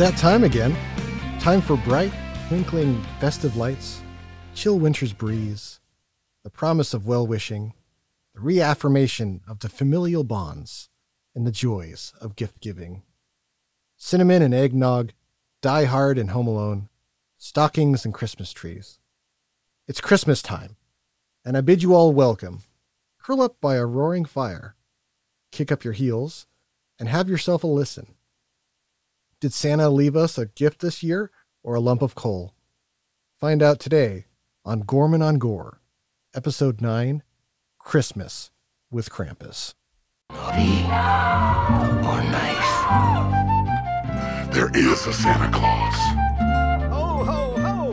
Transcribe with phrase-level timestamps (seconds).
[0.00, 0.76] It's that time again.
[1.40, 2.12] Time for bright,
[2.46, 4.00] twinkling festive lights,
[4.54, 5.80] chill winter's breeze,
[6.44, 7.74] the promise of well wishing,
[8.32, 10.88] the reaffirmation of the familial bonds,
[11.34, 13.02] and the joys of gift giving.
[13.96, 15.14] Cinnamon and eggnog,
[15.62, 16.88] Die Hard and Home Alone,
[17.36, 19.00] stockings and Christmas trees.
[19.88, 20.76] It's Christmas time,
[21.44, 22.60] and I bid you all welcome.
[23.18, 24.76] Curl up by a roaring fire,
[25.50, 26.46] kick up your heels,
[27.00, 28.14] and have yourself a listen.
[29.40, 31.30] Did Santa leave us a gift this year
[31.62, 32.54] or a lump of coal?
[33.40, 34.24] Find out today
[34.64, 35.80] on Gorman on Gore,
[36.34, 37.22] Episode 9
[37.78, 38.50] Christmas
[38.90, 39.74] with Krampus.
[40.30, 40.82] Naughty
[42.04, 42.74] or nice?
[44.52, 45.94] There is a Santa Claus.
[46.90, 47.92] Ho, ho, ho!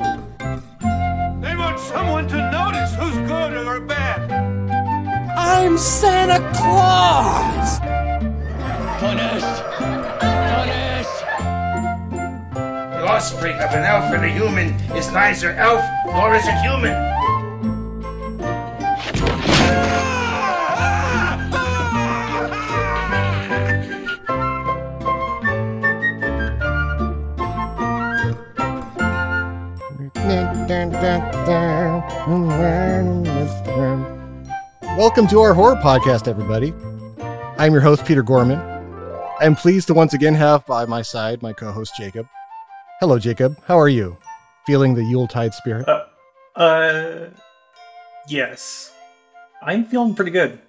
[1.42, 4.32] They want someone to notice who's good or bad.
[5.38, 7.80] I'm Santa Claus!
[9.00, 9.44] Punish!
[10.20, 11.15] Punish!
[13.06, 16.92] Offspring of an elf and a human is neither elf nor is it human.
[34.98, 36.74] Welcome to our horror podcast, everybody.
[37.60, 38.60] I'm your host, Peter Gorman.
[39.40, 42.28] I'm pleased to once again have by my side my co host, Jacob.
[43.00, 43.58] Hello, Jacob.
[43.66, 44.18] How are you?
[44.66, 45.88] Feeling the Yuletide spirit?
[45.88, 46.06] Uh,
[46.56, 47.30] uh,
[48.28, 48.92] yes.
[49.62, 50.60] I'm feeling pretty good.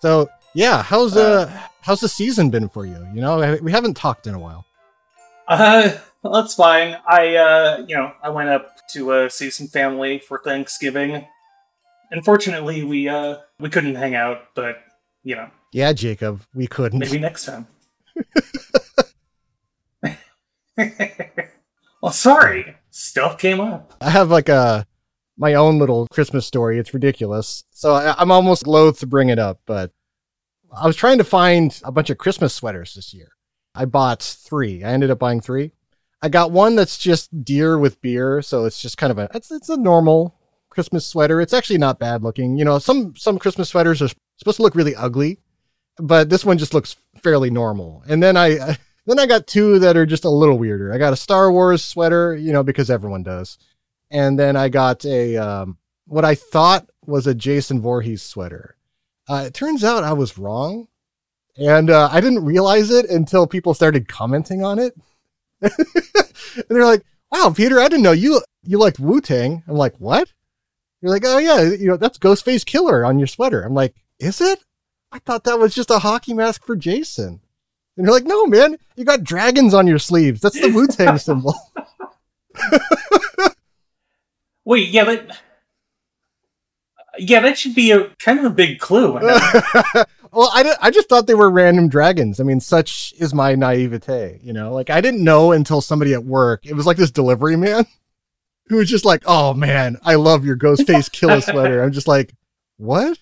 [0.00, 2.96] So, yeah, how's uh, how's the season been for you?
[3.14, 4.64] You know, we haven't talked in a while.
[5.48, 6.96] Uh, well, that's fine.
[7.06, 11.26] I, uh, you know, I went up to, uh, see some family for Thanksgiving.
[12.10, 14.78] Unfortunately, we, uh, we couldn't hang out, but,
[15.22, 16.98] you know, Yeah, Jacob, we couldn't.
[16.98, 17.66] maybe next time.
[22.02, 22.76] well, sorry.
[22.90, 23.94] Stuff came up.
[24.00, 24.86] I have like a
[25.38, 26.78] my own little Christmas story.
[26.78, 27.64] It's ridiculous.
[27.70, 29.92] So I, I'm almost loath to bring it up, but
[30.74, 33.28] I was trying to find a bunch of Christmas sweaters this year.
[33.74, 34.82] I bought three.
[34.82, 35.72] I ended up buying three.
[36.22, 39.50] I got one that's just deer with beer, so it's just kind of a it's
[39.50, 40.34] it's a normal
[40.70, 41.40] Christmas sweater.
[41.40, 42.56] It's actually not bad looking.
[42.56, 44.08] You know, some some Christmas sweaters are
[44.38, 45.40] supposed to look really ugly,
[45.98, 48.02] but this one just looks fairly normal.
[48.08, 50.92] And then I then I got two that are just a little weirder.
[50.92, 53.58] I got a Star Wars sweater, you know, because everyone does.
[54.10, 58.76] And then I got a um, what I thought was a Jason Voorhees sweater.
[59.28, 60.88] Uh, it turns out I was wrong,
[61.56, 64.94] and uh, I didn't realize it until people started commenting on it.
[65.60, 65.72] and
[66.68, 70.32] they're like, "Wow, Peter, I didn't know you you liked Wu Tang." I'm like, "What?"
[71.00, 74.40] You're like, "Oh yeah, you know that's Ghostface Killah on your sweater." I'm like, "Is
[74.40, 74.60] it?"
[75.10, 77.40] I thought that was just a hockey mask for Jason.
[77.96, 80.40] And you're like, "No, man, you got dragons on your sleeves.
[80.40, 81.54] That's the Wu Tang symbol."
[84.64, 85.40] Wait, yeah, that.
[87.18, 89.12] Yeah, that should be a kind of a big clue.
[90.32, 92.40] well, I, I just thought they were random dragons.
[92.40, 94.74] I mean, such is my naivete, you know?
[94.74, 97.86] Like, I didn't know until somebody at work, it was like this delivery man
[98.68, 101.82] who was just like, oh man, I love your Ghostface Killah sweater.
[101.82, 102.34] I'm just like,
[102.76, 103.18] what?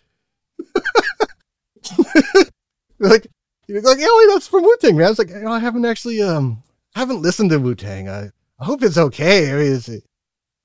[2.98, 3.28] like,
[3.66, 5.06] he was like, yeah, wait, that's from Wu Tang, man.
[5.06, 6.62] I was like, I haven't actually, um,
[6.94, 8.08] I haven't listened to Wu Tang.
[8.08, 9.52] I, I hope it's okay.
[9.52, 10.02] I mean,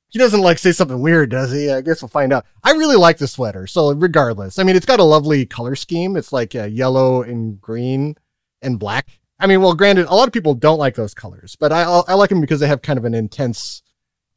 [0.10, 1.72] he doesn't like say something weird, does he?
[1.72, 2.46] I guess we'll find out.
[2.64, 3.68] I really like the sweater.
[3.68, 6.18] So regardless, I mean, it's got a lovely color scheme.
[6.18, 8.16] It's like uh, yellow and green
[8.62, 9.20] and black.
[9.40, 12.16] I mean, well, granted, a lot of people don't like those colors, but I, I
[12.16, 13.84] like them because they have kind of an intense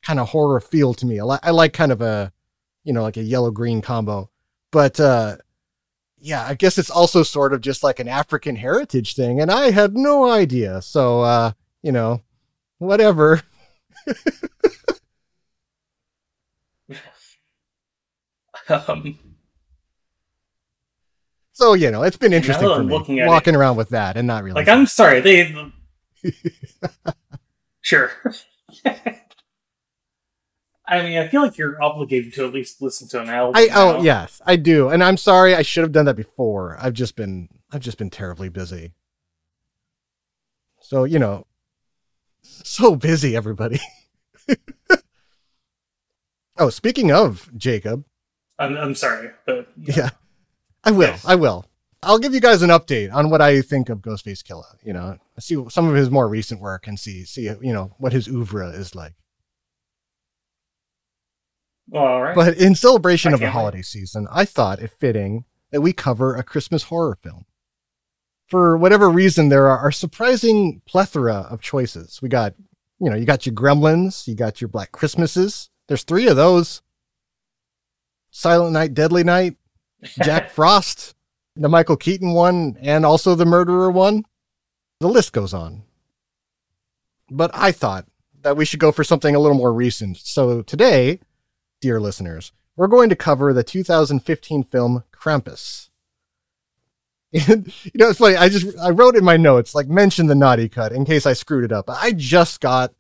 [0.03, 1.19] kind of horror feel to me.
[1.19, 2.33] I, li- I like kind of a,
[2.85, 4.31] you know, like a yellow green combo,
[4.71, 5.37] but, uh,
[6.23, 9.41] yeah, I guess it's also sort of just like an African heritage thing.
[9.41, 10.81] And I had no idea.
[10.81, 11.53] So, uh,
[11.83, 12.23] you know,
[12.79, 13.43] whatever.
[18.69, 19.19] um,
[21.55, 24.55] So you know, it's been interesting for me walking around with that and not really.
[24.55, 25.55] like, I'm sorry, they.
[27.83, 28.11] sure.
[30.93, 33.55] I mean, I feel like you're obligated to at least listen to an album.
[33.57, 35.55] I oh yes, I do, and I'm sorry.
[35.55, 36.77] I should have done that before.
[36.79, 38.93] I've just been I've just been terribly busy.
[40.83, 41.47] So you know,
[42.43, 43.81] so busy, everybody.
[46.59, 48.05] oh, speaking of Jacob,
[48.59, 50.11] I'm, I'm sorry, but yeah,
[50.85, 51.09] I will.
[51.09, 51.25] Yes.
[51.25, 51.65] I will.
[52.03, 54.77] I'll give you guys an update on what I think of Ghostface Killah.
[54.85, 58.13] You know, see some of his more recent work and see see you know what
[58.13, 59.15] his oeuvre is like.
[61.93, 62.35] All right.
[62.35, 63.53] But in celebration of the wait.
[63.53, 67.47] holiday season, I thought it fitting that we cover a Christmas horror film.
[68.47, 72.21] for whatever reason, there are a surprising plethora of choices.
[72.21, 72.55] We got,
[73.01, 75.71] you know, you got your Gremlins, you got your Black Christmases.
[75.89, 76.83] There's three of those.
[78.31, 79.57] Silent Night, Deadly Night,
[80.23, 81.15] Jack Frost,
[81.57, 84.25] the Michael Keaton one, and also the Murderer one.
[85.01, 85.83] The list goes on.
[87.31, 88.07] But I thought
[88.43, 90.19] that we should go for something a little more recent.
[90.19, 91.21] So today,
[91.83, 95.91] dear listeners, we're going to cover the 2015 film Krampus.
[97.49, 98.37] And, you know, it's funny.
[98.37, 101.33] I just I wrote in my notes like mention the naughty cut in case I
[101.33, 101.89] screwed it up.
[101.89, 102.93] I just got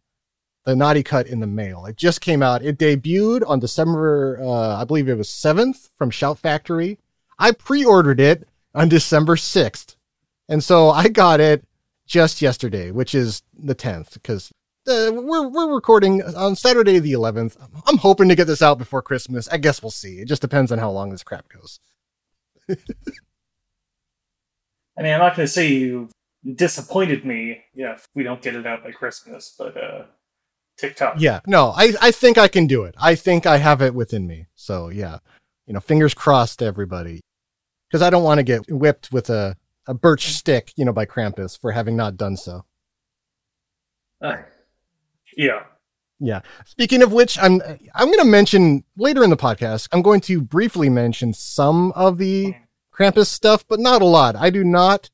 [0.64, 1.84] the naughty cut in the mail.
[1.84, 2.62] It just came out.
[2.62, 6.99] It debuted on December, uh, I believe it was seventh from Shout Factory.
[7.38, 9.96] I pre-ordered it on December sixth,
[10.49, 11.67] and so I got it
[12.06, 14.50] just yesterday, which is the tenth, because
[14.88, 17.56] uh, we're we're recording on Saturday the eleventh.
[17.87, 19.49] I'm hoping to get this out before Christmas.
[19.49, 20.19] I guess we'll see.
[20.19, 21.81] It just depends on how long this crap goes.
[22.69, 22.76] I
[25.02, 26.11] mean, I'm not going to say you
[26.55, 30.05] disappointed me yeah, if we don't get it out by Christmas, but uh,
[30.76, 31.14] TikTok.
[31.19, 32.94] Yeah, no, I, I think I can do it.
[33.00, 34.46] I think I have it within me.
[34.55, 35.19] So yeah,
[35.67, 37.20] you know, fingers crossed everybody.
[37.88, 39.56] Because I don't want to get whipped with a,
[39.87, 42.64] a birch stick, you know, by Krampus for having not done so.
[44.23, 44.37] Uh,
[45.37, 45.64] yeah.
[46.20, 46.43] Yeah.
[46.64, 47.61] Speaking of which, I'm
[47.94, 49.88] I'm going to mention later in the podcast.
[49.93, 52.55] I'm going to briefly mention some of the
[52.94, 54.37] Krampus stuff, but not a lot.
[54.37, 55.11] I do not,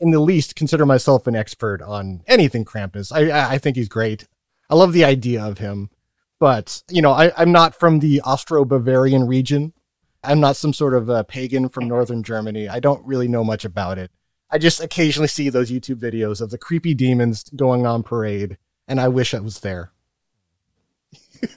[0.00, 3.10] in the least, consider myself an expert on anything Krampus.
[3.10, 4.28] I I think he's great.
[4.68, 5.90] I love the idea of him,
[6.38, 9.72] but you know, I, I'm not from the Austro-Bavarian region.
[10.22, 12.68] I'm not some sort of uh, pagan from northern Germany.
[12.68, 14.10] I don't really know much about it.
[14.50, 19.00] I just occasionally see those YouTube videos of the creepy demons going on parade, and
[19.00, 19.92] I wish I was there.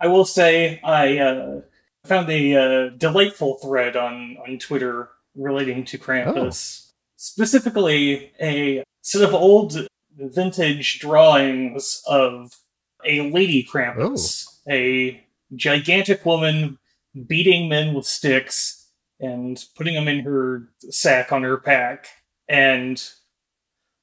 [0.00, 1.60] I will say I uh,
[2.04, 6.90] found a uh, delightful thread on, on Twitter relating to Krampus.
[7.16, 12.58] Specifically, a set of old vintage drawings of
[13.04, 15.24] a lady Krampus, a
[15.54, 16.78] gigantic woman
[17.26, 18.88] beating men with sticks
[19.20, 22.08] and putting them in her sack on her pack.
[22.48, 23.02] And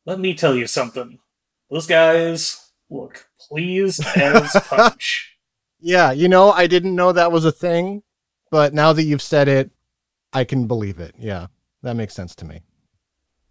[0.06, 1.20] let me tell you something.
[1.70, 5.38] Those guys look pleased as punch.
[5.80, 8.04] Yeah, you know, I didn't know that was a thing,
[8.52, 9.72] but now that you've said it,
[10.34, 11.16] I can believe it.
[11.18, 11.48] Yeah,
[11.84, 12.62] that makes sense to me.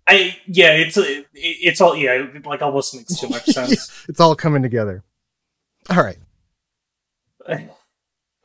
[0.07, 4.07] I yeah, it's it, it's all yeah, it, like almost makes too much sense.
[4.09, 5.05] it's all coming together.
[5.91, 6.19] All right.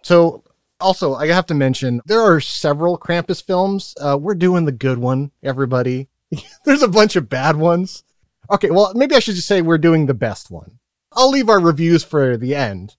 [0.05, 0.43] So,
[0.81, 3.95] also, I have to mention there are several Krampus films.
[4.01, 6.09] Uh, we're doing the good one, everybody.
[6.65, 8.03] There's a bunch of bad ones.
[8.51, 10.79] Okay, well, maybe I should just say we're doing the best one.
[11.13, 12.95] I'll leave our reviews for the end.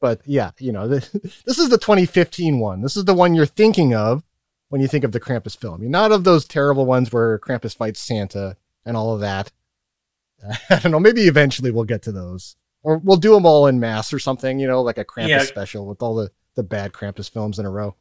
[0.00, 1.10] But yeah, you know, this,
[1.44, 2.82] this is the 2015 one.
[2.82, 4.22] This is the one you're thinking of
[4.68, 5.80] when you think of the Krampus film.
[5.82, 9.52] You're not of those terrible ones where Krampus fights Santa and all of that.
[10.70, 11.00] I don't know.
[11.00, 14.58] Maybe eventually we'll get to those, or we'll do them all in mass or something.
[14.58, 15.42] You know, like a Krampus Yeah.
[15.42, 17.96] special with all the the bad Krampus films in a row.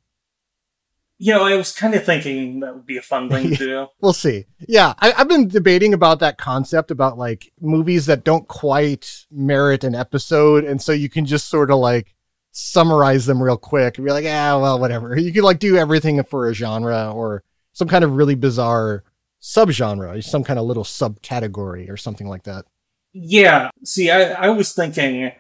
[1.18, 3.88] You know, I was kind of thinking that would be a fun thing to do.
[4.02, 4.46] We'll see.
[4.68, 9.84] Yeah, I, I've been debating about that concept about like movies that don't quite merit
[9.84, 12.14] an episode, and so you can just sort of like
[12.52, 15.18] summarize them real quick and be like, yeah, well, whatever.
[15.18, 19.04] You can like do everything for a genre or some kind of really bizarre
[19.42, 22.66] subgenre, some kind of little subcategory or something like that.
[23.14, 23.70] Yeah.
[23.84, 25.32] See, I, I was thinking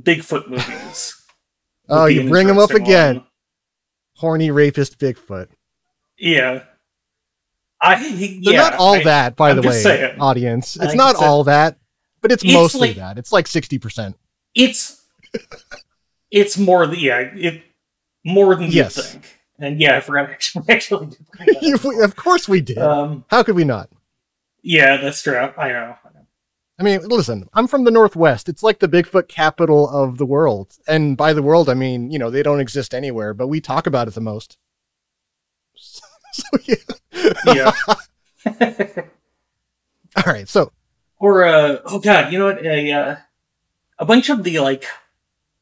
[0.00, 1.14] Bigfoot movies.
[1.90, 3.24] Oh, you bring them up again.
[4.18, 4.28] One.
[4.30, 5.48] Horny rapist Bigfoot.
[6.18, 6.64] Yeah.
[7.80, 10.20] I They're yeah, not all I- that, by I'm the way, saying.
[10.20, 10.74] audience.
[10.76, 11.78] It's Like not I said- all that,
[12.20, 13.18] but it's, It's mostly like- that.
[13.18, 14.14] It's like 60%.
[14.54, 15.00] It's
[16.30, 17.62] it's more than yeah, it
[18.24, 18.96] more than Yes.
[18.96, 19.38] you think.
[19.60, 22.78] And yeah, I forgot actually actually did bring that If we- of course we did.
[22.78, 23.88] um How could we not?
[24.62, 25.36] yeah, that's true.
[25.38, 25.96] I know.
[26.78, 28.48] I mean, listen, I'm from the Northwest.
[28.48, 30.76] It's like the Bigfoot capital of the world.
[30.86, 33.86] And by the world, I mean, you know, they don't exist anywhere, but we talk
[33.86, 34.56] about it the most.
[36.30, 36.74] So, yeah.
[37.46, 37.72] Yeah.
[40.16, 40.48] All right.
[40.48, 40.72] So,
[41.18, 42.64] or uh oh god, you know what?
[42.64, 43.16] A uh,
[43.98, 44.84] a bunch of the like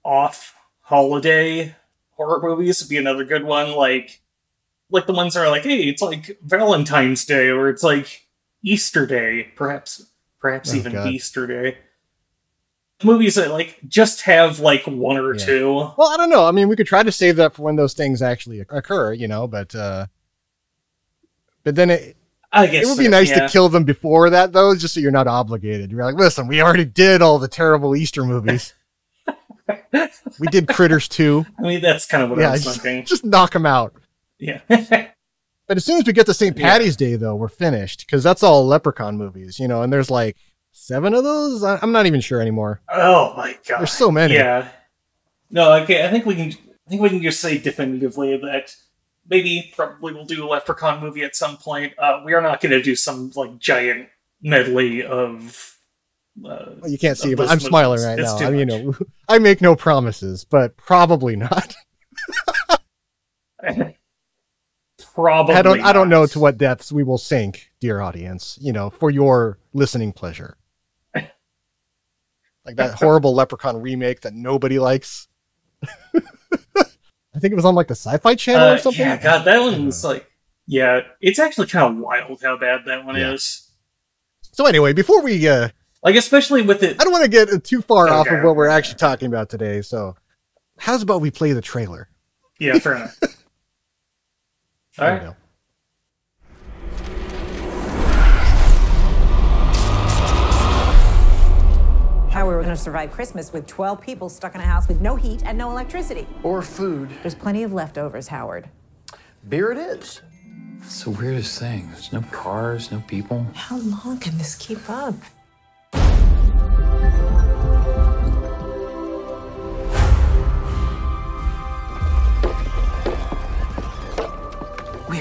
[0.05, 1.75] off holiday
[2.11, 3.73] horror movies would be another good one.
[3.73, 4.21] Like
[4.91, 8.27] like the ones that are like, hey, it's like Valentine's Day or it's like
[8.63, 10.05] Easter Day, perhaps
[10.47, 11.09] perhaps Oh, even God.
[11.09, 11.79] Easter Day.
[13.05, 15.45] Movies that like just have like one or Yeah.
[15.45, 15.75] two.
[15.99, 16.47] well, I don't know.
[16.47, 19.29] I mean, we could try to save that for when those things actually occur, you
[19.29, 20.07] know, but, uh,
[21.65, 22.17] but then it,
[22.53, 23.41] I guess it would be so, nice yeah.
[23.41, 25.91] to kill them before that, though, just so you're not obligated.
[25.91, 28.73] You're like, listen, we already did all the terrible Easter movies.
[30.39, 31.45] we did Critters too.
[31.59, 33.05] I mean, that's kind of what I Yeah, was just, thinking.
[33.05, 33.95] just knock them out.
[34.39, 34.61] Yeah.
[35.67, 36.57] But as soon as we get to St.
[36.57, 36.71] Yeah.
[36.71, 39.83] Patty's Day, though, we're finished because that's all Leprechaun movies, you know.
[39.83, 40.37] And there's like
[40.73, 41.63] seven of those.
[41.65, 42.81] I- I'm not even sure anymore.
[42.89, 43.81] Oh my god.
[43.81, 44.35] There's so many.
[44.35, 44.69] Yeah.
[45.51, 46.53] No, okay, I think we can
[46.87, 48.75] I think we can just say definitively that
[49.29, 51.93] maybe probably we'll do a Leprechaun movie at some point.
[51.99, 54.09] Uh, we are not gonna do some like giant
[54.43, 55.77] medley of
[56.45, 58.47] uh, Well, you can't see, but I'm smiling right It's now.
[58.47, 58.95] I mean, you know,
[59.29, 61.75] I make no promises, but probably not.
[65.17, 65.81] probably I don't.
[65.81, 68.57] I don't know to what depths we will sink, dear audience.
[68.61, 70.57] You know, for your listening pleasure.
[71.15, 75.27] like that horrible Leprechaun remake that nobody likes.
[76.15, 79.01] I think it was on like the Sci-Fi Channel Uh, or something.
[79.01, 80.31] Yeah, God, that one's like
[80.67, 83.33] yeah, it's actually kind of wild how bad that one Yeah.
[83.33, 83.71] is.
[84.53, 85.69] So anyway, before we, uh,
[86.03, 88.69] Like especially with it I don't want to get too far off of what we're
[88.69, 89.83] actually talking about today.
[89.83, 90.17] So,
[90.79, 92.09] how's about we play the trailer?
[92.59, 93.19] Yeah, fair enough.
[94.99, 95.37] There we Alright.
[95.37, 95.37] go.
[102.31, 105.01] How we were going to survive Christmas with 12 people stuck in a house with
[105.01, 106.27] no heat and no electricity.
[106.43, 107.11] Or food.
[107.23, 108.69] There's plenty of leftovers, Howard.
[109.49, 110.21] Beer it is.
[110.79, 111.89] It's the weirdest thing.
[111.93, 113.47] There's no cars, no people.
[113.55, 115.15] How long can this keep up?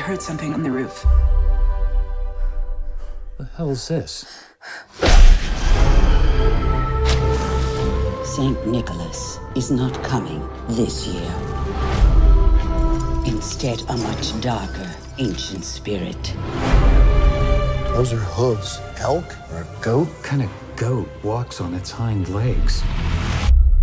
[0.06, 1.04] Heard something on the roof.
[3.40, 4.24] The hell's this?
[8.24, 11.34] Saint Nicholas is not coming this year.
[13.26, 16.36] Instead, a much darker ancient spirit.
[17.96, 18.80] Those are hooves.
[19.00, 20.08] Elk or a goat?
[20.08, 22.84] What kind of goat walks on its hind legs?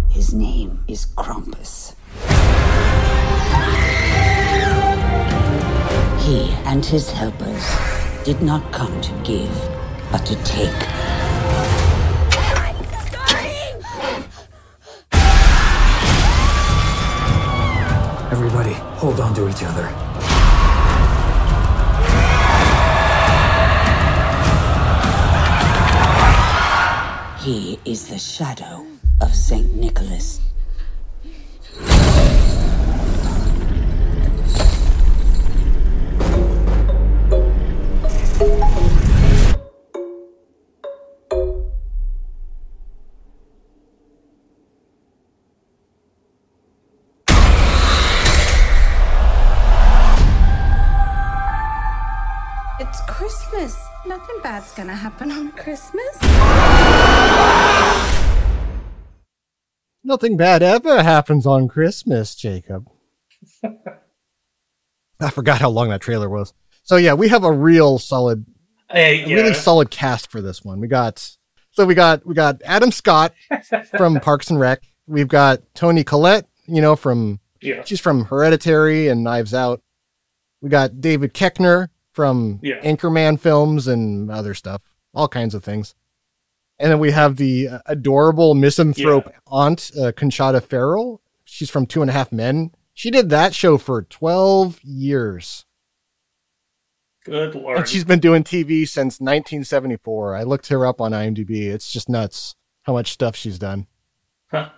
[0.09, 1.97] His name is Krampus.
[6.23, 7.67] He and his helpers
[8.25, 9.51] did not come to give,
[10.13, 10.71] but to take.
[18.31, 19.89] Everybody, hold on to each other.
[27.41, 28.87] He is the shadow
[29.21, 30.39] of Saint Nicholas.
[54.75, 56.23] Nothing bad's gonna happen on Christmas.
[60.05, 62.89] Nothing bad ever happens on Christmas, Jacob.
[65.21, 66.55] I forgot how long that trailer was.
[66.85, 68.47] So yeah, we have a real solid,
[68.91, 70.81] uh, Hey, a really solid cast for this one.
[70.81, 71.37] We got
[71.73, 73.35] so we got we got Adam Scott
[73.97, 74.83] from Parks and Rec.
[75.07, 77.85] We've got Toni Collette, you know, from Yeah.
[77.85, 79.83] she's from Hereditary and Knives Out.
[80.61, 82.81] We got David Koechner from Yeah.
[82.83, 84.83] Anchorman films and other stuff,
[85.15, 85.95] all kinds of things.
[86.79, 91.21] And then we have the uh, adorable misanthrope aunt, uh, Conchata Ferrell.
[91.45, 92.73] She's from Two and a Half Men.
[92.95, 95.65] She did that show for 12 years.
[97.25, 97.79] Good lord.
[97.79, 100.35] And she's been doing TV since 1974.
[100.35, 101.69] I looked her up on IMDb.
[101.73, 103.87] It's just nuts how much stuff she's done.
[104.51, 104.71] Huh.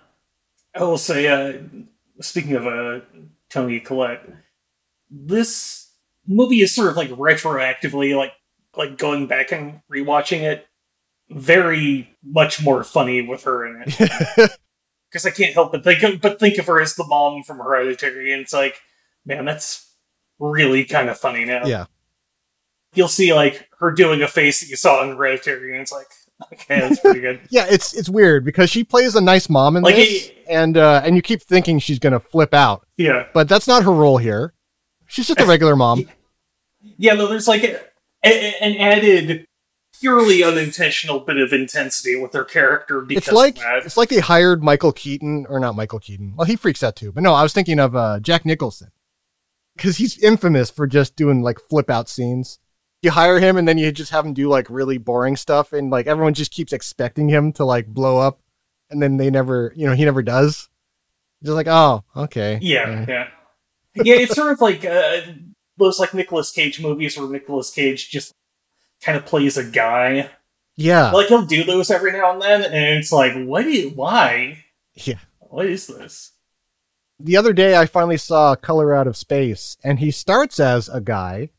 [0.75, 1.63] I will say, uh,
[2.21, 2.99] speaking of uh,
[3.49, 4.29] Toni Collette,
[5.09, 5.84] this
[6.27, 8.33] movie is sort of like retroactively, like
[8.75, 10.67] like going back and rewatching it,
[11.29, 14.51] very much more funny with her in it.
[15.11, 17.59] Because I can't help but think of, but think of her as the mom from
[17.59, 18.81] Hereditary, and it's like,
[19.25, 19.95] man, that's
[20.39, 21.65] really kind of funny now.
[21.65, 21.85] Yeah.
[22.95, 26.07] You'll see like her doing a face that you saw in Hereditary, and it's like,
[26.51, 27.39] okay, that's pretty good.
[27.49, 31.01] Yeah, it's it's weird because she plays a nice mom in Like, this, and uh,
[31.05, 33.27] and you keep thinking she's gonna flip out, yeah.
[33.33, 34.53] but that's not her role here.
[35.07, 36.09] She's just a regular mom.
[36.97, 37.79] Yeah, no, there's like a,
[38.23, 39.45] a, an added,
[39.99, 44.63] purely unintentional bit of intensity with their character because It's like it's like they hired
[44.63, 46.35] Michael Keaton or not Michael Keaton.
[46.35, 48.91] Well, he freaks out too, but no, I was thinking of uh, Jack Nicholson
[49.75, 52.59] because he's infamous for just doing like flip out scenes.
[53.01, 55.89] You hire him and then you just have him do like really boring stuff, and
[55.89, 58.41] like everyone just keeps expecting him to like blow up,
[58.89, 60.69] and then they never, you know, he never does.
[61.43, 63.27] Just like, oh, okay, Yeah, yeah,
[63.95, 64.15] yeah.
[64.15, 65.21] It's sort of like uh,
[65.77, 68.33] those like Nicolas Cage movies where Nicolas Cage just
[69.01, 70.29] kind of plays a guy.
[70.75, 73.63] yeah, Like he'll do those every now and then, and it's like, what?
[73.63, 74.63] Do you, why?
[74.93, 75.19] yeah.
[75.39, 76.31] What is this?
[77.17, 80.99] the other day I finally saw Color Out of Space, and he starts as a
[80.99, 81.49] guy,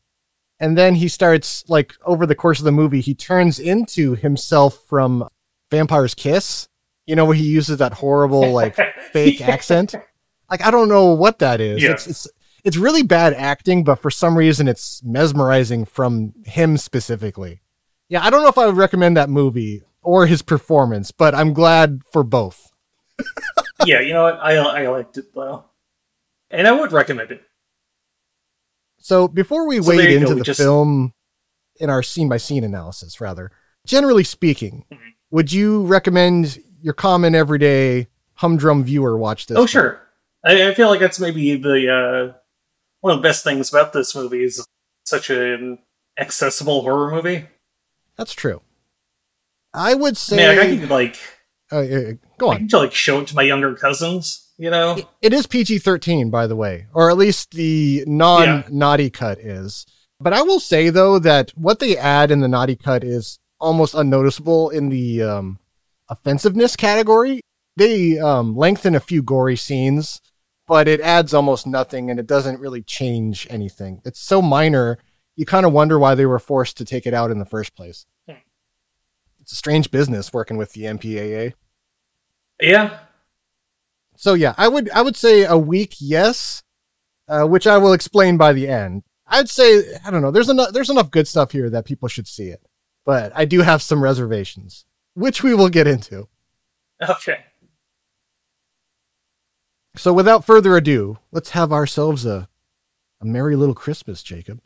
[0.59, 4.83] And then he starts like over the course of the movie, he turns into himself
[4.87, 5.27] from
[5.71, 6.67] Vampire's Kiss.
[7.07, 8.75] You know, where he uses that horrible like
[9.13, 9.47] fake Yeah.
[9.51, 9.95] accent.
[10.51, 11.81] Like I don't know what that is.
[11.81, 11.91] Yeah.
[11.91, 12.27] It's it's
[12.67, 17.61] it's really bad acting, but for some reason it's mesmerizing from him specifically.
[18.09, 21.53] Yeah, I don't know if I would recommend that movie or his performance, but I'm
[21.53, 22.71] glad for both.
[23.85, 24.39] yeah, you know what?
[24.41, 25.63] I I liked it though,
[26.51, 27.41] and I would recommend it.
[28.99, 31.13] So before we So wade go, into we the just- film
[31.79, 33.51] in our scene by scene analysis, rather,
[33.85, 35.09] generally speaking, Mm-hmm.
[35.31, 39.57] would you recommend your common everyday humdrum viewer watch this?
[39.57, 40.01] oh sure,
[40.43, 42.37] I, I feel like that's maybe the uh,
[43.01, 44.65] one of the best things about this movie is
[45.05, 45.79] such an
[46.19, 47.45] accessible horror movie.
[48.17, 48.61] That's true.
[49.73, 50.57] I would I say.
[50.57, 51.17] like, I could like
[51.71, 52.67] Uh, uh, go I on.
[52.67, 54.43] could like show it to my younger cousins.
[54.59, 59.11] You know, It is PG 13, by the way, or at least the non naughty
[59.11, 59.85] cut is.
[60.19, 63.93] But I will say, though, that what they add in the naughty cut is almost
[63.93, 65.59] unnoticeable in the um,
[66.09, 67.41] offensiveness category.
[67.75, 70.19] They um, lengthen a few gory scenes,
[70.67, 74.01] but it adds almost nothing and it doesn't really change anything.
[74.05, 74.99] It's so minor,
[75.35, 77.75] you kind of wonder why they were forced to take it out in the first
[77.75, 78.05] place.
[78.27, 78.35] Hmm.
[79.39, 81.53] It's a strange business working with the MPAA.
[82.61, 82.99] yeah,
[84.15, 86.63] So yeah, I would I would say a week, yes,
[87.29, 89.03] uh, which I will explain by the end.
[89.25, 90.31] I'd say I don't know.
[90.31, 92.65] There's enough there's enough good stuff here that people should see it,
[93.05, 96.27] but I do have some reservations, which we will get into.
[97.09, 97.45] okay.
[99.97, 102.47] So without further ado, let's have ourselves a
[103.19, 104.61] a merry little Christmas, Jacob.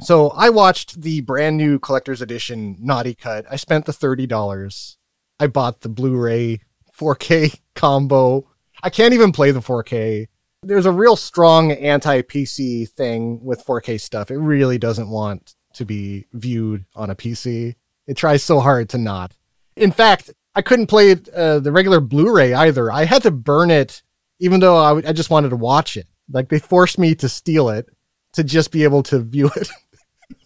[0.00, 3.46] So I watched the brand new collector's edition Naughty Cut.
[3.48, 4.98] I spent the thirty dollars.
[5.38, 6.60] I bought the Blu-ray
[6.98, 8.48] 4K combo.
[8.82, 10.26] I can't even play the 4K.
[10.62, 14.30] There's a real strong anti-PC thing with 4K stuff.
[14.30, 17.74] It really doesn't want to be viewed on a PC.
[18.06, 19.32] It tries so hard to not.
[19.74, 22.90] In fact, I couldn't play uh, the regular Blu-ray either.
[22.90, 24.02] I had to burn it,
[24.38, 26.06] even though I, w- I just wanted to watch it.
[26.30, 27.88] Like they forced me to steal it
[28.34, 29.68] to just be able to view it.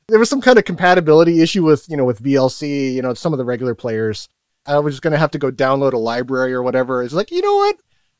[0.08, 2.94] there was some kind of compatibility issue with you know with VLC.
[2.94, 4.28] You know, some of the regular players.
[4.66, 7.02] I was just gonna have to go download a library or whatever.
[7.02, 7.76] It's like you know what?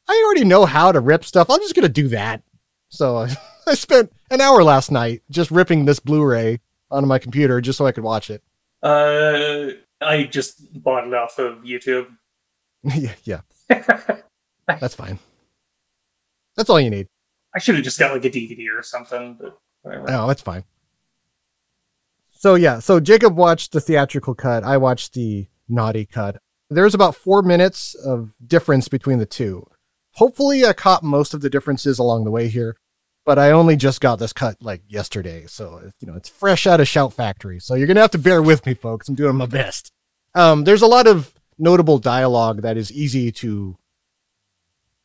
[0.09, 1.51] I already know how to rip stuff.
[1.51, 2.43] I'm just gonna do that.
[2.89, 3.27] So
[3.67, 7.87] I spent an hour last night just ripping this Blu-ray onto my computer just so
[7.87, 8.43] I could watch it.
[8.83, 9.71] Uh,
[10.01, 12.07] I just bought it off of YouTube.
[12.83, 13.41] yeah, yeah.
[14.67, 15.19] That's fine.
[16.57, 17.07] That's all you need.
[17.55, 20.07] I should have just got like a DVD or something, but whatever.
[20.07, 20.65] No, that's fine.
[22.31, 24.65] So yeah, so Jacob watched the theatrical cut.
[24.65, 26.39] I watched the naughty cut.
[26.71, 29.67] There's about four minutes of difference between the two.
[30.15, 32.77] Hopefully, I caught most of the differences along the way here,
[33.25, 36.81] but I only just got this cut like yesterday, so you know it's fresh out
[36.81, 37.61] of Shout Factory.
[37.61, 39.09] So you're gonna have to bear with me, folks.
[39.09, 39.93] I'm doing my best.
[40.35, 43.77] Um, there's a lot of notable dialogue that is easy to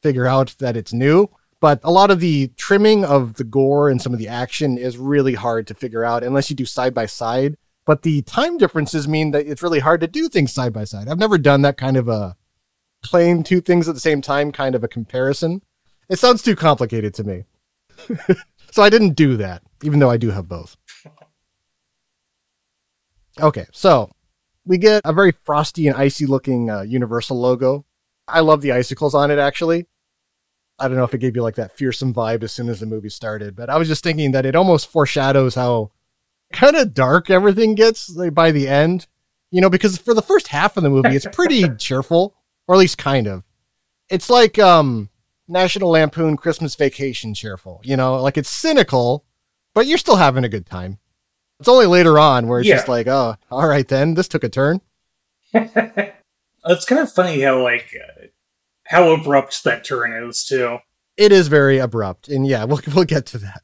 [0.01, 1.29] figure out that it's new
[1.65, 4.99] but a lot of the trimming of the gore and some of the action is
[4.99, 7.57] really hard to figure out unless you do side by side.
[7.85, 11.07] But the time differences mean that it's really hard to do things side by side.
[11.07, 12.35] I've never done that kind of a
[13.03, 15.63] playing two things at the same time kind of a comparison.
[16.09, 17.45] It sounds too complicated to me.
[18.71, 20.77] so I didn't do that, even though I do have both.
[23.39, 24.11] Okay, so
[24.65, 27.85] we get a very frosty and icy looking uh, Universal logo.
[28.27, 29.85] I love the icicles on it actually.
[30.79, 32.85] I don't know if it gave you like that fearsome vibe as soon as the
[32.85, 35.91] movie started, but I was just thinking that it almost foreshadows how
[36.51, 39.07] kind of dark everything gets like, by the end.
[39.51, 42.35] You know, because for the first half of the movie, it's pretty cheerful,
[42.67, 43.43] or at least kind of.
[44.09, 45.09] It's like um
[45.47, 47.81] National Lampoon Christmas Vacation cheerful.
[47.83, 49.25] You know, like it's cynical,
[49.73, 50.99] but you're still having a good time.
[51.59, 54.49] It's only later on where it's just like, oh, all right then, this took a
[54.49, 54.81] turn.
[56.67, 58.23] It's kind of funny how like uh,
[58.87, 60.79] how abrupt that turn is too.
[61.15, 63.61] it is very abrupt and yeah we'll, we'll get to that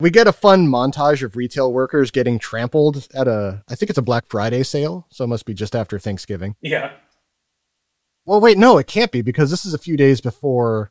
[0.00, 3.98] we get a fun montage of retail workers getting trampled at a i think it's
[3.98, 6.92] a black friday sale so it must be just after thanksgiving Yeah.
[8.26, 10.90] Well wait no it can't be because this is a few days before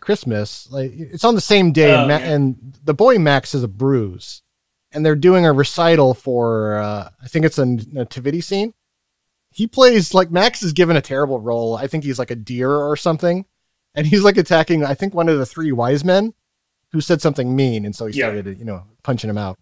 [0.00, 2.32] christmas like it's on the same day Oh, and, Ma- yeah.
[2.32, 4.42] and the boy max is a bruise
[4.92, 8.74] and they're doing a recital for uh, i think it's a nativity scene
[9.50, 12.70] he plays like max is given a terrible role i think he's like a deer
[12.70, 13.46] or something
[13.94, 16.34] and he's like attacking i think one of the three wise men
[16.92, 18.26] who said something mean and so he Yeah.
[18.26, 19.58] started you know punching him out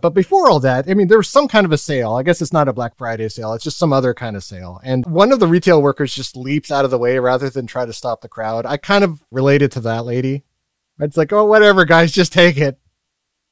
[0.00, 2.14] But before all that, I mean, there was some kind of a sale.
[2.14, 3.52] I guess it's not a Black Friday sale.
[3.52, 4.80] It's just some other kind of sale.
[4.82, 7.86] And one of the retail workers just leaps out of the way rather than try
[7.86, 8.66] to stop the crowd.
[8.66, 10.44] I kind of related to that lady.
[10.98, 12.78] It's like, oh, whatever, guys, just take it.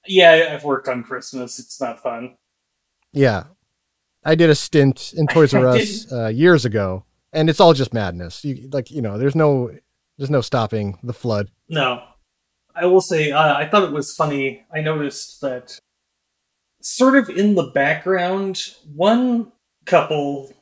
[0.07, 1.59] Yeah, I've worked on Christmas.
[1.59, 2.37] It's not fun.
[3.13, 3.45] Yeah.
[4.25, 7.95] I did a stint in Toys R Us uh, years ago, and it's all just
[7.95, 8.45] madness.
[8.45, 9.71] You, like, you know, there's no,
[10.19, 11.51] there's no stopping the flood.
[11.69, 12.03] No.
[12.75, 14.65] I will say, uh, I thought it was funny.
[14.73, 15.79] I noticed that
[16.81, 18.63] sort of in the background,
[18.95, 19.53] one
[19.85, 20.53] couple,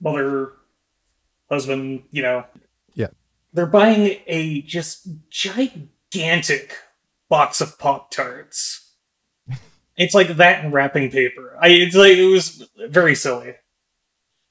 [0.00, 0.52] mother,
[1.48, 2.44] husband, you know,
[2.94, 3.08] Yeah.
[3.52, 6.76] they're buying a just gigantic
[7.28, 8.92] box of Pop Tarts.
[9.96, 11.56] it's like that in wrapping paper.
[11.60, 13.54] I it's like it was very silly.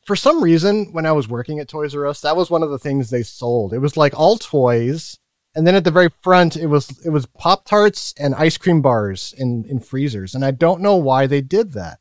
[0.05, 2.69] For some reason, when I was working at Toys R Us, that was one of
[2.69, 3.73] the things they sold.
[3.73, 5.17] It was like all toys,
[5.57, 8.79] and then at the very front, it was it was Pop Tarts and ice cream
[8.79, 11.97] bars in in freezers, and I don't know why they did that.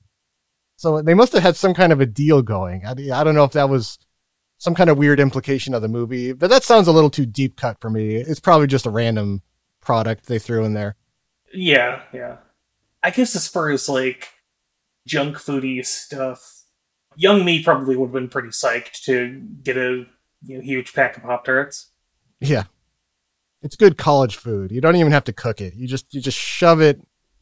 [0.76, 2.84] So they must have had some kind of a deal going.
[2.84, 3.98] I, I don't know if that was
[4.58, 7.56] some kind of weird implication of the movie, but that sounds a little too deep
[7.56, 8.16] cut for me.
[8.16, 9.40] It's probably just a random
[9.80, 10.96] product they threw in there.
[11.54, 12.36] Yeah, yeah.
[13.02, 14.28] I guess as far as like
[15.06, 16.64] junk foodie stuff,
[17.16, 20.04] young me probably would have been pretty psyched to get a
[20.44, 21.90] you know, huge pack of Pop Tarts.
[22.38, 22.64] Yeah.
[23.66, 24.70] It's good college food.
[24.70, 25.74] You don't even have to cook it.
[25.74, 27.00] You just you just shove it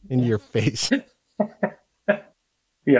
[0.09, 0.89] into your face.
[2.87, 2.99] Yeah.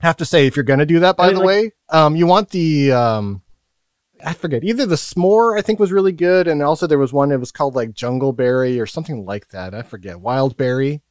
[0.00, 1.72] Have to say if you're going to do that by I mean, the like- way,
[1.90, 3.42] um you want the um
[4.24, 4.64] I forget.
[4.64, 7.52] Either the s'more I think was really good and also there was one that was
[7.52, 9.74] called like jungle berry or something like that.
[9.74, 10.20] I forget.
[10.20, 11.02] Wild berry.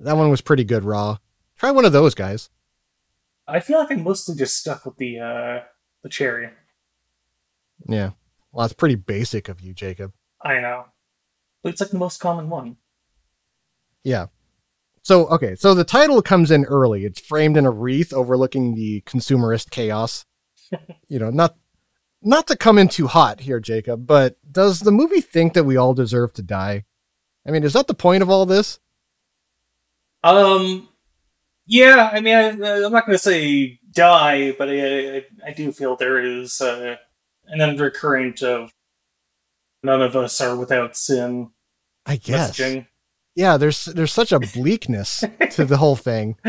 [0.00, 1.18] That one was pretty good raw.
[1.58, 2.48] Try one of those guys.
[3.46, 5.64] I feel like I mostly just stuck with the uh
[6.02, 6.48] the cherry.
[7.86, 8.10] Yeah.
[8.52, 10.12] Well, that's pretty basic of you, Jacob.
[10.44, 10.86] I know.
[11.62, 12.76] But it's like the most common one.
[14.02, 14.26] Yeah.
[15.02, 17.04] So, okay, so the title comes in early.
[17.04, 20.26] It's framed in a wreath overlooking the consumerist chaos.
[21.08, 21.56] you know, not
[22.22, 25.76] not to come in too hot here, Jacob, but does the movie think that we
[25.76, 26.84] all deserve to die?
[27.46, 28.78] I mean, is that the point of all this?
[30.22, 30.88] Um,
[31.66, 35.70] yeah, I mean, I, I'm not going to say die, but I, I, I do
[35.70, 36.96] feel there is uh,
[37.46, 38.72] an undercurrent of
[39.84, 41.50] none of us are without sin.
[42.06, 42.58] I guess.
[42.58, 42.86] messaging.
[43.36, 46.36] Yeah, there's there's such a bleakness to the whole thing.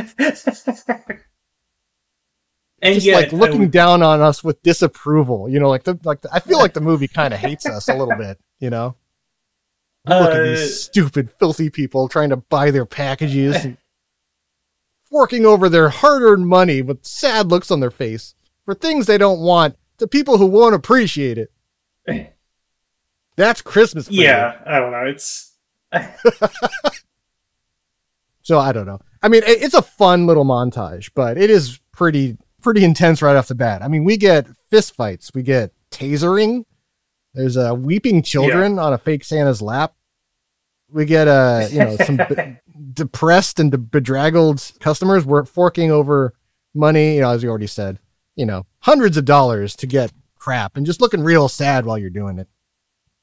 [2.82, 5.50] And Just yet, like looking would- down on us with disapproval.
[5.50, 7.88] You know, like the like the, I feel like the movie kind of hates us
[7.88, 8.38] a little bit.
[8.60, 8.96] You know,
[10.08, 13.78] look at Uh, these stupid, filthy people trying to buy their packages, and
[15.10, 19.40] forking over their hard-earned money with sad looks on their face for things they don't
[19.40, 21.52] want to people who won't appreciate it.
[23.36, 24.08] That's Christmas.
[24.08, 24.24] For you.
[24.24, 25.06] yeah, I don't know.
[25.06, 25.54] It's
[28.46, 29.00] So I don't know.
[29.24, 33.48] I mean, it's a fun little montage, but it is pretty pretty intense right off
[33.48, 33.82] the bat.
[33.82, 36.66] I mean, we get fist fights, we get tasering.
[37.34, 39.96] There's uh, weeping children on a fake Santa's lap.
[40.92, 42.20] We get uh, you know, some
[42.94, 45.26] depressed and bedraggled customers.
[45.26, 46.36] We're forking over
[46.76, 47.98] money, you know, as you already said,
[48.36, 52.12] you know, hundreds of dollars to get crap and just looking real sad while you're
[52.12, 52.48] doing it.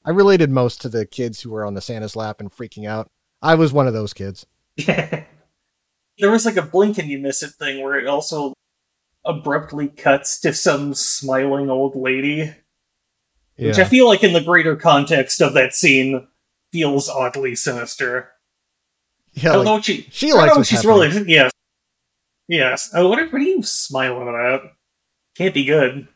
[0.04, 3.08] I related most to the kids who were on the Santa's lap and freaking out.
[3.40, 4.46] I was one of those kids.
[4.86, 5.26] there
[6.18, 8.54] was like a blink and you miss it thing where it also
[9.24, 12.54] abruptly cuts to some smiling old lady,
[13.56, 16.26] which I feel like in the greater context of that scene
[16.72, 18.30] feels oddly sinister.
[19.34, 20.08] Yeah, I don't like, know what she.
[20.10, 21.10] she likes what she's happening.
[21.10, 21.32] really.
[21.32, 21.52] Yes.
[22.48, 22.90] Yes.
[22.94, 24.62] Oh, what, are, what are you smiling about?
[25.36, 26.08] Can't be good.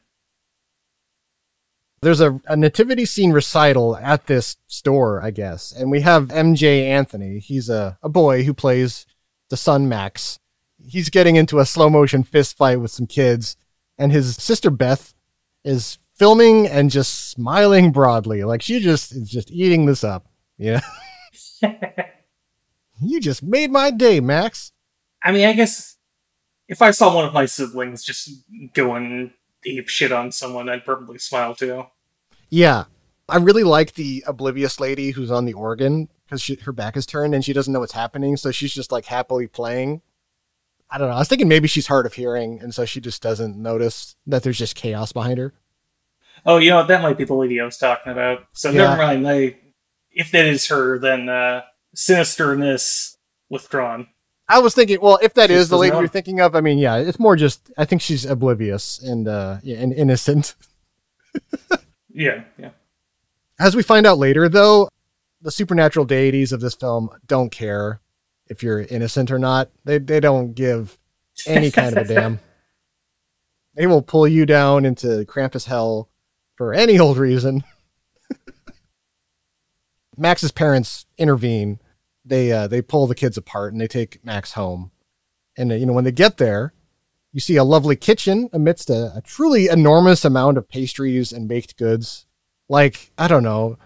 [2.06, 6.84] There's a, a nativity scene recital at this store, I guess, and we have Emjay
[6.84, 7.40] Anthony.
[7.40, 9.06] He's a, a boy who plays
[9.50, 10.38] the son Max.
[10.78, 13.56] He's getting into a slow motion fist fight with some kids,
[13.98, 15.14] and his sister Beth
[15.64, 20.28] is filming and just smiling broadly, like she just is just eating this up.
[20.58, 20.82] Yeah,
[23.02, 24.70] you just made my day, Max.
[25.24, 25.96] I mean, I guess
[26.68, 28.30] if I saw one of my siblings just
[28.74, 29.32] going
[29.64, 31.86] ape shit on someone, I'd probably smile too.
[32.50, 32.84] Yeah.
[33.28, 37.34] I really like the oblivious lady who's on the organ because her back is turned
[37.34, 38.36] and she doesn't know what's happening.
[38.36, 40.02] So she's just like happily playing.
[40.88, 41.14] I don't know.
[41.16, 44.44] I was thinking maybe she's hard of hearing and so she just doesn't notice that
[44.44, 45.52] there's just chaos behind her.
[46.44, 48.46] Oh, you know, that might be the lady I was talking about.
[48.52, 48.84] So Yeah.
[48.84, 49.28] never mind.
[49.28, 49.56] I,
[50.12, 51.62] if that is her, then uh,
[51.96, 53.16] sinisterness
[53.50, 54.06] withdrawn.
[54.48, 55.98] I was thinking, well, if that She is the lady know.
[56.00, 59.56] you're thinking of, I mean, yeah, it's more just, I think she's oblivious and, uh,
[59.64, 60.54] yeah, and innocent.
[62.16, 62.70] Yeah, yeah.
[63.60, 64.88] As we find out later, though,
[65.42, 68.00] the supernatural deities of this film don't care.
[68.48, 69.70] if you're innocent or not.
[69.84, 70.98] They they don't give
[71.46, 72.40] any kind of a damn.
[73.74, 76.08] They will pull you down into Krampus hell
[76.54, 77.62] for any old reason.
[80.16, 81.78] Max's parents intervene.
[82.24, 84.92] They uh, they pull the kids apart and they take Max home.
[85.58, 86.72] And uh, you know when they get there,
[87.36, 91.76] you see a lovely kitchen amidst a, a truly enormous amount of pastries and baked
[91.76, 92.24] goods.
[92.66, 93.76] Like I don't know,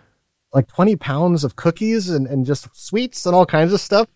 [0.55, 4.07] like twenty pounds of cookies and, and just sweets and all kinds of stuff.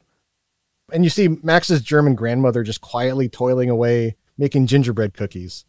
[0.92, 5.64] And you see Max's German grandmother just quietly toiling away making gingerbread cookies.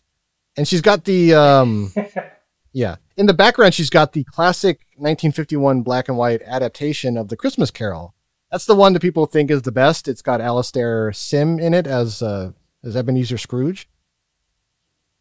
[0.56, 1.92] And she's got the um
[2.72, 2.98] yeah.
[3.18, 7.72] In the background she's got the classic 1951 black and white adaptation of the Christmas
[7.72, 8.14] Carol.
[8.52, 10.08] That's the one that people think is the best.
[10.08, 12.52] It's got Alastair Sim in it as uh,
[12.86, 13.90] as Ebenezer Scrooge.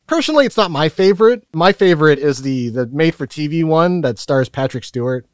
[0.06, 1.46] Personally, it's not my favorite.
[1.54, 5.26] My favorite is the the made for TV one that stars Patrick Stewart.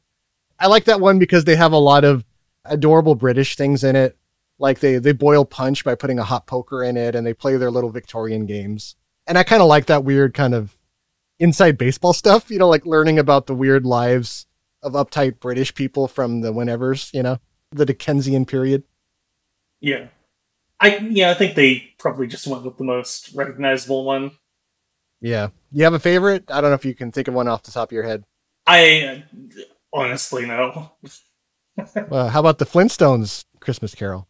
[0.58, 2.24] I like that one because they have a lot of
[2.64, 4.16] adorable British things in it.
[4.58, 7.56] Like they they boil punch by putting a hot poker in it and they play
[7.56, 8.94] their little Victorian games.
[9.26, 10.74] And I kind of like that weird kind of
[11.40, 14.46] inside baseball stuff, you know, like learning about the weird lives
[14.82, 17.38] of uptight British people from the whenevers, you know,
[17.72, 18.84] the Dickensian period.
[19.80, 20.08] Yeah.
[20.80, 24.32] I yeah, I think they probably just went with the most recognizable one.
[25.20, 25.48] Yeah.
[25.70, 26.50] You have a favorite?
[26.50, 28.24] I don't know if you can think of one off the top of your head.
[28.66, 29.60] I uh,
[29.92, 30.92] honestly no.
[31.78, 34.26] uh, how about the Flintstones Christmas Carol?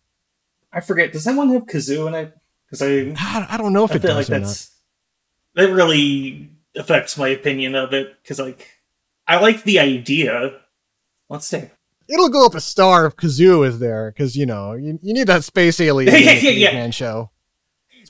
[0.73, 1.13] I forget.
[1.13, 2.37] Does that one have Gazoo in it?
[2.67, 4.71] Because I, I don't know if I it feel does like or that's
[5.55, 8.17] that really affects my opinion of it.
[8.23, 8.69] Because like
[9.27, 10.61] I like the idea.
[11.29, 11.71] Let's see.
[12.13, 15.29] It'll go up a star if Gazoo is there, because you know you, you need
[15.29, 16.73] that space alien Yeah, yeah, yeah.
[16.73, 17.31] man show.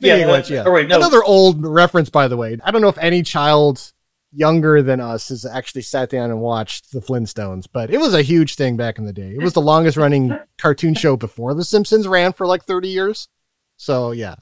[0.01, 0.67] Yeah, of which, yeah.
[0.67, 0.97] wait, no.
[0.97, 2.57] Another old reference, by the way.
[2.65, 3.93] I don't know if any child
[4.33, 8.23] younger than us has actually sat down and watched the Flintstones, but it was a
[8.23, 9.33] huge thing back in the day.
[9.35, 13.29] It was the longest running cartoon show before The Simpsons ran for like 30 years.
[13.77, 14.37] So, yeah.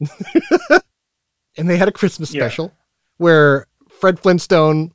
[1.56, 2.42] and they had a Christmas Yeah.
[2.42, 2.72] special
[3.18, 3.66] where
[4.00, 4.92] Fred Flintstone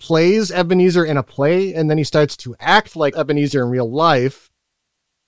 [0.00, 3.88] plays Ebenezer in a play and then he starts to act like Ebenezer in real
[3.90, 4.50] life.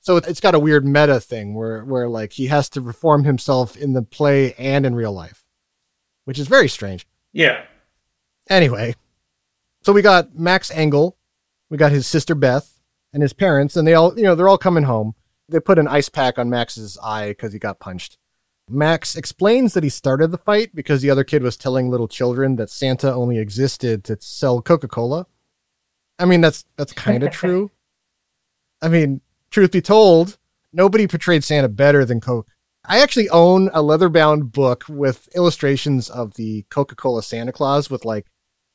[0.00, 3.22] So it- it's got a weird meta thing where where like he has to reform
[3.22, 5.44] himself in the play and in real life,
[6.24, 7.06] which is very strange.
[7.32, 7.64] Yeah.
[8.48, 8.96] Anyway,
[9.82, 11.16] so we got Max Engel,
[11.70, 12.80] we got his sister Beth
[13.12, 15.14] and his parents, and they all, you know, they're all coming home.
[15.48, 18.18] They put an ice pack on Max's eye because he got punched.
[18.68, 22.56] Max explains that he started the fight because the other kid was telling little children
[22.56, 25.26] that Santa only existed to sell Coca-Cola.
[26.18, 27.70] I mean, that's that's kind of true.
[28.80, 29.20] I mean,
[29.50, 30.38] truth be told,
[30.72, 32.48] nobody portrayed Santa better than Coke.
[32.84, 38.26] I actually own a leather-bound book with illustrations of the Coca-Cola Santa Claus with like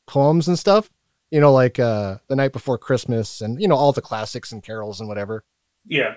[0.06, 0.90] poems and stuff.
[1.30, 4.64] You know, like uh, the night before Christmas, and you know all the classics and
[4.64, 5.44] carols and whatever.
[5.86, 6.16] Yeah.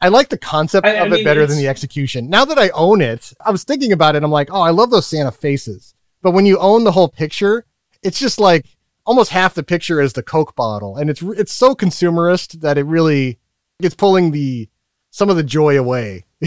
[0.00, 2.30] I like the concept I- I of it mean, better than the execution.
[2.30, 4.22] Now that I own it, I was thinking about it.
[4.22, 5.94] I'm like, oh, I love those Santa faces.
[6.22, 7.64] But when you own the whole picture,
[8.02, 8.66] it's just like
[9.04, 12.84] almost half the picture is the Coke bottle, and it's it's so consumerist that it
[12.84, 13.38] really
[13.80, 14.68] it's pulling the
[15.10, 16.24] some of the joy away.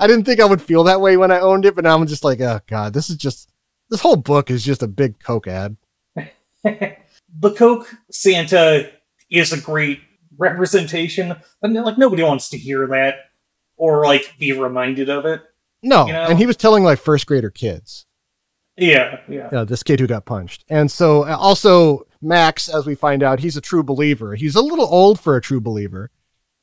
[0.00, 2.06] I didn't think I would feel that way when I owned it, but now I'm
[2.06, 3.50] just like, oh god, this is just
[3.90, 5.76] this whole book is just a big Coke ad.
[6.64, 8.90] the Coke Santa
[9.30, 10.00] is a great
[10.38, 13.16] representation, but like nobody wants to hear that
[13.76, 15.42] or like be reminded of it.
[15.82, 16.26] No, You know?
[16.26, 18.06] and he was telling like first grader kids.
[18.76, 19.46] Yeah, yeah.
[19.46, 20.64] uh, this kid who got punched.
[20.68, 24.34] And so uh, also Max, as we find out, he's a true believer.
[24.34, 26.10] He's a little old for a true believer,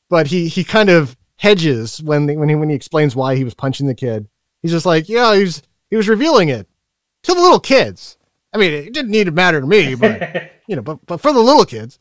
[0.10, 3.44] but he he kind of hedges when the, when he when he explains why he
[3.44, 4.28] was punching the kid.
[4.62, 6.68] He's just like, yeah, he was he was revealing it
[7.24, 8.18] to the little kids.
[8.54, 11.34] I mean, it didn't need to matter to me, but you know, but but for
[11.34, 12.00] the little kids.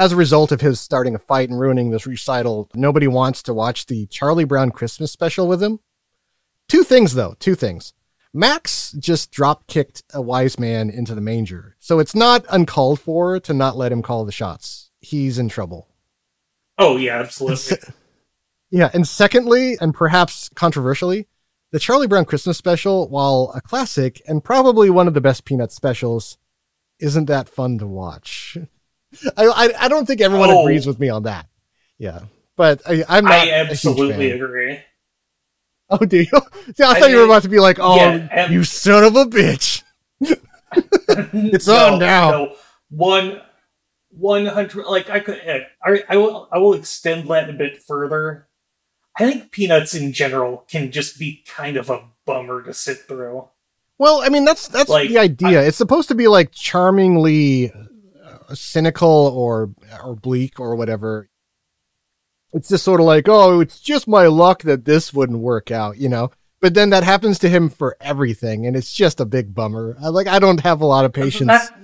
[0.00, 3.52] As a result of his starting a fight and ruining this recital, nobody wants to
[3.52, 5.80] watch the Charlie Brown Christmas special with him.
[6.70, 7.92] Two things though, two things.
[8.32, 11.76] Max just drop kicked a wise man into the manger.
[11.80, 14.90] So it's not uncalled for to not let him call the shots.
[15.00, 15.86] He's in trouble.
[16.78, 17.76] Oh yeah, absolutely.
[18.72, 21.26] Yeah, and secondly, and perhaps controversially,
[21.72, 25.72] the Charlie Brown Christmas special, while a classic and probably one of the best Peanut
[25.72, 26.38] specials,
[27.00, 28.56] isn't that fun to watch.
[29.36, 30.62] I I, I don't think everyone Oh.
[30.62, 31.46] agrees with me on that.
[31.98, 32.20] Yeah,
[32.56, 33.32] but I, I'm not.
[33.34, 34.78] I absolutely agree.
[35.90, 36.24] Oh, do you?
[36.76, 39.16] See, I I thought you were about to be like, "Oh, yeah, you son of
[39.16, 39.82] a bitch!"
[40.20, 42.30] it's No, on now.
[42.30, 42.56] No,
[42.90, 43.40] one,
[44.10, 44.86] one hundred.
[44.86, 48.46] Like I could, eh, I, I will, I will extend that a bit further.
[49.18, 53.48] I think peanuts in general can just be kind of a bummer to sit through.
[53.98, 55.60] Well, I mean, that's that's Like, the idea.
[55.62, 57.72] it's supposed to be like charmingly
[58.54, 59.70] cynical or
[60.02, 61.28] or bleak or whatever.
[62.52, 65.98] it's just sort of like, oh, it's just my luck that this wouldn't work out,
[65.98, 66.30] you know.
[66.60, 69.96] But then that happens to him for everything, and it's just a big bummer.
[70.02, 71.74] I, like I don't have a lot of patience That-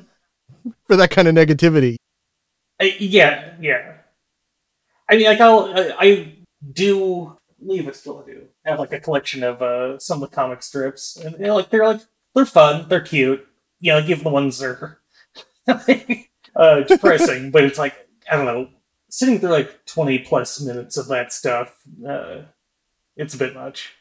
[0.86, 1.96] for that kind of negativity.
[2.80, 3.92] I, yeah, yeah.
[5.08, 6.34] I mean, like I'll, I, I
[6.72, 10.34] do leave it still I do have like a collection of uh some of the
[10.36, 12.02] comic strips, and you know, like they're like
[12.34, 13.46] they're fun, they're cute.
[13.80, 15.00] You know, give the ones that are
[16.56, 17.94] uh depressing, but it's like
[18.30, 18.68] I don't know,
[19.08, 22.42] sitting through like twenty plus minutes of that stuff, uh,
[23.16, 23.92] it's a bit much.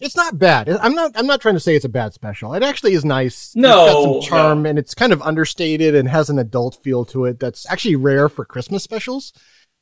[0.00, 0.68] It's not bad.
[0.68, 1.12] I'm not.
[1.14, 2.52] I'm not trying to say it's a bad special.
[2.54, 3.54] It actually is nice.
[3.54, 7.04] No, it's got some charm, and it's kind of understated and has an adult feel
[7.06, 7.38] to it.
[7.38, 9.32] That's actually rare for Christmas specials.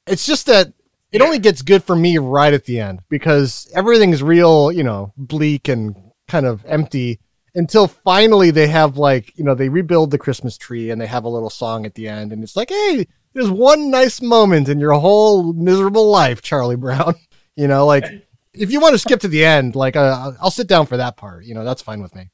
[0.07, 0.75] It's just that
[1.13, 5.13] it only gets good for me right at the end because everything's real, you know,
[5.17, 5.97] bleak and
[6.29, 7.19] kind of empty
[7.55, 11.25] until finally they have like, you know, they rebuild the Christmas tree and they have
[11.25, 14.79] a little song at the end, and it's like, hey, there's one nice moment in
[14.79, 17.15] your whole miserable life, Charlie Brown.
[17.55, 18.07] You know, like
[18.55, 21.19] if you want to skip to the end, like uh, I'll sit down for that
[21.19, 21.45] part.
[21.45, 22.31] You know, that's fine with me.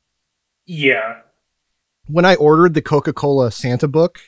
[0.64, 1.22] Yeah,
[2.06, 4.20] When I ordered the Coca Cola Santa book,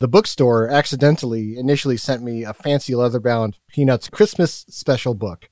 [0.00, 5.48] the bookstore accidentally initially sent me a fancy leather bound Peanuts Christmas special book.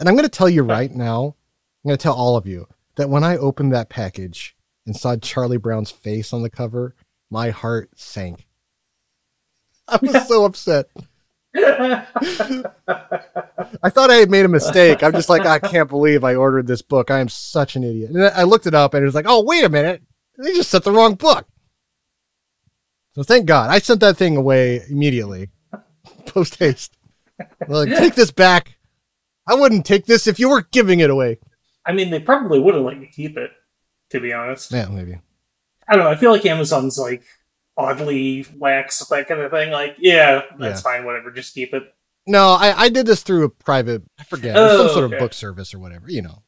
[0.00, 1.36] And I'm going to tell you right now,
[1.84, 2.66] I'm going to tell all of you
[2.96, 6.94] that when I opened that package and saw Charlie Brown's face on the cover,
[7.30, 8.46] my heart sank.
[9.88, 10.86] I was so upset.
[11.56, 12.06] I
[13.90, 15.02] thought I had made a mistake.
[15.02, 17.10] I'm just like, I can't believe I ordered this book.
[17.10, 18.10] I am such an idiot.
[18.10, 20.02] And I looked it up and it was like, oh, wait a minute.
[20.38, 21.46] They just sent the wrong book.
[23.14, 23.70] So thank God.
[23.70, 25.50] I sent that thing away immediately,
[26.26, 26.96] post haste.
[27.68, 28.76] Like, take this back.
[29.46, 31.38] I wouldn't take this if you were giving it away.
[31.86, 33.50] I mean, they probably wouldn't let you keep it,
[34.10, 34.72] to be honest.
[34.72, 35.20] Yeah, maybe.
[35.88, 36.10] I don't know.
[36.10, 37.24] I feel like Amazon's like
[37.76, 39.70] oddly lax that kind of thing.
[39.70, 40.92] Like, yeah, that's Yeah.
[40.92, 41.82] fine, whatever, just keep it.
[42.26, 45.16] No, I, I did this through a private, I forget, was some Oh, sort okay.
[45.16, 46.42] of book service or whatever, you know.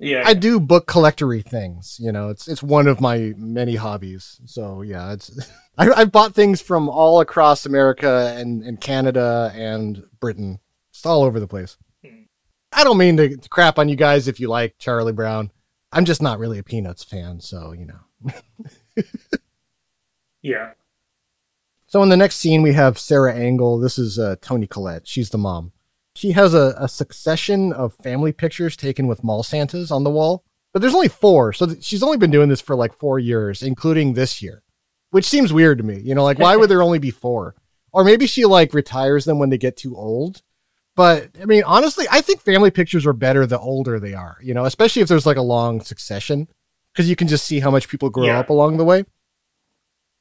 [0.00, 1.96] Yeah, I do book collectory things.
[2.00, 4.40] You know, it's it's one of my many hobbies.
[4.44, 5.30] So yeah, it's
[5.78, 11.22] I, I've bought things from all across America and, and Canada and Britain, It's all
[11.24, 11.76] over the place.
[12.72, 15.50] I don't mean to, to crap on you guys if you like Charlie Brown.
[15.92, 19.02] I'm just not really a Peanuts fan, so you know.
[20.42, 20.72] yeah.
[21.86, 23.78] So in the next scene, we have Sarah Engel.
[23.78, 25.08] This is uh, Toni Collette.
[25.08, 25.72] She's the mom.
[26.14, 30.44] She has a, a succession of family pictures taken with mall Santas on the wall,
[30.72, 31.52] but there's only four.
[31.52, 34.62] So th- she's only been doing this for like four years, including this year,
[35.10, 36.00] which seems weird to me.
[36.00, 37.54] You know, like why would there only be four?
[37.92, 40.42] Or maybe she like retires them when they get too old.
[40.98, 44.52] But I mean, honestly, I think family pictures are better the older they are, you
[44.52, 46.48] know, especially if there's like a long succession
[46.92, 48.40] because you can just see how much people grow Yeah.
[48.40, 49.04] up along the way.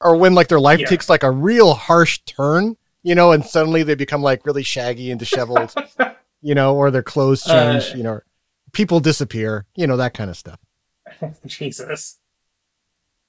[0.02, 0.86] Or when like their life Yeah.
[0.86, 5.10] takes like a real harsh turn, you know, and suddenly they become like really shaggy
[5.10, 5.74] and disheveled,
[6.44, 8.20] you know, or their clothes change, Uh, you know,
[8.72, 10.60] people disappear, you know, that kind of stuff.
[11.48, 12.20] Jesus.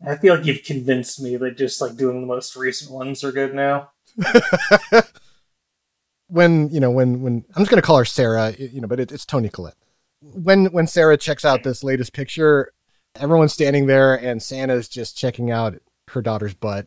[0.07, 3.33] I feel like you've convinced me that just like doing the most recent ones are
[3.33, 3.93] good now.
[6.29, 9.13] when you know when when I'm just gonna call her Sarah, you know, but it,
[9.13, 9.77] it's Toni Collette.
[10.21, 12.73] When when Sarah checks out this latest picture,
[13.17, 16.87] everyone's standing there and Santa's just checking out her daughter's butt,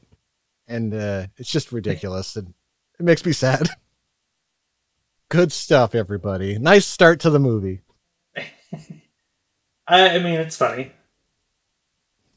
[0.68, 2.54] and uh, it's just ridiculous and
[3.00, 3.70] it makes me sad.
[5.30, 6.58] Good stuff, everybody.
[6.58, 7.82] Nice start to the movie.
[9.88, 10.92] I, I mean, it's funny.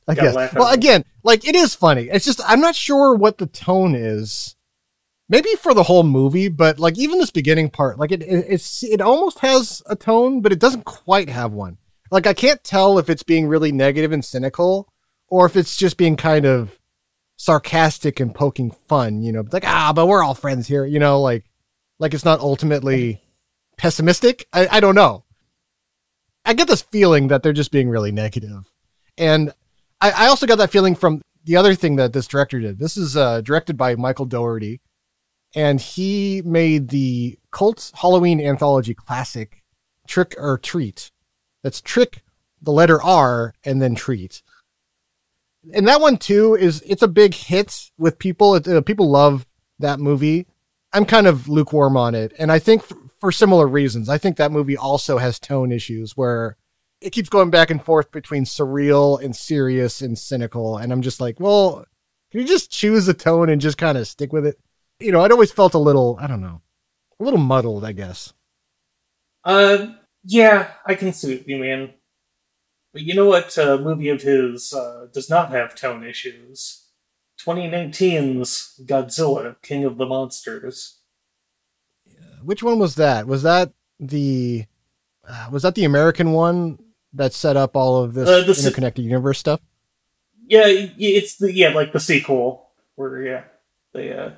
[0.07, 0.35] I guess.
[0.55, 2.09] Well, again, like it is funny.
[2.11, 4.57] It's just I'm not sure what the tone is.
[5.29, 8.83] Maybe for the whole movie, but like even this beginning part, like it, it it's
[8.83, 11.79] it almost has a tone, but it doesn't quite have one.
[12.11, 14.93] Like I can't tell if it's being really negative and cynical,
[15.29, 16.79] or if it's just being kind of
[17.37, 19.23] sarcastic and poking fun.
[19.23, 20.85] You know, like ah, but we're all friends here.
[20.85, 21.45] You know, like
[21.99, 23.23] like it's not ultimately
[23.79, 24.47] pessimistic.
[24.53, 25.25] I, I don't know.
[26.45, 28.71] I get this feeling that they're just being really negative.
[29.17, 29.53] And
[30.01, 32.79] I, I also got that feeling from the other thing that this director did.
[32.79, 34.81] This is uh, directed by Michael Dougherty,
[35.55, 39.63] and he made the cult Halloween anthology classic
[40.07, 41.11] Trick 'r Treat.
[41.63, 42.23] That's Trick,
[42.61, 44.43] the letter R, and then Treat.
[45.73, 48.55] And that one too is it's a big hit with people.
[48.55, 49.47] It, uh, people love
[49.79, 50.47] that movie.
[50.93, 54.09] I'm kind of lukewarm on it, and I think f- for similar reasons.
[54.09, 56.57] I think that movie also has tone issues where
[57.01, 60.79] it keeps going back and forth between surreal and serious and cynical.
[60.79, 61.85] And I'm just like, well,
[62.31, 64.59] can you just choose a tone and just kind of stick with it?
[65.05, 66.63] You know, I'd always felt a little, I don't know,
[67.21, 68.33] a little muddled, I guess.
[69.45, 69.89] Uh,
[70.25, 71.93] yeah, I can see what you mean.
[72.93, 76.87] But you know what uh, movie of his uh, does not have tone issues?
[77.45, 81.01] 2019's Godzilla, King of the Monsters.
[82.43, 83.27] which one was that?
[83.27, 84.65] Was that the
[85.29, 86.79] uh, was that the American one
[87.13, 89.61] that set up all of this Uh, the se- interconnected universe stuff?
[90.47, 93.45] Yeah, it's the yeah, like the sequel where yeah
[93.93, 94.31] they uh,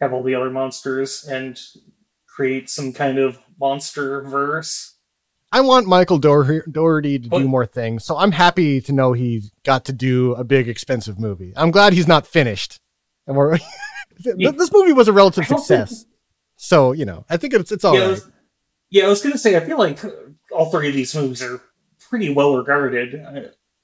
[0.00, 1.58] have all the other monsters and
[2.28, 4.96] create some kind of monster verse.
[5.52, 7.38] I want Michael Doher- Dougherty to What?
[7.40, 11.18] do more things, so I'm happy to know he got to do a big, expensive
[11.20, 11.52] movie.
[11.56, 12.78] I'm glad he's not finished.
[13.26, 13.58] And we're
[14.36, 14.50] Yeah.
[14.52, 16.06] this movie was a relative success,
[16.56, 18.30] so you know I think it's it's all yeah, I was,
[18.90, 19.98] yeah, I was gonna say I feel like
[20.52, 21.60] all three of these movies are
[22.08, 23.14] pretty well regarded.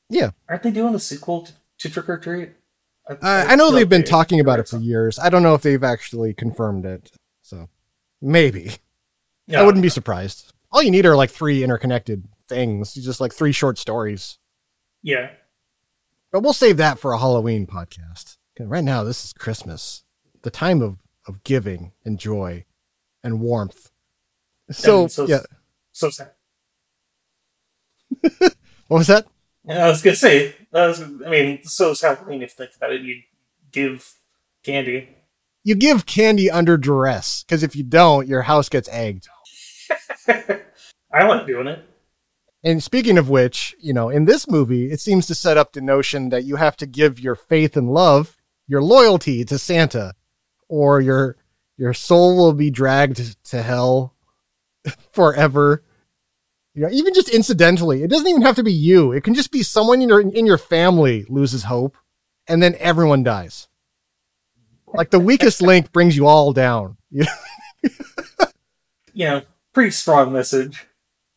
[0.09, 0.31] Yeah.
[0.49, 2.51] aren't they doing a sequel to, to Trick 'r Treat?
[3.11, 5.19] I, Uh, I know they've been talking about it for years.
[5.19, 7.11] I don't know if they've actually confirmed it,
[7.43, 7.69] so
[8.21, 8.77] maybe.
[9.47, 9.63] Yeah.
[9.63, 10.53] I wouldn't be surprised.
[10.71, 14.39] All you need are like three interconnected things, just like three short stories.
[15.03, 15.31] Yeah,
[16.31, 18.37] But we'll save that for a Halloween podcast.
[18.59, 20.05] Right now, this is Christmas,
[20.43, 22.67] the time of, of giving and joy
[23.25, 23.91] and warmth.
[24.71, 25.41] So, And so yeah,
[25.93, 26.33] so sad.
[28.21, 29.27] what was that?
[29.69, 32.43] I was gonna say, that was, I mean, so is Halloween.
[32.43, 33.23] If you think about it, you
[33.73, 34.15] give
[34.63, 35.17] candy.
[35.63, 39.29] You give candy under duress because if you don't, your house gets egged.
[41.13, 41.85] I like doing it.
[42.63, 45.81] And speaking of which, you know, in this movie, it seems to set up the
[45.81, 48.37] notion that you have to give your faith and love,
[48.67, 50.15] your loyalty to Santa,
[50.69, 51.37] or your
[51.77, 54.15] your soul will be dragged to hell
[55.13, 55.83] forever.
[56.81, 59.13] You know, even just incidentally, it doesn't even have to be you.
[59.13, 61.95] It can just be someone in your in your family loses hope,
[62.49, 63.69] and then everyone dies.
[64.87, 66.97] Like the weakest link brings you all down.
[67.11, 68.47] You know?
[69.13, 69.43] You know,
[69.75, 70.87] pretty strong message.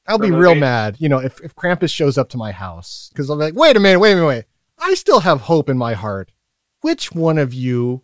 [0.07, 3.29] I'll be real mad, you know, if, if Krampus shows up to my house because
[3.29, 4.45] I'm like, wait a minute, wait a minute, wait.
[4.79, 6.31] I still have hope in my heart.
[6.79, 8.01] Which one of you,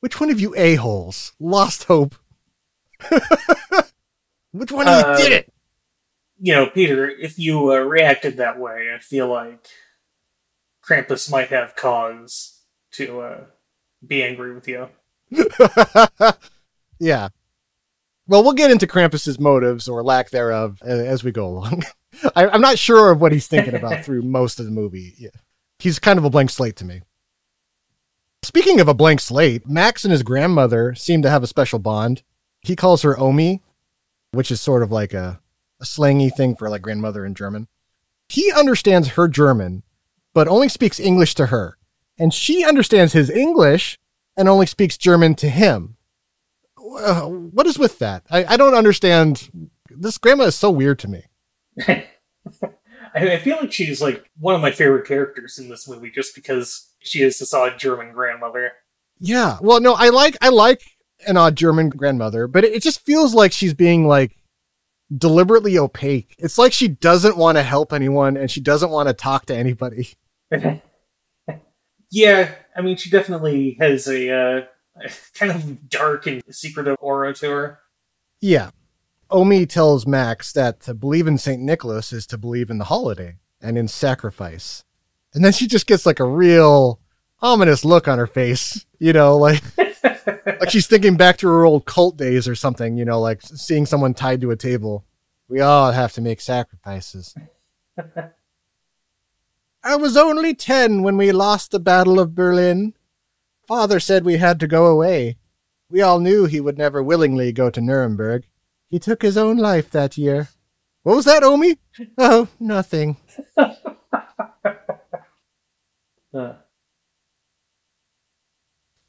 [0.00, 2.16] which one of you a holes lost hope?
[4.50, 5.52] which one of Uh, you did it?
[6.40, 9.68] You know, Peter, if you uh, reacted that way, I feel like
[10.82, 12.62] Krampus might have cause
[12.92, 13.44] to uh,
[14.06, 14.88] be angry with you.
[16.98, 17.28] yeah.
[18.26, 21.82] Well, we'll get into Krampus's motives or lack thereof as we go along.
[22.36, 25.14] I, I'm not sure of what he's thinking about through most of the movie.
[25.18, 25.30] Yeah.
[25.78, 27.02] He's kind of a blank slate to me.
[28.42, 32.22] Speaking of a blank slate, Max and his grandmother seem to have a special bond.
[32.60, 33.62] He calls her Omi,
[34.32, 35.40] which is sort of like a,
[35.80, 37.68] a slangy thing for like grandmother in German.
[38.28, 39.82] He understands her German,
[40.34, 41.76] but only speaks English to her.
[42.18, 43.98] And she understands his English
[44.36, 45.96] and only speaks German to him.
[46.78, 48.24] Uh, what is with that?
[48.30, 49.50] I, I don't understand.
[49.88, 51.24] This grandma is so weird to me.
[53.14, 56.90] I, feel like she's like one of my favorite characters in this movie just because
[57.00, 58.72] she is this odd German grandmother.
[59.18, 59.58] Yeah.
[59.60, 60.82] Well, no, I like I like
[61.26, 64.36] an odd German grandmother, but it, it just feels like she's being like
[65.16, 66.36] deliberately opaque.
[66.38, 69.56] It's like she doesn't want to help anyone and she doesn't want to talk to
[69.56, 70.10] anybody.
[72.10, 74.60] Yeah, I mean, she definitely has a uh,
[75.34, 77.78] kind of dark and secretive aura to her.
[78.40, 78.70] Yeah.
[79.30, 81.62] Omi tells Max that to believe in St.
[81.62, 84.84] Nicholas is to believe in the holiday and in sacrifice.
[85.32, 86.98] And then she just gets like a real
[87.40, 89.62] ominous look on her face, you know, like
[90.58, 93.86] like she's thinking back to her old cult days or something, you know, like seeing
[93.86, 95.04] someone tied to a table.
[95.48, 97.34] We all have to make sacrifices.
[99.82, 102.94] I was only 10 when we lost the Battle of Berlin.
[103.66, 105.38] Father said we had to go away.
[105.90, 108.46] We all knew he would never willingly go to Nuremberg.
[108.88, 110.48] He took his own life that year.
[111.02, 111.78] What was that, Omi?
[112.18, 113.16] Oh, nothing.
[116.32, 116.52] Uh,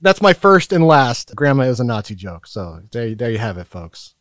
[0.02, 1.36] That's my first and last.
[1.36, 2.48] Grandma is a Nazi joke.
[2.48, 4.16] So there, there you have it, folks.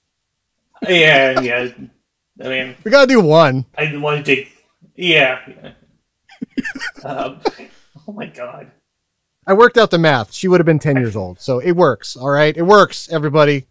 [0.88, 1.68] yeah, yeah.
[2.42, 3.66] I mean, We gotta do one.
[3.76, 4.46] I wanted to.
[4.96, 5.40] Yeah.
[5.46, 5.72] yeah.
[7.04, 7.40] um,
[8.08, 8.70] oh my god.
[9.46, 10.32] I worked out the math.
[10.32, 11.40] She would have been 10 years old.
[11.40, 12.16] So it works.
[12.16, 12.56] All right.
[12.56, 13.66] It works, everybody.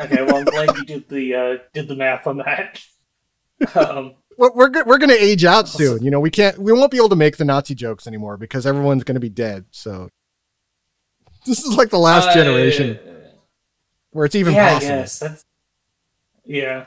[0.00, 2.80] Okay, well, I'm glad you did the uh, did the math on that.
[3.74, 6.02] Um, We're, we're, go- we're going to age out soon.
[6.02, 8.66] You know, we can't, we won't be able to make the Nazi jokes anymore because
[8.66, 9.66] everyone's going to be dead.
[9.70, 10.08] So
[11.46, 12.98] this is like the last uh, generation
[14.10, 14.96] where it's even yeah, possible.
[14.96, 15.44] yes, that's
[16.44, 16.86] yeah.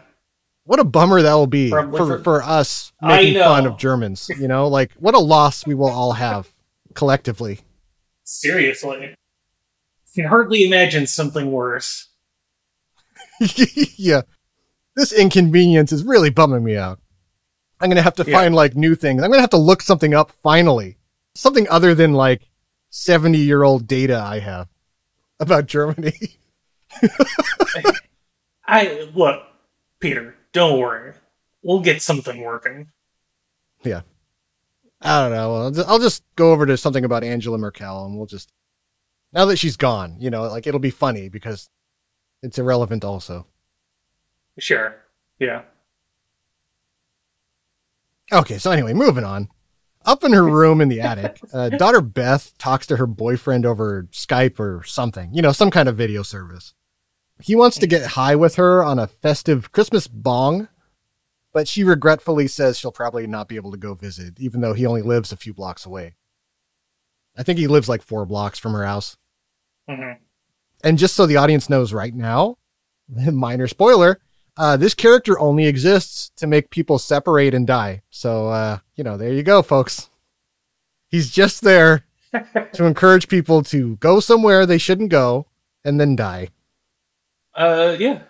[0.65, 4.29] What a bummer that will be Probably for, for- for us making fun of Germans.
[4.39, 6.49] You know, like what a loss we will all have
[6.93, 7.59] collectively.
[8.23, 9.15] Seriously,
[10.15, 12.07] can hardly imagine something worse.
[13.97, 14.21] yeah.
[14.95, 16.99] This inconvenience is really bumming me out.
[17.81, 18.37] I'm going to have to Yeah.
[18.39, 19.21] find like new things.
[19.21, 20.97] I'm going to have to look something up finally.
[21.35, 22.41] Something other than like
[22.95, 24.69] 70 year old data I have
[25.37, 26.37] about Germany.
[28.65, 29.43] I look,
[29.99, 30.35] Peter.
[30.53, 31.13] Don't worry.
[31.61, 32.91] We'll get something working.
[33.83, 34.01] Yeah.
[35.01, 35.55] I don't know.
[35.55, 38.53] I'll just, I'll just go over to something about Angela Merkel and we'll just,
[39.33, 41.69] now that she's gone, you know, like it'll be funny because
[42.41, 43.45] it's irrelevant also.
[44.57, 44.95] Sure.
[45.37, 45.63] Yeah.
[48.31, 49.49] Okay, so anyway, moving on.
[50.05, 54.07] Up in her room in the attic, uh, daughter Beth talks to her boyfriend over
[54.11, 56.73] Skype or something, you know, some kind of video service.
[57.41, 60.69] He wants to get high with her on a festive Christmas bong,
[61.53, 64.85] but she regretfully says she'll probably not be able to go visit, even though he
[64.85, 66.15] only lives a few blocks away.
[67.37, 69.17] I think he lives like four blocks from her house.
[69.89, 70.23] Mm-hmm.
[70.83, 72.57] And just so the audience knows right now,
[73.09, 74.19] minor spoiler,
[74.57, 78.01] uh, this character only exists to make people separate and die.
[78.09, 80.09] So, uh, you know, there you go, folks.
[81.09, 82.05] He's just there
[82.73, 85.47] to encourage people to go somewhere they shouldn't go
[85.83, 86.49] and then die.
[87.53, 88.23] Uh, yeah.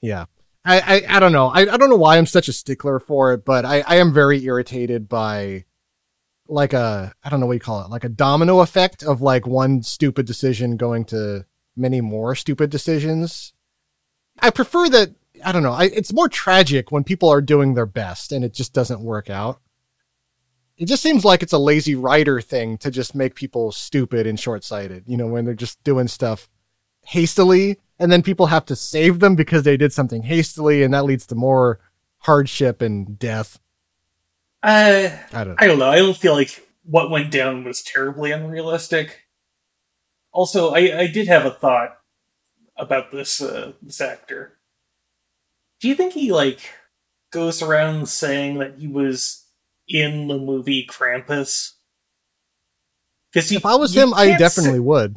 [0.00, 0.26] Yeah.
[0.64, 1.48] I, I, I don't know.
[1.48, 4.12] I, I don't know why I'm such a stickler for it, but I, I am
[4.12, 5.64] very irritated by
[6.48, 9.46] like a, I don't know what you call it, like a domino effect of like
[9.46, 11.46] one stupid decision going to
[11.76, 13.52] many more stupid decisions.
[14.42, 15.14] I prefer that,
[15.44, 15.72] I don't know.
[15.72, 19.30] I, it's more tragic when people are doing their best and it just doesn't work
[19.30, 19.60] out.
[20.76, 24.38] It just seems like it's a lazy writer thing to just make people stupid and
[24.38, 26.48] short sighted, you know, when they're just doing stuff
[27.04, 31.04] hastily and then people have to save them because they did something hastily and that
[31.04, 31.78] leads to more
[32.18, 33.60] hardship and death.
[34.62, 35.88] Uh, I don't I don't know.
[35.88, 39.22] I don't feel like what went down was terribly unrealistic.
[40.32, 41.98] Also, I, I did have a thought
[42.82, 44.58] about this uh, this actor.
[45.80, 46.60] Do you think he like
[47.30, 49.46] goes around saying that he was
[49.88, 51.74] in the movie Krampus?
[53.32, 55.16] Because if I was him, I definitely say- would.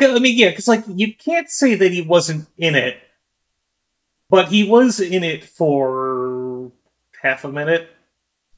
[0.00, 2.96] I mean, yeah, because like you can't say that he wasn't in it,
[4.30, 6.72] but he was in it for
[7.20, 7.90] half a minute.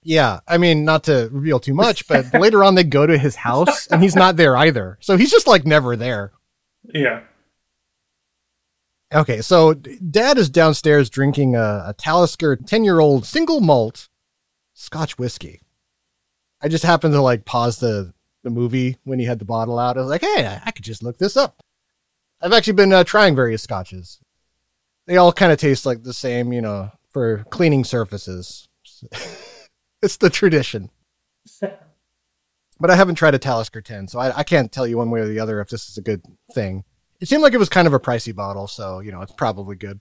[0.05, 3.37] Yeah, I mean, not to reveal too much, but later on they go to his
[3.37, 4.99] house and he's not there either.
[5.01, 6.33] So he's just like never there.
[6.93, 7.23] Yeah.
[9.13, 14.09] Okay, so dad is downstairs drinking a, a Talisker 10 year old single malt
[14.73, 15.61] scotch whiskey.
[16.61, 18.13] I just happened to like pause the,
[18.43, 19.97] the movie when he had the bottle out.
[19.97, 21.63] I was like, hey, I, I could just look this up.
[22.41, 24.19] I've actually been uh, trying various scotches.
[25.07, 28.69] They all kind of taste like the same, you know, for cleaning surfaces.
[30.03, 30.91] it's the tradition.
[32.81, 35.21] but I haven't tried a Talisker 10, so I, I can't tell you one way
[35.21, 36.23] or the other if this is a good
[36.53, 36.85] thing.
[37.21, 39.77] It seemed like it was kind of a pricey bottle, so, you know, it's probably
[39.77, 40.01] good.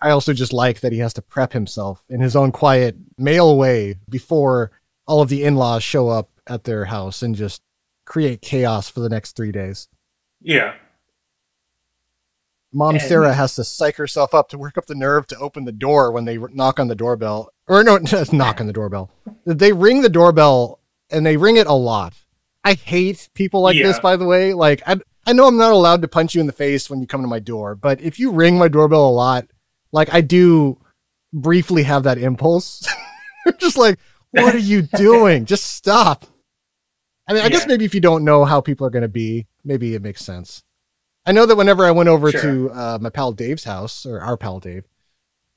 [0.00, 3.56] I also just like that he has to prep himself in his own quiet male
[3.56, 4.70] way before
[5.06, 7.62] all of the in laws show up at their house and just
[8.04, 9.88] create chaos for the next three days.
[10.40, 10.74] Yeah.
[12.72, 15.64] Mom And- Sarah has to psych herself up to work up the nerve to open
[15.64, 17.50] the door when they knock on the doorbell.
[17.66, 19.10] Or no, it's knock on the doorbell.
[19.46, 20.78] They ring the doorbell
[21.10, 22.14] and they ring it a lot.
[22.64, 24.52] I hate people like this, by the way.
[24.52, 24.96] Like, I,
[25.26, 27.28] I know I'm not allowed to punch you in the face when you come to
[27.28, 29.46] my door, but if you ring my doorbell a lot,
[29.92, 30.78] like, I do
[31.32, 32.86] briefly have that impulse.
[33.58, 33.98] Just like,
[34.32, 35.44] what are you doing?
[35.44, 36.26] Just stop.
[37.28, 39.46] I mean, I guess maybe if you don't know how people are going to be,
[39.64, 40.62] maybe it makes sense.
[41.24, 42.40] I know that whenever I went over Sure.
[42.40, 44.84] to uh, my pal Dave's house, or our pal Dave,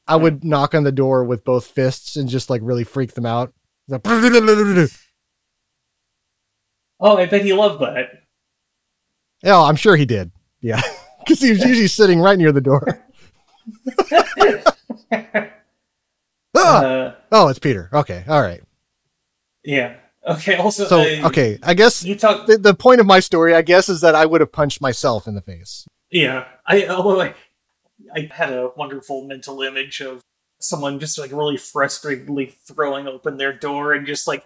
[0.08, 3.28] I would knock on the door with both fists and just like really freak them
[3.28, 3.54] out.
[3.88, 4.02] Like,
[7.00, 8.24] Oh, I bet he loved that.
[9.44, 10.32] Yeah, I'm sure he did.
[10.62, 10.82] Yeah,
[11.20, 13.06] because he was usually sitting right near the door.
[16.56, 16.84] Ah!
[16.84, 17.90] Uh, oh, it's Peter.
[17.94, 18.62] Okay, all right.
[19.64, 19.96] yeah.
[20.28, 20.56] Okay.
[20.56, 22.46] Also, So, uh, okay, I guess You talk.
[22.46, 25.28] the, the point of my story, I guess, is that I would have punched myself
[25.28, 25.88] in the face.
[26.12, 26.46] Yeah.
[26.68, 27.34] I although I,
[28.14, 30.22] I had a wonderful mental image of
[30.60, 34.46] someone just like really frustratedly throwing open their door and just like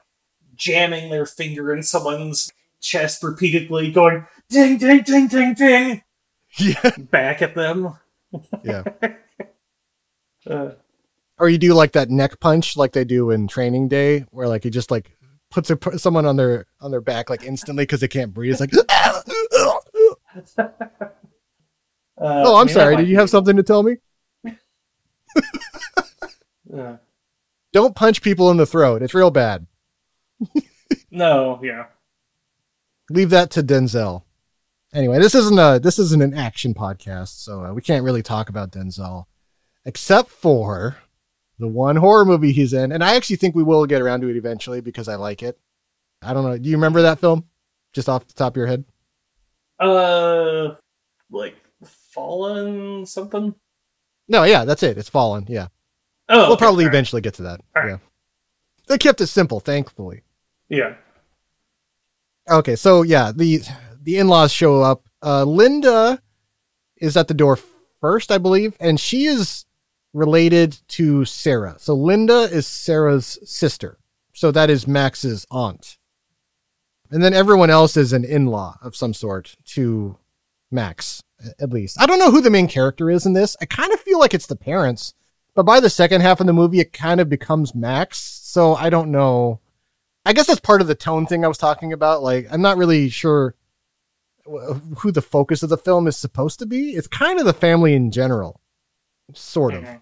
[0.56, 2.52] jamming their finger in someone's
[2.82, 6.02] chest repeatedly, going ding ding ding ding ding
[6.58, 7.94] Yeah, back at them.
[8.64, 8.84] yeah.
[10.46, 10.72] Uh,
[11.40, 14.64] Or you do like that neck punch, like they do in Training Day, where like
[14.66, 15.16] he just like
[15.50, 18.60] puts a, someone on their on their back like instantly because they can't breathe.
[18.60, 18.74] It's like,
[20.58, 20.74] uh,
[22.18, 22.98] oh, I'm sorry.
[22.98, 23.96] Did you have something to tell me?
[26.76, 26.98] uh,
[27.72, 29.02] Don't punch people in the throat.
[29.02, 29.66] It's real bad.
[31.12, 31.86] No, yeah.
[33.10, 34.24] leave that to Denzel.
[34.94, 38.50] Anyway, this isn't a this isn't an action podcast, so uh, we can't really talk
[38.50, 39.26] about Denzel,
[39.86, 40.98] except for
[41.58, 44.30] the one horror movie he's in, and I actually think we will get around to
[44.30, 45.60] it eventually because I like it.
[46.22, 46.58] I don't know.
[46.58, 47.46] Do you remember that film?
[47.92, 48.86] Just off the top of your head?
[49.80, 50.76] Uh,
[51.32, 53.56] like Fallen something.
[54.28, 54.98] No, yeah, that's it.
[54.98, 55.46] It's Fallen.
[55.50, 55.68] Yeah.
[56.30, 56.94] Oh, we'll okay, probably all right.
[56.94, 57.62] eventually get to that.
[57.76, 57.98] Yeah.
[58.88, 60.24] They kept it simple, thankfully.
[60.70, 60.96] Yeah.
[62.50, 63.62] Okay, so yeah, the
[64.02, 65.04] the in-laws show up.
[65.22, 66.22] Uh Linda
[66.98, 67.58] is at the door
[68.02, 69.66] first, I believe, and she is
[70.14, 71.76] related to Sarah.
[71.80, 73.98] So Linda is Sarah's sister.
[74.34, 75.98] So that is Max's aunt.
[77.12, 80.18] And then everyone else is an in-law of some sort to
[80.72, 81.24] Max,
[81.60, 82.02] at least.
[82.02, 83.56] I don't know who the main character is in this.
[83.62, 85.14] I kind of feel like it's the parents,
[85.54, 88.18] but by the second half of the movie, it kind of becomes Max.
[88.54, 89.62] So I don't know.
[90.28, 92.22] I guess that's part of the tone thing I was talking about.
[92.22, 93.56] Like, I'm not really sure
[94.46, 96.92] who the focus of the film is supposed to be.
[96.92, 98.62] It's kind of the family in general,
[99.34, 99.84] sort of.
[99.84, 99.98] Mm-hmm.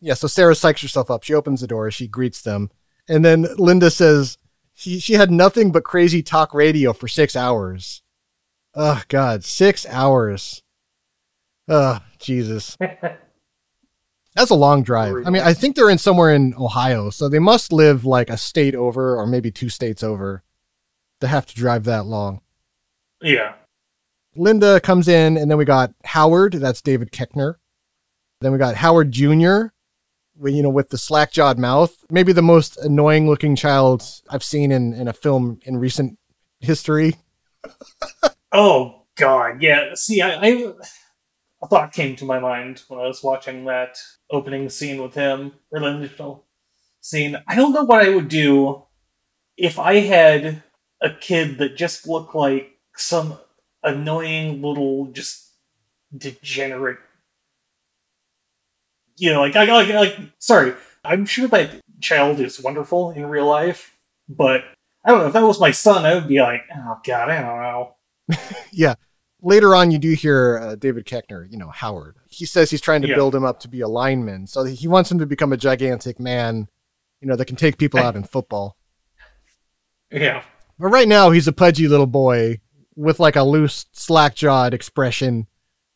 [0.00, 1.22] Yeah, so Sarah psychs herself up.
[1.22, 2.70] She opens the door, she greets them,
[3.08, 4.36] and then Linda says
[4.74, 8.02] she she had nothing but crazy talk radio for six hours.
[8.74, 10.62] Oh God, six hours.
[11.68, 12.76] Oh Jesus,
[14.34, 15.26] that's a long drive.
[15.26, 18.36] I mean, I think they're in somewhere in Ohio, so they must live like a
[18.36, 20.42] state over, or maybe two states over,
[21.20, 22.40] to have to drive that long.
[23.22, 23.54] Yeah.
[24.36, 26.54] Linda comes in, and then we got Howard.
[26.54, 27.56] That's David Koechner.
[28.40, 29.66] Then we got Howard Jr.
[30.42, 34.72] You know, with the slack jawed mouth, maybe the most annoying looking child I've seen
[34.72, 36.18] in in a film in recent
[36.60, 37.16] history.
[38.56, 39.94] Oh God, yeah.
[39.94, 40.72] See, I, I
[41.60, 43.96] a thought came to my mind when I was watching that
[44.34, 46.44] opening scene with him, or the initial
[47.00, 47.36] scene.
[47.46, 48.82] I don't know what I would do
[49.56, 50.62] if I had
[51.00, 53.38] a kid that just looked like some
[53.82, 55.50] annoying little just
[56.16, 56.98] degenerate.
[59.16, 60.74] You know, like I like, like sorry,
[61.04, 63.96] I'm sure that child is wonderful in real life,
[64.28, 64.64] but
[65.04, 67.40] I don't know if that was my son, I would be like, oh god, I
[67.40, 67.94] don't know.
[68.72, 68.94] yeah.
[69.46, 72.16] Later on, you do hear uh, David Koechner, you know, Howard.
[72.28, 73.14] He says he's trying to Yeah.
[73.16, 74.46] build him up to be a lineman.
[74.46, 76.66] So he wants him to become a gigantic man,
[77.20, 78.76] you know, that can take people out in football.
[80.10, 80.42] Yeah.
[80.78, 82.60] But right now, he's a pudgy little boy
[82.96, 85.46] with like a loose, slack jawed expression,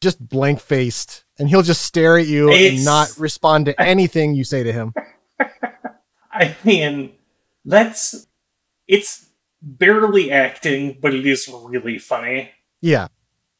[0.00, 1.24] just blank faced.
[1.38, 4.72] And he'll just stare at you It's- and not respond to anything you say to
[4.72, 4.92] him.
[6.32, 7.12] I mean,
[7.64, 8.26] that's
[8.86, 9.30] it's
[9.62, 12.50] barely acting, but it is really funny.
[12.80, 13.08] Yeah.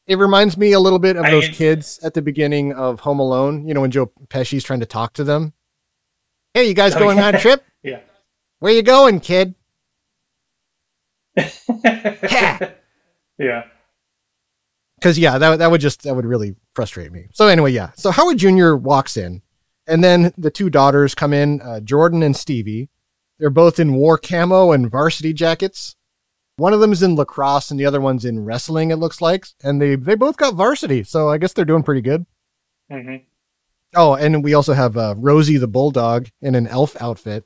[0.09, 3.19] It reminds me a little bit of I- those kids at the beginning of Home
[3.19, 5.53] Alone, you know, when Joe Pesci's trying to talk to them.
[6.53, 7.27] Hey, you guys Oh, going yeah.
[7.27, 7.63] on a trip?
[7.83, 8.01] Yeah.
[8.59, 9.55] Where you going, kid?
[13.37, 13.63] Yeah.
[14.97, 17.27] Because yeah, that that would just that would really frustrate me.
[17.31, 17.91] So anyway, yeah.
[17.95, 18.73] So Howard Jr.
[18.75, 19.41] walks in,
[19.87, 22.89] and then the two daughters come in, uh, Jordan and Stevie.
[23.39, 25.95] They're both in war camo and varsity jackets.
[26.59, 28.91] One of them is in lacrosse, and the other one's in wrestling.
[28.91, 32.01] It looks like, and they they both got varsity, so I guess they're doing pretty
[32.01, 32.25] good.
[32.91, 33.15] hmm
[33.95, 37.43] Oh, and we also have uh, Rosie the bulldog in an elf outfit.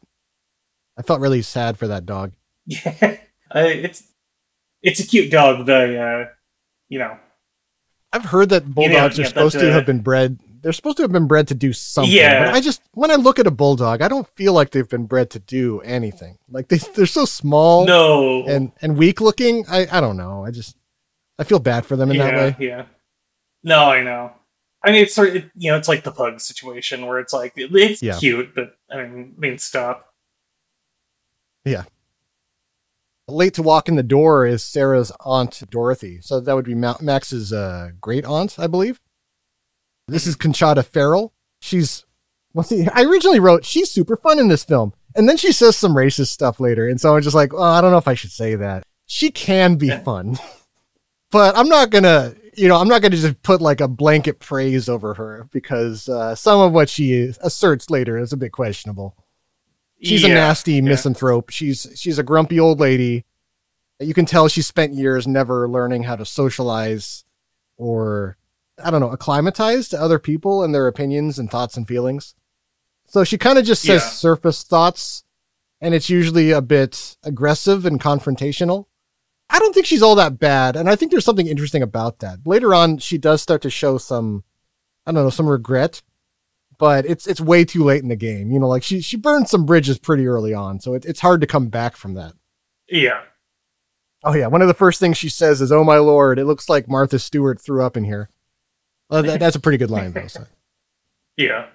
[0.97, 2.33] I felt really sad for that dog.
[2.65, 3.17] Yeah.
[3.53, 4.03] Uh, it's
[4.81, 6.25] it's a cute dog, but uh,
[6.89, 7.17] you know,
[8.11, 10.39] I've heard that bulldogs yeah, are supposed to have been bred.
[10.63, 12.11] They're supposed to have been bred to do something.
[12.11, 12.45] Yeah.
[12.45, 15.05] But I just when I look at a bulldog, I don't feel like they've been
[15.05, 16.37] bred to do anything.
[16.49, 19.65] Like they they're so small, no, and and weak looking.
[19.69, 20.45] I I don't know.
[20.45, 20.77] I just
[21.37, 22.65] I feel bad for them in yeah, that way.
[22.65, 22.85] yeah.
[23.63, 24.31] No, I know.
[24.85, 27.53] I mean, it's sort of, you know, it's like the pug situation where it's like
[27.55, 28.17] it's Yeah.
[28.19, 30.13] cute, but I mean, I mean, stop.
[31.63, 31.83] Yeah.
[33.29, 36.19] Late to walk in the door is Sarah's aunt Dorothy.
[36.21, 38.99] So that would be Ma- Max's uh, great aunt, I believe.
[40.07, 41.33] This is Conchata Ferrell.
[41.59, 42.05] She's
[42.53, 42.63] well.
[42.63, 45.95] See, I originally wrote she's super fun in this film, and then she says some
[45.95, 48.31] racist stuff later, and so I'm just like, oh, I don't know if I should
[48.31, 48.83] say that.
[49.05, 50.37] She can be fun,
[51.31, 54.89] but I'm not gonna, you know, I'm not gonna just put like a blanket praise
[54.89, 59.15] over her because uh, some of what she asserts later is a bit questionable.
[60.01, 60.81] She's a nasty yeah.
[60.81, 61.49] misanthrope.
[61.49, 63.25] She's she's a grumpy old lady.
[63.99, 67.23] You can tell she spent years never learning how to socialize
[67.77, 68.37] or
[68.83, 72.35] I don't know, acclimatized to other people and their opinions and thoughts and feelings.
[73.07, 74.09] So she kind of just says Yeah.
[74.09, 75.23] surface thoughts
[75.81, 78.85] and it's usually a bit aggressive and confrontational.
[79.49, 82.39] I don't think she's all that bad and I think there's something interesting about that.
[82.45, 84.43] Later on she does start to show some
[85.05, 86.01] I don't know, some regret
[86.79, 88.51] but it's it's way too late in the game.
[88.51, 91.39] You know, like she she burned some bridges pretty early on, so it, it's hard
[91.41, 92.33] to come back from that.
[92.89, 93.21] Yeah.
[94.23, 96.67] Oh yeah, one of the first things she says is, "Oh my lord, it looks
[96.69, 98.29] like Martha Stewart threw up in here."
[99.13, 100.27] Well, that, that's a pretty good line though.
[100.27, 100.45] So.
[101.35, 101.65] Yeah.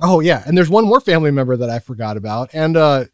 [0.00, 2.48] Oh yeah, and there's one more family member that I forgot about.
[2.54, 3.04] And uh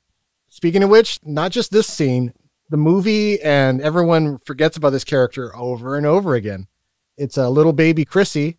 [0.49, 2.33] speaking of which, not just this scene,
[2.71, 6.69] the movie and everyone forgets about this character over and over again.
[7.17, 8.59] It's a little baby Chrissy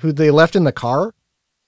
[0.00, 1.14] who they left in the car.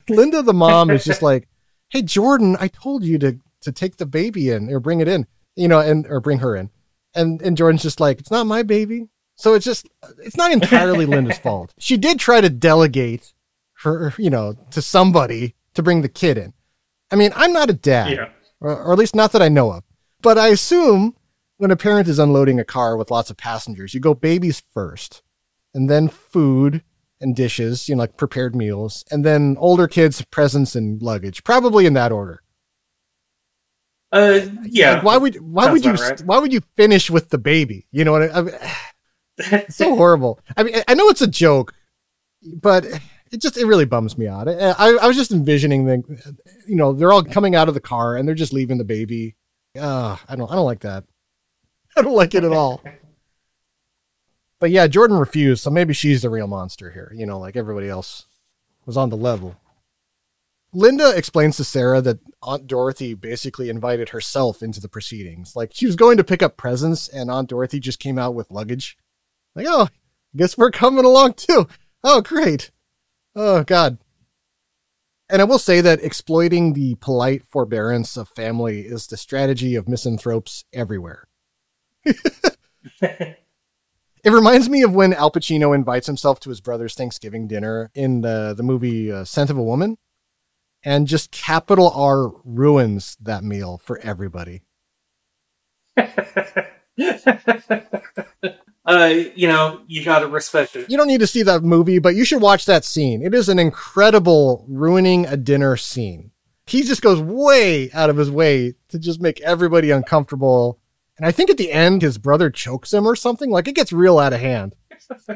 [0.08, 1.48] Linda, the mom, is just like,
[1.88, 5.26] Hey, Jordan, I told you to, to take the baby in or bring it in,
[5.56, 6.70] you know, and, or bring her in.
[7.14, 9.08] And, and Jordan's just like, it's not my baby.
[9.36, 11.74] So it's just, it's not entirely Linda's fault.
[11.78, 13.32] She did try to delegate
[13.82, 16.52] her, you know, to somebody to bring the kid in.
[17.10, 18.28] I mean, I'm not a dad, Yeah.
[18.60, 19.84] or, or at least not that I know of.
[20.20, 21.16] But I assume
[21.56, 25.22] when a parent is unloading a car with lots of passengers, you go babies first,
[25.74, 26.82] and then food
[27.20, 31.86] and dishes, you know, like prepared meals, and then older kids, presents and luggage, probably
[31.86, 32.42] in that order.
[34.10, 34.94] Uh, yeah.
[34.94, 36.20] Like, why would why Sounds would you right.
[36.22, 37.86] why would you finish with the baby?
[37.92, 38.54] You know what I, I mean?
[39.68, 40.40] so horrible.
[40.56, 41.74] I mean, I know it's a joke,
[42.42, 42.84] but
[43.30, 44.48] it just it really bums me out.
[44.48, 48.16] I, I, was just envisioning the, you know, they're all coming out of the car
[48.16, 49.36] and they're just leaving the baby.
[49.78, 51.04] Uh, I don't I don't like that.
[51.96, 52.82] I don't like it at all.
[54.60, 57.12] But yeah, Jordan refused, so maybe she's the real monster here.
[57.16, 58.26] You know, like everybody else
[58.86, 59.56] was on the level.
[60.74, 65.54] Linda explains to Sarah that Aunt Dorothy basically invited herself into the proceedings.
[65.54, 68.50] Like she was going to pick up presents, and Aunt Dorothy just came out with
[68.50, 68.96] luggage.
[69.54, 69.88] Like, oh,
[70.36, 71.66] guess we're coming along too.
[72.04, 72.70] Oh, great.
[73.34, 73.98] Oh, God.
[75.28, 79.88] And I will say that exploiting the polite forbearance of family is the strategy of
[79.88, 81.28] misanthropes everywhere.
[82.04, 83.38] it
[84.24, 88.52] reminds me of when Al Pacino invites himself to his brother's Thanksgiving dinner in the,
[88.54, 89.96] the movie uh, Scent of a Woman
[90.84, 94.62] and just capital R ruins that meal for everybody.
[98.84, 100.90] uh, you know, you gotta respect it.
[100.90, 103.22] You don't need to see that movie, but you should watch that scene.
[103.22, 106.30] It is an incredible ruining a dinner scene.
[106.66, 110.78] He just goes way out of his way to just make everybody uncomfortable.
[111.16, 113.50] And I think at the end, his brother chokes him or something.
[113.50, 114.74] Like it gets real out of hand.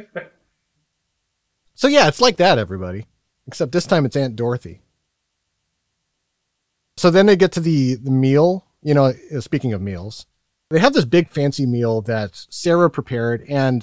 [1.77, 3.07] So yeah, it's like that, everybody.
[3.47, 4.81] Except this time it's Aunt Dorothy.
[6.97, 8.65] So then they get to the the meal.
[8.83, 10.27] You know, uh, speaking of meals,
[10.71, 13.83] they have this big fancy meal that Sarah prepared, and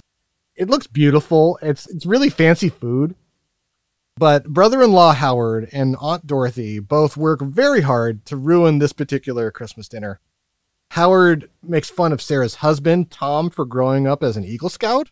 [0.55, 1.57] it looks beautiful.
[1.61, 3.15] It's it's really fancy food.
[4.15, 9.87] But brother-in-law Howard and Aunt Dorothy both work very hard to ruin this particular Christmas
[9.87, 10.19] dinner.
[10.91, 15.09] Howard makes fun of Sarah's husband, Tom, for growing up as an Eagle Scout,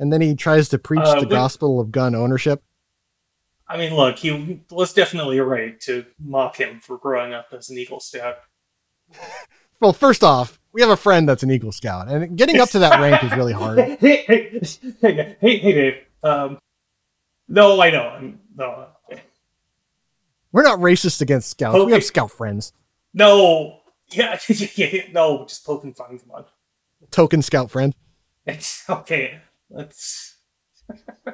[0.00, 2.62] and then he tries to preach Uh, the but- gospel of gun ownership.
[3.68, 7.78] I mean, look, he was definitely right to mock him for growing up as an
[7.78, 8.38] Eagle Scout.
[9.80, 12.80] Well, first off, we have a friend that's an Eagle Scout, and getting up to
[12.80, 13.78] that rank is really hard.
[14.00, 14.60] hey, hey,
[15.00, 15.98] hey, hey, Dave.
[16.24, 16.58] Um,
[17.46, 18.34] no, I know.
[18.56, 18.88] No,
[20.50, 21.84] We're not racist against scouts.
[21.84, 22.72] We have scout friends.
[23.14, 26.18] no, yeah, yeah, no, just poking fun.
[26.18, 26.44] Come on.
[27.10, 27.94] Token scout friend.
[28.44, 29.40] It's okay.
[29.70, 30.36] Let's.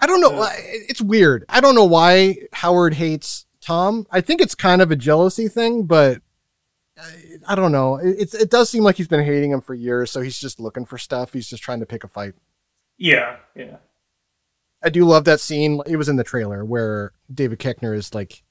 [0.00, 0.46] I don't know.
[0.58, 1.44] It's weird.
[1.48, 4.06] I don't know why Howard hates Tom.
[4.10, 6.20] I think it's kind of a jealousy thing, but
[7.52, 7.96] I- don't know.
[7.96, 10.60] It, it's, it does seem like he's been hating him for years, so he's just
[10.60, 11.32] looking for stuff.
[11.32, 12.34] He's just trying to pick a fight.
[12.96, 13.76] Yeah, yeah.
[14.82, 15.80] I do love that scene.
[15.86, 18.42] It was in the trailer where David Koechner is like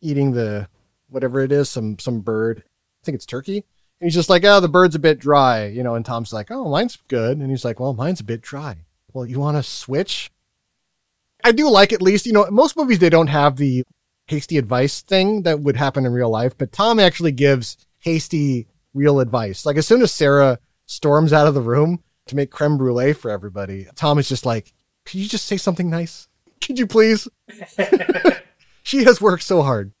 [0.00, 0.68] eating the
[1.08, 2.64] whatever it is, some some bird.
[2.66, 3.64] I think it's turkey.
[4.00, 5.94] And he's just like, oh, the bird's a bit dry, you know.
[5.94, 7.38] And Tom's like, oh, mine's good.
[7.38, 8.78] And he's like, well, mine's a bit dry.
[9.12, 10.30] Well, you want to switch?
[11.42, 13.84] I do like at least, you know, most movies they don't have the
[14.26, 19.18] hasty advice thing that would happen in real life, but Tom actually gives hasty real
[19.18, 19.64] advice.
[19.64, 23.30] Like as soon as Sarah storms out of the room to make creme brulee for
[23.30, 24.72] everybody, Tom is just like,
[25.06, 26.28] could you just say something nice?
[26.60, 27.26] Could you please?
[28.82, 29.92] she has worked so hard.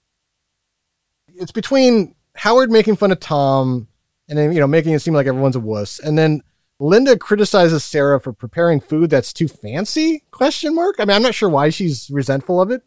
[1.34, 3.88] It's between Howard making fun of Tom
[4.28, 5.98] and then, you know, making it seem like everyone's a wuss.
[5.98, 6.42] And then
[6.78, 10.22] Linda criticizes Sarah for preparing food that's too fancy?
[10.30, 10.96] Question mark.
[10.98, 12.82] I mean, I'm not sure why she's resentful of it.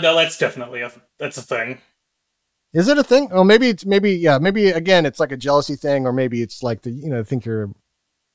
[0.00, 1.78] No, that's definitely a that's a thing.
[2.76, 3.30] Is it a thing?
[3.32, 6.62] Oh, maybe it's maybe yeah, maybe again it's like a jealousy thing, or maybe it's
[6.62, 7.70] like the you know think you're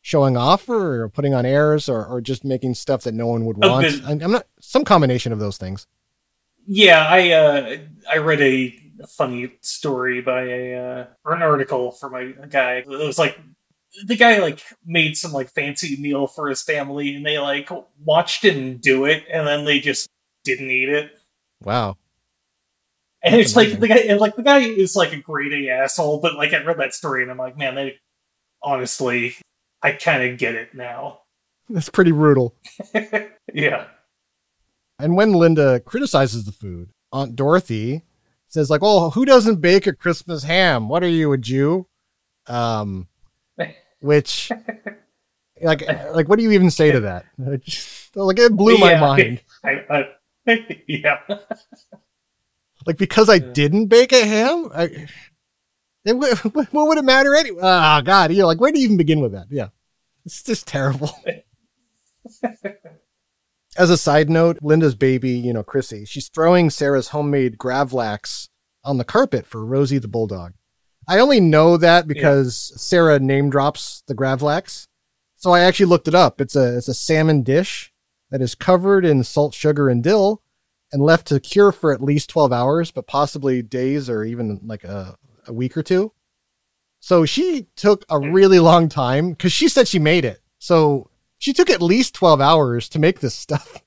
[0.01, 3.63] showing off or, putting on airs or, or just making stuff that no one would
[3.63, 4.01] A want.
[4.03, 5.85] I'm not some combination of those things.
[6.65, 7.77] Yeah, I uh,
[8.11, 12.77] I read a funny story by a uh, or an article from a, a guy.
[12.77, 13.39] It was like
[14.07, 17.69] the guy like made some like fancy meal for his family, and they like
[18.03, 20.09] watched him do it, and then they just
[20.43, 21.11] didn't eat it.
[21.61, 21.97] Wow.
[23.23, 26.35] And it's like the guy, and like the guy is like a greedy asshole, but
[26.35, 27.99] like I read that story and I'm like, man, they
[28.63, 29.35] honestly,
[29.81, 31.19] I kind of get it now.
[31.69, 32.55] That's pretty brutal.
[33.53, 33.87] Yeah.
[34.97, 38.03] And when Linda criticizes the food, Aunt Dorothy
[38.47, 40.87] says like, "Oh, who doesn't bake a Christmas ham?
[40.87, 41.87] What are you, a Jew?"
[42.47, 43.07] Um,
[44.01, 44.51] which
[45.61, 45.81] Like,
[46.13, 47.25] like, what do you even say to that?
[48.15, 48.99] Like, it blew my Yeah.
[49.01, 49.41] mind.
[49.65, 50.05] I,
[50.47, 51.19] I, yeah.
[52.85, 55.07] Like, because I didn't bake a ham, I,
[56.03, 56.13] it,
[56.53, 57.61] what would it matter anyway?
[57.63, 59.47] Oh God, you're like, where do you even begin with that?
[59.49, 59.67] Yeah,
[60.25, 61.11] it's just terrible.
[63.77, 68.49] As a side note, Linda's baby, you know, Chrissy, she's throwing Sarah's homemade Gravlax
[68.83, 70.53] on the carpet for Rosie the bulldog.
[71.07, 74.87] I only know that because Sarah name drops the Gravlax.
[75.35, 76.39] So I actually looked it up.
[76.39, 77.91] It's a it's a salmon dish
[78.29, 80.40] that is covered in salt, sugar, and dill
[80.91, 84.83] and left to cure for at least 12 hours, but possibly days or even like
[84.83, 85.15] a,
[85.47, 86.11] a week or two.
[86.99, 88.31] So she took a hmm.
[88.31, 90.41] really long time because she said she made it.
[90.59, 93.83] So she took at least 12 hours to make this stuff.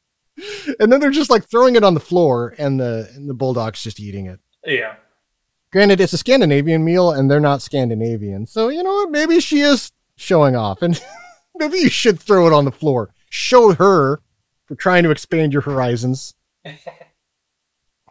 [0.80, 3.82] and then they're just like throwing it on the floor and the and the bulldog's
[3.82, 4.40] just eating it.
[4.66, 4.96] Yeah.
[5.70, 8.46] Granted, it's a Scandinavian meal and they're not Scandinavian.
[8.46, 9.10] So, you know what?
[9.10, 11.00] Maybe she is showing off and
[11.54, 13.12] maybe you should throw it on the floor.
[13.28, 14.20] Show her
[14.66, 16.34] for trying to expand your horizons.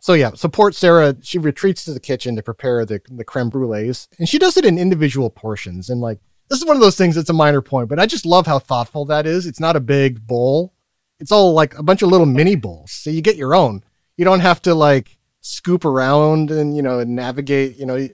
[0.04, 1.16] So yeah, support Sarah.
[1.22, 4.66] She retreats to the kitchen to prepare the, the creme brulees and she does it
[4.66, 5.89] in individual portions.
[5.89, 8.26] And like, this is one of those things that's a minor point, but I just
[8.26, 9.45] love how thoughtful that is.
[9.45, 10.74] It's not a big bowl.
[11.22, 12.91] It's all like a bunch of little mini bowls.
[12.91, 13.82] So you get your own.
[14.18, 18.10] You don't have to like scoop around and, you know, and navigate, you know.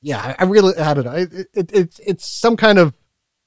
[0.00, 1.12] Yeah, I really, I don't know.
[1.12, 2.96] It, it, it's, it's some kind of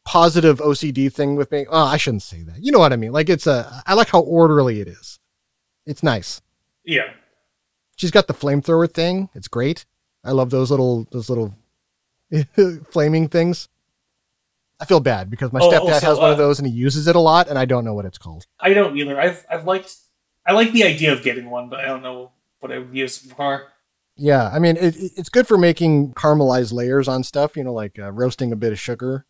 [0.06, 1.66] positive OCD thing with me.
[1.68, 2.64] Oh, I shouldn't say that.
[2.64, 3.12] You know what I mean?
[3.12, 5.18] Like it's a, I like how orderly it is.
[5.86, 6.42] It's nice.
[6.86, 7.12] Yeah.
[7.96, 9.30] She's got the flamethrower thing.
[9.36, 9.86] It's great.
[10.24, 11.54] I love those little, those little
[12.92, 13.68] flaming things.
[14.80, 16.74] I feel bad because my Oh, stepdad also, has one of uh, those and he
[16.74, 18.46] uses it a lot and I don't know what it's called.
[18.60, 19.20] I don't either.
[19.20, 19.96] I've I've liked
[20.46, 23.24] I like the idea of getting one, but I don't know what I would use
[23.24, 23.68] it for.
[24.18, 27.74] Yeah, I mean, it, it- it's good for making caramelized layers on stuff, you know,
[27.74, 29.26] like uh, roasting a bit of sugar.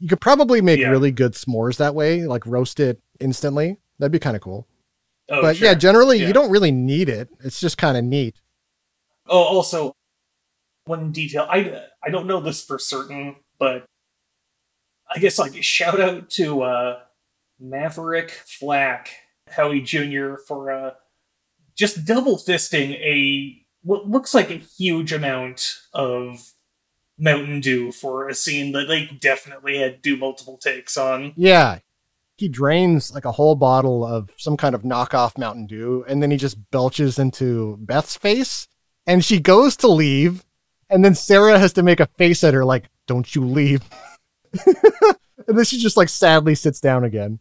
[0.00, 0.88] You could probably make Yeah.
[0.90, 3.78] really good s'mores that way, like roast it instantly.
[4.00, 4.66] That'd be kind of cool.
[5.28, 5.68] Oh, but sure.
[5.68, 6.28] yeah, generally, Yeah.
[6.28, 7.28] you don't really need it.
[7.40, 8.36] It's just kind of neat.
[9.26, 9.92] Oh, also,
[10.84, 11.46] one detail.
[11.50, 13.84] I I don't know this for certain, but
[15.12, 17.00] I guess like shout out to uh,
[17.58, 19.10] Maverick Flack,
[19.48, 20.34] Howie Jr.
[20.46, 20.90] for uh,
[21.74, 26.52] just double fisting a what looks like a huge amount of
[27.18, 31.32] Mountain Dew for a scene that they definitely had to do multiple takes on.
[31.36, 31.78] Yeah.
[32.36, 36.30] He drains like a whole bottle of some kind of knockoff Mountain Dew and then
[36.30, 38.68] he just belches into Beth's face
[39.06, 40.44] and she goes to leave
[40.90, 43.82] and then Sarah has to make a face at her like, don't you leave.
[44.66, 47.40] and then she just like sadly sits down again.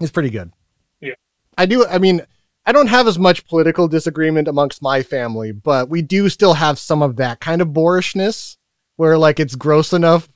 [0.00, 0.52] It's pretty good.
[1.00, 1.14] Yeah.
[1.56, 2.22] I do, I mean,
[2.64, 6.78] I don't have as much political disagreement amongst my family, but we do still have
[6.78, 8.56] some of that kind of boorishness
[8.96, 10.28] where like it's gross enough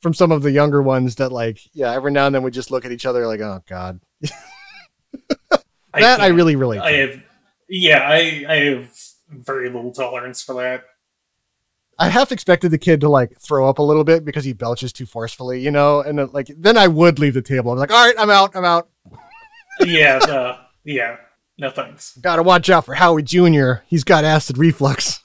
[0.00, 2.70] from some of the younger ones that like, yeah, every now and then we just
[2.70, 4.00] look at each other like, oh God.
[4.20, 6.96] that I, can't- really relate I to.
[7.12, 7.22] have,
[7.68, 8.90] yeah, I I have
[9.28, 10.84] very little tolerance for that.
[11.98, 14.92] I half expected the kid to like throw up a little bit because he belches
[14.92, 17.72] too forcefully, you know, and then, like then I would leave the table.
[17.72, 18.88] I'm like, all right, I'm out, I'm out.
[19.80, 21.16] yeah, yeah,
[21.58, 22.16] no thanks.
[22.16, 23.82] Gotta watch out for Howie Jr.
[23.86, 25.20] He's got acid reflux.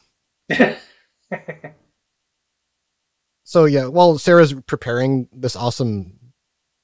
[3.45, 6.19] So yeah, while Sarah's preparing this awesome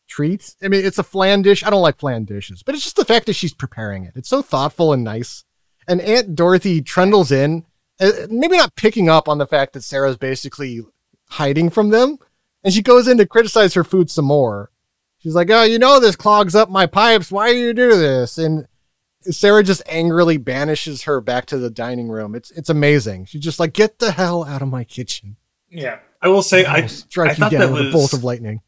[0.08, 1.64] treat, I mean, it's a flan dish.
[1.64, 4.14] I don't like flan dishes, but it's just the fact that she's preparing it.
[4.16, 5.44] It's so thoughtful and nice.
[5.88, 7.66] And Aunt Dorothy trundles in,
[8.00, 10.82] uh, maybe not picking up on the fact that Sarah's basically
[11.30, 12.20] hiding from them,
[12.64, 14.70] and she goes in to criticize her food some more.
[15.18, 17.32] She's like, "Oh, you know this clogs up my pipes.
[17.32, 18.68] Why do you do this?" And
[19.22, 22.36] Sarah just angrily banishes her back to the dining room.
[22.36, 23.26] It's it's amazing.
[23.26, 25.38] She's just like, "Get the hell out of my kitchen."
[25.70, 28.14] Yeah, I will say I, strike I you thought down that with was a bolt
[28.14, 28.62] of lightning.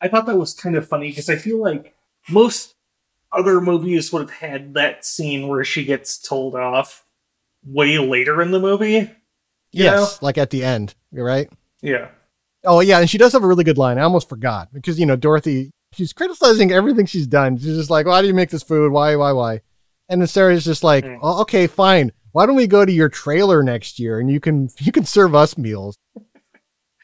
[0.00, 1.94] I thought that was kind of funny because I feel like
[2.28, 2.74] most
[3.32, 7.04] other movies would have had that scene where she gets told off
[7.64, 9.10] way later in the movie.
[9.72, 10.94] Yes, like at the end.
[11.10, 11.50] Right.
[11.80, 12.08] Yeah.
[12.64, 13.98] Oh yeah, and she does have a really good line.
[13.98, 17.56] I almost forgot because you know Dorothy, she's criticizing everything she's done.
[17.58, 18.92] She's just like, "Why do you make this food?
[18.92, 19.60] Why, why, why?"
[20.08, 21.18] And then Sarah's just like, Mm.
[21.22, 22.12] oh, "Okay, fine.
[22.34, 25.34] Why don't we go to your trailer next year and you can you can serve
[25.36, 25.96] us meals?"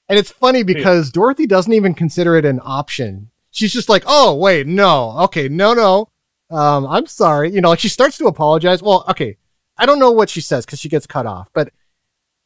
[0.08, 3.30] And it's funny because Dorothy doesn't even consider it an option.
[3.52, 6.08] She's just like, "Oh wait, no, okay, no, no,
[6.50, 8.82] um, I'm sorry." You know, like she starts to apologize.
[8.82, 9.36] Well, okay,
[9.78, 11.70] I don't know what she says because she gets cut off, but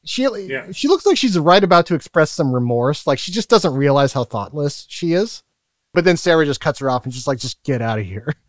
[0.05, 0.71] she Yeah.
[0.73, 3.07] she looks like she's right about to express some remorse.
[3.07, 5.43] Like she just doesn't realize how thoughtless she is.
[5.95, 8.29] But then Sarah just cuts her off and just like, just get out of here.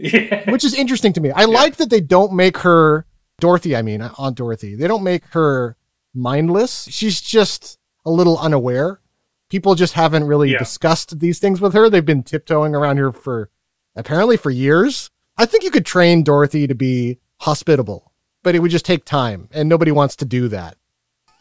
[0.00, 0.48] Yeah.
[0.52, 1.32] Which is interesting to me.
[1.32, 3.04] I like that they don't make her
[3.40, 4.74] Dorothy, I mean, Aunt Dorothy.
[4.74, 5.76] They don't make her
[6.14, 6.88] mindless.
[6.90, 9.00] She's just a little unaware.
[9.48, 10.58] People just haven't really Yeah.
[10.58, 11.88] discussed these things with her.
[11.88, 13.50] They've been tiptoeing around here for
[13.94, 15.10] apparently for years.
[15.36, 18.12] I think you could train Dorothy to be hospitable,
[18.42, 20.76] but it would just take time, and nobody wants to do that.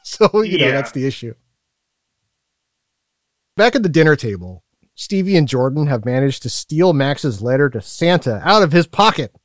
[0.04, 1.34] So, you know, that's the issue.
[3.58, 4.64] Back at the dinner table,
[4.96, 9.36] Stevie and Jordan have managed to steal Max's letter to Santa out of his pocket.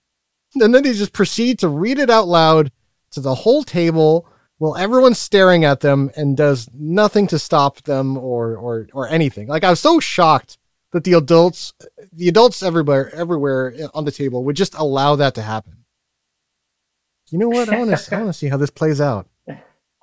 [0.55, 2.71] And then they just proceed to read it out loud
[3.13, 4.27] to the whole table
[4.59, 9.49] while everyone's staring at them and does nothing to stop them or or or anything.
[9.49, 10.59] Like I was so shocked
[10.93, 11.73] that the adults
[12.13, 15.79] the adults everywhere everywhere on the table would just allow that to happen.
[17.31, 17.71] You know what?
[17.71, 19.27] I want to I want to see how this plays out.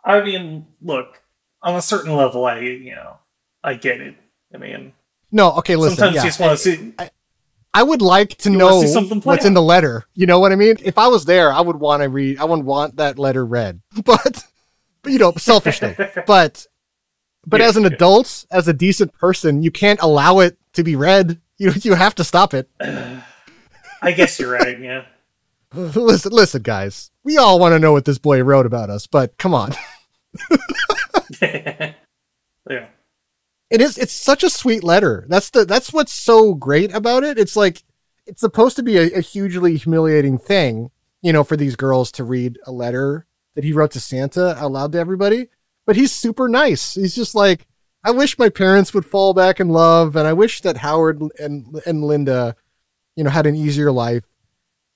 [0.03, 1.21] I mean, look,
[1.61, 3.17] on a certain level, I you know,
[3.63, 4.15] I get it.
[4.53, 4.93] I mean,
[5.31, 5.97] No, okay, listen.
[5.97, 6.93] sometimes yeah, you just want to see.
[6.97, 7.11] I
[7.83, 10.05] would like to You know play what's in the letter.
[10.15, 10.75] You know what I mean?
[10.83, 12.39] If I was there, I would want to read.
[12.39, 13.81] I would want that letter read.
[14.05, 14.43] But,
[15.03, 15.95] but you know, selfishly.
[16.27, 16.65] but,
[17.45, 17.89] but Yeah, as an yeah.
[17.93, 21.39] adult, as a decent person, you can't allow it to be read.
[21.57, 22.69] You you have to stop it.
[22.81, 24.79] I guess you're right.
[24.79, 25.05] Yeah.
[25.73, 27.11] listen, listen, guys.
[27.23, 29.73] We all want to know what this boy wrote about us, but come on.
[31.41, 31.93] yeah.
[33.69, 33.97] It is.
[33.97, 35.25] It's such a sweet letter.
[35.29, 35.65] That's the.
[35.65, 37.37] That's what's so great about it.
[37.37, 37.83] It's like
[38.25, 40.91] it's supposed to be a, a hugely humiliating thing,
[41.21, 44.71] you know, for these girls to read a letter that he wrote to Santa out
[44.71, 45.47] loud to everybody.
[45.85, 46.95] But he's super nice.
[46.95, 47.65] He's just like,
[48.03, 51.81] I wish my parents would fall back in love, and I wish that Howard and
[51.85, 52.55] and Linda,
[53.15, 54.25] you know, had an easier life.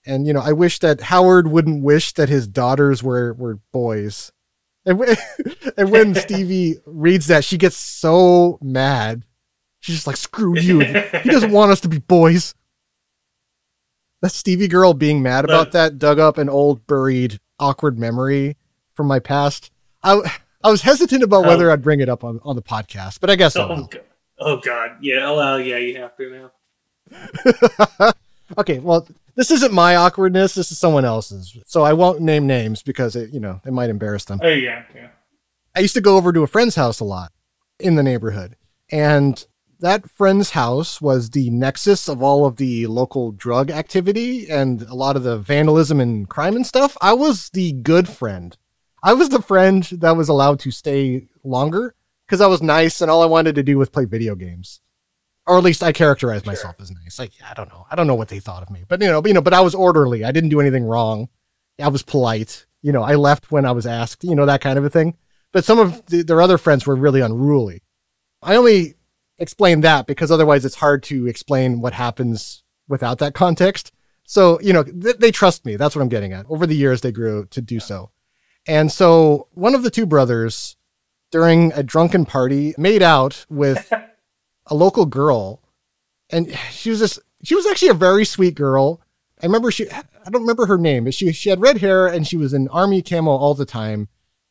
[0.06, 4.32] And you know, I wish that Howard wouldn't wish that his daughters were were boys.
[4.86, 5.16] And when,
[5.78, 9.24] and when Stevie reads that, she gets so mad.
[9.80, 10.80] She's just like, "Screw you!
[10.80, 12.56] He doesn't want us to be boys."
[14.22, 18.56] That Stevie girl being mad about that dug up an old buried awkward memory
[18.94, 19.70] from my past.
[20.02, 20.22] I
[20.64, 21.74] I was hesitant about whether oh.
[21.74, 23.84] I'd bring it up on, on the podcast, but I guess I Oh, will.
[23.88, 24.00] go-
[24.40, 24.92] oh God.
[25.02, 25.28] Yeah.
[25.30, 25.78] Oh, well, yeah.
[25.78, 26.50] You have to
[27.12, 28.14] now.
[28.58, 29.06] okay, well,
[29.36, 30.56] this isn't my awkwardness.
[30.56, 31.58] This is someone else's.
[31.66, 34.40] So I won't name names because it, you know, it might embarrass them.
[34.44, 34.84] Oh yeah.
[34.96, 35.10] Yeah.
[35.76, 37.32] I used to go over to a friend's house a lot
[37.80, 38.56] in the neighborhood.
[38.92, 39.46] And
[39.80, 44.94] that friend's house was the nexus of all of the local drug activity and a
[44.94, 46.96] lot of the vandalism and crime and stuff.
[47.02, 48.56] I was the good friend.
[49.04, 53.12] I was the friend that was allowed to stay longer because I was nice and
[53.12, 54.80] all I wanted to do was play video games.
[55.46, 57.20] Or at least I characterized myself as nice.
[57.20, 57.86] Like, I don't know.
[57.92, 58.84] I don't know what they thought of me.
[58.88, 60.24] But you know, but, you know, but I was orderly.
[60.24, 61.28] I didn't do anything wrong.
[61.82, 62.66] I was polite.
[62.82, 65.18] You know, I left when I was asked, you know, that kind of a thing
[65.54, 67.84] but some of the, their other friends were really unruly.
[68.42, 68.96] I only
[69.38, 73.94] explain that because otherwise it's hard to explain what happens without that context.
[74.26, 75.78] So, you know, th- they trust me.
[75.78, 76.48] That's what I'm getting at.
[76.50, 78.12] Over the years, they grew to do so.
[78.66, 80.76] And so one of the two brothers
[81.32, 83.94] during a drunken party made out with
[84.68, 85.62] a local girl.
[86.30, 89.02] And she was this, she was actually a very sweet girl.
[89.42, 92.26] I remember she, I don't remember her name, but she, she had red hair and
[92.26, 94.08] she was in army camo all the time.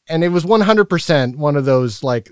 [0.09, 2.31] And it was 100% one of those like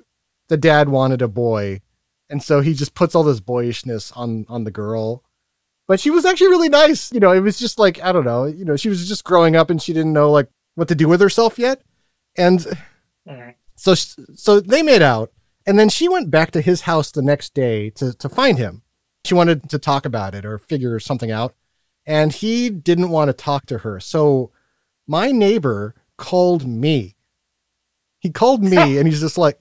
[0.49, 1.81] the dad wanted a boy.
[2.29, 5.25] And so he just puts all this boyishness on on the girl.
[5.89, 7.13] But she was actually really nice.
[7.13, 9.57] You know it was just like i don't know you know she was just growing
[9.57, 11.83] up and she didn't know like what to do with herself yet.
[12.37, 12.65] And
[13.77, 15.33] so so they made out
[15.67, 18.83] and then she went back to his house the next day to to find him
[19.25, 21.55] she wanted to talk about it or figure something out
[22.07, 24.51] and he didn't want to talk to her so
[25.07, 27.17] my neighbor called me
[28.21, 29.59] he called me and he's just like,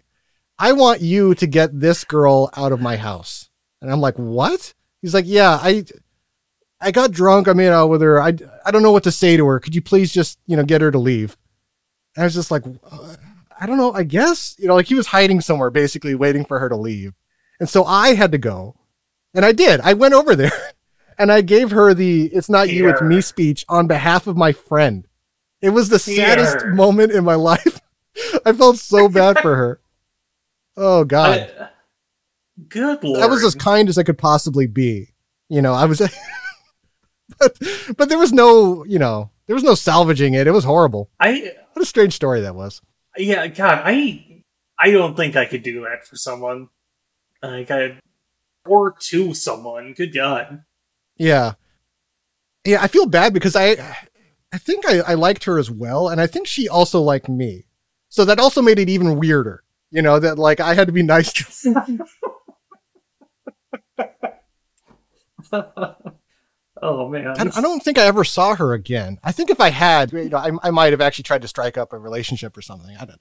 [0.60, 3.50] I want you to get this girl out of my house.
[3.82, 4.74] And I'm like, what?
[5.02, 5.86] He's like, yeah, I,
[6.82, 7.47] I got drunk.
[7.47, 8.22] I made out with her.
[8.22, 8.34] I,
[8.66, 9.60] I don't know what to say to her.
[9.60, 11.38] Could you please just, you know, get her to leave?
[12.16, 13.16] And I was just like, "Uh,
[13.62, 13.91] I don't know.
[13.93, 17.14] I guess, you know, like he was hiding somewhere, basically waiting for her to leave.
[17.60, 18.78] And so I had to go
[19.34, 19.82] and I did.
[19.82, 20.51] I went over there
[21.18, 24.53] and I gave her the, it's not you, it's me speech on behalf of my
[24.53, 25.05] friend.
[25.62, 27.82] It was the saddest moment in my life.
[28.45, 29.82] I felt so bad for her.
[30.78, 31.70] Oh God, I-
[32.70, 33.20] good lord.
[33.22, 35.10] I was as kind as I could possibly be.
[35.49, 35.99] You know, I was,
[37.38, 37.57] but
[37.97, 40.47] but there was no, you know, there was no salvaging it.
[40.47, 41.10] It was horrible.
[41.20, 42.82] I What a strange story that was.
[43.20, 43.48] Yeah.
[43.48, 44.44] God, I
[44.78, 46.70] I don't think I could do that for someone.
[47.42, 48.00] Like I
[48.66, 49.94] or to someone.
[49.94, 50.64] Good God.
[51.18, 51.54] Yeah,
[52.66, 52.82] yeah.
[52.82, 53.72] I feel bad because I,
[54.54, 57.66] I think I, I liked her as well, and I think she also liked me.
[58.10, 59.64] So that also made it even weirder.
[59.92, 62.06] You know that like I had to be nice to.
[66.82, 67.28] oh man.
[67.28, 69.20] I, I don't think I ever saw her again.
[69.24, 71.78] I think if I had, you know, I, I might have actually tried to strike
[71.78, 72.96] up a relationship or something.
[73.00, 73.20] I don't.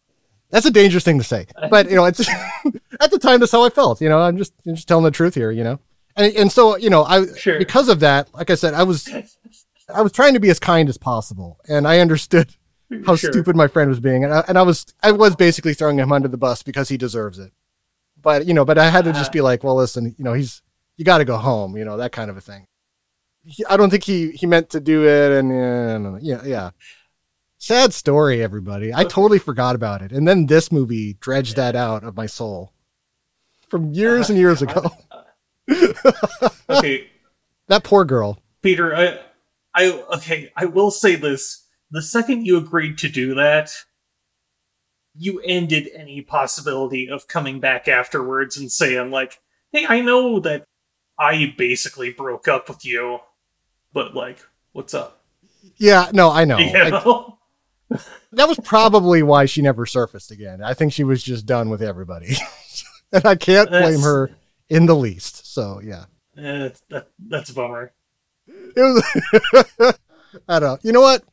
[0.50, 2.20] That's a dangerous thing to say, but you know, it's
[3.00, 4.00] at the time that's how I felt.
[4.00, 5.50] You know, I'm just I'm just telling the truth here.
[5.50, 5.80] You know,
[6.16, 7.58] and and so you know, I Sure.
[7.58, 9.08] because of that, like I said, I was
[9.94, 12.54] I was trying to be as kind as possible, and I understood
[13.06, 13.30] how Sure.
[13.30, 16.12] stupid my friend was being, and I, and I was I was basically throwing him
[16.12, 17.52] under the bus because he deserves it.
[18.20, 19.32] But you know, but I had to just uh-huh.
[19.32, 20.62] be like, well, listen, you know, he's
[20.96, 22.66] you got to go home, you know, that kind of a thing.
[23.48, 26.70] He, I don't think he he meant to do it, and uh, yeah, yeah.
[27.56, 28.94] Sad story, everybody.
[28.94, 32.72] I totally forgot about it, and then this movie dredged that out of my soul
[33.68, 34.90] from years and years ago.
[36.70, 37.08] Okay,
[37.66, 38.42] that poor girl.
[38.62, 39.18] Peter, I,
[39.74, 43.70] I, okay, I will say this: the second you agreed to do that,
[45.14, 49.40] you ended any possibility of coming back afterwards and saying like,
[49.72, 50.64] "Hey, I know that
[51.18, 53.20] I basically broke up with you,
[53.92, 54.40] but like,
[54.72, 55.22] what's up?"
[55.76, 56.58] Yeah, no, I know.
[56.58, 57.24] You I-
[58.32, 60.62] that was probably why she never surfaced again.
[60.62, 62.36] I think she was just done with everybody.
[63.12, 64.30] and I can't blame That's- her
[64.68, 65.52] in the least.
[65.54, 66.04] So, yeah.
[66.36, 67.92] Eh, that, that's a bummer.
[68.46, 69.94] It was
[70.48, 70.78] I don't know.
[70.82, 71.24] You know what?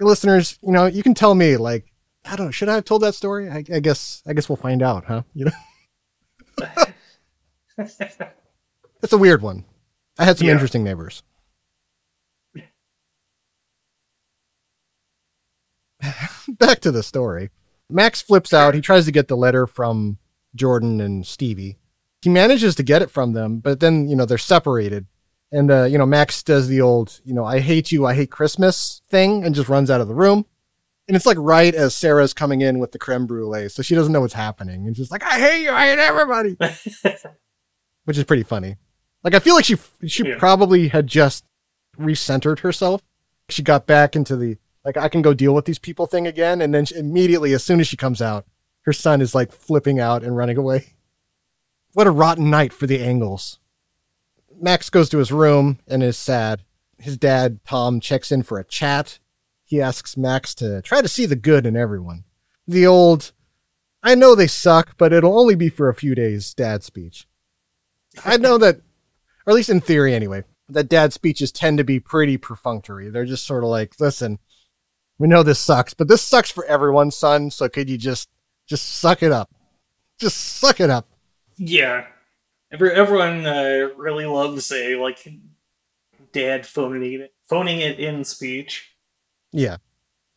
[0.00, 1.86] Listeners, you know, you can tell me like
[2.24, 3.48] I don't know, should I have told that story?
[3.48, 5.22] I, I guess I guess we'll find out, huh?
[5.34, 6.66] You know.
[9.02, 9.64] it's a weird one.
[10.18, 10.52] I had some Yeah.
[10.54, 11.22] interesting neighbors.
[16.58, 17.50] Back to the story.
[17.90, 18.74] Max flips out.
[18.74, 20.18] He tries to get the letter from
[20.54, 21.78] Jordan and Stevie.
[22.22, 25.06] He manages to get it from them, but then, you know, they're separated.
[25.52, 28.30] And, uh, you know, Max does the old, you know, I hate you, I hate
[28.30, 30.44] Christmas thing and just runs out of the room.
[31.06, 33.70] And it's like right as Sarah's coming in with the creme brulee.
[33.70, 34.86] So she doesn't know what's happening.
[34.86, 36.56] And she's like, I hate you, I hate everybody.
[38.04, 38.76] Which is pretty funny.
[39.24, 40.38] Like, I feel like she, she Yeah.
[40.38, 41.44] probably had just
[41.98, 43.02] recentered herself.
[43.48, 46.60] She got back into the, like, I can go deal with these people thing again.
[46.60, 48.46] And then she, immediately, as soon as she comes out,
[48.82, 50.94] her son is like flipping out and running away.
[51.92, 53.58] What a rotten night for the Engels.
[54.60, 56.62] Max goes to his room and is sad.
[56.98, 59.18] His dad, Tom, checks in for a chat.
[59.64, 62.24] He asks Max to try to see the good in everyone.
[62.66, 63.32] The old,
[64.02, 67.26] I know they suck, but it'll only be for a few days dad speech.
[68.24, 68.76] I know that,
[69.46, 73.10] or at least in theory anyway, that dad speeches tend to be pretty perfunctory.
[73.10, 74.38] They're just sort of like, listen,
[75.18, 77.50] we know this sucks, but this sucks for everyone, son.
[77.50, 78.28] So could you just,
[78.66, 79.50] just suck it up?
[80.18, 81.06] Just suck it up.
[81.56, 82.06] Yeah,
[82.70, 85.26] Every, everyone uh, really loves a like
[86.32, 88.92] dad phoning it, phoning it in speech.
[89.52, 89.78] Yeah.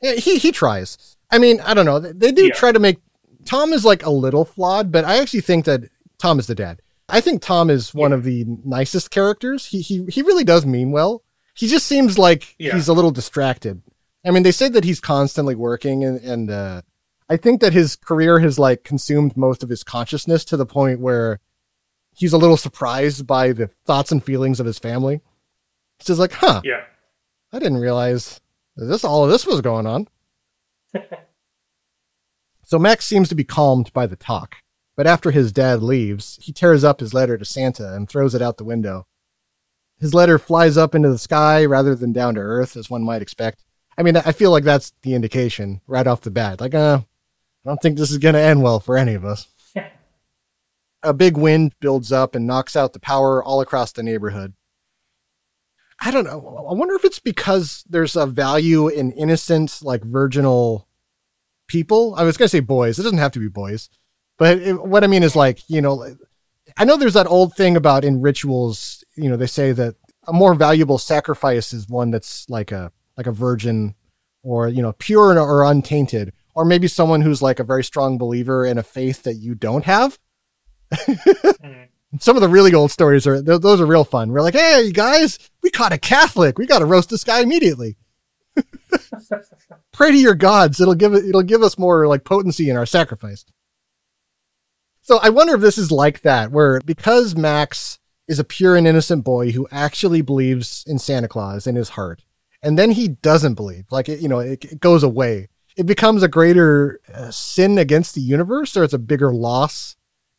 [0.02, 1.18] yeah he, he tries.
[1.30, 2.00] I mean, I don't know.
[2.00, 2.54] They, they do Yeah.
[2.54, 3.00] try to make
[3.46, 5.82] Tom is like a little flawed, but I actually think that
[6.20, 6.82] Tom is the dad.
[7.10, 9.66] I think Tom is one of the nicest characters.
[9.66, 11.24] He, he, he really does mean well.
[11.56, 12.74] He just seems like Yeah.
[12.76, 13.82] he's a little distracted.
[14.26, 16.82] I mean, they say that he's constantly working and, and, uh,
[17.30, 21.00] I think that his career has like consumed most of his consciousness to the point
[21.00, 21.40] where
[22.14, 25.22] he's a little surprised by the thoughts and feelings of his family.
[25.98, 26.84] He's just like, huh, Yeah.
[27.54, 28.42] I didn't realize
[28.76, 30.08] this all of this was going on.
[32.64, 34.56] so Max seems to be calmed by the talk,
[34.96, 38.42] but after his dad leaves, he tears up his letter to Santa and throws it
[38.42, 39.08] out the window.
[40.00, 43.22] His letter flies up into the sky rather than down to earth, as one might
[43.22, 43.64] expect.
[43.98, 46.62] I mean, I feel like that's the indication right off the bat.
[46.62, 47.02] Like, uh,
[47.66, 49.48] I don't think this is going to end well for any of us.
[51.04, 54.54] A big wind builds up and knocks out the power all across the neighborhood.
[56.00, 56.66] I don't know.
[56.70, 60.88] I wonder if it's because there's a value in innocent, like virginal
[61.68, 62.16] people.
[62.18, 62.98] I was going to say boys.
[62.98, 63.90] It doesn't have to be boys.
[64.40, 66.16] But it, what I mean is like, you know,
[66.76, 69.96] I know there's that old thing about in rituals, you know, they say that
[70.28, 73.94] a more valuable sacrifice is one that's like a like a virgin
[74.42, 78.66] or, you know, pure or untainted, or maybe someone who's like a very strong believer
[78.66, 80.18] in a faith that you don't have.
[80.92, 81.84] Mm-hmm.
[82.20, 84.32] Some of the really old stories are th- those are real fun.
[84.32, 86.58] We're like, hey, you guys, we caught a Catholic.
[86.58, 87.96] We got to roast this guy immediately.
[89.94, 90.82] Pray to your gods.
[90.82, 91.24] It'll give it.
[91.24, 93.46] It'll give us more like potency in our sacrifice.
[95.04, 98.86] So I wonder if this is like that, where because Max is a pure and
[98.86, 102.26] innocent boy who actually believes in Santa Claus in his heart,
[102.64, 105.48] and then he doesn't believe, like it, you know, it, it goes away.
[105.76, 109.96] It becomes a greater uh, sin against the universe, or it's a bigger loss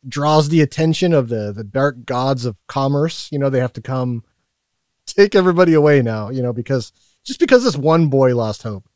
[0.07, 3.29] draws the attention of the the dark gods of commerce.
[3.31, 4.23] You know, they have to come
[5.05, 6.91] take everybody away now, you know, because
[7.23, 8.87] just because this one boy lost hope.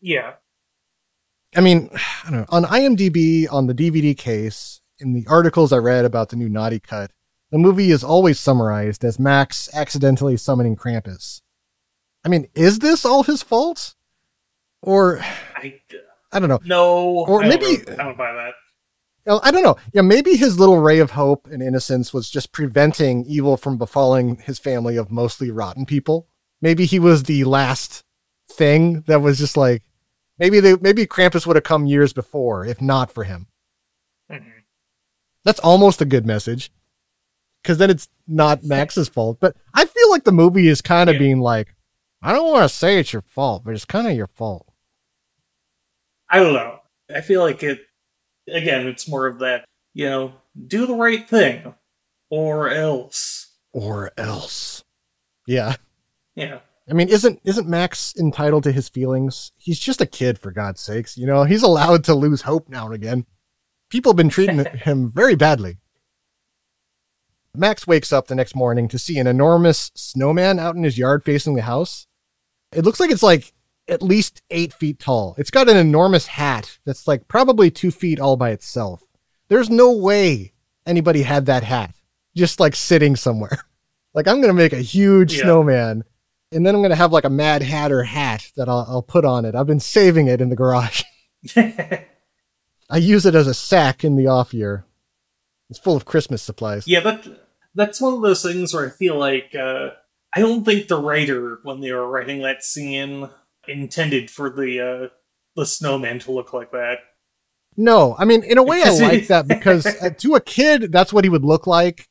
[0.00, 0.34] Yeah.
[1.56, 1.90] I mean,
[2.24, 2.46] I don't know.
[2.48, 6.80] On IMDb, on the DVD case, in the articles I read about the new Naughty
[6.80, 7.12] Cut,
[7.50, 11.40] the movie is always summarized as Max accidentally summoning Krampus.
[12.28, 13.94] I mean, is this all his fault?
[14.82, 15.18] Or
[15.56, 15.80] I,
[16.30, 16.60] I don't know.
[16.64, 18.52] No, Or I don't maybe- know- I don't buy that.
[19.42, 19.76] I don't know.
[19.94, 24.36] Yeah, maybe his little ray of hope and innocence was just preventing evil from befalling
[24.36, 26.28] his family of mostly rotten people.
[26.62, 28.04] Maybe he was the last
[28.50, 29.82] thing that was just like
[30.38, 33.48] maybe they maybe Krampus would have come years before if not for him.
[34.30, 34.50] Mhm.
[35.44, 36.70] That's almost a good message.
[37.64, 39.38] Cause then it's not Max's fault.
[39.40, 41.20] But I feel like the movie is kind of Yeah.
[41.20, 41.74] being like,
[42.20, 44.66] I don't want to say it's your fault, but it's kind of your fault.
[46.28, 46.80] I don't know.
[47.14, 47.80] I feel like it.
[48.48, 49.64] Again, it's more of that.
[49.94, 50.32] You know,
[50.66, 51.74] do the right thing,
[52.30, 53.52] or else.
[53.72, 54.84] Or else.
[55.46, 55.76] Yeah.
[56.34, 56.60] Yeah.
[56.90, 59.52] I mean, isn't isn't Max entitled to his feelings?
[59.56, 61.16] He's just a kid, for God's sakes.
[61.16, 63.26] You know, he's allowed to lose hope now and again.
[63.90, 65.78] People have been treating him very badly.
[67.54, 71.24] Max wakes up the next morning to see an enormous snowman out in his yard
[71.24, 72.06] facing the house.
[72.72, 73.52] It looks like it's like
[73.88, 75.34] at least eight feet tall.
[75.38, 79.02] It's got an enormous hat that's like probably two feet all by itself.
[79.48, 80.52] There's no way
[80.86, 81.94] anybody had that hat
[82.36, 83.58] just like sitting somewhere.
[84.14, 85.42] Like, I'm going to make a huge Yeah.
[85.42, 86.02] snowman
[86.50, 89.24] and then I'm going to have like a Mad Hatter hat that I'll, I'll put
[89.24, 89.54] on it.
[89.54, 91.02] I've been saving it in the garage.
[91.56, 94.86] I use it as a sack in the off year.
[95.70, 96.88] It's full of Christmas supplies.
[96.88, 97.28] Yeah, that
[97.74, 99.90] that's one of those things where I feel like uh,
[100.38, 103.28] I don't think the writer, when they were writing that scene,
[103.66, 105.08] intended for the uh,
[105.56, 106.98] the snowman to look like that.
[107.76, 111.12] No, I mean, in a way, I like that because uh, to a kid, that's
[111.12, 112.08] what he would look like,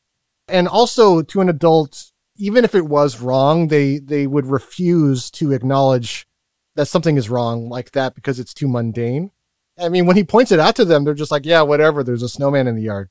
[0.49, 5.54] and also to an adult, even if it was wrong, they they would refuse to
[5.54, 6.28] acknowledge
[6.76, 9.32] that something is wrong like that because it's too mundane.
[9.80, 12.24] I mean, when he points it out to them, they're just like, "Yeah, whatever." There's
[12.24, 13.10] a snowman in the yard.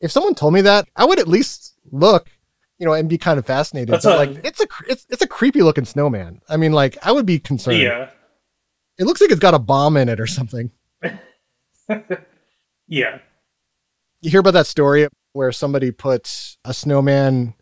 [0.00, 2.28] If someone told me that, I would at least look,
[2.78, 3.88] you know, and be kind of fascinated.
[3.94, 6.40] That's but, what- like, it's a it's it's a creepy looking snowman.
[6.48, 7.78] I mean, like, I would be concerned.
[7.78, 8.10] Yeah,
[8.98, 10.70] It looks like it's got a bomb in it or something.
[12.86, 13.18] yeah,
[14.20, 17.54] you hear about that story where somebody put a snowman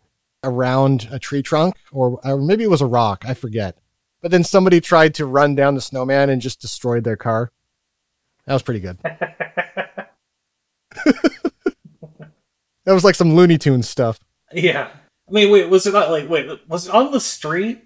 [0.43, 3.77] around a tree trunk or, or maybe it was a rock i forget
[4.21, 7.51] but then somebody tried to run down the snowman and just destroyed their car
[8.45, 10.07] that was pretty good that
[12.85, 14.19] was like some looney tunes stuff
[14.53, 14.89] yeah.
[15.27, 17.83] I mean, wait, was it not like wait, was it on the street?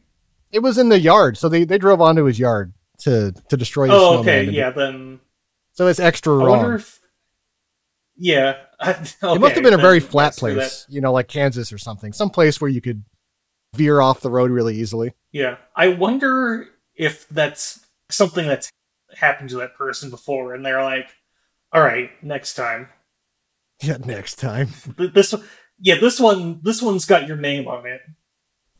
[0.51, 3.87] it was in the yard so they, they drove onto his yard to to destroy
[3.87, 4.69] the Oh, okay, yeah.
[4.69, 5.19] Then
[5.73, 6.99] so it's extra I wrong if.
[8.17, 10.55] Yeah, I, it must have been a very flat place.
[10.55, 13.03] place you know like kansas or something some place where you could
[13.73, 18.69] veer off the road really easily Yeah, I wonder if that's something that's
[19.15, 21.09] happened to that person before, and they're like,
[21.73, 22.89] "All right, next time."
[23.81, 25.33] yeah next time This,
[25.81, 28.01] yeah, this one, this one's got your name on it.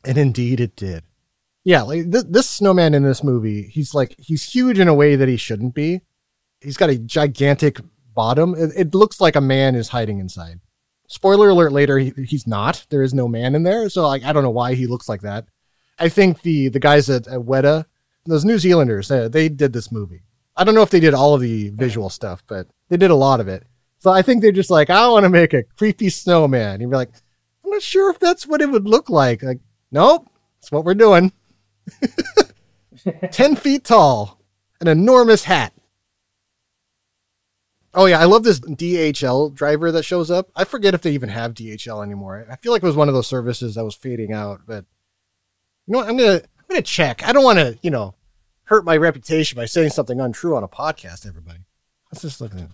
[0.05, 1.03] And indeed it did.
[1.63, 5.15] Yeah, like th- this snowman in this movie, he's like he's huge in a way
[5.15, 6.01] that he shouldn't be.
[6.59, 7.79] He's got a gigantic
[8.13, 8.55] bottom.
[8.55, 10.59] It, it looks like a man is hiding inside.
[11.07, 12.85] Spoiler alert later, he, he's not.
[12.89, 15.21] There is no man in there, so like I don't know why he looks like
[15.21, 15.45] that.
[15.99, 17.85] I think the the guys at, at Weta,
[18.25, 20.23] those New Zealanders, uh, they did this movie.
[20.55, 23.15] I don't know if they did all of the visual stuff, but they did a
[23.15, 23.65] lot of it.
[24.01, 26.81] So I think they're just like, I want to make a creepy snowman.
[26.81, 27.11] You're like,
[27.63, 29.43] I'm not sure if that's what it would look like.
[29.43, 29.59] Like,
[29.91, 30.27] nope,
[30.59, 31.31] that's what we're doing.
[33.31, 34.41] 10 feet tall,
[34.79, 35.73] an enormous hat.
[37.93, 40.49] Oh, yeah, I love this DHL driver that shows up.
[40.55, 42.47] I forget if they even have DHL anymore.
[42.49, 44.83] I feel like it was one of those services that was fading out, but
[45.85, 46.09] you know what?
[46.09, 47.23] I'm going to I'm to check.
[47.23, 48.15] I don't want to, you know,
[48.63, 51.59] hurt my reputation by saying something untrue on a podcast, everybody.
[52.11, 52.69] Let's just look at it.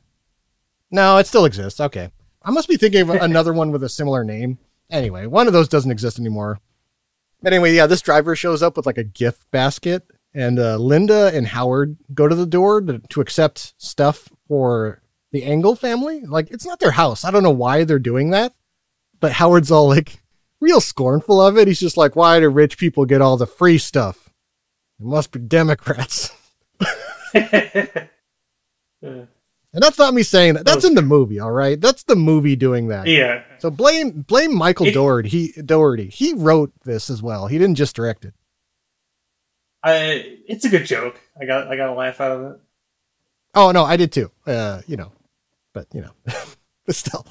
[0.92, 1.80] No, it still exists.
[1.80, 2.10] Okay.
[2.42, 4.58] I must be thinking of another one with a similar name.
[4.90, 6.60] Anyway, one of those doesn't exist anymore.
[7.42, 10.04] But anyway, yeah, this driver shows up with like a gift basket,
[10.34, 15.02] and uh, Linda and Howard go to the door to, to accept stuff for
[15.32, 16.22] the Engel family.
[16.22, 17.26] Like, it's not their house.
[17.26, 18.54] I don't know why they're doing that,
[19.20, 20.22] but Howard's all like
[20.62, 21.68] real scornful of it.
[21.68, 24.30] He's just like, why do rich people get all the free stuff?
[25.00, 26.32] It must be Democrats.
[29.78, 30.66] And that's not me saying that.
[30.66, 31.80] That's in the movie, all right?
[31.80, 33.06] That's the movie doing that.
[33.06, 33.44] Yeah.
[33.60, 35.30] So blame blame Michael It- Dougherty.
[35.30, 36.10] He Dougherty.
[36.10, 37.46] He wrote this as well.
[37.46, 38.34] He didn't just direct it.
[39.84, 41.22] I, it's a good joke.
[41.40, 42.60] I got, I got a laugh out of it.
[43.54, 44.32] Oh no, I did too.
[44.48, 45.12] Uh, you know,
[45.76, 46.12] but you know,
[46.88, 47.28] but still,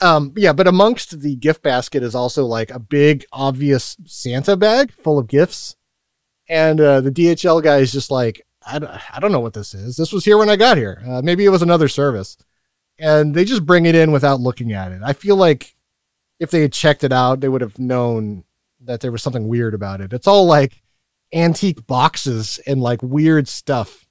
[0.00, 0.52] um, yeah.
[0.52, 5.26] But amongst the gift basket is also like a big, obvious Santa bag full of
[5.26, 5.74] gifts,
[6.48, 9.74] and uh, the DHL guy is just like, I don't, I don't know what this
[9.74, 9.96] is.
[9.96, 11.02] This was here when I got here.
[11.06, 12.36] Uh, maybe it was another service,
[12.98, 15.00] and they just bring it in without looking at it.
[15.04, 15.74] I feel like
[16.38, 18.44] if they had checked it out, they would have known
[18.80, 20.12] that there was something weird about it.
[20.12, 20.82] It's all like
[21.32, 24.06] antique boxes and like weird stuff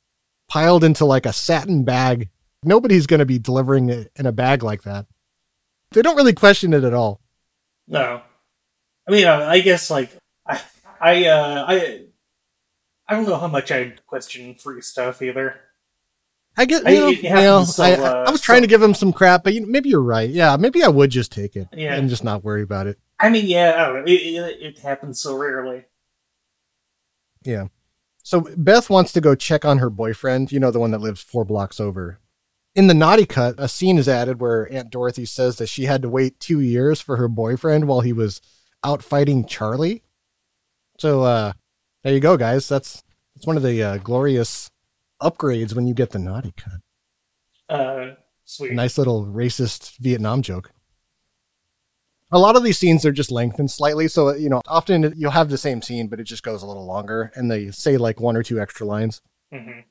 [0.49, 2.29] piled into like a satin bag.
[2.63, 5.05] Nobody's going to be delivering it in a bag like that.
[5.91, 7.21] They don't really question it at all.
[7.87, 8.21] No,
[9.07, 10.11] I mean, uh, I guess like
[10.45, 10.61] I,
[10.99, 12.01] I, uh, I,
[13.07, 15.55] I don't know how much I'd question free stuff either.
[16.57, 18.61] I get, I- you know, it you know, so, I, uh, I was trying so-
[18.61, 20.29] to give him some crap, but you, maybe you're right.
[20.29, 21.93] Yeah, maybe I would just take it Yeah.
[21.95, 22.97] and just not worry about it.
[23.19, 24.11] I mean, yeah, I don't know.
[24.11, 25.85] It, it, it happens so rarely.
[27.43, 27.67] Yeah.
[28.23, 31.21] So Beth wants to go check on her boyfriend, you know, the one that lives
[31.21, 32.19] four blocks over.
[32.75, 36.01] In the naughty cut, a scene is added where Aunt Dorothy says that she had
[36.01, 38.41] to wait two years for her boyfriend while he was
[38.83, 40.03] out fighting Charlie.
[40.99, 41.53] So uh
[42.03, 42.67] there you go, guys.
[42.69, 43.03] That's
[43.35, 44.69] that's one of the uh, glorious
[45.21, 46.79] upgrades when you get the naughty cut.
[47.69, 48.15] Uh,
[48.45, 48.73] sweet.
[48.73, 50.71] Nice little racist Vietnam joke.
[52.31, 55.49] A lot of these scenes are just lengthened slightly, so you know, often you'll have
[55.49, 58.35] the same scene, but it just goes a little longer, and they say like one
[58.35, 59.21] or two extra lines.
[59.53, 59.83] Mhm.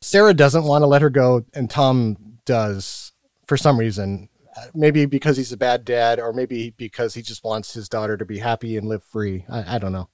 [0.00, 3.12] Sarah doesn't want to let her go, and Tom does
[3.46, 4.28] for some reason.
[4.56, 8.16] Uh, Maybe because he's a bad dad, or maybe because he just wants his daughter
[8.16, 9.44] to be happy and live free.
[9.48, 10.08] I, I don't know.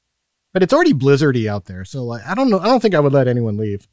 [0.57, 2.59] But it's already blizzardy out there, so like, I don't know.
[2.59, 3.87] I don't think I would let anyone leave.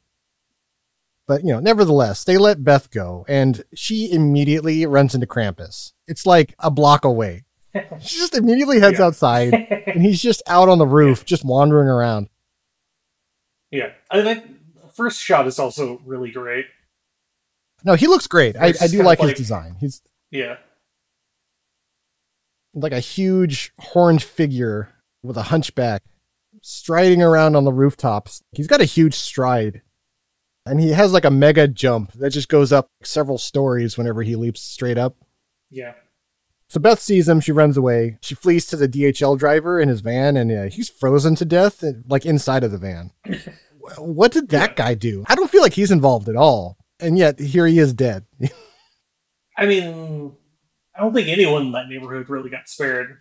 [1.28, 5.92] But you know, nevertheless, they let Beth go, and she immediately runs into Krampus.
[6.08, 7.44] It's like a block away.
[8.00, 9.04] She just immediately heads Yeah.
[9.04, 9.52] outside,
[9.88, 12.30] and he's just out on the roof, just wandering around.
[13.70, 14.46] Yeah, I mean, that
[14.94, 16.64] first shot is also really great.
[17.84, 18.56] No, he looks great.
[18.56, 19.76] I, I do of like his design.
[19.80, 20.00] He's
[20.30, 20.56] Yeah,
[22.72, 26.02] like a huge horned figure with a hunchback
[26.66, 28.42] striding around on the rooftops.
[28.52, 29.82] He's got a huge stride.
[30.64, 34.34] And he has like a mega jump that just goes up several stories whenever he
[34.34, 35.16] leaps straight up.
[35.70, 35.92] yeah.
[36.68, 38.16] So Beth sees him, she runs away.
[38.22, 41.84] She flees to the DHL driver in his van, and uh, he's frozen to death,
[41.84, 43.12] uh, like inside of the van.
[43.98, 45.24] what did that guy do?
[45.28, 46.78] I don't feel like he's involved at all.
[46.98, 48.24] And yet, here he is dead.
[49.56, 50.32] I mean,
[50.96, 53.18] I don't think anyone in that neighborhood really got spared.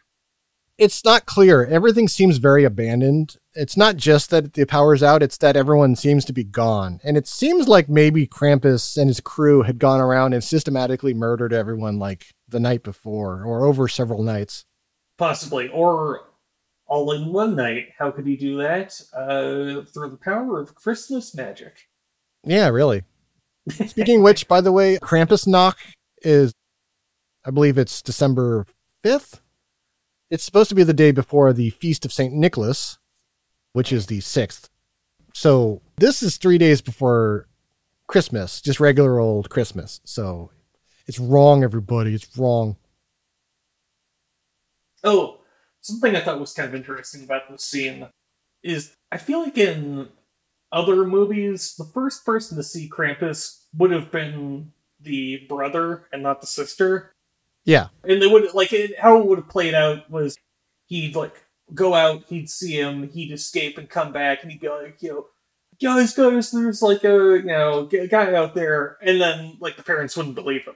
[0.78, 1.66] It's not clear.
[1.66, 3.38] Everything seems very abandoned.
[3.54, 7.00] It's not just that the power's out, it's that everyone seems to be gone.
[7.04, 11.54] And it seems like maybe Krampus and his crew had gone around and systematically murdered
[11.54, 14.66] everyone like the night before or over several nights.
[15.18, 15.70] Possibly.
[15.70, 16.22] Or
[16.88, 17.90] all in one night.
[17.98, 19.00] How could he do that?
[19.16, 21.88] Uh, through the power of Christmas magic.
[22.44, 23.04] Yeah, really.
[23.70, 25.76] Speaking of which, by the way, Krampusnacht
[26.24, 26.54] is,
[27.45, 28.66] I believe it's December
[29.06, 29.40] 5th.
[30.34, 32.34] It's supposed to be the day before the Feast of St.
[32.34, 32.97] Nicholas,
[33.73, 34.68] which is the 6th.
[35.31, 37.47] So this is three days before
[38.07, 40.01] Christmas, just regular old Christmas.
[40.05, 40.49] So
[41.05, 42.15] it's wrong, everybody.
[42.15, 42.77] It's wrong.
[45.03, 45.41] Oh,
[45.81, 48.07] something I thought was kind of interesting about this scene
[48.64, 50.10] is I feel like in
[50.72, 56.41] other movies, the first person to see Krampus would have been the brother and not
[56.41, 57.14] the sister.
[57.65, 57.88] Yeah.
[58.03, 60.38] And they would like it, how it would have played out was
[60.88, 64.69] he'd like go out, he'd see him, he'd escape and come back, and he'd be
[64.69, 65.26] like, you know,
[65.81, 70.15] guys, guys, there's like a you know guy out there, and then like the parents
[70.18, 70.76] wouldn't believe him.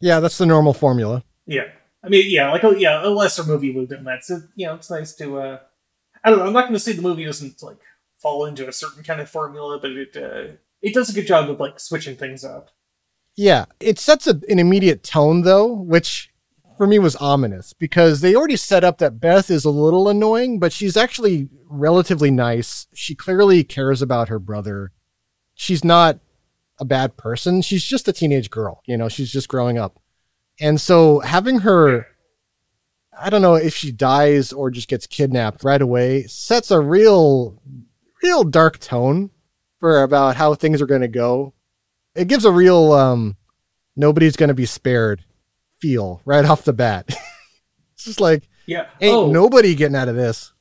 [0.00, 1.22] Yeah, that's the normal formula.
[1.46, 1.68] Yeah,
[2.02, 4.24] I mean, yeah, like a, yeah, a lesser movie would have done that.
[4.24, 5.38] So you know, it's nice to.
[5.38, 5.58] uh
[6.24, 6.46] I don't know.
[6.46, 7.80] I'm not going to say the movie doesn't like
[8.18, 11.50] fall into a certain kind of formula, but it uh, it does a good job
[11.50, 12.70] of like switching things up.
[13.36, 16.30] Yeah, it sets a, an immediate tone though, which
[16.76, 20.58] for me was ominous because they already set up that Beth is a little annoying,
[20.58, 22.86] but she's actually relatively nice.
[22.92, 24.92] She clearly cares about her brother.
[25.54, 26.18] She's not
[26.78, 27.62] a bad person.
[27.62, 29.98] She's just a teenage girl, you know, she's just growing up.
[30.60, 32.06] And so having her
[33.18, 37.60] I don't know if she dies or just gets kidnapped right away sets a real
[38.22, 39.30] real dark tone
[39.78, 41.54] for about how things are going to go
[42.14, 43.36] it gives a real um
[43.96, 45.24] nobody's gonna be spared
[45.80, 47.04] feel right off the bat.
[47.94, 48.86] it's just like Yeah.
[49.00, 50.52] ain't oh, nobody getting out of this.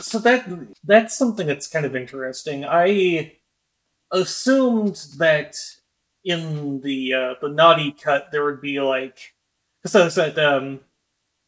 [0.00, 0.48] so that
[0.84, 2.64] that's something that's kind of interesting.
[2.64, 3.32] I
[4.10, 5.56] assumed that
[6.24, 9.34] in the uh, the naughty cut there would be like
[9.82, 10.80] because there's that um,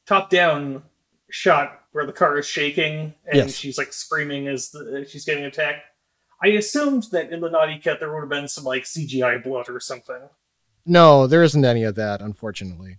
[0.07, 0.83] top down
[1.31, 3.55] shot where the car is shaking and Yes.
[3.55, 5.83] she's like screaming as the, she's getting attacked.
[6.45, 9.69] I assumed that in the naughty cut there would have been some like CGI blood
[9.71, 10.29] or something.
[10.85, 12.99] No, there isn't any of that, unfortunately.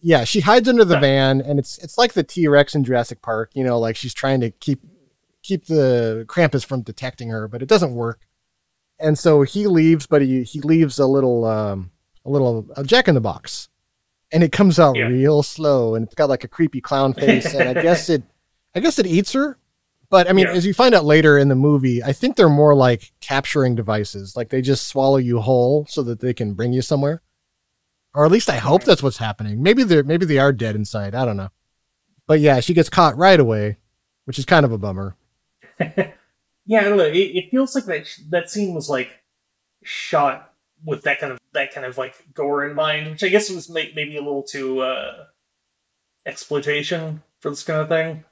[0.00, 3.20] Yeah, she hides under the van and it's it's like the T Rex in Jurassic
[3.22, 4.80] Park, you know, like she's trying to keep
[5.42, 8.20] keep the Krampus from detecting her, but it doesn't work.
[8.98, 11.90] And so he leaves, but he he leaves a little um
[12.24, 13.68] a little a jack in the box.
[14.32, 15.06] And it comes out Yeah.
[15.08, 18.22] real slow and it's got like a creepy clown face and I guess it
[18.74, 19.58] I guess it eats her,
[20.10, 20.52] But I mean, Yeah.
[20.52, 24.36] as you find out later in the movie, I think they're more like capturing devices.
[24.36, 27.22] Like they just swallow you whole so that they can bring you somewhere.
[28.14, 29.62] Or at least I hope that's what's happening.
[29.62, 31.14] Maybe they're maybe they are dead inside.
[31.14, 31.50] I don't know.
[32.26, 33.76] But yeah, she gets caught right away,
[34.24, 35.16] which is kind of a bummer.
[36.68, 37.04] Yeah, I don't know.
[37.04, 39.22] It, it feels like that that scene was like
[39.84, 40.52] shot
[40.84, 43.70] with that kind of that kind of like gore in mind, which I guess was
[43.70, 45.26] may, maybe a little too uh
[46.26, 48.24] exploitation for this kind of thing.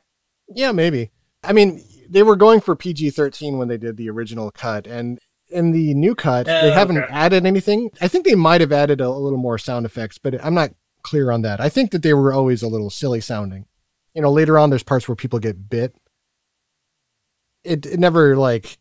[0.48, 1.10] Yeah, maybe.
[1.44, 4.86] I mean, they were going for PG 13 when they did the original cut.
[4.86, 5.18] And
[5.48, 7.12] in the new cut, they Oh, haven't okay.
[7.12, 7.90] added anything.
[8.00, 10.70] I think they might have added a, a little more sound effects, but I'm not
[11.02, 11.60] clear on that.
[11.60, 13.66] I think that they were always a little silly sounding.
[14.14, 15.94] You know, later on, there's parts where people get bit.
[17.62, 18.78] It, it never like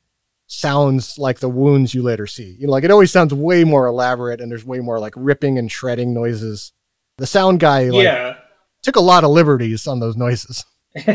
[0.48, 2.56] sounds like the wounds you later see.
[2.60, 5.58] You know, like it always sounds way more elaborate and there's way more like ripping
[5.58, 6.74] and shredding noises.
[7.18, 8.36] The sound guy like yeah,
[8.82, 10.66] took a lot of liberties on those noises.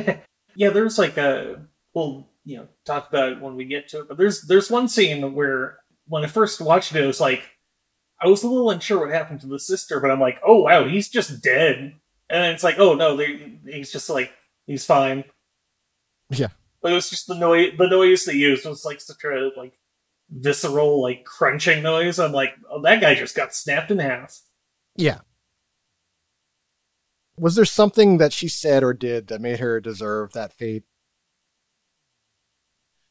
[0.59, 0.71] yeah.
[0.71, 1.65] There's like a
[1.95, 4.89] we'll you know talk about it when we get to it, but there's there's one
[4.89, 7.43] scene where when I first watched it, it was like
[8.21, 10.87] I was a little unsure what happened to the sister, but I'm like, oh wow,
[10.87, 14.33] he's just dead, and then it's like, oh no, he's just like
[14.67, 15.25] he's fine.
[16.31, 16.49] Yeah.
[16.83, 17.75] But it was just the noise.
[17.79, 19.79] The noise they used was like such a like
[20.29, 22.19] visceral, like crunching noise.
[22.19, 24.41] I'm like, oh, that guy just got snapped in half.
[24.97, 25.19] Yeah.
[27.39, 30.85] Was there something that she said or did that made her deserve that fate?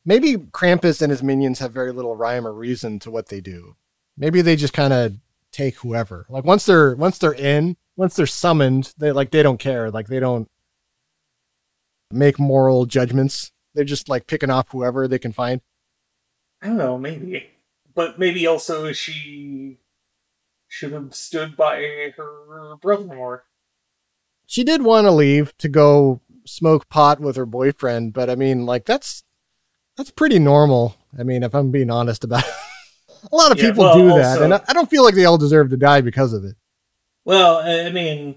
[0.06, 3.76] Maybe Krampus and his minions have very little rhyme or reason to what they do.
[4.18, 5.18] Maybe they just kind of
[5.52, 6.26] take whoever.
[6.30, 9.92] Like once they're once they're in, once they're summoned, they like they don't care.
[9.92, 10.50] Like they don't
[12.12, 13.52] make moral judgments.
[13.74, 15.62] They're just like picking off whoever they can find.
[16.62, 17.50] I don't know, maybe,
[17.94, 19.78] but maybe also she
[20.68, 23.44] should have stood by her brother more.
[24.48, 28.66] She did want to leave to go smoke pot with her boyfriend, but I mean,
[28.66, 29.24] like that's
[29.98, 30.96] that's pretty normal.
[31.20, 32.54] I mean, if I'm being honest about it.
[33.32, 35.16] a lot of Yeah, people well, do that, also- and I I don't feel like
[35.16, 36.56] they all deserve to die because of it.
[37.26, 38.36] Well, I I mean,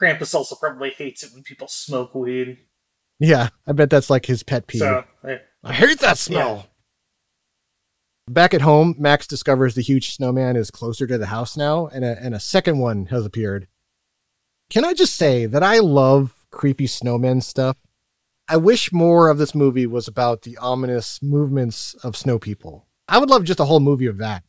[0.00, 2.58] Krampus also probably hates it when people smoke weed.
[3.20, 4.80] Yeah, I bet that's like his pet peeve.
[4.80, 6.66] So, eh, I hate that smell.
[8.28, 12.04] Back at home, Max discovers the huge snowman is closer to the house now, and
[12.04, 13.68] a, and a second one has appeared.
[14.74, 17.76] Can I just say that I love creepy snowman stuff?
[18.48, 22.88] I wish more of this movie was about the ominous movements of snow people.
[23.06, 24.42] I would love just a whole movie of that.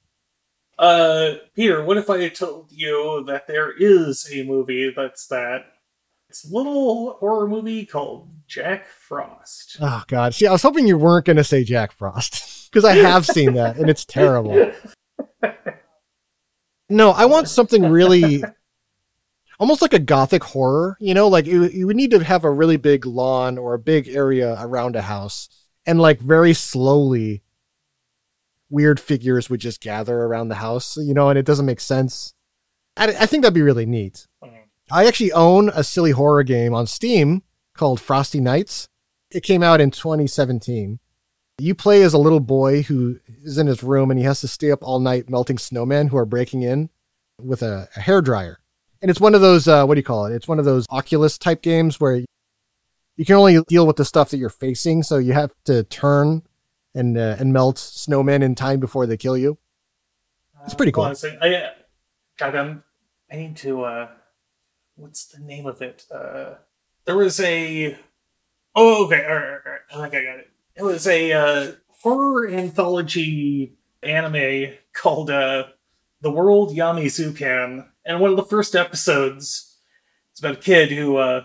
[0.79, 5.67] Uh, Peter, what if I told you that there is a movie that's that?
[6.27, 9.77] It's a little horror movie called Jack Frost.
[9.79, 10.33] Oh God!
[10.33, 13.53] See, I was hoping you weren't going to say Jack Frost because I have seen
[13.53, 14.71] that and it's terrible.
[16.87, 18.43] No, I want something really,
[19.59, 20.97] almost like a gothic horror.
[20.99, 23.79] You know, like you, you would need to have a really big lawn or a
[23.79, 25.49] big area around a house,
[25.85, 27.43] and like very slowly,
[28.69, 30.97] weird figures would just gather around the house.
[30.97, 32.33] You know, and it doesn't make sense.
[32.97, 34.27] I, I think that'd be really neat.
[34.43, 34.55] Mm-hmm.
[34.91, 37.43] I actually own a silly horror game on Steam
[37.75, 38.87] called Frosty Nights.
[39.31, 40.99] It came out in 2017.
[41.57, 44.47] You play as a little boy who is in his room and he has to
[44.47, 46.89] stay up all night melting snowmen who are breaking in
[47.41, 48.59] with a, a hair dryer.
[49.01, 50.33] And it's one of those, uh, what do you call it?
[50.33, 52.23] It's one of those Oculus type games where
[53.17, 55.03] you can only deal with the stuff that you're facing.
[55.03, 56.43] So you have to turn
[56.93, 59.57] and, uh, and melt snowmen in time before they kill you.
[60.63, 61.03] It's pretty cool.
[61.03, 61.15] On.
[61.41, 61.69] I, uh,
[62.37, 62.83] God, I'm,
[63.31, 64.07] I need to, uh,
[64.95, 66.05] what's the name of it?
[66.11, 66.55] Uh,
[67.05, 67.97] there was a,
[68.75, 69.81] oh, okay, all right, all right, all right.
[69.91, 70.49] I think I got it.
[70.75, 75.65] It was a, uh, horror anthology anime called, uh,
[76.21, 77.87] The World Yami Zukan.
[78.05, 79.77] And one of the first episodes,
[80.31, 81.43] it's about a kid who, uh,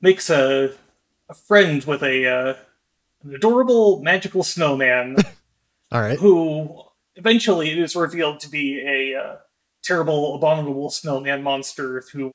[0.00, 0.72] makes a,
[1.28, 2.54] a friend with a, uh,
[3.24, 5.16] an adorable magical snowman
[5.92, 6.18] All right.
[6.18, 6.82] who
[7.16, 9.36] eventually it is revealed to be a uh,
[9.82, 12.32] terrible, abominable snowman monster who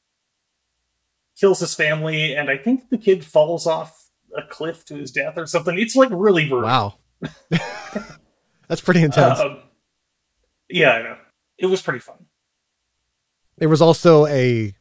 [1.39, 5.37] kills his family, and I think the kid falls off a cliff to his death
[5.37, 5.77] or something.
[5.77, 6.67] It's like really brutal.
[6.67, 6.93] Wow.
[8.67, 9.39] That's pretty intense.
[9.39, 9.61] Um,
[10.69, 11.17] yeah, I know.
[11.57, 12.26] It was pretty fun.
[13.57, 14.73] There was also a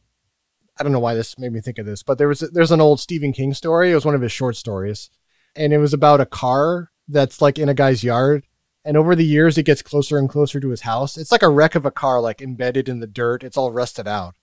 [0.79, 2.81] I don't know why this made me think of this, but there was there's an
[2.81, 3.91] old Stephen King story.
[3.91, 5.09] It was one of his short stories,
[5.55, 8.45] and it was about a car that's like in a guy's yard.
[8.85, 11.17] And over the years, it gets closer and closer to his house.
[11.17, 13.43] It's like a wreck of a car, like embedded in the dirt.
[13.43, 14.35] It's all rusted out,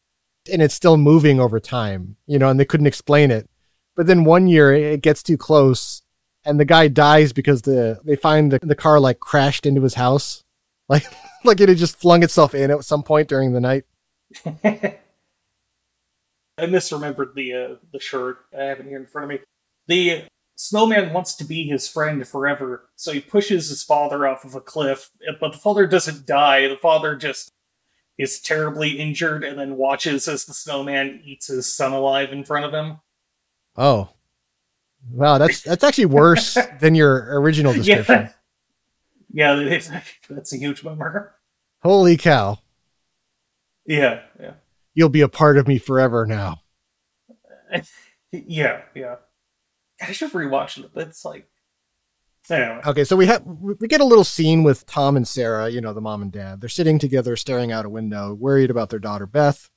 [0.50, 2.16] and it's still moving over time.
[2.26, 3.48] You know, and they couldn't explain it.
[3.96, 6.02] But then one year, it gets too close,
[6.44, 9.94] and the guy dies because the they find the, the car like crashed into his
[9.94, 10.42] house,
[10.88, 11.06] like
[11.44, 13.84] like it had just flung itself in at some point during the night.
[14.46, 14.98] I
[16.66, 18.38] misremembered the uh, the shirt.
[18.56, 19.44] I have it here in front of me.
[19.86, 20.24] The
[20.56, 24.60] Snowman wants to be his friend forever, so he pushes his father off of a
[24.60, 26.68] cliff, but the father doesn't die.
[26.68, 27.50] The father just
[28.18, 32.64] is terribly injured and then watches as the snowman eats his son alive in front
[32.64, 32.98] of him.
[33.76, 34.10] Oh.
[35.10, 38.30] Wow, that's that's actually worse than your original description.
[39.32, 39.90] Yeah, yeah that's,
[40.30, 41.34] that's a huge bummer.
[41.82, 42.58] Holy cow.
[43.86, 44.54] Yeah, yeah.
[44.94, 46.62] You'll be a part of me forever now.
[48.32, 49.16] yeah, yeah.
[50.00, 50.90] I should rewatch it.
[50.94, 51.48] It's like
[52.50, 52.80] anyway.
[52.86, 55.92] Okay, so we have we get a little scene with Tom and Sarah, you know,
[55.92, 56.60] the mom and dad.
[56.60, 59.70] They're sitting together, staring out a window, worried about their daughter Beth.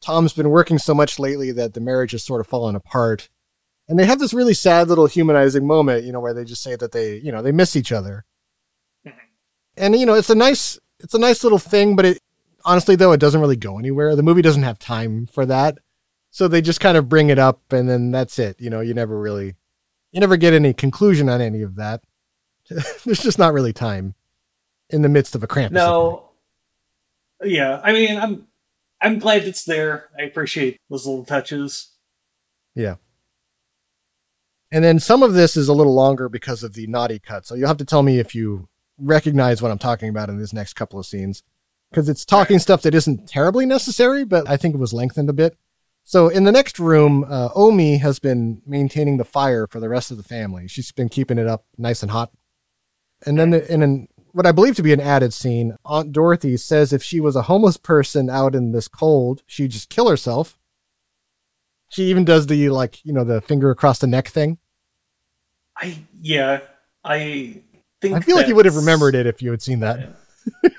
[0.00, 3.28] Tom's been working so much lately that the marriage has sort of fallen apart.
[3.88, 6.76] And they have this really sad little humanizing moment, you know, where they just say
[6.76, 8.26] that they, you know, they miss each other.
[9.06, 9.18] Mm-hmm.
[9.78, 12.18] And you know, it's a nice it's a nice little thing, but it
[12.64, 14.14] honestly though it doesn't really go anywhere.
[14.16, 15.78] The movie doesn't have time for that.
[16.30, 18.60] So they just kind of bring it up and then that's it.
[18.60, 19.56] You know, you never really
[20.12, 22.02] you never get any conclusion on any of that.
[23.04, 24.14] There's just not really time
[24.90, 25.72] in the midst of a cramp.
[25.72, 26.30] No.
[27.42, 28.48] Yeah, I mean, I'm
[29.00, 30.08] I'm glad it's there.
[30.18, 31.92] I appreciate those little touches.
[32.74, 32.96] Yeah.
[34.70, 37.46] And then some of this is a little longer because of the naughty cut.
[37.46, 38.68] So you'll have to tell me if you
[38.98, 41.42] recognize what I'm talking about in these next couple of scenes.
[41.90, 45.32] Because it's talking stuff that isn't terribly necessary, but I think it was lengthened a
[45.32, 45.56] bit.
[46.04, 50.10] So in the next room, uh, Omi has been maintaining the fire for the rest
[50.10, 50.66] of the family.
[50.66, 52.30] She's been keeping it up nice and hot.
[53.26, 56.92] And then in an, what I believe to be an added scene, Aunt Dorothy says
[56.92, 60.58] if she was a homeless person out in this cold, she'd just kill herself.
[61.90, 64.58] She even does the like, you know, the finger across the neck thing.
[65.76, 66.60] I yeah,
[67.04, 67.62] I
[68.00, 70.10] think I feel like you would have remembered it if you had seen that.
[70.62, 70.70] yeah,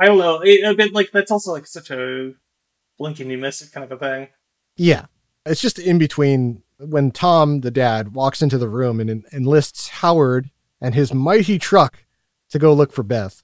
[0.00, 0.40] I don't know.
[0.42, 2.32] It, a bit like that's also like such a
[2.98, 4.28] blink and you miss it kind of a thing.
[4.76, 5.06] Yeah,
[5.44, 9.88] it's just in between when Tom, the dad, walks into the room and en- enlists
[9.88, 10.50] Howard
[10.80, 12.04] and his mighty truck
[12.50, 13.42] to go look for Beth.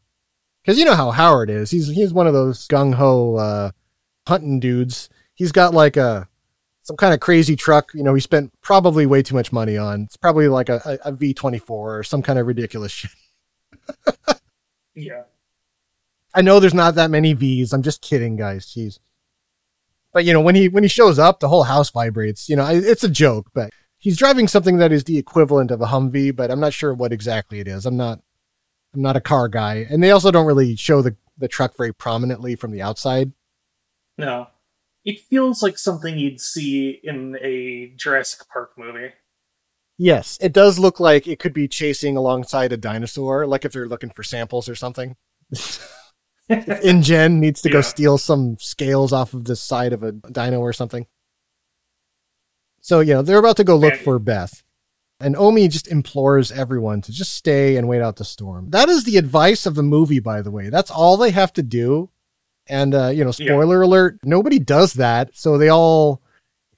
[0.62, 1.70] Because you know how Howard is.
[1.70, 3.70] He's he's one of those gung ho uh,
[4.26, 5.08] hunting dudes.
[5.34, 6.28] He's got like a
[6.82, 7.92] some kind of crazy truck.
[7.94, 10.02] You know, he spent probably way too much money on.
[10.04, 13.10] It's probably like a a V twenty four or some kind of ridiculous shit.
[14.94, 15.22] yeah.
[16.38, 17.72] I know there's not that many V's.
[17.72, 18.64] I'm just kidding, guys.
[18.64, 19.00] Jeez.
[20.12, 22.48] But you know, when he when he shows up, the whole house vibrates.
[22.48, 25.86] You know, it's a joke, but he's driving something that is the equivalent of a
[25.86, 27.84] Humvee, but I'm not sure what exactly it is.
[27.84, 28.20] I'm not
[28.94, 31.92] I'm not a car guy, and they also don't really show the the truck very
[31.92, 33.32] prominently from the outside.
[34.16, 34.46] No,
[35.04, 39.10] it feels like something you'd see in a Jurassic Park movie.
[39.96, 43.88] Yes, it does look like it could be chasing alongside a dinosaur, like if they're
[43.88, 45.16] looking for samples or something.
[46.48, 47.74] InGen needs to yeah.
[47.74, 51.06] go steal some scales off of the side of a dino or something.
[52.80, 54.62] So, you know, they're about to go look for Beth.
[55.20, 58.70] And Omi just implores everyone to just stay and wait out the storm.
[58.70, 60.70] That is the advice of the movie, by the way.
[60.70, 62.08] That's all they have to do.
[62.68, 63.88] And, uh, you know, spoiler yeah.
[63.88, 65.30] alert, nobody does that.
[65.34, 66.22] So they all,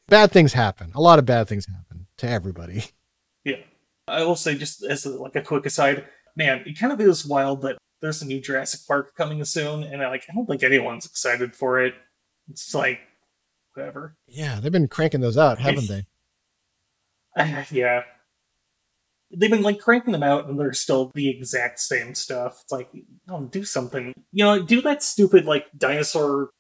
[0.09, 0.91] bad things happen.
[0.95, 2.85] A lot of bad things happen to everybody.
[3.45, 3.57] Yeah.
[4.09, 7.27] I will say, just as a, like a quick aside, man, it kind of is
[7.27, 10.63] wild that there's a new Jurassic Park coming soon, and I like I don't think
[10.63, 11.95] anyone's excited for it.
[12.51, 13.01] It's like
[13.75, 14.17] whatever.
[14.27, 16.07] Yeah, they've been cranking those out, haven't they?
[17.37, 18.03] Uh, yeah.
[19.33, 22.61] They've been like cranking them out, and they're still the exact same stuff.
[22.63, 22.91] It's like,
[23.29, 24.13] oh, do something.
[24.33, 26.51] You know, do that stupid like dinosaur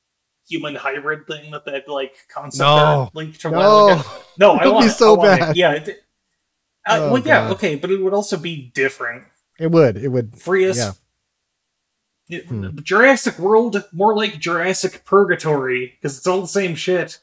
[0.48, 3.10] human hybrid thing that that like concept no.
[3.14, 4.02] linked a while ago.
[4.38, 5.50] No, I want be so want bad.
[5.50, 5.56] It.
[5.56, 5.72] Yeah.
[5.72, 5.88] It,
[6.86, 7.52] uh, oh, well, yeah, God.
[7.52, 9.24] okay, but it would also be different.
[9.58, 9.96] It would.
[9.96, 10.92] It would free us yeah.
[12.30, 12.78] Hmm.
[12.82, 17.18] Jurassic World, more like Jurassic Purgatory, because it's all the same shit.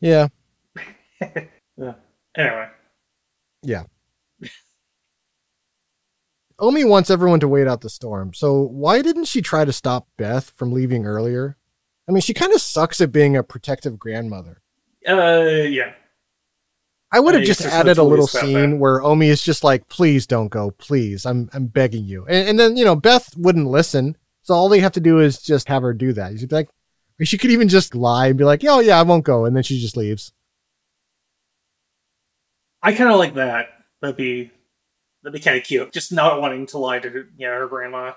[0.00, 0.28] Yeah.
[1.20, 1.94] yeah.
[2.36, 2.68] Anyway.
[3.62, 3.84] Yeah.
[6.58, 10.08] Omi wants everyone to wait out the storm, so why didn't she try to stop
[10.16, 11.56] Beth from leaving earlier?
[12.08, 14.62] I mean, she kind of sucks at being a protective grandmother.
[15.06, 15.92] Uh, yeah.
[17.12, 18.76] I would have just added a little scene that.
[18.76, 21.24] where Omi is just like, "Please don't go, please.
[21.24, 24.16] I'm I'm begging you." And, and, then you know Beth wouldn't listen,
[24.46, 26.38] so all they have to do is just have her do that.
[26.38, 26.68] She'd be like,
[27.24, 29.64] she could even just lie and be like, "Oh yeah, I won't go," and then
[29.64, 30.32] she just leaves.
[32.80, 33.70] I kind of like that.
[34.00, 34.52] That'd be
[35.22, 35.92] that'd be kind of cute.
[35.92, 38.12] Just not wanting to lie to you know, her grandma.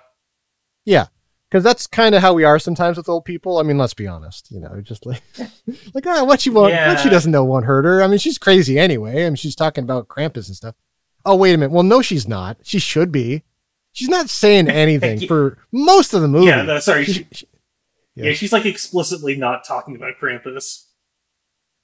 [0.85, 1.07] Yeah,
[1.49, 3.57] because that's kind of how we are sometimes with old people.
[3.57, 4.51] I mean, let's be honest.
[4.51, 5.23] You know, just like
[5.95, 6.89] like ah, what she want, yeah.
[6.89, 8.03] what she doesn't know won't hurt her.
[8.03, 9.25] I mean, she's crazy anyway.
[9.25, 10.75] I mean, she's talking about Krampus and stuff.
[11.25, 11.71] Oh wait a minute.
[11.73, 12.57] Well, no, she's not.
[12.61, 13.45] She should be.
[13.99, 16.45] She's not saying anything for most of the movie.
[16.45, 17.03] Yeah, no, sorry.
[17.03, 17.47] She, she,
[18.15, 18.27] yeah.
[18.27, 18.31] yeah.
[18.31, 20.85] she's like explicitly not talking about Krampus.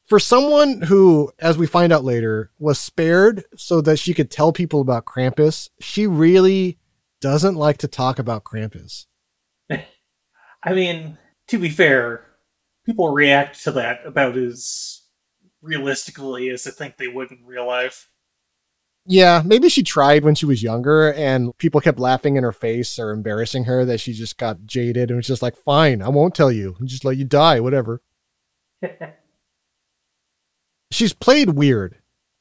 [0.06, 4.54] For someone who, as we find out later, was spared so that she could tell
[4.54, 6.80] people about Krampus, she really
[7.20, 9.08] doesn't like to talk about Krampus.
[9.70, 11.18] I mean,
[11.50, 12.26] to be fair,
[12.86, 15.02] people react to that about as
[15.62, 18.08] realistically as I think they would in real life.
[19.07, 22.98] Yeah, maybe she tried when she was younger and people kept laughing in her face
[22.98, 26.34] or embarrassing her that she just got jaded and was just like, fine, I won't
[26.34, 26.76] tell you.
[26.80, 28.02] I'll just let you die, whatever.
[30.91, 31.99] She's played weird.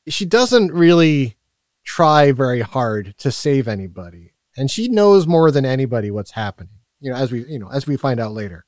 [0.09, 1.37] She doesn't really
[1.85, 4.33] try very hard to save anybody.
[4.57, 7.87] And she knows more than anybody what's happening, you know, as we, you know, as
[7.87, 8.65] we find out later.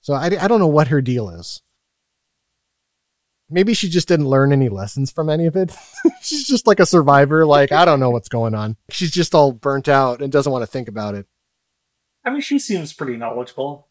[0.00, 1.62] So I, I don't know what her deal is.
[3.50, 5.74] Maybe she just didn't learn any lessons from any of it.
[6.22, 7.46] She's just like a survivor.
[7.46, 8.76] Like, I don't know what's going on.
[8.90, 11.26] She's just all burnt out and doesn't want to think about it.
[12.24, 13.88] I mean, she seems pretty knowledgeable.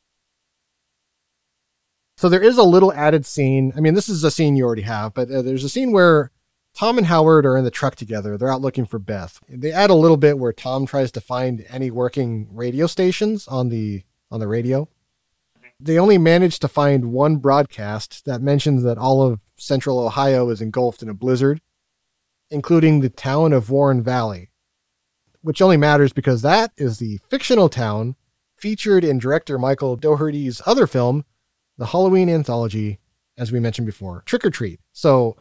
[2.17, 3.73] So there is a little added scene.
[3.75, 6.31] I mean, this is a scene you already have, but uh, there's a scene where
[6.75, 8.37] Tom and Howard are in the truck together.
[8.37, 9.39] They're out looking for Beth.
[9.49, 13.69] They add a little bit where Tom tries to find any working radio stations on
[13.69, 14.87] the on the radio.
[15.79, 20.61] They only managed to find one broadcast that mentions that all of central Ohio is
[20.61, 21.61] engulfed in a blizzard,
[22.49, 24.49] including the town of Warren Valley,
[25.41, 28.15] which only matters because that is the fictional town
[28.55, 31.25] featured in director Michael Dougherty's other film,
[31.77, 32.99] the Halloween anthology,
[33.37, 34.79] as we mentioned before, Trick 'r Treat.
[34.93, 35.37] So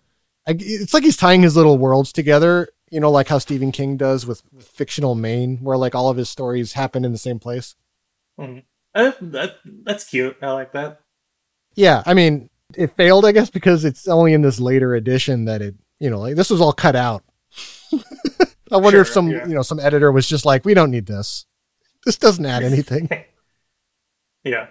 [0.46, 4.26] it's like he's tying his little worlds together, you know, like how Stephen King does
[4.26, 7.74] with, with fictional Maine, where like all of his stories happen in the same place.
[8.38, 8.58] Mm-hmm.
[8.96, 10.36] Uh, that, that's cute.
[10.42, 11.00] I like that.
[11.74, 15.60] Yeah, I mean, it failed, I guess, because it's only in this later edition that
[15.62, 17.22] it, you know, like this was all cut out.
[18.72, 19.46] I wonder Sure, if some, yeah.
[19.46, 21.44] you know, some editor was just like, we don't need this.
[22.04, 23.08] This doesn't add anything.
[24.44, 24.68] Yeah.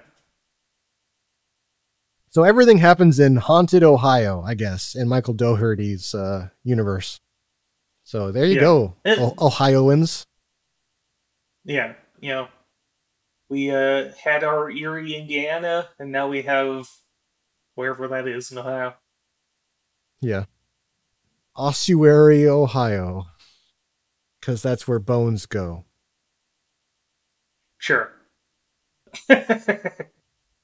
[2.29, 7.19] so everything happens in haunted Ohio, I guess, in Michael Dougherty's uh, universe.
[8.05, 8.61] So there you Yeah.
[8.61, 10.25] go, It- Ohioans.
[11.65, 11.93] Yeah.
[12.21, 12.47] You know,
[13.55, 16.89] we uh, had our Erie, Indiana, and now we have
[17.75, 18.95] wherever that is in Ohio.
[20.19, 20.43] Yeah.
[21.55, 23.27] Ossuary, Ohio.
[24.41, 25.85] Because that's where bones go.
[27.77, 28.11] Sure.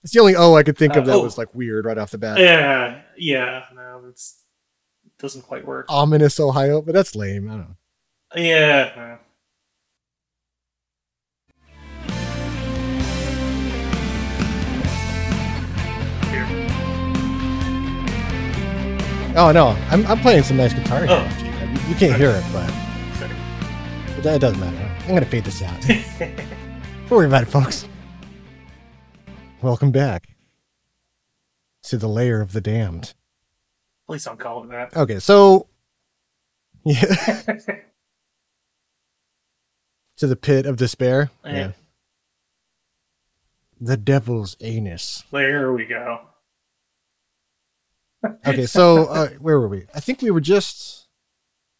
[0.03, 1.21] It's the only O I could think of Uh, that oh.
[1.21, 2.39] was like weird right off the bat.
[2.39, 3.01] Yeah.
[3.15, 3.65] Yeah.
[3.75, 4.43] No, that's
[5.19, 5.85] doesn't quite work.
[5.89, 7.47] Ominous Ohio, but that's lame.
[7.47, 7.75] I don't know.
[8.35, 9.17] Yeah.
[19.33, 21.07] Oh no, I'm, I'm playing some nice guitar here.
[21.09, 21.23] Oh.
[21.41, 22.69] You, you can't hear it, but
[24.17, 24.91] it, it doesn't matter.
[25.03, 25.81] I'm gonna fade this out.
[26.19, 27.87] Don't worry about it, folks.
[29.61, 30.35] Welcome back
[31.83, 33.13] to the layer of the damned.
[34.05, 34.97] Please don't call it that.
[34.97, 35.67] Okay, so
[36.83, 37.01] yeah,
[40.17, 41.31] to the pit of despair.
[41.45, 41.71] Yeah.
[43.79, 45.23] The devil's anus.
[45.31, 46.19] There we go.
[48.45, 49.85] Okay, so uh, where were we?
[49.95, 51.07] I think we were just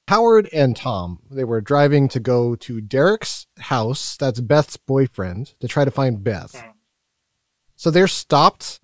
[0.07, 1.19] Howard and Tom.
[1.30, 4.18] They were driving to go to Derek's house.
[4.18, 6.63] That's Beth's boyfriend to try to find Beth.
[7.76, 8.80] So they're stopped.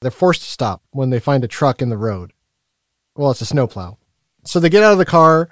[0.00, 2.32] They're forced to stop when they find a truck in the road.
[3.14, 3.98] Well, it's a snowplow.
[4.44, 5.48] So they get out of the car.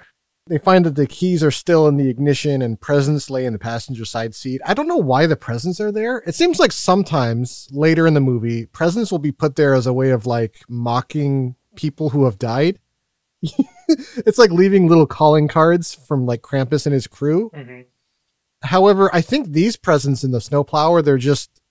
[0.47, 3.59] They find that the keys are still in the ignition and presents lay in the
[3.59, 4.61] passenger side seat.
[4.63, 6.21] I don't know why the presents are there.
[6.27, 9.93] It seems like sometimes later in the movie, presents will be put there as a
[9.93, 12.77] way of like mocking people who have died.
[13.87, 17.49] it's like leaving little calling cards from like Krampus and his crew.
[17.53, 17.81] hmm
[18.61, 21.61] However, I think these presents in the snowplower, they're just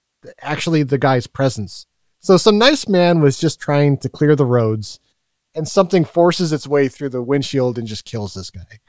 [0.41, 1.87] actually the guy's presents.
[2.21, 5.01] So some nice man was just trying to clear the roads
[5.55, 8.81] and something forces its way through the windshield and just kills this guy.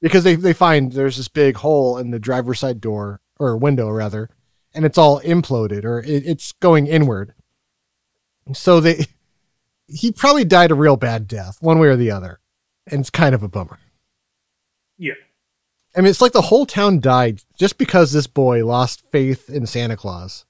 [0.00, 3.88] Because they, they find there's this big hole in the driver's side door or window
[3.90, 4.28] rather,
[4.74, 7.34] and it's all imploded or it, it's going inward.
[8.52, 9.06] So they
[9.86, 12.40] he probably died a real bad death, one way or the other.
[12.86, 13.78] And it's kind of a bummer.
[14.98, 15.14] Yeah.
[15.96, 19.66] I mean, it's like the whole town died just because this boy lost faith in
[19.66, 20.44] Santa Claus.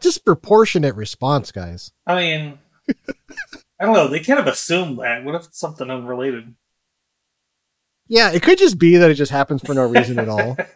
[0.00, 1.92] Disproportionate response, guys.
[2.06, 2.58] I mean,
[3.80, 4.08] I don't know.
[4.08, 5.24] They kind of assume that.
[5.24, 6.54] What if it's something unrelated?
[8.08, 10.56] Yeah, it could just be that it just happens for no reason at all.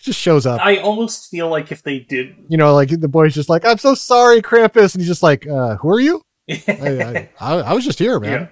[0.00, 0.60] It just shows up.
[0.60, 3.78] I almost feel like if they did, You know, like the boy's just like, I'm
[3.78, 4.92] so sorry, Krampus.
[4.92, 6.20] And he's just like, uh, who are you?
[6.50, 8.32] I, I, I, was just here, man.
[8.32, 8.48] yeah,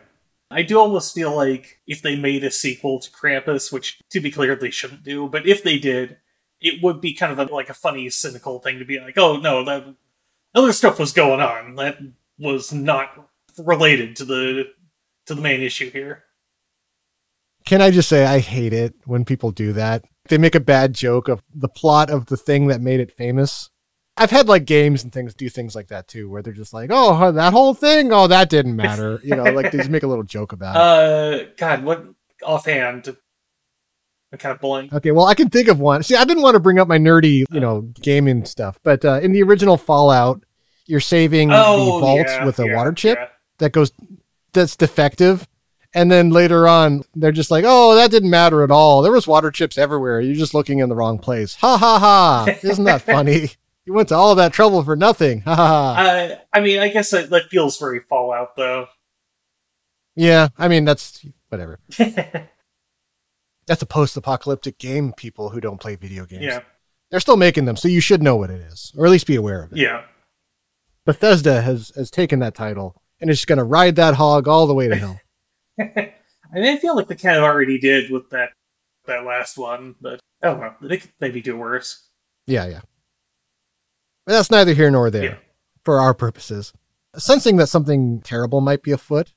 [0.52, 4.30] I do almost feel like if they made a sequel to Krampus, which to be
[4.30, 6.18] clear they shouldn't do, but if they did,
[6.60, 9.36] it would be kind of a, like a funny, cynical thing to be like, oh
[9.36, 9.97] no, that
[10.55, 11.74] other stuff was going on.
[11.74, 11.98] That
[12.39, 14.64] was not related to the
[15.26, 16.24] to the main issue here.
[17.64, 20.04] Can I just say I hate it when people do that?
[20.28, 23.70] They make a bad joke of the plot of the thing that made it famous.
[24.16, 26.90] I've had like games and things do things like that too, where they're just like,
[26.92, 30.06] "Oh, that whole thing, oh, that didn't matter," you know, like they just make a
[30.06, 30.80] little joke about it.
[30.80, 32.04] Uh, God, what
[32.44, 33.16] offhand?
[34.32, 34.92] I'm kind of blank.
[34.92, 36.02] Okay, well, I can think of one.
[36.02, 39.20] See, I didn't want to bring up my nerdy, you know, gaming stuff, but uh,
[39.22, 40.42] in the original Fallout,
[40.86, 43.28] you're saving Oh, the vaults yeah, with a yeah, water chip yeah.
[43.62, 43.93] That goes
[44.52, 45.48] that's defective.
[45.94, 49.02] And then later on, they're just like, "Oh, that didn't matter at all.
[49.02, 50.20] There was water chips everywhere.
[50.20, 52.47] You're just looking in the wrong place." Ha ha ha!
[52.62, 53.51] Isn't that funny?
[53.84, 55.40] You went to all that trouble for nothing.
[55.43, 56.01] Ha ha ha!
[56.02, 58.86] Uh, I mean, I guess that, that feels very Fallout, though.
[60.16, 61.78] Yeah, I mean that's whatever.
[63.66, 65.12] That's a post-apocalyptic game.
[65.12, 66.60] People who don't play video games, Yeah,
[67.10, 69.36] they're still making them, so you should know what it is, or at least be
[69.36, 69.78] aware of it.
[69.78, 70.02] yeah.
[71.06, 74.66] Bethesda has has taken that title and it's just going to ride that hog all
[74.66, 75.20] the way to hell.
[75.80, 76.12] I
[76.52, 78.50] mean, I feel like they kind of already did with that
[79.06, 80.74] that last one, but I don't know.
[80.82, 82.08] They could maybe do worse.
[82.46, 82.80] yeah, yeah.
[84.26, 85.36] But that's neither here nor there Yeah.
[85.84, 86.72] for our purposes.
[87.16, 89.32] Sensing that something terrible might be afoot,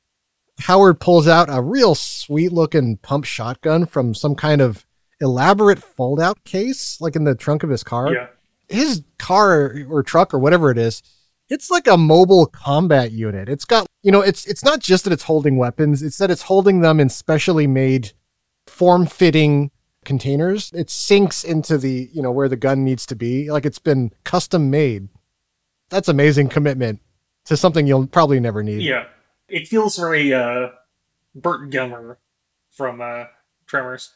[0.61, 4.85] Howard pulls out a real sweet looking pump shotgun from some kind of
[5.19, 8.13] elaborate fold out case, like in the trunk of his car.
[8.13, 8.27] Yeah.
[8.69, 11.01] His car or truck or whatever it is,
[11.49, 13.49] it's like a mobile combat unit.
[13.49, 16.43] It's got, you know, it's it's not just that it's holding weapons, it's that it's
[16.43, 18.13] holding them in specially made
[18.67, 19.71] form-fitting
[20.03, 20.71] containers.
[20.73, 24.11] It sinks into the, you know, where the gun needs to be, like it's been
[24.23, 25.09] custom made.
[25.89, 26.99] That's amazing commitment
[27.45, 28.81] to something you'll probably never need.
[28.81, 29.05] Yeah.
[29.47, 30.69] It feels very uh
[31.35, 32.17] Burt Gummer
[32.71, 33.25] from uh
[33.67, 34.13] Tremors.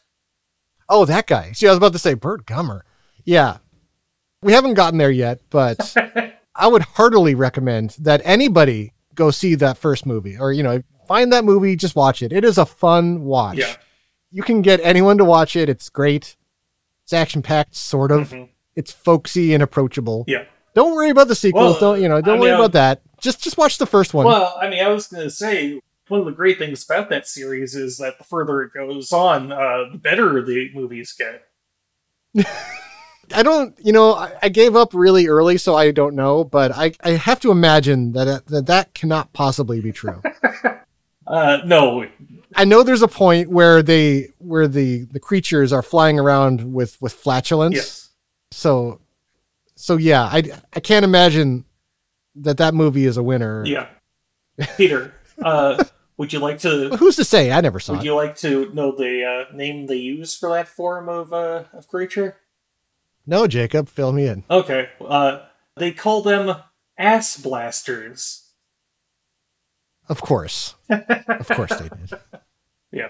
[0.87, 1.51] Oh, that guy.
[1.51, 2.81] See, I was about to say Burt Gummer.
[3.23, 3.57] Yeah.
[4.41, 5.95] We haven't gotten there yet, but
[6.59, 11.31] I would heartily recommend that anybody go see that first movie or, you know, find
[11.33, 12.31] that movie, just watch it.
[12.31, 13.57] It is a fun watch.
[13.57, 13.75] Yeah.
[14.31, 15.69] You can get anyone to watch it.
[15.69, 16.35] It's great.
[17.03, 18.29] It's action packed, sort of.
[18.29, 18.49] Mhm.
[18.75, 20.23] It's folksy and approachable.
[20.27, 20.43] Yeah.
[20.75, 21.81] Don't worry about the sequels.
[21.81, 23.01] Well, don't, you know, don't I worry mean, about that.
[23.19, 24.25] Just, just watch the first one.
[24.25, 27.27] Well, I mean, I was going to say one of the great things about that
[27.27, 31.43] series is that the further it goes on, uh, the better the movies get.
[33.33, 36.71] I don't, you know, I, I gave up really early, so I don't know, but
[36.71, 40.21] I, I have to imagine that, that that cannot possibly be true.
[41.27, 42.07] Uh, no,
[42.55, 46.99] I know there's a point where they, where the, the creatures are flying around with,
[46.99, 47.75] with flatulence.
[47.75, 48.09] yes.
[48.49, 48.99] So,
[49.75, 50.41] so yeah, I,
[50.73, 51.65] I can't imagine
[52.33, 53.63] that that movie is a winner.
[53.63, 53.89] Yeah.
[54.75, 55.83] Peter, uh,
[56.17, 57.51] would you like to Who's to say?
[57.51, 58.05] I never saw would it.
[58.05, 61.87] you like to know the uh, name they use for that form of uh, of
[61.87, 62.37] creature?
[63.29, 64.43] No, Jacob, fill me in.
[64.49, 64.89] Okay.
[64.99, 65.41] Uh,
[65.77, 66.55] they call them
[66.97, 68.49] ass blasters.
[70.07, 70.73] Of course.
[70.89, 72.19] of course they did.
[72.91, 73.09] Yeah.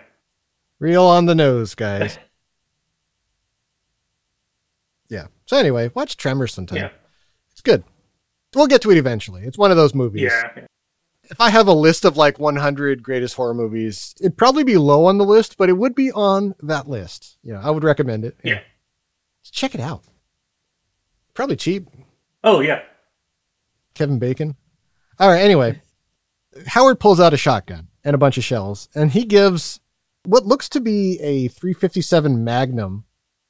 [0.79, 2.19] Real on the nose, guys.
[5.11, 5.25] Yeah.
[5.47, 6.77] So anyway, watch Tremors sometime.
[6.77, 6.89] Yeah.
[7.51, 7.83] It's good.
[8.53, 9.41] We'll get to it eventually.
[9.41, 10.21] It's one of those movies.
[10.21, 10.65] Yeah.
[11.23, 15.05] If I have a list of like 100 greatest horror movies, it'd probably be low
[15.05, 17.37] on the list, but it would be on that list.
[17.41, 18.37] You know, I would recommend it.
[18.43, 18.59] Yeah.
[18.59, 18.65] Just
[19.43, 20.03] check it out.
[21.33, 21.87] Probably cheap.
[22.43, 22.81] Oh yeah.
[23.93, 24.55] Kevin Bacon.
[25.19, 25.41] All right.
[25.41, 25.81] Anyway,
[26.67, 29.79] Howard pulls out a shotgun and a bunch of shells, and he gives
[30.25, 33.05] what looks to be a 357 Magnum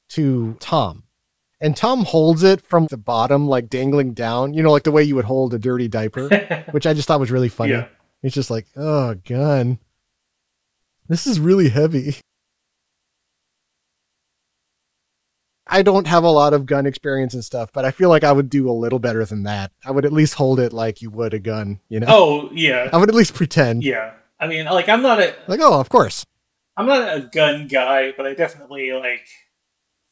[0.10, 1.03] to Tom.
[1.61, 5.03] And Tom holds it from the bottom, like dangling down, you know, like the way
[5.03, 6.30] you would hold a dirty diaper,
[6.72, 7.74] which I just thought was really funny.
[7.74, 7.88] Yeah.
[8.22, 9.80] He's just like, oh, gun.
[11.10, 12.16] This is really heavy.
[15.72, 18.32] I don't have a lot of gun experience and stuff, but I feel like I
[18.32, 19.72] would do a little better than that.
[19.86, 22.08] I would at least hold it like you would a gun, you know?
[22.10, 22.90] Oh yeah.
[22.91, 23.84] I would at least pretend.
[23.84, 24.14] Yeah.
[24.40, 26.26] I mean, like I'm not a Like, oh, of course.
[26.76, 29.28] I'm not a gun guy, but I definitely like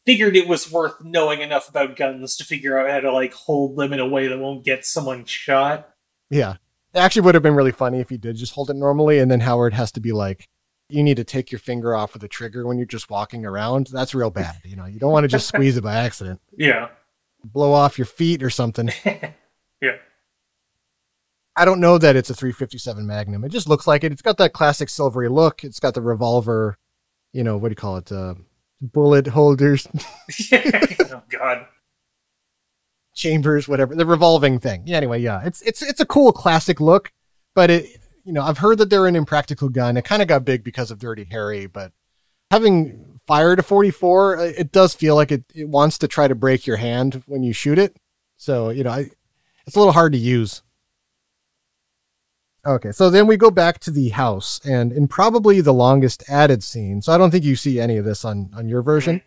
[0.05, 3.77] figured it was worth knowing enough about guns to figure out how to like hold
[3.77, 5.89] them in a way that won't get someone shot.
[6.29, 6.57] Yeah.
[6.93, 9.31] It actually would have been really funny if you did just hold it normally and
[9.31, 10.47] then Howard has to be like,
[10.89, 13.88] you need to take your finger off of the trigger when you're just walking around.
[13.91, 14.57] That's real bad.
[14.64, 16.39] You know, you don't want to just squeeze it by accident.
[16.57, 16.89] Yeah.
[17.43, 18.91] Blow off your feet or something.
[19.81, 19.97] Yeah.
[21.55, 23.43] I don't know that it's a 357 Magnum.
[23.43, 24.11] It just looks like it.
[24.11, 25.64] It's got that classic silvery look.
[25.64, 26.77] It's got the revolver,
[27.31, 28.11] you know, what do you call it?
[28.11, 28.34] Uh,
[28.81, 29.88] bullet holders,
[30.53, 31.68] oh god.
[33.14, 33.95] chambers, whatever.
[33.95, 34.84] The revolving thing.
[34.85, 35.41] Yeah, anyway, yeah.
[35.45, 37.11] It's it's it's a cool classic look,
[37.55, 39.95] but it you know, I've heard that they're an impractical gun.
[39.95, 41.93] It kind of got big because of Dirty Harry, but
[42.51, 46.35] having fired a 44, uh, it does feel like it, it wants to try to
[46.35, 47.95] break your hand when you shoot it.
[48.35, 49.11] So, you know, I,
[49.65, 50.61] it's a little hard to use.
[52.65, 56.63] Okay, so then we go back to the house, and in probably the longest added
[56.63, 59.21] scene, so I don't think you see any of this on, on your version.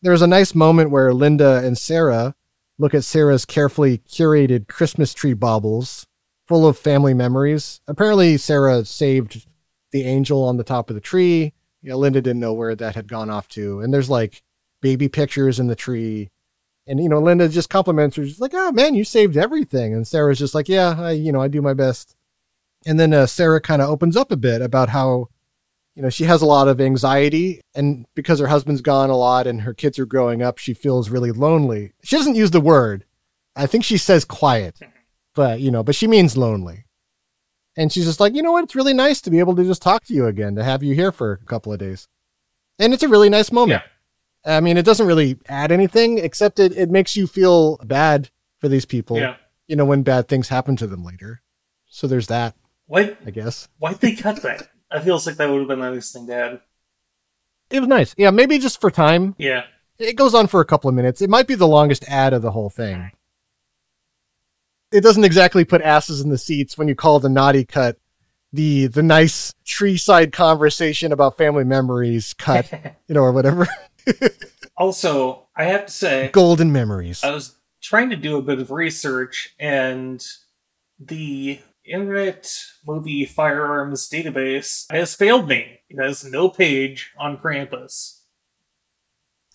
[0.00, 2.34] There's a nice moment where Linda and Sarah
[2.78, 6.05] look at Sarah's carefully curated Christmas tree baubles
[6.46, 7.80] full of family memories.
[7.86, 9.46] Apparently, Sarah saved
[9.92, 11.52] the angel on the top of the tree.
[11.82, 13.80] You know, Linda didn't know where that had gone off to.
[13.80, 14.42] And there's like
[14.80, 16.30] baby pictures in the tree.
[16.86, 18.24] And, you know, Linda just compliments her.
[18.24, 19.92] She's like, oh, man, you saved everything.
[19.92, 22.14] And Sarah's just like, yeah, I, you know, I do my best.
[22.86, 25.28] And then uh, Sarah kind of opens up a bit about how,
[25.96, 27.60] you know, she has a lot of anxiety.
[27.74, 31.10] And because her husband's gone a lot and her kids are growing up, she feels
[31.10, 31.92] really lonely.
[32.04, 33.04] She doesn't use the word.
[33.56, 34.78] I think she says quiet,
[35.36, 36.84] but, you know, but she means lonely.
[37.76, 38.64] And she's just like, you know what?
[38.64, 40.94] It's really nice to be able to just talk to you again, to have you
[40.94, 42.08] here for a couple of days.
[42.78, 43.82] And it's a really nice moment.
[44.44, 48.68] I mean, it doesn't really add anything except it, it makes you feel bad for
[48.68, 49.36] these people, Yeah.
[49.66, 51.42] you know, when bad things happen to them later.
[51.88, 52.54] So there's that,
[52.86, 53.16] Why?
[53.26, 53.68] I guess.
[53.78, 54.68] Why'd they cut that?
[54.90, 56.60] I feels like that would have been the nice thing to add.
[57.70, 58.14] It was nice.
[58.16, 59.34] Yeah, maybe just for time.
[59.38, 59.64] Yeah.
[59.98, 61.20] It goes on for a couple of minutes.
[61.20, 63.10] It might be the longest ad of the whole thing.
[64.92, 67.98] It doesn't exactly put asses in the seats when you call the naughty cut
[68.52, 72.70] the the nice tree side conversation about family memories cut,
[73.08, 73.68] you know, or whatever.
[74.78, 77.24] Also, I have to say, Golden memories.
[77.24, 80.22] I was trying to do a bit of research, and
[80.98, 82.52] the Internet
[82.86, 85.80] Movie Firearms Database has failed me.
[85.88, 88.20] It has no page on Krampus.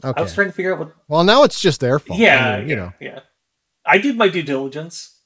[0.03, 0.19] Okay.
[0.19, 0.95] I was trying to figure out what.
[1.07, 2.19] Well, now it's just their fault.
[2.19, 3.19] Yeah, I mean, you yeah, know, yeah.
[3.85, 5.19] I did my due diligence.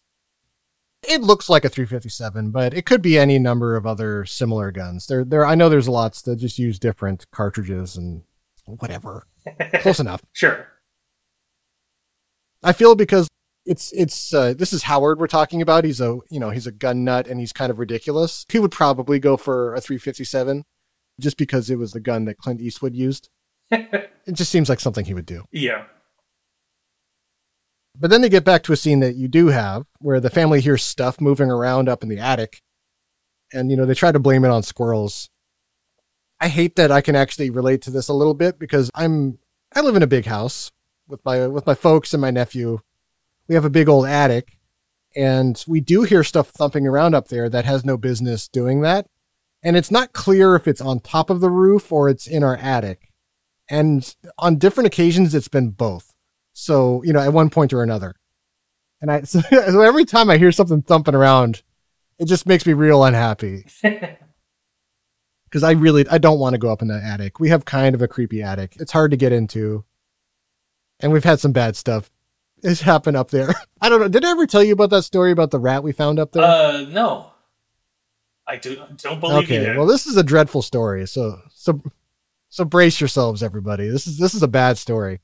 [1.07, 5.07] It looks like a 357, but it could be any number of other similar guns.
[5.07, 5.45] There, there.
[5.45, 8.23] I know there's lots that just use different cartridges and
[8.65, 9.27] whatever.
[9.81, 10.21] Close enough.
[10.33, 10.67] Sure.
[12.63, 13.27] I feel because
[13.65, 15.83] it's it's uh, this is Howard we're talking about.
[15.83, 18.45] He's a you know he's a gun nut and he's kind of ridiculous.
[18.49, 20.63] He would probably go for a 357
[21.19, 23.29] just because it was the gun that Clint Eastwood used.
[23.71, 25.45] it just seems like something he would do.
[25.51, 25.85] Yeah.
[27.97, 30.61] But then they get back to a scene that you do have where the family
[30.61, 32.61] hears stuff moving around up in the attic.
[33.53, 35.29] And, you know, they try to blame it on squirrels.
[36.39, 39.39] I hate that I can actually relate to this a little bit because I'm,
[39.73, 40.71] I live in a big house
[41.07, 42.79] with my, with my folks and my nephew.
[43.47, 44.57] We have a big old attic
[45.15, 49.07] and we do hear stuff thumping around up there that has no business doing that.
[49.63, 52.57] And it's not clear if it's on top of the roof or it's in our
[52.57, 53.11] attic.
[53.69, 56.14] And on different occasions, it's been both.
[56.57, 58.15] So, you know, at one point or another.
[59.01, 61.61] And I, so, so every time I hear something thumping around,
[62.17, 63.65] it just makes me real unhappy.
[65.51, 67.39] Cause I really, I don't want to go up in that attic.
[67.39, 68.75] We have kind of a creepy attic.
[68.79, 69.85] It's hard to get into.
[70.99, 72.09] And we've had some bad stuff.
[72.63, 73.53] It's happened up there.
[73.81, 74.07] I don't know.
[74.07, 76.43] Did I ever tell you about that story about the rat we found up there?
[76.43, 77.31] Uh, no.
[78.47, 79.57] I do don't believe you.
[79.57, 79.65] okay.
[79.65, 79.77] there.
[79.77, 81.05] Well, this is a dreadful story.
[81.07, 81.81] So, so,
[82.49, 83.87] so brace yourselves, everybody.
[83.87, 85.19] This is, this is a bad story.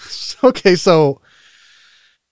[0.44, 0.74] okay.
[0.74, 1.20] So,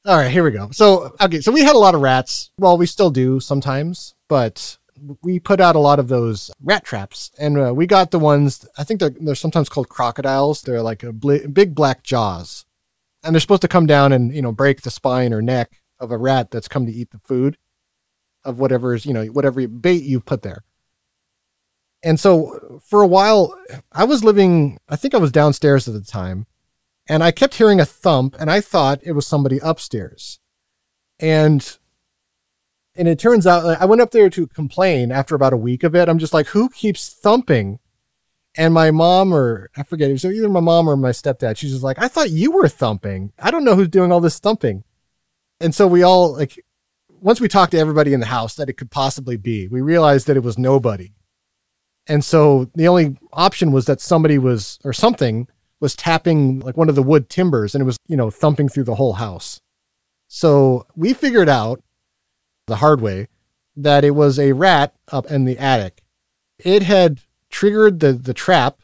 [0.05, 0.71] all right, here we go.
[0.73, 1.41] So, okay.
[1.41, 2.51] So we had a lot of rats.
[2.59, 4.79] Well, we still do sometimes, but
[5.23, 8.67] we put out a lot of those rat traps and uh, we got the ones,
[8.79, 10.63] I think they're, they're sometimes called crocodiles.
[10.63, 12.65] They're like bl- big black jaws
[13.23, 16.11] and they're supposed to come down and, you know, break the spine or neck of
[16.11, 17.59] a rat that's come to eat the food
[18.45, 20.63] of whatever's, you know, whatever bait you put there.
[22.03, 23.59] And so for a while,
[23.91, 26.47] I was living, I think I was downstairs at the time,
[27.09, 30.41] and I kept hearing a thump, and I thought it was somebody upstairs.
[31.19, 31.79] And
[32.95, 35.95] and it turns out I went up there to complain after about a week of
[35.95, 36.09] it.
[36.09, 37.79] I'm just like, who keeps thumping?
[38.57, 41.59] And my mom, or I forget, it was either my mom or my stepdad.
[41.59, 43.33] She's just like, I thought you were thumping.
[43.39, 44.85] I don't know who's doing all this thumping.
[45.61, 46.65] And so we all like,
[47.21, 50.27] once we talked to everybody in the house that it could possibly be, we realized
[50.27, 51.13] that it was nobody.
[52.07, 55.49] And so the only option was that somebody was, or something
[55.81, 58.85] was tapping like one of the wood timbers and it was, you know, thumping through
[58.85, 59.61] the whole house.
[60.29, 61.83] So we figured out
[62.67, 63.29] the hard way
[63.77, 66.03] that it was a rat up in the attic.
[66.59, 67.21] It had
[67.51, 68.81] triggered the, the trap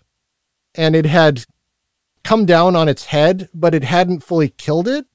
[0.75, 1.45] and it had
[2.23, 5.07] come down on its head, but it hadn't fully killed it.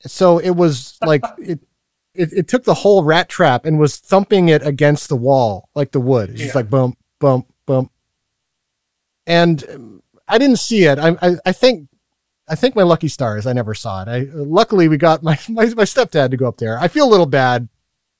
[0.00, 1.60] So it was like it,
[2.14, 5.92] it, it took the whole rat trap and was thumping it against the wall like
[5.92, 6.30] the wood.
[6.30, 7.90] It's just like bump, bump, bump.
[9.26, 10.98] And um, I didn't see it.
[10.98, 11.88] I, I, I think,
[12.48, 13.46] I think my lucky stars.
[13.46, 14.08] I never saw it.
[14.08, 16.78] I luckily we got my, my my stepdad to go up there.
[16.78, 17.68] I feel a little bad,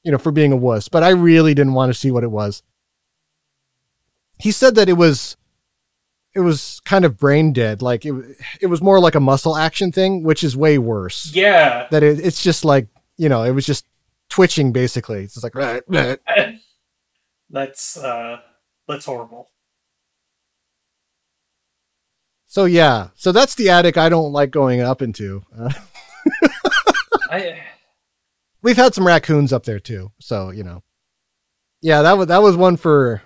[0.02, 2.30] you know, for being a wuss, but I really didn't want to see what it
[2.30, 2.62] was.
[4.38, 5.36] He said that it was,
[6.34, 7.82] it was kind of brain dead.
[7.82, 8.14] Like it,
[8.60, 11.86] it was more like a muscle action thing, which is way worse yeah.
[11.90, 13.86] that it, it's just like you know it was just
[14.28, 15.24] twitching basically.
[15.24, 16.16] It's just like "Rah, rah."
[17.50, 18.38] That's uh
[18.88, 19.50] that's horrible.
[22.54, 25.42] So yeah, so that's the attic I don't like going up into.
[25.58, 25.72] Uh,
[27.28, 27.60] I
[28.62, 30.84] we've had some raccoons up there too, so you know.
[31.80, 33.22] Yeah, that was that was one for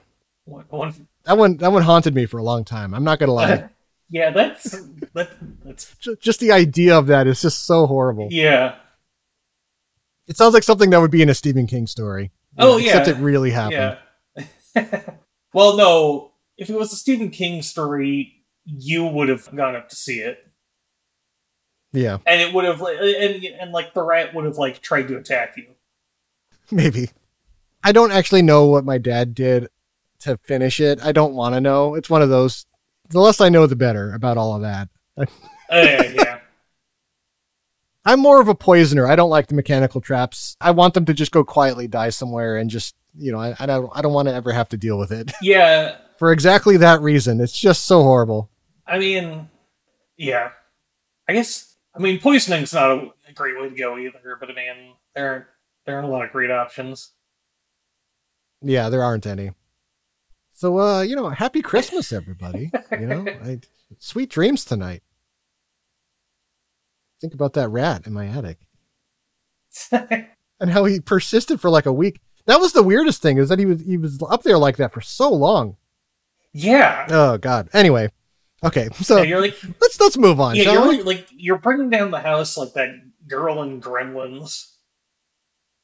[0.47, 2.95] one, one that one that one haunted me for a long time.
[2.95, 3.69] I'm not gonna lie.
[4.09, 4.71] yeah, that's
[5.13, 5.29] that,
[5.63, 8.29] that's Ju- just the idea of that is just so horrible.
[8.31, 8.77] yeah.
[10.27, 12.33] It sounds like something that would be in a Stephen King story.
[12.57, 12.97] Oh yeah.
[12.97, 13.99] Except it really happened.
[14.75, 15.01] Yeah.
[15.53, 16.33] well, no.
[16.57, 18.38] If it was a Stephen King story,
[18.71, 20.39] you would have gone up to see it,
[21.93, 25.17] Yeah, and it would have, and and like the rat would have like tried to
[25.17, 25.67] attack you.
[26.71, 27.11] maybe.
[27.83, 29.69] I don't actually know what my dad did
[30.21, 31.01] to finish it.
[31.03, 31.95] I don't want to know.
[31.95, 32.67] It's one of those.
[33.09, 34.89] The less I know, the better about all of that.
[35.17, 35.25] Uh,
[35.71, 36.41] yeah.
[38.05, 39.07] I'm more of a poisoner.
[39.07, 40.57] I don't like the mechanical traps.
[40.61, 43.67] I want them to just go quietly die somewhere and just, you know, I, I
[43.67, 45.97] don't, I don't want to ever have to deal with it Yeah.
[46.19, 47.41] for exactly that reason.
[47.41, 48.51] It's just so horrible.
[48.89, 49.49] I mean,
[50.17, 50.51] yeah.
[51.29, 54.55] I guess I mean poisoning's not a, a great way to go either, but I
[54.55, 55.45] mean there aren't
[55.85, 57.13] there aren't a lot of great options.
[58.63, 59.53] Yeah, there aren't any.
[60.53, 62.73] So, uh, you know, happy Christmas, everybody.
[62.91, 63.61] you know, I,
[63.99, 65.03] sweet dreams tonight.
[67.21, 68.59] Think about that rat in my attic
[69.93, 72.21] and how he persisted for like a week.
[72.47, 74.93] That was the weirdest thing is that he was he was up there like that
[74.93, 75.77] for so long.
[76.53, 77.07] Yeah.
[77.11, 77.69] Oh God.
[77.73, 78.11] Anyway,
[78.65, 81.91] okay, so And you're like let's let's move on, yeah, you're like, like you're bringing
[81.91, 82.91] down the house like that
[83.27, 84.75] girl in Gremlins.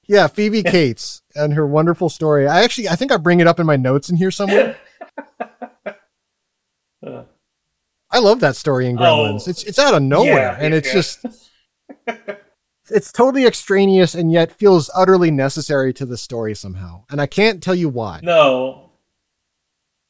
[0.07, 2.47] Yeah, Phoebe Cates and her wonderful story.
[2.47, 4.77] I actually I think I bring it up in my notes in here somewhere.
[7.05, 7.25] Uh,
[8.11, 9.45] I love that story in Gremlins.
[9.47, 9.51] Oh.
[9.51, 10.95] It's it's out of nowhere Yeah, and it's yeah.
[10.95, 11.27] just
[12.91, 17.05] it's totally extraneous and yet feels utterly necessary to the story somehow.
[17.11, 18.21] And I can't tell you why.
[18.23, 18.84] no.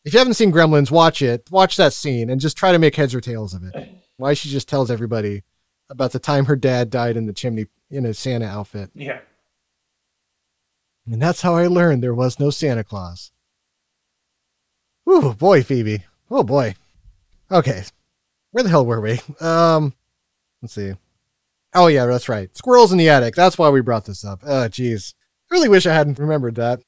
[0.04, 1.50] If you haven't seen Gremlins, watch it.
[1.50, 3.88] Watch that scene and just try to make heads or tails of it.
[4.16, 5.42] Why she just tells everybody
[5.88, 8.90] about the time her dad died in the chimney in a Santa outfit.
[8.94, 9.20] Yeah.
[11.06, 13.32] And that's how I learned there was no Santa Claus.
[15.08, 16.04] Ooh, boy, Phoebe.
[16.30, 16.74] Oh boy.
[17.50, 17.84] Okay.
[18.52, 19.20] Where the hell were we?
[19.40, 19.94] Um
[20.62, 20.94] let's see.
[21.74, 22.54] Oh yeah, that's right.
[22.56, 23.34] Squirrels in the attic.
[23.34, 24.40] That's why we brought this up.
[24.44, 25.14] Oh jeez.
[25.50, 26.80] I really wish I hadn't remembered that.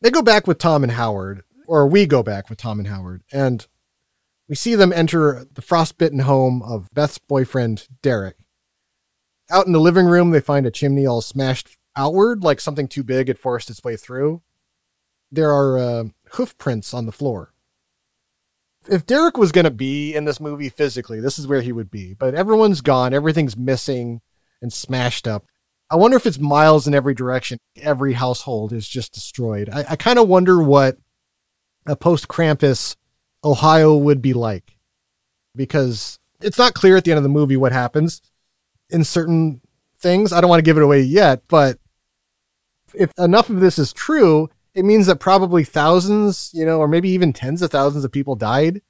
[0.00, 3.22] They go back with Tom and Howard, or we go back with Tom and Howard,
[3.32, 3.66] and
[4.48, 8.36] we see them enter the frostbitten home of Beth's boyfriend, Derek.
[9.50, 13.02] Out in the living room, they find a chimney all smashed outward, like something too
[13.02, 14.42] big had forced its way through.
[15.30, 17.52] There are uh, hoof prints on the floor.
[18.88, 21.90] If Derek was going to be in this movie physically, this is where he would
[21.90, 22.14] be.
[22.14, 24.20] But everyone's gone, everything's missing
[24.60, 25.46] and smashed up.
[25.90, 27.58] I wonder if it's miles in every direction.
[27.76, 29.70] Every household is just destroyed.
[29.70, 30.98] I, I kind of wonder what
[31.86, 32.96] a post Krampus
[33.42, 34.76] Ohio would be like
[35.54, 38.22] because it's not clear at the end of the movie what happens
[38.90, 39.60] in certain
[39.98, 40.32] things.
[40.32, 41.78] I don't want to give it away yet, but
[42.94, 47.10] if enough of this is true, it means that probably thousands, you know, or maybe
[47.10, 48.82] even tens of thousands of people died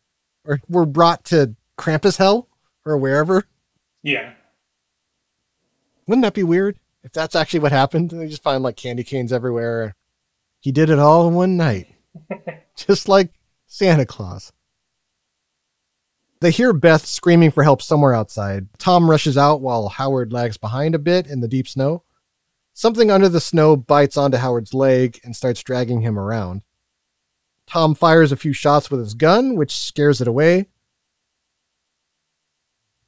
[0.44, 2.48] or were brought to Krampus hell
[2.84, 3.44] or wherever.
[4.02, 4.32] Yeah.
[6.06, 8.10] Wouldn't that be weird if that's actually what happened?
[8.10, 9.94] They just find like candy canes everywhere.
[10.60, 11.94] He did it all in one night,
[12.76, 13.30] just like
[13.66, 14.52] Santa Claus.
[16.40, 18.68] They hear Beth screaming for help somewhere outside.
[18.78, 22.02] Tom rushes out while Howard lags behind a bit in the deep snow.
[22.74, 26.62] Something under the snow bites onto Howard's leg and starts dragging him around.
[27.66, 30.66] Tom fires a few shots with his gun, which scares it away.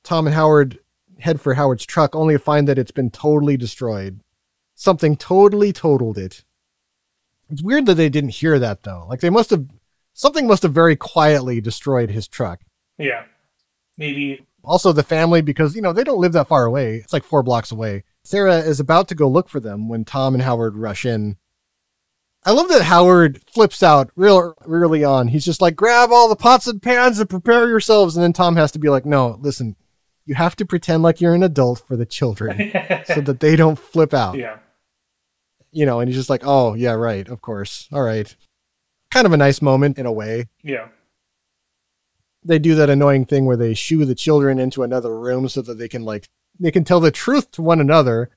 [0.03, 0.79] Tom and Howard
[1.19, 4.21] head for Howard's truck, only to find that it's been totally destroyed.
[4.75, 6.45] Something totally totaled it.
[7.51, 9.07] It's weird that they didn't hear that though.
[9.09, 9.67] Like they must have,
[10.15, 12.61] something must have very quietly destroyed his truck.
[12.99, 13.25] Yeah.
[13.99, 16.97] Maybe Also, the family, because, you know, they don't live that far away.
[16.97, 18.05] It's like four blocks away.
[18.25, 21.37] Sarah is about to go look for them when Tom and Howard rush in.
[22.45, 25.29] I love that Howard flips out real early on.
[25.29, 28.17] He's just like, grab all the pots and pans and prepare yourselves.
[28.17, 29.77] And then Tom has to be like, no, listen,
[30.27, 32.73] you have to pretend like you're an adult for the children
[33.07, 34.37] so that they don't flip out.
[34.37, 34.59] Yeah.
[35.77, 37.87] You know, and he's just like, oh, yeah, right, of course.
[37.93, 38.35] All right.
[39.11, 40.47] Kind of a nice moment in a way.
[40.63, 40.89] Yeah.
[42.43, 45.77] They do that annoying thing where they shoo the children into another room so that
[45.77, 46.25] they can, like,
[46.59, 48.31] they can tell the truth to one another.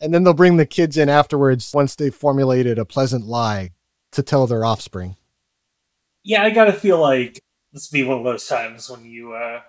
[0.00, 3.70] And then they'll bring the kids in afterwards once they've formulated a pleasant lie
[4.10, 5.14] to tell their offspring.
[6.24, 7.40] Yeah, I gotta feel like
[7.72, 9.60] this would be one of those times when you uh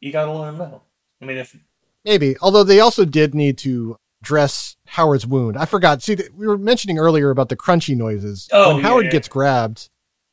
[0.00, 0.82] you gotta let them know.
[1.20, 1.58] I mean if
[2.04, 2.36] Maybe.
[2.40, 5.56] Although they also did need to dress Howard's wound.
[5.56, 6.02] I forgot.
[6.02, 8.48] See, th- we were mentioning earlier about the crunchy noises.
[8.52, 9.12] Oh, when yeah, Howard yeah.
[9.12, 9.88] gets grabbed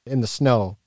[0.05, 0.77] in the snow,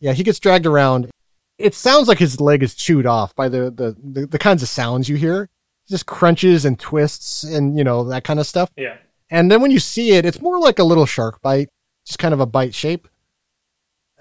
[0.00, 1.10] yeah, he gets dragged around.
[1.58, 4.68] It sounds like his leg is chewed off by the the the, the kinds of
[4.68, 5.48] sounds you hear.
[5.88, 8.70] Just crunches and twists and you know that kind of stuff.
[8.76, 8.96] Yeah.
[9.30, 11.68] And then when you see it, it's more like a little shark bite,
[12.06, 13.08] just kind of a bite shape.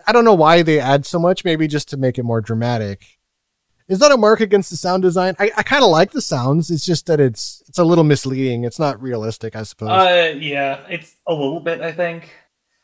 [0.06, 3.17] I don't know why they add so much, maybe just to make it more dramatic.
[3.88, 5.36] Is that a mark against the sound design?
[5.40, 6.70] I, I kind of like the sounds.
[6.70, 8.66] It's just that it's it's a little misleading.
[8.66, 9.90] It's not realistic, I suppose.
[9.90, 11.82] Uh, yeah, it's a little bit.
[11.82, 12.34] I think.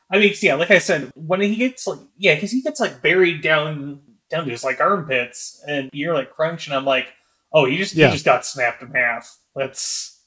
[0.10, 3.02] I mean, yeah, like I said, when he gets like, yeah, because he gets like
[3.02, 4.00] buried down
[4.30, 7.08] down to his like armpits, and you're like crunch, and I'm like,
[7.52, 8.08] oh, he just Yeah.
[8.08, 9.38] he just got snapped in half.
[9.56, 10.22] That's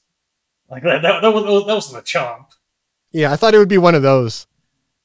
[0.69, 1.01] like that.
[1.01, 2.47] That, that, was, that wasn't a chomp.
[3.11, 4.45] yeah, I thought it would be one of those.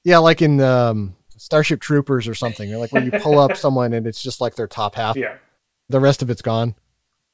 [0.05, 2.73] Yeah, like in um, Starship Troopers or something.
[2.73, 5.17] Like when you pull up someone and it's just like their top half.
[5.17, 5.37] Yeah.
[5.89, 6.75] The rest of it's gone.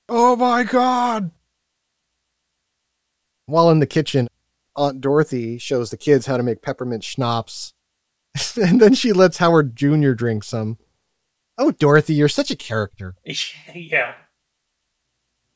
[0.09, 1.31] Oh my god!
[3.47, 4.29] While in the kitchen,
[4.77, 7.75] Aunt Dorothy shows the kids how to make peppermint schnapps.
[8.63, 10.13] and then she lets Howard Jr.
[10.13, 10.79] drink some.
[11.57, 13.17] Oh, Dorothy, you're such a character.
[13.75, 14.15] yeah.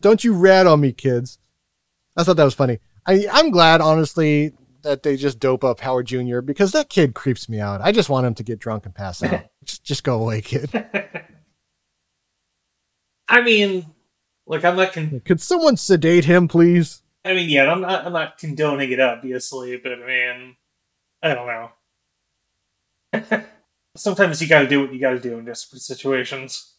[0.01, 1.39] Don't you rat on me, kids.
[2.17, 2.81] I thought that was funny.
[3.07, 4.53] I, I'm glad, honestly,
[4.83, 6.41] that they just dope up Howard Jr.
[6.41, 7.81] because that kid creeps me out.
[7.81, 9.45] I just want him to get drunk and pass out.
[9.65, 10.71] just, just go away, kid.
[13.29, 13.87] I mean,
[14.47, 14.93] like I'm not.
[14.93, 17.03] Con- Could someone sedate him, please?
[17.25, 18.05] I mean, yeah, I'm not.
[18.07, 20.57] I'm not condoning it, obviously, but I mean,
[21.23, 21.47] I don't
[23.23, 23.43] know.
[23.97, 26.75] Sometimes you got to do what you got to do in desperate situations.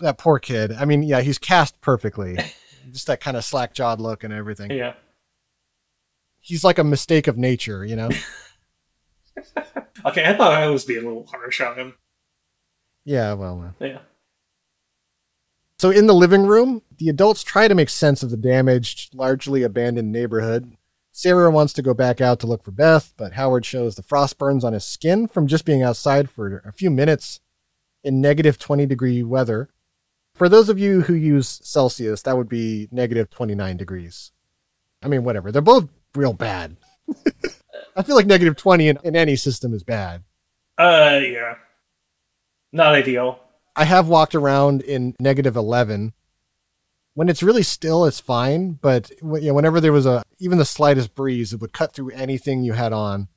[0.00, 0.72] That poor kid.
[0.72, 2.36] I mean, yeah, he's cast perfectly.
[2.92, 4.70] just that kind of slack jawed look and everything.
[4.70, 4.92] Yeah.
[6.40, 8.10] He's like a mistake of nature, you know?
[10.04, 11.94] Okay, I thought I was being a little harsh on him.
[13.04, 13.74] yeah, well.
[13.80, 13.98] uh, Yeah.
[15.78, 19.62] So in the living room, the adults try to make sense of the damaged, largely
[19.62, 20.76] abandoned neighborhood.
[21.12, 24.38] Sarah wants to go back out to look for Beth, but Howard shows the frost
[24.38, 27.40] burns on his skin from just being outside for a few minutes
[28.02, 29.68] in negative 20 degree weather.
[30.34, 34.32] For those of you who use Celsius, that would be negative 29 degrees.
[35.02, 35.50] I mean, whatever.
[35.50, 36.76] They're both real bad.
[37.96, 40.22] I feel like negative 20 in, in any system is bad.
[40.78, 41.54] Uh, yeah.
[42.72, 43.40] Not ideal.
[43.76, 46.14] I have walked around in negative 11.
[47.14, 48.72] When it's really still, it's fine.
[48.80, 52.10] But you know, whenever there was a even the slightest breeze, it would cut through
[52.10, 53.28] anything you had on,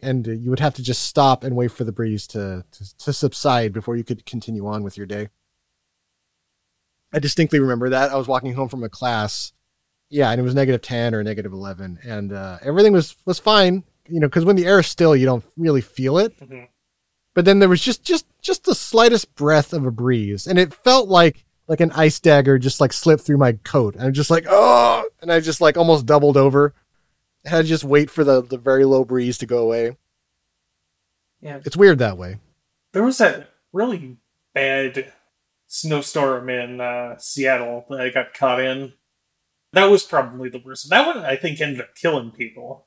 [0.00, 2.96] and uh, you would have to just stop and wait for the breeze to, to
[2.98, 5.28] to subside before you could continue on with your day.
[7.12, 9.52] I distinctly remember that I was walking home from a class,
[10.10, 13.84] yeah, and it was negative 10 or negative 11, and uh, everything was was fine.
[14.08, 16.68] You know, because when the air is still, you don't really feel it Mhm.
[17.34, 20.72] But then there was just just just the slightest breath of a breeze and it
[20.72, 24.30] felt like like an ice dagger just like slipped through my coat and i'm just
[24.30, 26.74] like oh and i just like almost doubled over
[27.46, 29.96] I had to just wait for the the very low breeze to go away
[31.40, 31.60] Yeah.
[31.64, 32.38] it's weird that way
[32.92, 34.16] There was that really
[34.54, 35.12] bad
[35.66, 38.92] snowstorm in uh, Seattle that I got caught in.
[39.72, 40.88] That was probably the worst.
[40.88, 42.86] That one, I think, ended up killing people.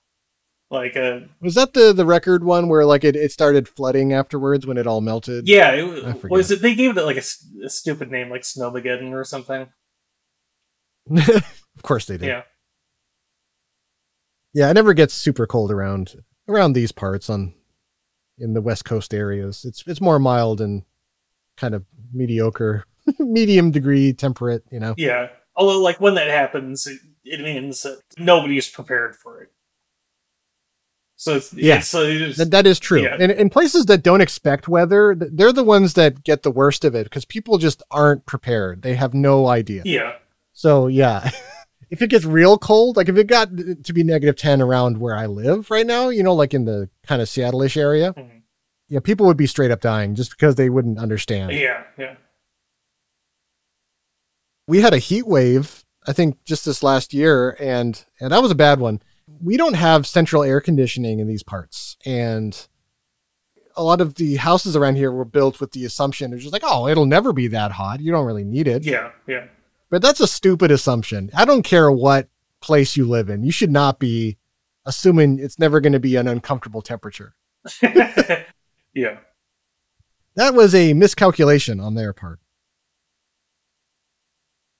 [0.69, 4.65] Like, uh, was that the the record one where like it, it started flooding afterwards
[4.68, 6.61] when it all melted yeah, it, was- it?
[6.61, 9.68] They gave it like a stupid name, like Snowmageddon or something.
[11.15, 12.41] of course they did Yeah,
[14.53, 17.53] yeah it never gets super cold around around these parts on
[18.38, 20.84] in the west coast areas it's it's more mild and
[21.56, 22.84] kind of mediocre
[23.19, 25.30] medium degree temperate you know yeah.
[25.57, 29.49] Although, like when that happens, it, it means that nobody's prepared for it.
[31.19, 31.80] So it's Yeah.
[31.80, 33.02] it's, uh, it's- That, that is true.
[33.02, 33.18] Yeah.
[33.19, 36.94] And in places that don't expect weather, they're the ones that get the worst of
[36.95, 38.84] it because people just aren't prepared.
[38.84, 39.81] They have no idea.
[39.84, 40.14] yeah,
[40.53, 41.31] So, yeah,
[41.89, 45.15] if it gets real cold, like if it got to be negative 10 around where
[45.15, 48.41] I live right now, you know, like in the kind of Seattle ish area, Mhm.
[48.88, 51.52] yeah, people would be straight up dying just because they wouldn't understand.
[51.52, 52.15] yeah, yeah.
[54.68, 58.52] we had a heat wave i think just this last year and and that was
[58.52, 59.02] a bad one
[59.41, 62.68] we don't have central air conditioning in these parts and
[63.76, 66.64] a lot of the houses around here were built with the assumption it's just like
[66.66, 69.45] oh it'll never be that hot you don't really need it Yeah, yeah.
[69.90, 72.30] but that's a stupid assumption i don't care what
[72.62, 74.38] place you live in you should not be
[74.86, 77.36] assuming it's never going to be an uncomfortable temperature
[77.82, 79.18] yeah.
[80.36, 82.40] that was a miscalculation on their part.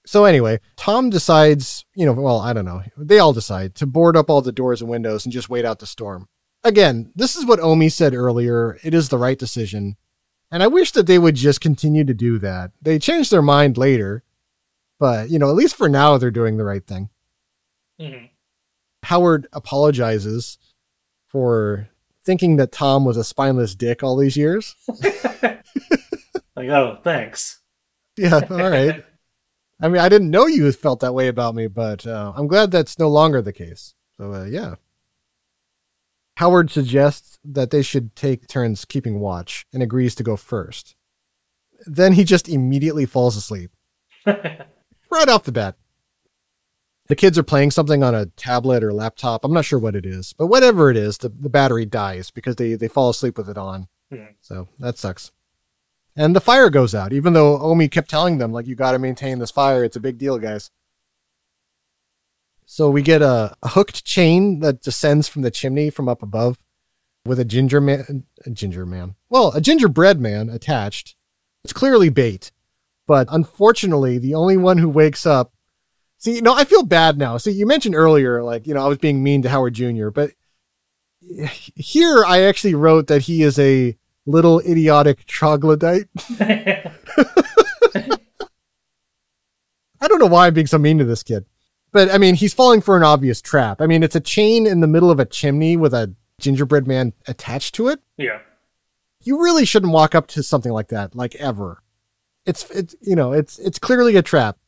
[0.08, 2.80] So anyway, Tom decides, you know, well, I don't know.
[2.96, 5.80] They all decide to board up all the doors and windows and just wait out
[5.80, 6.30] the storm.
[6.64, 8.78] Again, this is what Omi said earlier.
[8.82, 9.98] It is the right decision.
[10.50, 12.70] And I wish that they would just continue to do that.
[12.80, 14.24] They changed their mind later,
[14.98, 17.10] but you know, at least for now they're doing the right thing.
[18.00, 18.30] Mhm.
[19.02, 20.56] Howard apologizes
[21.26, 21.90] for
[22.24, 24.74] thinking that Tom was a spineless dick all these years.
[26.56, 27.60] Like, oh, thanks.
[28.16, 29.04] Yeah, all right.
[29.80, 32.70] I mean, I didn't know you felt that way about me, but uh, I'm glad
[32.70, 33.94] that's no longer the case.
[34.16, 34.74] So, uh, yeah.
[36.36, 40.94] Howard suggests that they should take turns keeping watch and agrees to go first.
[41.86, 43.70] Then he just immediately falls asleep.
[44.26, 45.76] right off the bat.
[47.06, 49.44] The kids are playing something on a tablet or laptop.
[49.44, 52.56] I'm not sure what it is, but whatever it is, the, the battery dies because
[52.56, 53.88] they, they fall asleep with it on.
[54.12, 54.24] Hmm.
[54.40, 55.32] So that sucks.
[56.18, 58.98] And the fire goes out, even though Omi kept telling them, like, you got to
[58.98, 59.84] maintain this fire.
[59.84, 60.72] It's a big deal, guys.
[62.66, 66.58] So we get a, a hooked chain that descends from the chimney from up above
[67.24, 71.14] with a ginger man, a ginger man, well, a gingerbread man attached.
[71.62, 72.50] It's clearly bait,
[73.06, 75.52] but unfortunately, the only one who wakes up.
[76.16, 77.36] See, you know, I feel bad now.
[77.36, 80.32] See, you mentioned earlier, like, you know, I was being mean to Howard Jr., but
[81.20, 83.96] here I actually wrote that he is a
[84.28, 86.08] little idiotic troglodyte.
[90.00, 91.44] I don't know why I'm being so mean to this kid.
[91.90, 93.80] But I mean, he's falling for an obvious trap.
[93.80, 97.14] I mean, it's a chain in the middle of a chimney with a gingerbread man
[97.26, 98.00] attached to it.
[98.16, 98.40] Yeah.
[99.22, 101.82] You really shouldn't walk up to something like that, like ever.
[102.46, 104.58] It's it's you know, it's it's clearly a trap.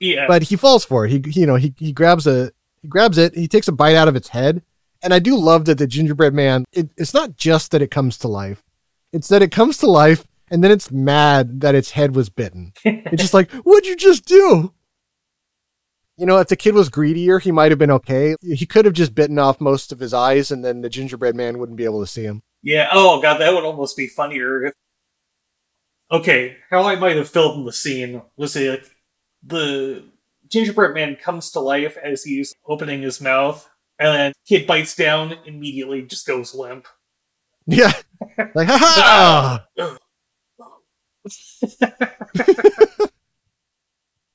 [0.00, 0.26] Yeah.
[0.28, 1.10] But he falls for it.
[1.10, 4.08] He you know, he he grabs a he grabs it, he takes a bite out
[4.08, 4.62] of its head.
[5.02, 8.18] And I do love that the gingerbread man, it, it's not just that it comes
[8.18, 8.64] to life.
[9.12, 12.72] It's that it comes to life and then it's mad that its head was bitten.
[12.84, 14.72] it's just like, what'd you just do?
[16.16, 18.34] You know, if the kid was greedier, he might have been okay.
[18.42, 21.58] He could have just bitten off most of his eyes and then the gingerbread man
[21.58, 22.42] wouldn't be able to see him.
[22.62, 22.88] Yeah.
[22.92, 24.66] Oh god, that would almost be funnier.
[24.66, 24.74] If...
[26.10, 28.88] Okay, how I might have filmed the scene was it
[29.42, 30.04] the
[30.48, 33.68] gingerbread man comes to life as he's opening his mouth,
[33.98, 36.86] and then kid bites down, immediately just goes limp.
[37.68, 37.92] Yeah.
[38.54, 39.66] Like, ha ha!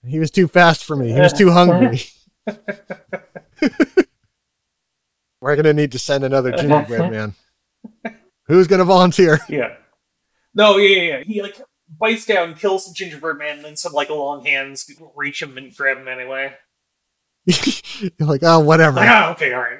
[0.06, 1.12] he was too fast for me.
[1.12, 2.04] He was too hungry.
[5.42, 7.34] We're going to need to send another gingerbread man.
[8.46, 9.40] Who's going to volunteer?
[9.50, 9.78] Yeah.
[10.56, 11.24] No, yeah, yeah, yeah.
[11.24, 11.60] He like
[12.00, 15.76] bites down, kills the gingerbread man, and then some like long hands reach him and
[15.76, 16.54] grab him anyway.
[17.48, 18.98] You're like, oh, whatever.
[18.98, 19.80] Like, ah, okay, all right.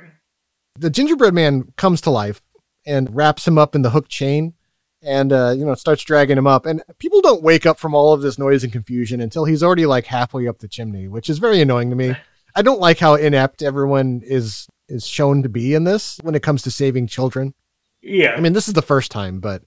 [0.80, 2.42] The gingerbread man comes to life
[2.86, 4.54] and wraps him up in the hook chain
[5.02, 6.66] and, uh, you know, starts dragging him up.
[6.66, 9.86] And people don't wake up from all of this noise and confusion until he's already
[9.86, 12.16] like halfway up the chimney, which is very annoying to me.
[12.56, 16.44] I don't like how inept everyone is is shown to be in this when it
[16.44, 17.54] comes to saving children.
[18.02, 18.34] Yeah.
[18.36, 19.64] I mean, this is the first time, but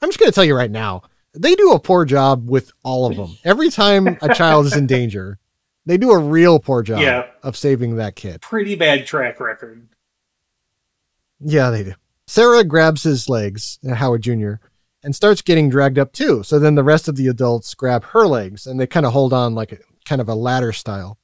[0.00, 1.02] I'm just going to tell you right now,
[1.34, 3.36] they do a poor job with all of them.
[3.44, 5.38] Every time a child is in danger,
[5.86, 7.26] they do a real poor job Yeah.
[7.42, 8.40] of saving that kid.
[8.42, 9.88] Pretty bad track record.
[11.40, 11.94] Yeah, they do.
[12.30, 14.52] Sarah grabs his legs, uh, Howard Jr.,
[15.02, 16.44] and starts getting dragged up too.
[16.44, 19.32] So then the rest of the adults grab her legs and they kind of hold
[19.32, 21.18] on like a kind of a ladder style.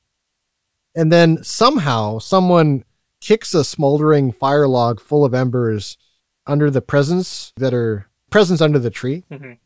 [0.96, 2.82] And then somehow someone
[3.20, 5.96] kicks a smoldering fire log full of embers
[6.44, 9.22] under the presents that are presents under the tree.
[9.30, 9.58] Mhm.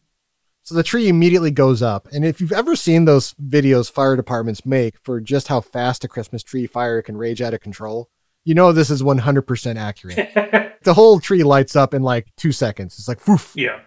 [0.62, 2.06] So the tree immediately goes up.
[2.12, 6.08] And if you've ever seen those videos fire departments make for just how fast a
[6.08, 8.10] Christmas tree fire can rage out of control,
[8.44, 10.78] you know this is 100% accurate.
[10.82, 12.98] the whole tree lights up in like two seconds.
[12.98, 13.52] It's like, woof.
[13.54, 13.80] Yeah.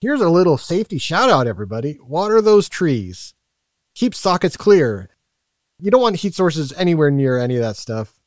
[0.00, 1.98] Here's a little safety shout out, everybody.
[2.02, 3.34] Water those trees.
[3.94, 5.10] Keep sockets clear.
[5.80, 8.18] You don't want heat sources anywhere near any of that stuff.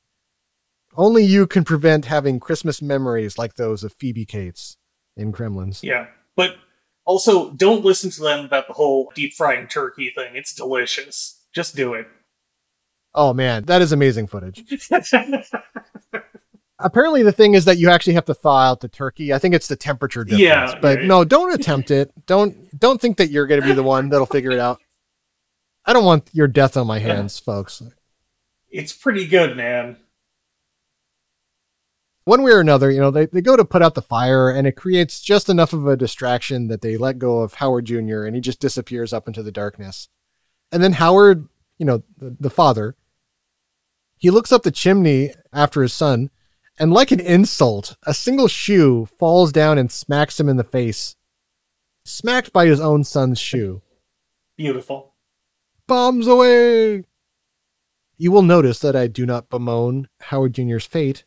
[0.96, 4.78] Only you can prevent having Christmas memories like those of Phoebe Cates
[5.16, 5.84] in Gremlins.
[5.84, 6.08] Yeah.
[6.36, 6.56] But
[7.06, 10.36] also, don't listen to them about the whole deep frying turkey thing.
[10.36, 11.44] It's delicious.
[11.54, 12.08] Just do it.
[13.14, 14.64] Oh man, that is amazing footage.
[16.82, 19.34] Apparently, the thing is that you actually have to thaw out the turkey.
[19.34, 20.42] I think it's the temperature difference.
[20.42, 21.06] Yeah, but right.
[21.06, 22.14] no, don't attempt it.
[22.26, 24.80] Don't don't think that you're going to be the one that'll figure it out.
[25.86, 27.82] I don't want your death on my hands, folks.
[28.70, 29.98] It's pretty good, man.
[32.26, 34.68] One way or another, you know, they, they go to put out the fire and
[34.68, 38.24] it creates just enough of a distraction that they let go of Howard Jr.
[38.24, 40.10] and he just disappears up into the darkness.
[40.72, 41.48] And then Howard,
[41.80, 42.96] you know, the, the father,
[44.18, 46.30] he looks up the chimney after his son
[46.80, 51.18] and like an insult, a single shoe falls down and smacks him in the face.
[52.06, 53.82] Smacked by his own son's shoe.
[54.56, 55.14] Beautiful.
[55.88, 57.04] Bombs away!
[58.18, 61.26] You will notice that I do not bemoan Howard Jr.'s fate.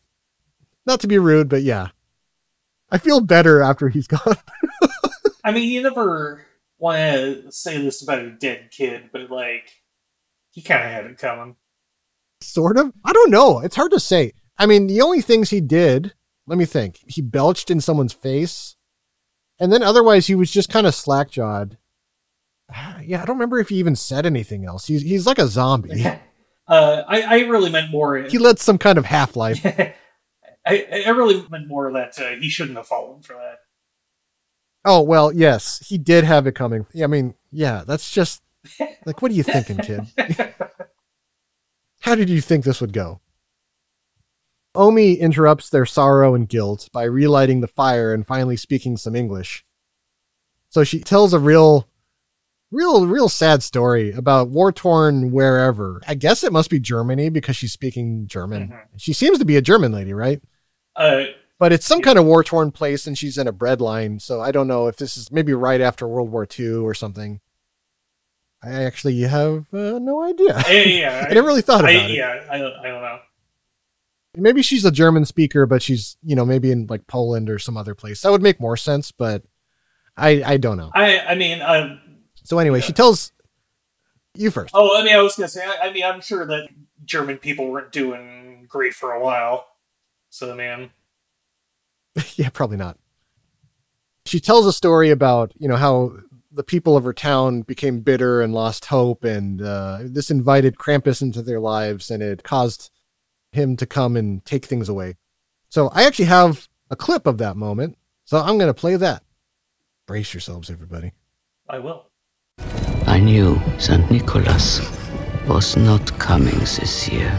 [0.85, 1.89] Not to be rude, but yeah.
[2.89, 4.37] I feel better after he's gone.
[5.43, 6.45] I mean, you never
[6.79, 9.82] want to say this about a dead kid, but like,
[10.53, 11.55] he kind of had it coming.
[12.41, 12.93] Sort of.
[13.03, 13.59] I don't know.
[13.59, 14.33] It's hard to say.
[14.57, 16.13] I mean, the only things he did,
[16.45, 16.99] let me think.
[17.07, 18.75] He belched in someone's face.
[19.59, 21.77] And then otherwise, he was just kind of slack jawed.
[23.03, 24.87] Yeah, I don't remember if he even said anything else.
[24.87, 26.05] He's, he's like a zombie.
[26.65, 28.15] Uh, I, I really meant more.
[28.15, 29.65] He led some kind of half life.
[30.65, 33.57] I, I really meant more that uh, he shouldn't have fallen for that.
[34.85, 36.85] Oh, well, yes, he did have it coming.
[37.01, 38.41] I mean, yeah, that's just
[39.05, 40.01] like, what are you thinking, kid?
[42.01, 43.21] How did you think this would go?
[44.75, 49.65] Omi interrupts their sorrow and guilt by relighting the fire and finally speaking some English.
[50.69, 51.87] So she tells a real,
[52.71, 56.01] real, real sad story about war torn wherever.
[56.07, 58.69] I guess it must be Germany because she's speaking German.
[58.69, 58.97] Mm-hmm.
[58.97, 60.41] She seems to be a German lady, right?
[60.95, 61.25] Uh,
[61.59, 64.19] but it's some kind of war torn place and she's in a bread line.
[64.19, 67.39] So I don't know if this is maybe right after World War II or something.
[68.63, 70.55] I actually have uh, no idea.
[70.69, 71.27] Yeah, yeah.
[71.29, 72.11] I never really thought about I, it.
[72.11, 73.19] Yeah, I don't, I don't know.
[74.35, 77.77] Maybe she's a German speaker, but she's, you know, maybe in like Poland or some
[77.77, 78.21] other place.
[78.21, 79.43] That would make more sense, but
[80.17, 80.91] I I don't know.
[80.93, 81.99] I I mean, um,
[82.43, 83.31] So anyway, she tells
[84.35, 84.71] you first.
[84.73, 86.69] oh, I mean, I was gonna say, I, I mean, I'm sure that
[87.05, 89.67] German people weren't doing great for a while.
[90.29, 90.89] So, the man,
[92.35, 92.97] yeah, probably not.
[94.25, 96.13] She tells a story about, you know, how
[96.53, 101.21] the people of her town became bitter and lost hope, and uh, this invited Krampus
[101.21, 102.91] into their lives, and it caused
[103.51, 105.15] him to come and take things away.
[105.69, 109.23] So I actually have a clip of that moment, so I'm going to play that.
[110.05, 111.13] Brace yourselves, everybody.
[111.69, 112.05] I will.
[113.07, 114.09] I knew St.
[114.11, 114.81] Nicholas
[115.47, 117.37] was not coming this year.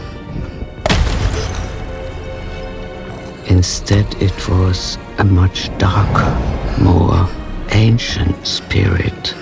[3.47, 7.29] Instead, it was a much darker, more
[7.71, 9.35] ancient spirit.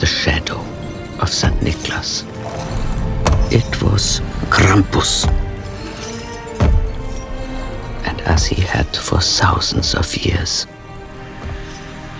[0.00, 0.60] The shadow
[1.20, 1.62] of St.
[1.62, 2.24] Nicholas.
[3.50, 4.20] It was
[4.50, 5.28] Krampus.
[8.06, 10.66] And as he had for thousands of years,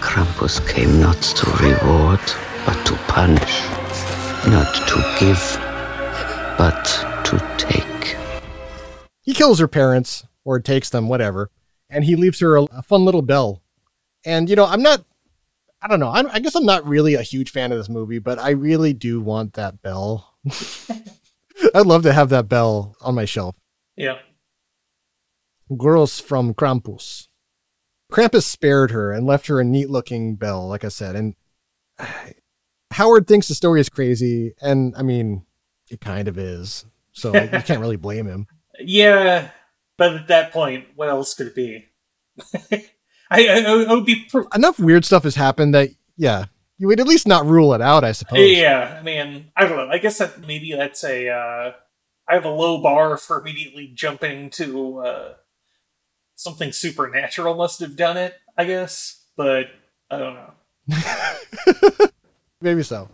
[0.00, 2.20] Krampus came not to reward,
[2.66, 3.62] but to punish.
[4.48, 5.58] Not to give,
[6.58, 6.84] but
[7.24, 8.16] to take.
[9.22, 11.50] He kills her parents, or takes them, whatever,
[11.92, 13.62] and he leaves her a, a fun little bell.
[14.24, 15.04] And, you know, I'm not,
[15.80, 18.18] I don't know, I'm, I guess I'm not really a huge fan of this movie,
[18.18, 20.34] but I really do want that bell.
[21.74, 23.54] I'd love to have that bell on my shelf.
[23.96, 24.18] Yeah.
[25.76, 27.28] Girls from Krampus.
[28.10, 31.14] Krampus spared her and left her a neat looking bell, like I said.
[31.14, 31.34] And
[32.92, 34.54] Howard thinks the story is crazy.
[34.60, 35.44] And I mean,
[35.90, 36.86] it kind of is.
[37.12, 38.46] So you can't really blame him.
[38.80, 39.50] Yeah,
[40.02, 41.86] but at that point, what else could it be?
[42.72, 42.82] I,
[43.30, 44.24] I, it would be.
[44.28, 46.46] Pr- Enough weird stuff has happened that, yeah,
[46.76, 48.50] you would at least not rule it out, I suppose.
[48.50, 49.88] yeah, I mean, I don't know.
[49.88, 51.28] I guess that maybe that's a.
[51.28, 51.72] Uh,
[52.28, 55.34] I have a low bar for immediately jumping to uh,
[56.34, 58.34] something supernatural must have done it.
[58.58, 59.66] I guess, but
[60.10, 62.08] I don't know.
[62.60, 63.08] Maybe so.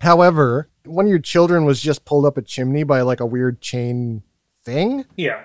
[0.00, 3.60] However, one of your children was just pulled up a chimney by like a weird
[3.60, 4.24] chain
[4.64, 5.04] thing.
[5.16, 5.44] Yeah.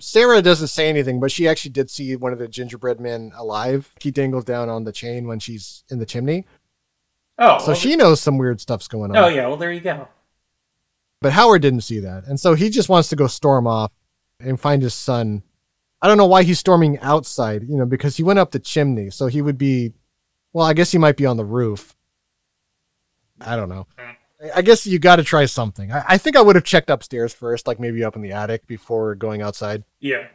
[0.00, 3.92] Sarah doesn't say anything, but she actually did see one of the gingerbread men alive.
[4.00, 6.44] He dangles down on the chain when she's in the chimney.
[7.38, 9.16] Oh, So well, she knows some weird stuff's going on.
[9.16, 9.46] Oh yeah.
[9.46, 10.08] Well, there you go.
[11.20, 12.26] But Howard didn't see that.
[12.26, 13.90] And so he just wants to go storm off
[14.38, 15.42] and find his son.
[16.00, 19.10] I don't know why he's storming outside, you know, because he went up the chimney.
[19.10, 19.94] So he would be,
[20.52, 21.96] well, I guess he might be on the roof.
[23.40, 23.86] I don't know.
[24.54, 25.92] I- guess you got to try something.
[25.92, 28.66] I, I think I would have checked upstairs first, like maybe up in the attic
[28.66, 29.84] before going outside.
[30.00, 30.26] Yeah.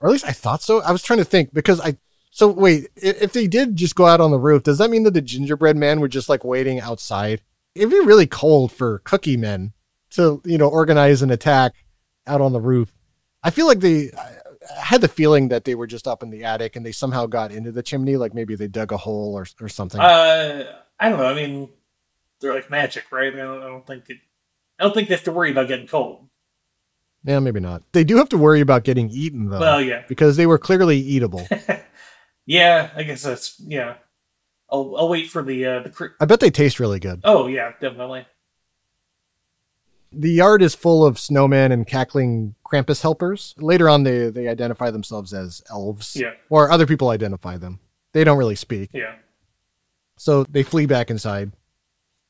[0.00, 0.82] Or at least I thought so.
[0.82, 1.96] I was trying to think because I.
[2.30, 5.14] So wait, if they did just go out on the roof, does that mean that
[5.14, 7.40] the gingerbread man were just like waiting outside?
[7.76, 9.72] It'd be really cold for cookie men
[10.10, 11.74] to, you know, organize an attack
[12.26, 12.92] out on the roof.
[13.44, 16.44] I feel like they I had the feeling that they were just up in the
[16.44, 19.46] attic and they somehow got into the chimney, like maybe they dug a hole or
[19.60, 20.00] or something.
[20.00, 20.64] Uh,
[20.98, 21.26] I don't know.
[21.26, 21.68] I mean,
[22.44, 23.32] they're like magic, right?
[23.34, 24.18] I don't, I don't think it.
[24.78, 26.28] I don't think they have to worry about getting cold.
[27.24, 27.82] yeah, maybe not.
[27.92, 29.60] They do have to worry about getting eaten though.
[29.60, 30.02] Well, yeah.
[30.08, 31.46] because they were clearly eatable.
[32.46, 33.94] Yeah, I guess that's yeah.
[34.70, 35.88] I'll I'll wait for the uh, the.
[35.88, 37.22] Cr- I bet they taste really good.
[37.24, 38.26] oh yeah, definitely.
[40.12, 43.54] the yard is full of snowmen and cackling Krampus helpers.
[43.56, 46.32] Later on, they they identify themselves as elves, Yeah.
[46.50, 47.80] or other people identify them.
[48.12, 49.14] They don't really speak, Yeah.
[50.18, 51.52] so they flee back inside,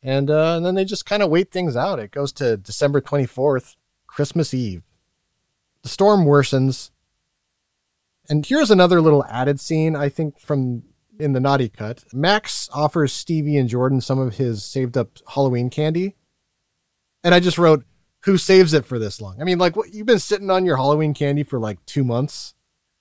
[0.04, 1.98] and, uh, and then they just kind of wait things out.
[1.98, 3.74] It goes to December twenty fourth,
[4.06, 4.84] Christmas Eve.
[5.82, 6.92] The storm worsens,
[8.28, 10.84] and here's another little added scene I think from
[11.18, 15.70] in the naughty cut, Max offers Stevie and Jordan some of his saved up Halloween
[15.70, 16.16] candy.
[17.22, 17.84] And I just wrote,
[18.24, 19.40] who saves it for this long?
[19.40, 22.54] I mean, like, what, you've been sitting on your Halloween candy for like two months.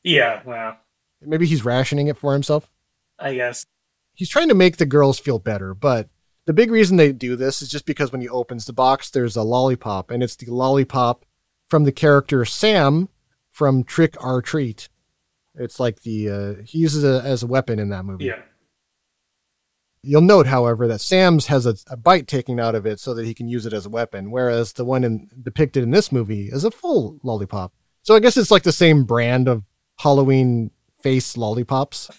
[0.03, 0.77] Yeah, well,
[1.25, 2.69] Maybe he's rationing it for himself.
[3.19, 3.65] I guess.
[4.13, 6.09] He's trying to make the girls feel better, but
[6.45, 9.36] the big reason they do this is just because when he opens the box, there's
[9.36, 11.26] a lollipop, and it's the lollipop
[11.68, 13.10] from the character Sam
[13.49, 14.90] from Trick 'r Treat.
[15.56, 18.26] It's like the uh, he uses it as a weapon in that movie.
[18.26, 18.41] Yeah.
[20.06, 23.26] You'll note, however, that Sam's has a, a bite taken out of it so that
[23.26, 26.49] he can use it as a weapon, whereas the one in, depicted in this movie
[26.52, 27.72] is a full lollipop.
[28.02, 29.64] So I guess it's like the same brand of
[29.99, 30.72] Halloween
[31.02, 32.10] face lollipops,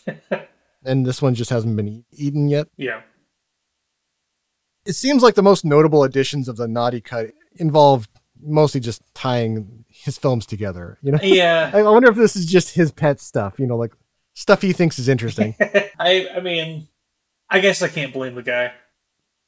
[0.85, 2.69] and this one just hasn't been eaten yet.
[2.79, 3.03] Yeah.
[4.87, 8.09] It seems like the most notable additions of the Naughty Cut involve
[8.43, 10.99] mostly just tying his films together.
[11.03, 11.71] You know, Yeah.
[11.75, 13.59] I I wonder if this is just his pet stuff.
[13.59, 13.93] You know, like
[14.35, 15.55] stuff he thinks is interesting.
[15.61, 16.89] I I mean,
[17.49, 18.73] I guess I can't blame the guy.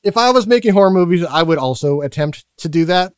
[0.03, 3.13] if I was making horror movies, I would also attempt to do that,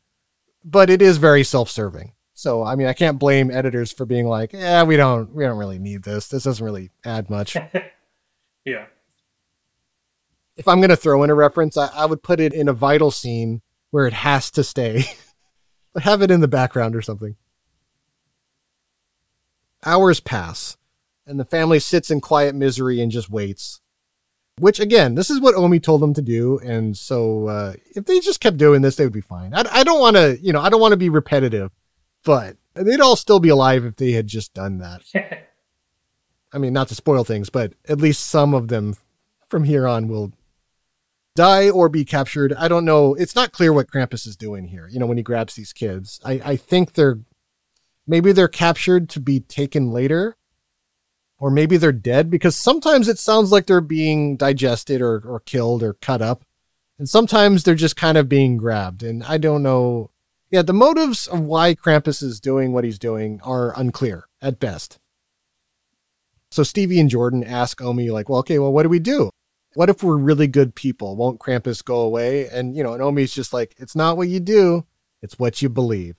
[0.65, 2.15] but it is very self-serving.
[2.35, 5.59] So, I mean, I can't blame editors for being like, "Yeah, we don't we don't
[5.59, 6.29] really need this.
[6.29, 7.57] This doesn't really add much."
[8.65, 8.87] Yeah.
[10.59, 12.73] If I'm going to throw in a reference, I, I would put it in a
[12.73, 15.05] vital scene where it has to stay.
[15.95, 17.35] But have it in the background or something.
[19.85, 20.77] Hours pass,
[21.27, 23.81] and the family sits in quiet misery and just waits.
[24.59, 26.59] Which, again, this is what Omi told them to do.
[26.59, 29.55] And so, uh, if they just kept doing this, they would be fine.
[29.55, 31.71] I, I don't want to, you know, I don't want to be repetitive,
[32.23, 35.03] but they'd all still be alive if they had just done that.
[36.53, 38.95] I mean, not to spoil things, but at least some of them
[39.49, 40.33] from here on will
[41.39, 42.53] die or be captured.
[42.55, 43.15] I don't know.
[43.15, 44.89] It's not clear what Krampus is doing here.
[44.91, 47.21] You know, when he grabs these kids, I, I think they're
[48.09, 50.37] maybe they're captured to be taken later,
[51.39, 55.85] or maybe they're dead because sometimes it sounds like they're being digested or, or killed
[55.85, 56.43] or cut up.
[56.99, 59.05] And sometimes they're just kind of being grabbed.
[59.05, 60.11] And I don't know.
[60.51, 64.99] Yeah, the motives of why Krampus is doing what he's doing are unclear at best.
[66.51, 69.31] So Stevie and Jordan ask Omi, like, well, okay, well, what do we do?
[69.79, 71.15] What if we're really good people?
[71.15, 72.49] Won't Krampus go away?
[72.49, 74.85] And, you know, and Omi's just like, it's not what you do,
[75.23, 76.17] it's what you believe.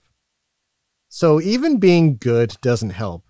[1.10, 3.26] So even being good doesn't help.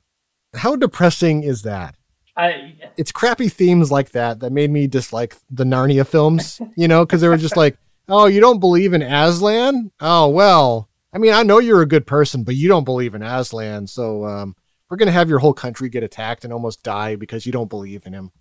[0.53, 1.95] How depressing is that?
[2.37, 7.07] I It's crappy themes like that that made me dislike the Narnia films, you know,
[7.07, 9.89] because they were just like, oh, you don't believe in Aslan?
[9.99, 13.23] Oh, well, I mean, I know you're a good person, but you don't believe in
[13.23, 13.87] Aslan.
[13.87, 14.55] So um,
[14.91, 17.67] we're going to have your whole country get attacked and almost die because you don't
[17.67, 18.31] believe in him.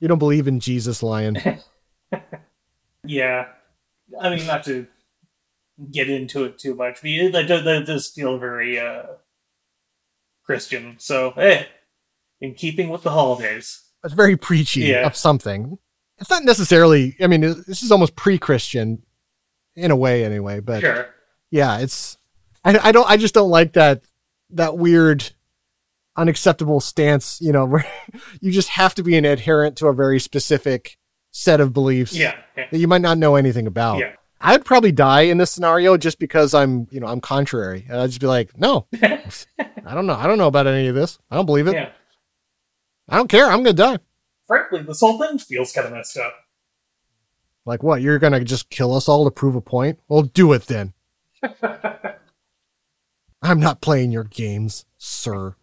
[0.00, 1.36] You don't believe in Jesus Lion.
[3.04, 3.46] yeah.
[4.20, 4.86] I mean, not to
[5.92, 9.02] get into it too much, but it, that, does, feel very uh,
[10.44, 10.96] Christian.
[10.98, 11.68] So, hey,
[12.40, 13.82] in keeping with the holidays.
[14.02, 15.06] It's very preachy Yeah.
[15.06, 15.78] of something.
[16.18, 19.02] It's not necessarily, I mean, this is almost pre Christian
[19.76, 21.08] in a way, anyway, but Sure.
[21.50, 22.18] yeah, it's,
[22.64, 24.02] I, I don't, I just don't like that,
[24.50, 25.30] that weird,
[26.16, 27.86] unacceptable stance, you know, where
[28.40, 30.96] you just have to be an adherent to a very specific
[31.32, 32.36] set of beliefs Yeah.
[32.56, 32.66] yeah.
[32.70, 33.98] that you might not know anything about.
[33.98, 34.12] Yeah.
[34.40, 37.84] I'd probably die in this scenario just because I'm, you know, I'm contrary.
[37.88, 39.20] And I'd just be like, no, I
[39.94, 40.14] don't know.
[40.14, 41.18] I don't know about any of this.
[41.30, 41.74] I don't believe it.
[41.74, 41.90] Yeah.
[43.08, 43.44] I don't care.
[43.46, 43.98] I'm going to die.
[44.46, 46.34] Frankly, this whole thing feels kind of messed up.
[47.66, 48.00] Like what?
[48.00, 50.00] You're going to just kill us all to prove a point?
[50.08, 50.94] Well, do it then.
[53.42, 55.54] I'm not playing your games, sir.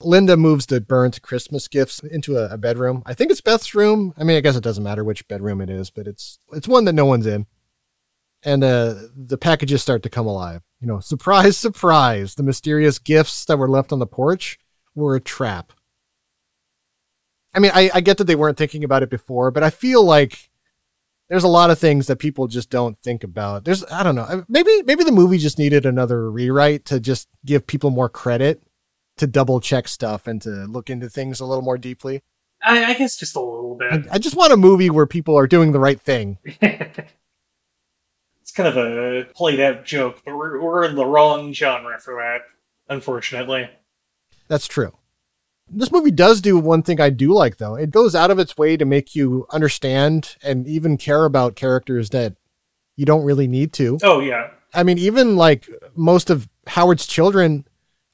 [0.00, 3.02] Linda moves the burnt Christmas gifts into a, a bedroom.
[3.04, 4.14] I think it's Beth's room.
[4.16, 6.84] I mean, I guess it doesn't matter which bedroom it is, but it's it's one
[6.84, 7.46] that no one's in.
[8.44, 10.62] And uh, the packages start to come alive.
[10.80, 12.36] You know, surprise, surprise!
[12.36, 14.58] The mysterious gifts that were left on the porch
[14.94, 15.72] were a trap.
[17.54, 20.04] I mean, I, I get that they weren't thinking about it before, but I feel
[20.04, 20.47] like
[21.28, 23.64] there's a lot of things that people just don't think about.
[23.64, 27.66] There's, I don't know, maybe maybe the movie just needed another rewrite to just give
[27.66, 28.62] people more credit
[29.18, 32.22] to double check stuff and to look into things a little more deeply.
[32.62, 34.06] I, I guess just a little bit.
[34.10, 36.38] I, I just want a movie where people are doing the right thing.
[36.44, 37.02] it's
[38.54, 42.42] kind of a played out joke, but we're, we're in the wrong genre for that,
[42.92, 43.70] unfortunately.
[44.48, 44.92] That's true.
[45.70, 47.74] This movie does do one thing I do like, though.
[47.74, 52.10] It goes out of its way to make you understand and even care about characters
[52.10, 52.34] that
[52.96, 53.98] you don't really need to.
[54.02, 54.50] Oh, yeah.
[54.74, 57.66] I mean, even like most of Howard's children,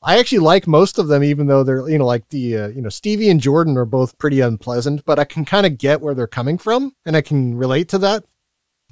[0.03, 2.83] I actually like most of them, even though they're, you know, like the, uh, you
[2.83, 6.15] know, Stevie and Jordan are both pretty unpleasant, but I can kind of get where
[6.15, 8.25] they're coming from and I can relate to that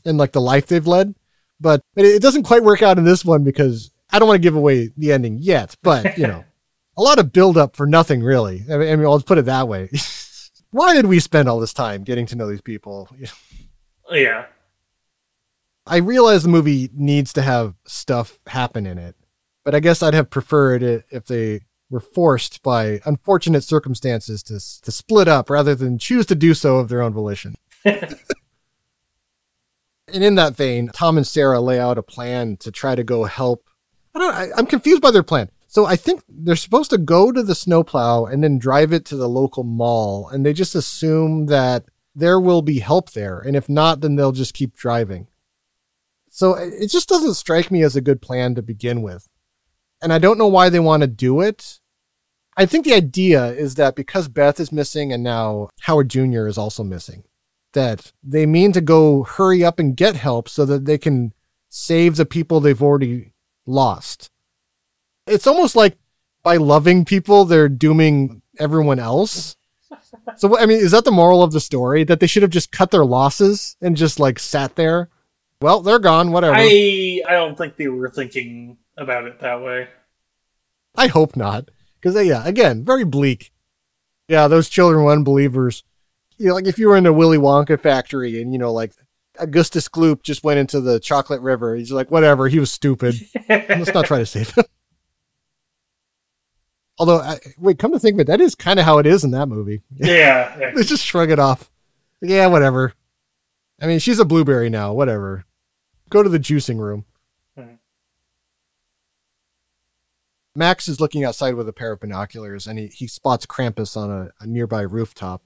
[0.05, 1.15] and like the life they've led.
[1.61, 4.47] But it it doesn't quite work out in this one because I don't want to
[4.47, 6.45] give away the ending yet, but, you know,
[7.03, 8.65] a lot of build up for nothing, really.
[8.71, 9.91] I mean, I mean, I'll put it that way.
[10.71, 13.09] Why did we spend all this time getting to know these people?
[14.11, 14.45] Yeah.
[15.87, 19.17] I realize the movie needs to have stuff happen in it,
[19.65, 24.61] but I guess I'd have preferred it if they were forced by unfortunate circumstances to
[24.83, 27.55] to split up rather than choose to do so of their own volition.
[27.85, 28.19] and
[30.09, 33.67] in that vein, Tom and Sarah lay out a plan to try to go help.
[34.15, 34.35] I don't.
[34.35, 35.49] I, I'm confused by their plan.
[35.73, 39.17] So I think they're supposed to go to the snowplow and then drive it to
[39.17, 43.71] the local mall, and they just assume that there will be help there, and if
[43.71, 45.29] not, then they'll just keep driving.
[46.29, 49.31] So uh, it just doesn't strike me as a good plan to begin with.
[50.03, 51.81] And I don't know why they want to do it.
[52.55, 56.49] I think the idea is that because Beth is missing and now Howard Jr.
[56.49, 57.25] is also missing,
[57.73, 61.33] that they mean to go hurry up and get help so that they can
[61.71, 63.33] save the people they've already
[63.65, 64.29] lost.
[65.33, 65.97] It's almost like
[66.43, 69.57] by loving people, they're dooming everyone else.
[70.37, 72.05] So, I mean, is that the moral of the story?
[72.05, 75.09] That they should have just cut their losses and just like sat there?
[75.61, 76.55] Well, they're gone, whatever.
[76.57, 79.89] I I don't think they were thinking about it that way.
[80.97, 81.71] I hope not.
[82.01, 83.53] Because, uh, yeah, again, very bleak.
[84.29, 85.85] Yeah, those children were unbelievers.
[86.37, 88.93] You know, like if you were in a Willy Wonka factory and, you know, like
[89.39, 93.15] Augustus Gloop just went into the chocolate river, he's like, whatever, he was stupid.
[93.49, 94.65] Let's not try to save him.
[97.03, 99.25] Although, I, wait, come to think of it, that is kind of how it is
[99.25, 99.83] in that movie.
[99.97, 100.57] Yeah.
[100.57, 100.71] yeah.
[100.77, 101.69] they just shrug it off.
[102.21, 102.93] Yeah, whatever.
[103.81, 105.45] I mean, she's a blueberry now, whatever.
[106.11, 107.05] Go to the juicing room.
[107.59, 107.79] Mhm.
[110.55, 114.09] Max is looking outside with a pair of binoculars and he, he spots Krampus on
[114.09, 115.43] a, a nearby rooftop.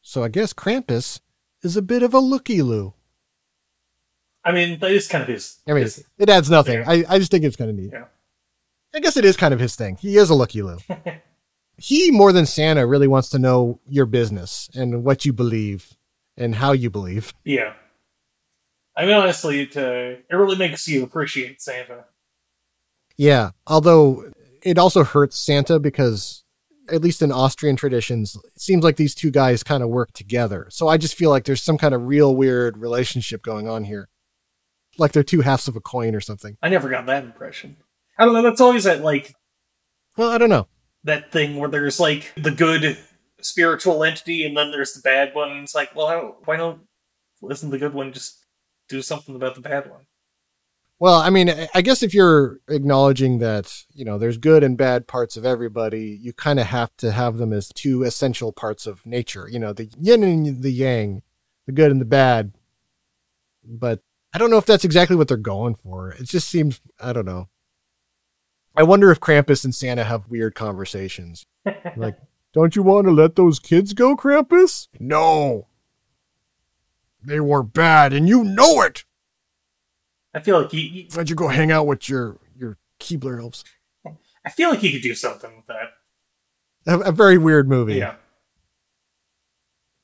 [0.00, 1.18] So I guess Krampus
[1.64, 2.94] is a bit of a looky loo.
[4.44, 5.58] I mean, that is kind of his.
[5.66, 6.78] I mean, his- it adds nothing.
[6.78, 6.84] Yeah.
[6.88, 7.90] I, I just think it's kind of neat.
[7.92, 8.04] Yeah.
[8.94, 9.96] I guess it is kind of his thing.
[9.96, 10.78] He is a lucky loo.
[11.78, 15.96] he, more than Santa, really wants to know your business and what you believe
[16.36, 17.34] and how you believe.
[17.44, 17.74] yeah.
[18.94, 22.04] I mean, honestly, it, uh, it really makes you appreciate Santa.
[23.16, 23.52] Yeah.
[23.66, 24.30] Although
[24.62, 26.44] it also hurts Santa because,
[26.90, 30.66] at least in Austrian traditions, it seems like these two guys kind of work together.
[30.70, 34.10] So I just feel like there's some kind of real weird relationship going on here.
[34.98, 36.58] Like they're two halves of a coin or something.
[36.62, 37.78] I never got that impression.
[38.18, 38.42] I don't know.
[38.42, 39.34] That's always that like
[40.16, 40.68] Well, I don't know.
[41.04, 42.98] that thing where there's like the good
[43.40, 45.50] spiritual entity and then there's the bad one.
[45.58, 46.82] It's like, well, don't, why don't
[47.50, 48.44] isn't the good one just
[48.88, 50.06] do something about the bad one?
[51.00, 55.08] Well, I mean, I guess if you're acknowledging that, you know, there's good and bad
[55.08, 59.04] parts of everybody, you kind of have to have them as two essential parts of
[59.04, 61.22] nature, you know, the yin and the yang,
[61.66, 62.52] the good and the bad.
[63.64, 64.00] But
[64.32, 66.12] I don't know if that's exactly what they're going for.
[66.12, 67.48] It just seems, I don't know.
[68.74, 71.44] I wonder if Krampus and Santa have weird conversations.
[71.96, 72.16] like,
[72.52, 74.88] don't you want to let those kids go, Krampus?
[74.98, 75.66] No.
[77.24, 79.04] They were bad and you know it.
[80.34, 83.64] I feel like he, he- Why'd you go hang out with your your Keebler elves?
[84.44, 85.90] I feel like you could do something with that.
[86.86, 87.94] A, a very weird movie.
[87.96, 88.14] Yeah.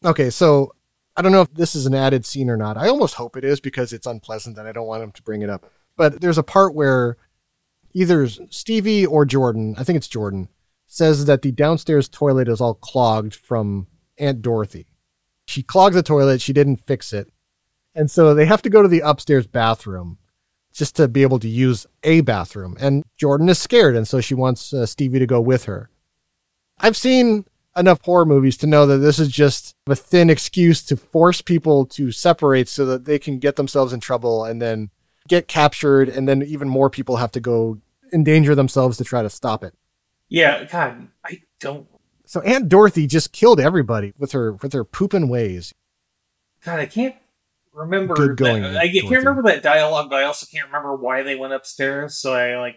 [0.05, 0.75] Okay, so
[1.17, 2.77] I don't know if this is an added scene or not.
[2.77, 5.43] I almost hope it is because it's unpleasant and I don't want him to bring
[5.43, 5.67] it up.
[5.97, 7.17] But there's a part where
[7.93, 10.49] either Stevie or Jordan, I think it's Jordan,
[10.87, 13.87] says that the downstairs toilet is all clogged from
[14.19, 14.87] Aunt Dorothy.
[15.47, 17.31] She clogged the toilet, she didn't fix it.
[17.95, 20.19] And so they have to go to the upstairs bathroom
[20.73, 22.77] just to be able to use a bathroom.
[22.79, 25.91] And Jordan is scared, and so she wants uh, Stevie to go with her.
[26.79, 27.45] I've seen
[27.77, 31.87] enough horror movies to know that this is just a thin excuse to force people
[31.87, 34.91] to separate so that they can get themselves in trouble and then
[35.29, 37.79] get captured, and then even more people have to go
[38.13, 39.75] endanger themselves to try to stop it.
[40.29, 41.87] Yeah, God, I don't.
[42.25, 45.73] So Aunt Dorothy just killed everybody with her with her pooping ways.
[46.65, 47.15] God, I can't
[47.73, 48.15] remember.
[48.15, 49.17] Good going, that, I can't Dorothy.
[49.17, 52.17] remember that dialogue, but I also can't remember why they went upstairs.
[52.17, 52.77] So I like.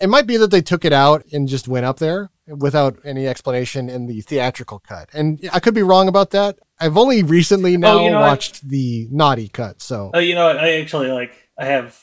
[0.00, 3.26] It might be that they took it out and just went up there without any
[3.26, 5.08] explanation in the theatrical cut.
[5.12, 6.58] And I could be wrong about that.
[6.78, 8.28] I've only recently oh, now Oh, you know what?
[8.28, 10.58] watched the naughty cut, so Oh, you know what?
[10.58, 11.32] I actually like.
[11.58, 11.98] I have.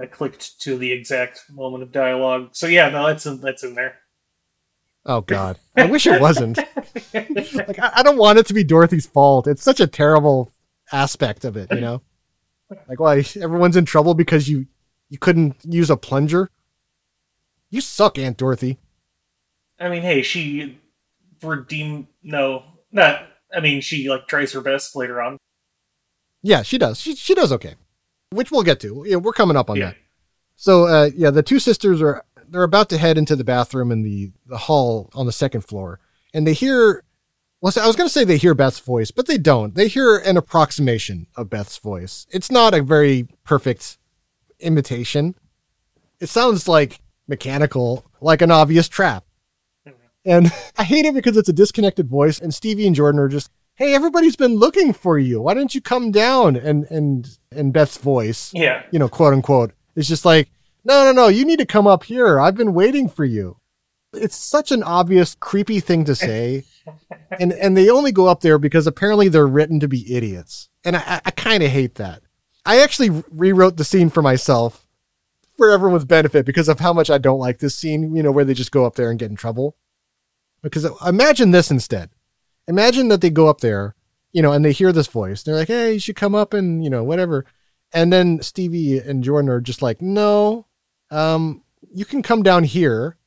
[0.00, 2.50] I clicked to the exact moment of dialogue.
[2.52, 3.98] So yeah, no, that's in, that's in there.
[5.04, 6.56] Oh God, I wish it wasn't.
[7.14, 9.46] like I, I don't want it to be Dorothy's fault.
[9.46, 10.52] It's such a terrible
[10.92, 12.02] aspect of it, you know.
[12.88, 14.66] Like why everyone's in trouble because you
[15.10, 16.50] you couldn't use a plunger.
[17.68, 18.78] You suck, Aunt Dorothy.
[19.82, 20.78] I mean, hey, she
[21.42, 22.06] redeemed.
[22.22, 23.26] No, not.
[23.54, 25.38] I mean, she like tries her best later on.
[26.42, 27.00] Yeah, she does.
[27.00, 27.74] She she does okay,
[28.30, 29.04] which we'll get to.
[29.06, 29.86] Yeah, we're coming up on Yeah.
[29.86, 29.96] that.
[30.56, 34.02] So uh, yeah, the two sisters are they're about to head into the bathroom in
[34.02, 36.00] the, the hall on the second floor,
[36.32, 37.04] and they hear.
[37.60, 39.76] Well, I was going to say they hear Beth's voice, but they don't.
[39.76, 42.26] They hear an approximation of Beth's voice.
[42.30, 43.98] It's not a very perfect
[44.58, 45.36] imitation.
[46.18, 49.24] It sounds like mechanical, like an obvious trap.
[50.24, 53.50] And I hate it because it's a disconnected voice, and Stevie and Jordan are just,
[53.74, 55.40] "Hey, everybody's been looking for you.
[55.42, 58.82] Why don't you come down?" And and and Beth's voice, Yeah.
[58.92, 60.48] you know, quote unquote, is just like,
[60.84, 62.38] "No, no, no, you need to come up here.
[62.40, 63.56] I've been waiting for you."
[64.14, 66.64] It's such an obvious, creepy thing to say,
[67.40, 70.96] and and they only go up there because apparently they're written to be idiots, and
[70.96, 72.22] I I kind of hate that.
[72.64, 74.86] I actually rewrote the scene for myself
[75.56, 78.44] for everyone's benefit because of how much I don't like this scene, you know, where
[78.44, 79.76] they just go up there and get in trouble.
[80.62, 82.10] Because imagine this instead.
[82.68, 83.94] Imagine that they go up there,
[84.32, 85.42] you know, and they hear this voice.
[85.42, 87.44] They're like, hey, you should come up and, you know, whatever.
[87.92, 90.66] And then Stevie and Jordan are just like, no,
[91.10, 91.62] um,
[91.92, 93.18] you can come down here.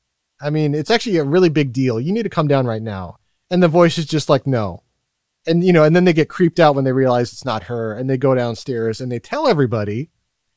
[0.41, 1.99] I mean, it's actually a really big deal.
[1.99, 3.17] You need to come down right now.
[3.51, 4.83] And the voice is just like, no.
[5.45, 7.93] And, you know, and then they get creeped out when they realize it's not her
[7.93, 10.09] and they go downstairs and they tell everybody.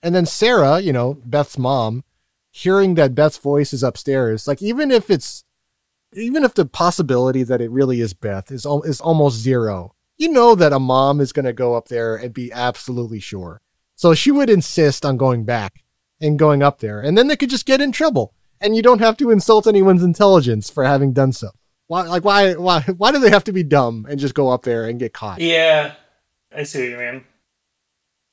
[0.02, 2.05] And then Sarah, you know, Beth's mom,
[2.50, 5.44] hearing that Beth's voice is upstairs, like even if it's
[6.12, 10.28] even if the possibility that it really is Beth is al- is almost zero, you
[10.28, 13.60] know that a mom is going to go up there and be absolutely sure.
[13.94, 15.85] So she would insist on going back
[16.20, 19.01] and going up there, and then they could just get in trouble, and you don't
[19.01, 21.51] have to insult anyone's intelligence for having done so.
[21.89, 24.62] Why, like, why, why, why do they have to be dumb and just go up
[24.62, 25.40] there and get caught?
[25.40, 25.94] Yeah.
[26.55, 27.24] I see what you mean.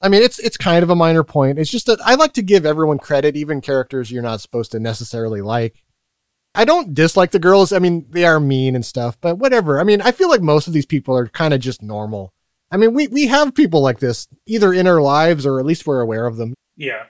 [0.01, 1.57] I mean, it's it's kind of a minor point.
[1.57, 4.79] It's just that I like to give everyone credit, even characters you're not supposed to
[4.79, 5.83] necessarily like.
[6.55, 7.71] I don't dislike the girls.
[7.71, 9.79] I mean, they are mean and stuff, but whatever.
[9.79, 12.33] I mean, I feel like most of these people are kind of just normal.
[12.71, 15.85] I mean, we we have people like this either in our lives or at least
[15.85, 16.53] we're aware of them.
[16.75, 17.03] Yeah.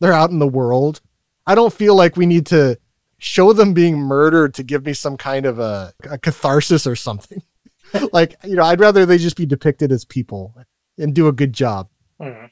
[0.00, 1.00] They're out in the world.
[1.46, 2.78] I don't feel like we need to
[3.18, 7.42] show them being murdered to give me some kind of a, a catharsis or something.
[8.12, 10.54] like, you know, I'd rather they just be depicted as people
[10.98, 11.88] and do a good job.
[12.20, 12.46] Mm-hmm.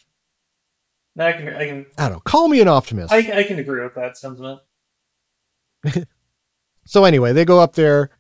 [1.16, 2.20] No, I can, I can, I don't know.
[2.20, 3.12] Call me an optimist.
[3.12, 4.60] I, I can agree with that sentiment.
[6.90, 8.10] So anyway, they go up there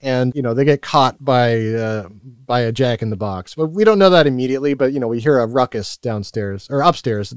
[0.00, 2.08] and you know, they get caught by uh,
[2.44, 3.54] by a jack in the box.
[3.54, 6.80] But we don't know that immediately, but you know, we hear a ruckus downstairs or
[6.80, 7.32] upstairs.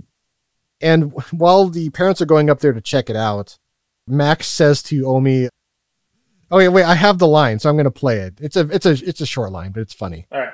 [0.81, 3.59] And while the parents are going up there to check it out,
[4.07, 5.49] Max says to Omi,
[6.49, 8.39] "Oh wait, wait, I have the line, so I'm going to play it.
[8.41, 10.53] It's a it's a it's a short line, but it's funny." All right.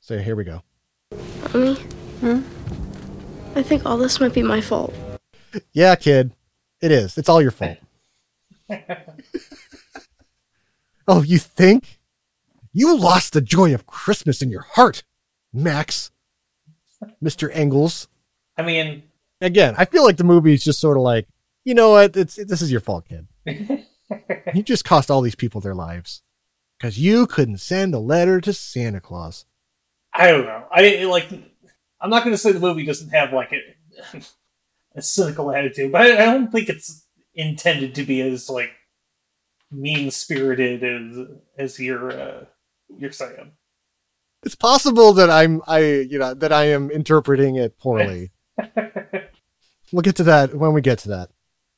[0.00, 0.62] So here we go.
[1.54, 1.76] Mommy?
[2.20, 2.42] Hmm?
[3.54, 4.92] I think all this might be my fault.
[5.72, 6.34] Yeah, kid.
[6.82, 7.16] It is.
[7.16, 7.78] It's all your fault.
[11.08, 12.00] oh, you think?
[12.72, 15.02] You lost the joy of Christmas in your heart,
[15.52, 16.10] Max.
[17.22, 17.50] Mr.
[17.52, 18.08] Engels.
[18.56, 19.02] I mean,
[19.40, 21.28] Again, I feel like the movie is just sort of like,
[21.64, 22.16] you know what?
[22.16, 23.26] It's this is your fault, kid.
[24.54, 26.22] you just cost all these people their lives
[26.78, 29.44] because you couldn't send a letter to Santa Claus.
[30.12, 30.64] I don't know.
[30.70, 31.28] I like.
[32.00, 34.20] I'm not going to say the movie doesn't have like a,
[34.94, 37.05] a cynical attitude, but I, I don't think it's
[37.36, 38.70] intended to be as like
[39.70, 41.26] mean spirited as
[41.58, 42.44] as you're uh,
[42.98, 43.52] you're saying.
[44.42, 48.32] It's possible that I'm I you know that I am interpreting it poorly.
[49.92, 51.30] we'll get to that when we get to that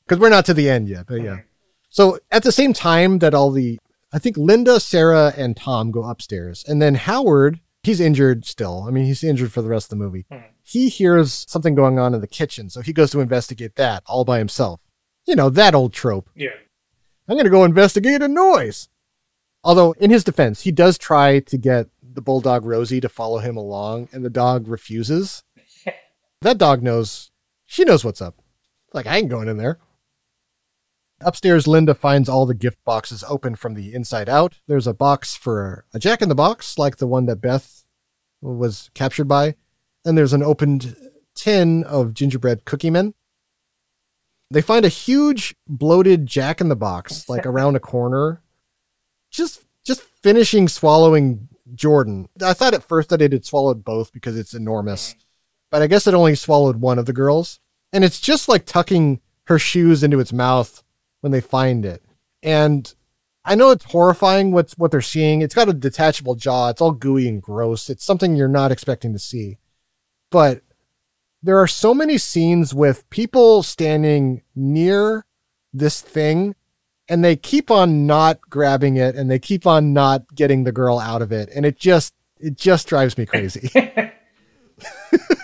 [0.05, 1.07] because we're not to the end yet.
[1.07, 1.39] But yeah.
[1.89, 3.79] So at the same time that all the
[4.11, 8.85] I think Linda, Sarah, and Tom go upstairs, and then Howard he's injured still.
[8.87, 10.25] I mean he's injured for the rest of the movie.
[10.61, 14.23] He hears something going on in the kitchen, so he goes to investigate that all
[14.23, 14.79] by himself.
[15.29, 16.27] You know that old trope.
[16.33, 16.55] Yeah.
[17.27, 18.89] I'm going to go investigate a noise.
[19.63, 23.55] Although, in his defense, he does try to get the bulldog Rosie to follow him
[23.55, 25.43] along, and the dog refuses.
[26.41, 27.29] that dog knows,
[27.67, 28.41] she knows what's up.
[28.91, 29.77] Like, I ain't going in there.
[31.21, 34.57] Upstairs, Linda finds all the gift boxes open from the inside out.
[34.65, 37.83] There's a box for a jack in the box, like the one that Beth
[38.41, 39.53] was captured by.
[40.03, 40.95] And there's an opened
[41.35, 43.13] tin of gingerbread cookie men.
[44.51, 48.41] They find a huge bloated jack in the box, like around a corner,
[49.31, 52.29] just just finishing swallowing Jordan.
[52.43, 55.15] I thought at first that it had swallowed both because it's enormous,
[55.71, 57.59] but I guess it only swallowed one of the girls.
[57.91, 60.83] And it's just like tucking her shoes into its mouth
[61.21, 62.03] when they find it.
[62.43, 62.93] And
[63.43, 65.41] I know it's horrifying what's what they're seeing.
[65.41, 66.69] It's got a detachable jaw.
[66.69, 67.89] It's all gooey and gross.
[67.89, 69.57] It's something you're not expecting to see.
[70.29, 70.61] But
[71.41, 75.25] there are so many scenes with people standing near
[75.73, 76.55] this thing
[77.07, 80.99] and they keep on not grabbing it and they keep on not getting the girl
[80.99, 83.69] out of it and it just it just drives me crazy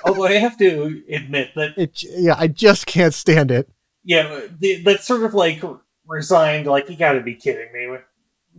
[0.06, 3.70] Although I have to admit that it yeah i just can't stand it
[4.04, 5.62] Yeah, the, that's sort of like
[6.08, 6.68] resigned.
[6.68, 7.98] Like you got to be kidding me.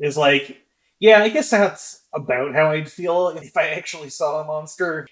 [0.00, 0.62] Is like,
[0.98, 5.06] yeah, I guess that's about how I'd feel if I actually saw a monster.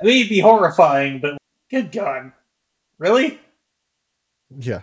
[0.00, 1.38] I mean, it'd be horrifying, but
[1.70, 2.32] good God,
[2.98, 3.40] really?
[4.56, 4.82] Yeah.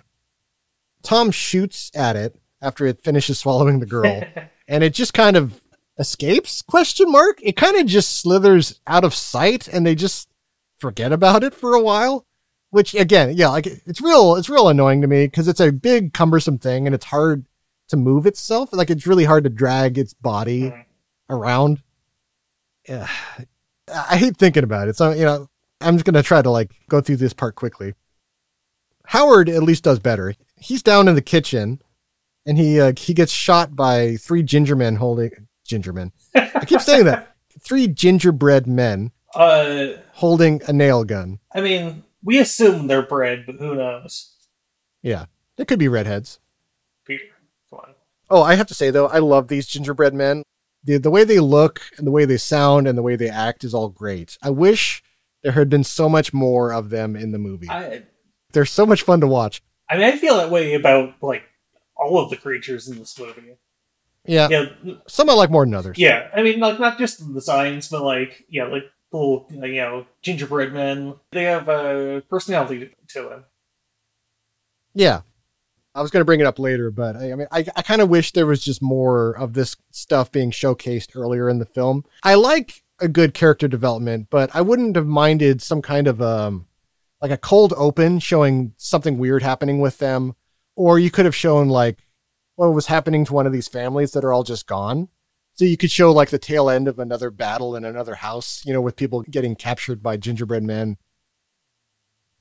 [1.04, 4.24] Tom shoots at it after it finishes swallowing the girl,
[4.68, 5.62] and it just kind of
[5.98, 6.62] escapes?
[6.62, 7.40] Question mark.
[7.42, 10.30] It kind of just slithers out of sight, and they just
[10.80, 12.26] forget about it for a while.
[12.72, 14.36] Which again, yeah, like it's real.
[14.36, 17.46] It's real annoying to me because it's a big, cumbersome thing, and it's hard
[17.90, 18.70] to move itself.
[18.74, 20.82] Like it's really hard to drag its body Mm-hmm.
[21.34, 21.82] around.
[22.90, 23.08] Yeah.
[23.94, 24.96] I hate thinking about it.
[24.98, 25.50] So you know,
[25.82, 27.94] I'm just gonna try to like go through this part quickly.
[29.08, 30.34] Howard at least does better.
[30.58, 31.82] He's down in the kitchen,
[32.46, 35.32] and he uh, he gets shot by three ginger men holding
[35.64, 36.12] ginger men.
[36.34, 41.40] I keep saying that three gingerbread men Uh, holding a nail gun.
[41.54, 44.32] I mean, we assume they're bread, but who knows?
[45.04, 45.26] Yeah,
[45.58, 46.40] they could be redheads.
[47.06, 47.26] Peter,
[47.70, 47.94] come on.
[48.30, 50.42] Oh, I have to say though, I love these gingerbread men.
[50.84, 53.64] The the way they look and the way they sound and the way they act
[53.64, 54.38] is all great.
[54.42, 55.04] I wish
[55.46, 57.70] there had been so much more of them in the movie.
[57.70, 58.02] I,
[58.52, 59.62] They're so much fun to watch.
[59.88, 61.44] I mean, I feel that way about like
[61.96, 63.60] all of the creatures in this movie.
[64.26, 66.00] Yeah, Yeah, some I like more than others.
[66.00, 66.30] yeah.
[66.36, 70.74] I mean, like not just the designs, but like yeah, like little you know gingerbread
[70.74, 71.14] men.
[71.32, 73.44] They have a personality to them.
[74.96, 75.22] Yeah.
[75.94, 78.02] I was going to bring it up later, but I, I mean, I, I kind
[78.02, 82.04] of wish there was just more of this stuff being showcased earlier in the film.
[82.24, 86.68] I like a good character development, but I wouldn't have minded some kind of um
[87.22, 90.36] like a cold open showing something weird happening with them,
[90.76, 92.06] or you could have shown like
[92.56, 95.10] what was happening to one of these families that are all just gone.
[95.54, 98.74] So you could show like the tail end of another battle in another house, you
[98.74, 100.98] know, with people getting captured by gingerbread men.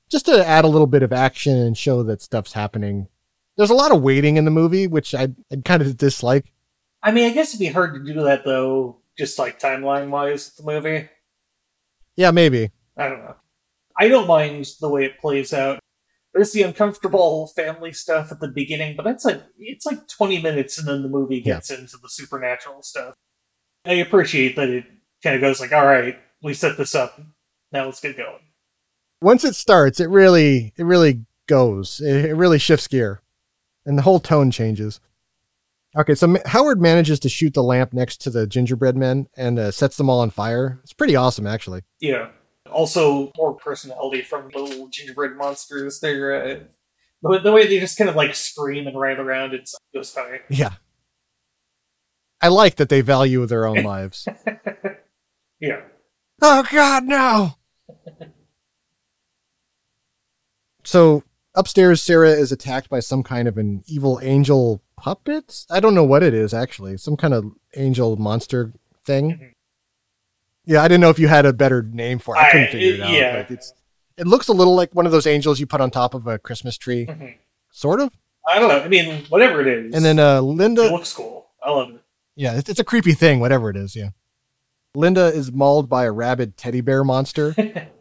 [0.09, 3.07] Just to add a little bit of action and show that stuff's happening.
[3.57, 6.51] There's a lot of waiting in the movie, which I I kind of dislike.
[7.01, 10.53] I mean, I guess it'd be hard to do that though, just like timeline wise,
[10.55, 11.09] the movie.
[12.15, 12.71] Yeah, maybe.
[12.97, 13.35] I don't know.
[13.97, 15.79] I don't mind the way it plays out.
[16.33, 20.77] There's the uncomfortable family stuff at the beginning, but that's like it's like 20 minutes
[20.77, 23.15] and then the movie gets into the supernatural stuff.
[23.85, 24.85] I appreciate that it
[25.23, 27.21] kind of goes like, all right, we set this up.
[27.71, 28.39] Now let's get going.
[29.21, 32.01] Once it starts, it really it really goes.
[32.01, 33.21] It, it really shifts gear,
[33.85, 34.99] and the whole tone changes.
[35.97, 39.71] Okay, so Howard manages to shoot the lamp next to the gingerbread men and uh,
[39.71, 40.79] sets them all on fire.
[40.83, 41.83] It's pretty awesome, actually.
[42.01, 42.29] Yeah.
[42.69, 46.01] Also, more personality from the little gingerbread monsters.
[46.01, 46.59] They're uh,
[47.21, 49.53] the, the way they just kind of like scream and ride around.
[49.53, 50.39] It's it was funny.
[50.49, 50.73] Yeah.
[52.41, 54.27] I like that they value their own lives.
[55.59, 55.81] Yeah.
[56.41, 57.53] Oh God, no!
[60.83, 61.23] so
[61.55, 65.65] upstairs, Sarah is attacked by some kind of an evil angel puppet.
[65.69, 66.97] I don't know what it is actually.
[66.97, 68.73] Some kind of angel monster
[69.05, 69.53] thing.
[70.65, 72.39] Yeah, I didn't know if you had a better name for it.
[72.39, 73.11] I couldn't I- figure it out.
[73.11, 73.41] yeah.
[73.43, 73.73] But it's
[74.17, 76.39] it looks a little like one of those angels you put on top of a
[76.39, 77.35] Christmas tree, Mhm.
[77.71, 78.11] sort of.
[78.47, 78.79] I don't know.
[78.79, 79.93] I mean, whatever it is.
[79.93, 81.47] And then uh, it Linda, looks cool.
[81.63, 82.01] I love it.
[82.35, 83.95] yeah, it's, it's a creepy thing, whatever it is.
[83.95, 84.09] Yeah,
[84.95, 87.55] Linda is mauled by a rabid teddy bear monster.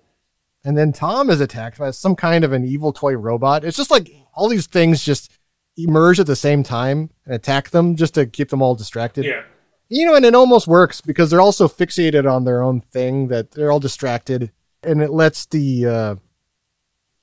[0.67, 3.65] And then Tom is attacked by some kind of an evil toy robot.
[3.67, 5.31] It's just like all these things just
[5.77, 9.25] emerge at the same time and attack them just to keep them all distracted.
[9.25, 9.43] Yeah.
[9.89, 13.53] You know, and it almost works because they're also fixated on their own thing that
[13.53, 14.51] they're all distracted
[14.83, 16.15] and it lets the uh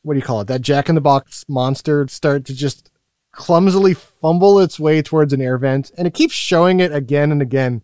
[0.03, 0.47] what do you call it?
[0.47, 2.89] That Jack in the Box monster start to just
[3.31, 7.41] clumsily fumble its way towards an air vent and it keeps showing it again and
[7.41, 7.81] again.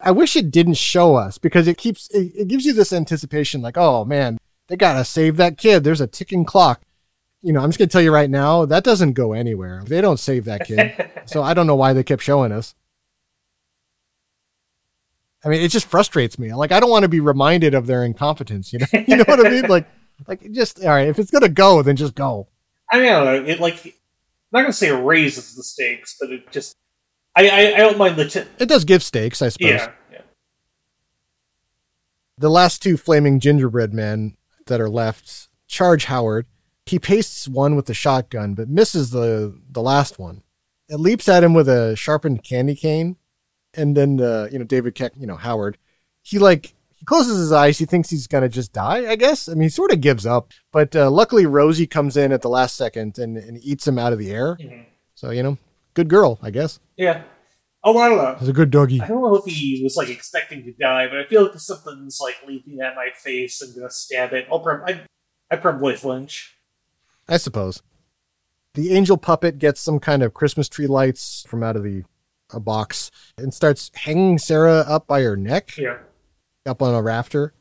[0.00, 3.62] I wish it didn't show us because it keeps it, it gives you this anticipation
[3.62, 5.84] like, "Oh man, they got to save that kid.
[5.84, 6.82] There's a ticking clock."
[7.42, 9.82] You know, I'm just going to tell you right now, that doesn't go anywhere.
[9.84, 11.10] They don't save that kid.
[11.26, 12.74] so I don't know why they kept showing us.
[15.44, 16.54] I mean, it just frustrates me.
[16.54, 18.86] Like I don't want to be reminded of their incompetence, you know.
[19.08, 19.66] you know what I mean?
[19.66, 19.88] Like
[20.28, 22.46] like just all right, if it's going to go, then just go.
[22.92, 23.50] I mean, I don't know.
[23.52, 23.92] It like I'm
[24.52, 26.76] not gonna say it raises the stakes, but it just
[27.34, 29.68] I I, I don't mind the t- It does give stakes, I suppose.
[29.68, 30.20] yeah yeah
[32.38, 36.46] The last two flaming gingerbread men that are left charge Howard.
[36.86, 40.42] He pastes one with the shotgun, but misses the the last one.
[40.88, 43.16] It leaps at him with a sharpened candy cane,
[43.74, 45.78] and then uh, you know David Keck, you know Howard,
[46.22, 47.78] he like he closes his eyes.
[47.78, 49.08] He thinks he's gonna just die.
[49.10, 49.48] I guess.
[49.48, 52.48] I mean, he sort of gives up, but uh, luckily Rosie comes in at the
[52.48, 54.56] last second and, and eats him out of the air.
[54.60, 54.86] Mhm.
[55.14, 55.58] So you know,
[55.94, 56.80] good girl, I guess.
[56.96, 57.22] yeah.
[57.84, 58.36] Oh, I don't know.
[58.38, 59.00] It's a good doggy.
[59.00, 62.18] I don't know if he was like expecting to die, but I feel like something's
[62.22, 64.46] like leaping at my face and gonna stab it.
[64.50, 65.00] I'll prob- I
[65.50, 66.54] I probably flinch.
[67.28, 67.82] I suppose.
[68.74, 72.04] The angel puppet gets some kind of Christmas tree lights from out of the
[72.54, 75.76] a box and starts hanging Sarah up by her neck.
[75.76, 75.98] Yeah.
[76.66, 77.54] Up on a rafter.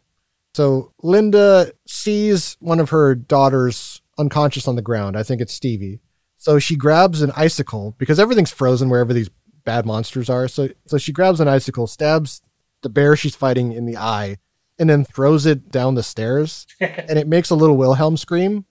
[0.53, 5.17] So Linda sees one of her daughters unconscious on the ground.
[5.17, 6.01] I think it's Stevie.
[6.38, 9.30] So she grabs an icicle because everything's frozen wherever these
[9.64, 10.48] bad monsters are.
[10.48, 12.41] So so she grabs an icicle, stabs
[12.81, 14.38] the bear she's fighting in the eye,
[14.80, 16.65] and then throws it down the stairs.
[16.80, 18.65] and it makes a little Wilhelm scream,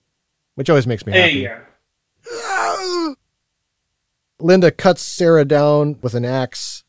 [0.55, 1.45] which always makes me happy.
[1.45, 1.59] Hey,
[2.29, 3.13] yeah.
[4.39, 6.83] Linda cuts Sarah down with an axe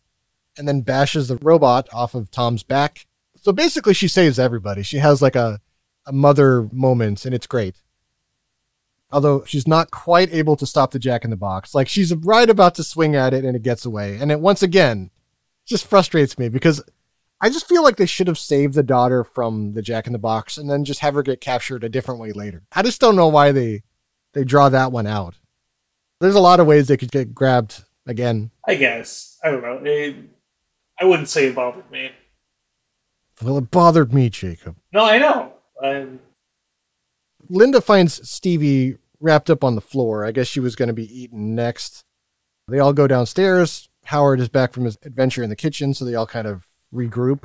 [0.56, 3.06] and then bashes the robot off of Tom's back.
[3.40, 4.82] So basically, she saves everybody.
[4.82, 5.60] She has like a,
[6.06, 7.76] a mother moment, and it's great.
[9.10, 11.74] Although she's not quite able to stop the Jack in the Box.
[11.74, 14.16] Like she's right about to swing at it, and it gets away.
[14.16, 15.10] And it once again
[15.66, 16.82] just frustrates me because
[17.44, 20.18] I just feel like they should have saved the daughter from the Jack in the
[20.18, 22.62] Box and then just have her get captured a different way later.
[22.70, 23.82] I just don't know why they
[24.32, 25.34] they draw that one out.
[26.20, 28.52] There's a lot of ways they could get grabbed again.
[28.66, 29.40] I guess.
[29.42, 29.80] I don't know.
[29.82, 30.16] It,
[31.00, 32.12] I wouldn't say it bothered me.
[33.42, 34.76] Well, it bothered me, Jacob.
[34.92, 35.52] No, I know.
[35.82, 36.20] I'm...
[37.48, 40.24] Linda finds Stevie wrapped up on the floor.
[40.24, 42.04] I guess she was going to be eaten next.
[42.68, 43.88] They all go downstairs.
[44.04, 47.44] Howard is back from his adventure in the kitchen, so they all kind of regroup.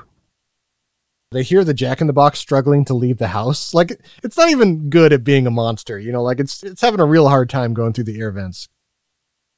[1.31, 3.73] They hear the Jack in the Box struggling to leave the house.
[3.73, 6.99] Like it's not even good at being a monster, you know, like it's it's having
[6.99, 8.69] a real hard time going through the air vents.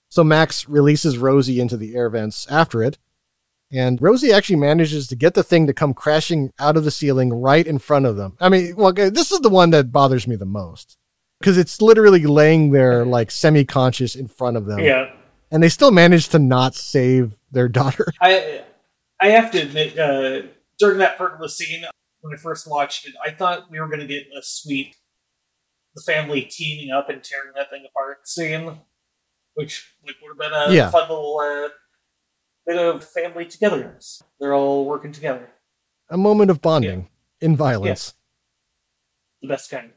[0.10, 2.98] So Max releases Rosie into the air vents after it,
[3.72, 7.32] and Rosie actually manages to get the thing to come crashing out of the ceiling
[7.32, 8.36] right in front of them.
[8.40, 10.98] I mean, well, this is the one that bothers me the most
[11.40, 14.80] because it's literally laying there like semi-conscious in front of them.
[14.80, 15.12] Yeah.
[15.52, 18.12] And they still manage to not save their daughter.
[18.20, 18.64] I
[19.22, 20.44] I have to admit, uh,
[20.78, 21.84] during that part of the scene,
[22.22, 24.96] when I first watched it, I thought we were going to get a sweet,
[25.96, 28.80] the family teaming up and tearing that thing apart scene,
[29.56, 30.90] which like, would have been a Yeah.
[30.90, 31.70] fun little uh,
[32.66, 34.24] bit of family togetherness.
[34.40, 35.50] They're all working together.
[36.10, 37.10] A moment of bonding
[37.42, 38.16] in violence.
[39.42, 39.92] The best kind.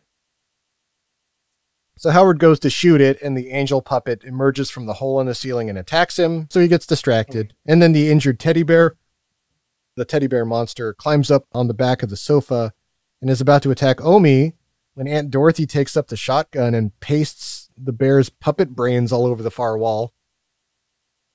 [1.96, 5.26] So Howard goes to shoot it, and the angel puppet emerges from the hole in
[5.26, 6.48] the ceiling and attacks him.
[6.50, 7.54] So he gets distracted.
[7.64, 8.96] And then the injured teddy bear,
[10.02, 12.72] the teddy bear monster, climbs up on the back of the sofa
[13.20, 14.54] and is about to attack Omi
[14.94, 19.44] when Aunt Dorothy takes up the shotgun and pastes the bear's puppet brains all over
[19.44, 20.12] the far wall.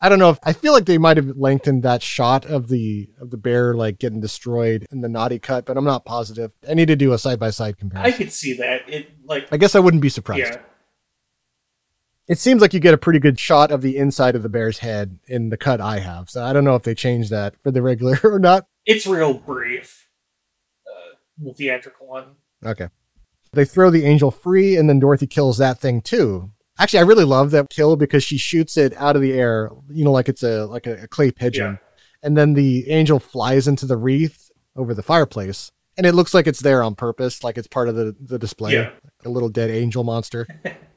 [0.01, 3.09] I don't know if I feel like they might have lengthened that shot of the
[3.21, 6.51] of the bear like getting destroyed in the naughty cut, but I'm not positive.
[6.69, 8.13] I need to do a side by side comparison.
[8.13, 8.81] I could see that.
[8.89, 10.53] It like I guess I wouldn't be surprised.
[10.53, 10.61] yeah.
[12.27, 14.79] It seems like you get a pretty good shot of the inside of the bear's
[14.79, 16.29] head in the cut I have.
[16.29, 18.65] So I don't know if they changed that for the regular or not.
[18.85, 20.09] It's real brief.
[20.85, 22.35] Uh, theatrical one.
[22.65, 22.89] Okay.
[23.53, 26.51] They throw the angel free and then Dorothy kills that thing too.
[26.79, 30.03] Actually, I really love that kill because she shoots it out of the air, you
[30.03, 31.79] know, like it's a like a, a clay pigeon.
[32.21, 35.71] And then the angel flies into the wreath over the fireplace.
[35.95, 38.73] And it looks like it's there on purpose, like it's part of the, the display.
[38.73, 38.91] Yeah.
[39.25, 40.45] A little dead angel monster.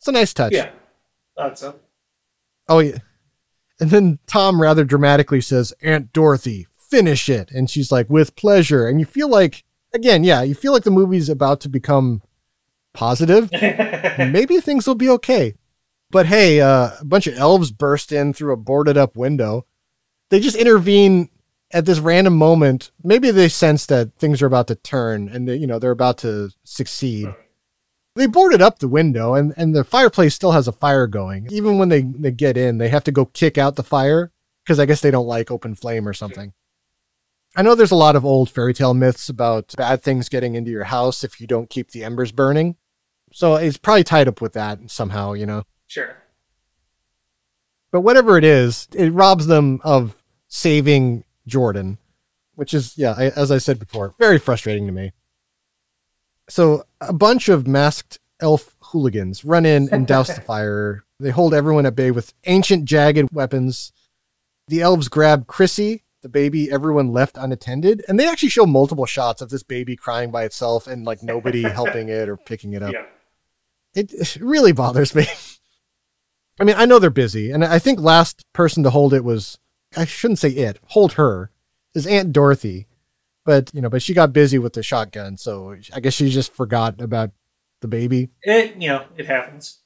[0.00, 0.54] it's a nice touch.
[0.54, 0.70] Yeah.
[1.36, 1.78] Thought so.
[2.70, 2.98] Oh yeah.
[3.78, 7.50] And then Tom rather dramatically says, Aunt Dorothy, finish it.
[7.50, 8.88] And she's like, with pleasure.
[8.88, 9.62] And you feel like,
[9.92, 12.22] again, yeah, you feel like the movie's about to become
[12.94, 13.50] positive.
[14.18, 15.52] Maybe things will be okay.
[16.10, 19.66] But hey, uh, a bunch of elves burst in through a boarded up window.
[20.30, 21.28] They just intervene
[21.72, 22.90] at this random moment.
[23.04, 26.16] Maybe they sense that things are about to turn and they, you know, they're about
[26.18, 27.34] to succeed.
[28.16, 31.46] They boarded up the window and, and the fireplace still has a fire going.
[31.50, 34.32] Even when they, they get in, they have to go kick out the fire
[34.64, 36.52] because I guess they don't like open flame or something.
[37.56, 40.70] I know there's a lot of old fairy tale myths about bad things getting into
[40.70, 42.76] your house if you don't keep the embers burning.
[43.32, 45.64] So it's probably tied up with that somehow, you know.
[45.86, 46.16] Sure.
[47.90, 51.98] But whatever it is, it robs them of saving Jordan,
[52.54, 55.12] which is, yeah, I, as I said before, very frustrating to me.
[56.50, 61.04] So a bunch of masked elf hooligans run in and douse the fire.
[61.20, 63.92] They hold everyone at bay with ancient, jagged weapons.
[64.68, 69.40] The elves grab Chrissy, the baby everyone left unattended, and they actually show multiple shots
[69.40, 72.92] of this baby crying by itself and like nobody helping it or picking it up.
[72.92, 73.04] Yeah.
[73.94, 75.26] It, it really bothers me.
[76.58, 79.58] I mean, I know they're busy, and I think last person to hold it was
[79.96, 81.50] I shouldn't say it, hold her
[81.94, 82.86] is Aunt Dorothy.
[83.50, 86.54] But you know, but she got busy with the shotgun, so I guess she just
[86.54, 87.32] forgot about
[87.80, 88.28] the baby.
[88.44, 89.80] It you know it happens.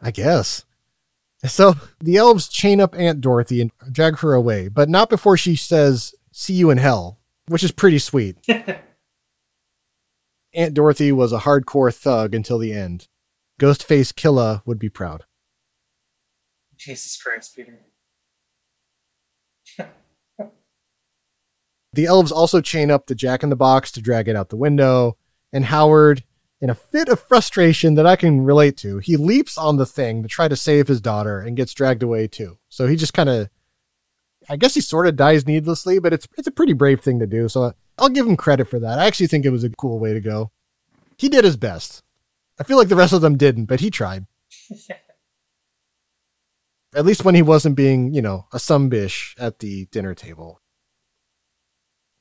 [0.00, 0.64] I guess.
[1.44, 5.56] So the elves chain up Aunt Dorothy and drag her away, but not before she
[5.56, 7.18] says, See you in hell,
[7.48, 8.38] which is pretty sweet.
[10.54, 13.08] Aunt Dorothy was a hardcore thug until the end.
[13.60, 15.24] Ghostface Killah would be proud.
[16.78, 17.78] Jesus Christ, Peter.
[21.94, 24.56] The elves also chain up the Jack in the Box to drag it out the
[24.56, 25.16] window,
[25.52, 26.24] and Howard,
[26.60, 30.22] in a fit of frustration that I can relate to, he leaps on the thing
[30.22, 32.58] to try to save his daughter and gets dragged away too.
[32.68, 33.48] So he just kind of,
[34.48, 37.26] I guess he sort of dies needlessly, but it's it's a pretty brave thing to
[37.26, 37.48] do.
[37.48, 38.98] So I'll give him credit for that.
[38.98, 40.50] I actually think it was a cool way to go.
[41.16, 42.02] He did his best.
[42.58, 44.26] I feel like the rest of them didn't, but he tried.
[46.94, 50.60] At least when he wasn't being, you know, a sumbish at the dinner table.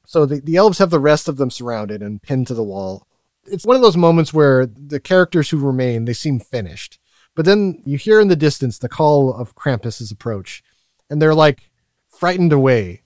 [0.06, 3.08] So the, the elves have the rest of them surrounded and pinned to the wall.
[3.46, 7.00] It's one of those moments where the characters who remain, they seem finished.
[7.36, 10.64] But then you hear in the distance the call of Krampus's approach,
[11.10, 11.72] and they're like
[12.08, 13.02] frightened away.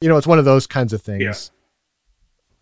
[0.00, 1.22] You know, it's one of those kinds of things.
[1.22, 1.34] Yeah.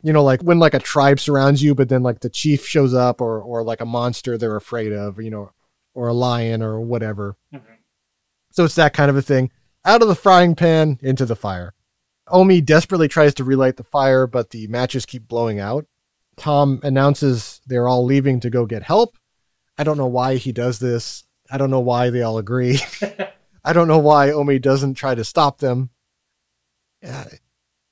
[0.02, 2.94] You know, like when like a tribe surrounds you, but then like the chief shows
[2.94, 5.50] up or or like a monster they're afraid of, you know,
[5.94, 7.36] or a lion or whatever.
[8.52, 9.50] So it's that kind of a thing.
[9.84, 11.74] Out of the frying pan into the fire.
[12.28, 15.86] Omi desperately tries to relight the fire, but the matches keep blowing out.
[16.36, 19.16] Tom announces they're all leaving to go get help.
[19.78, 21.24] I don't know why he does this.
[21.50, 22.80] I don't know why they all agree.
[23.64, 25.90] I don't know why Omi doesn't try to stop them.
[27.02, 27.26] Yeah,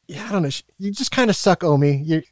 [0.08, 0.50] yeah I don't know.
[0.78, 2.02] You just kind of suck, Omi.
[2.04, 2.22] You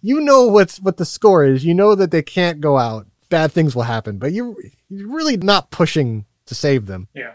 [0.00, 1.64] you know what's what the score is.
[1.64, 3.06] You know that they can't go out.
[3.30, 4.56] Bad things will happen, but you
[4.88, 7.08] you're really not pushing to save them.
[7.14, 7.32] Yeah.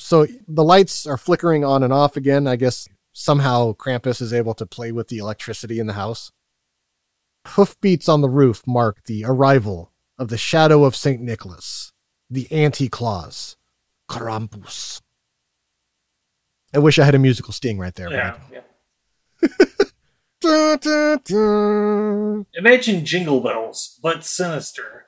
[0.00, 2.46] So the lights are flickering on and off again.
[2.46, 6.32] I guess somehow Krampus is able to play with the electricity in the house.
[7.48, 11.20] Hoofbeats on the roof mark the arrival of the shadow of St.
[11.20, 11.92] Nicholas,
[12.30, 13.56] the anti Claus,
[14.08, 15.00] Krampus.
[16.74, 18.10] I wish I had a musical sting right there.
[18.10, 18.36] Yeah.
[18.52, 18.60] yeah.
[19.40, 19.76] but-
[20.40, 22.46] Dun, dun, dun.
[22.54, 25.04] Imagine Jingle Bells, but sinister.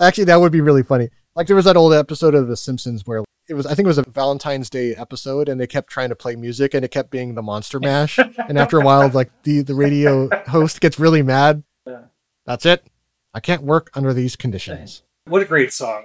[0.00, 1.10] Actually, that would be really funny.
[1.36, 3.88] Like there was that old episode of The Simpsons where it was, I think it
[3.88, 7.10] was a Valentine's Day episode, and they kept trying to play music, and it kept
[7.10, 8.18] being the Monster Mash.
[8.48, 11.62] and after a while, like the the radio host gets really mad.
[11.86, 12.02] Yeah.
[12.46, 12.86] That's it.
[13.34, 15.02] I can't work under these conditions.
[15.26, 16.04] What a great song.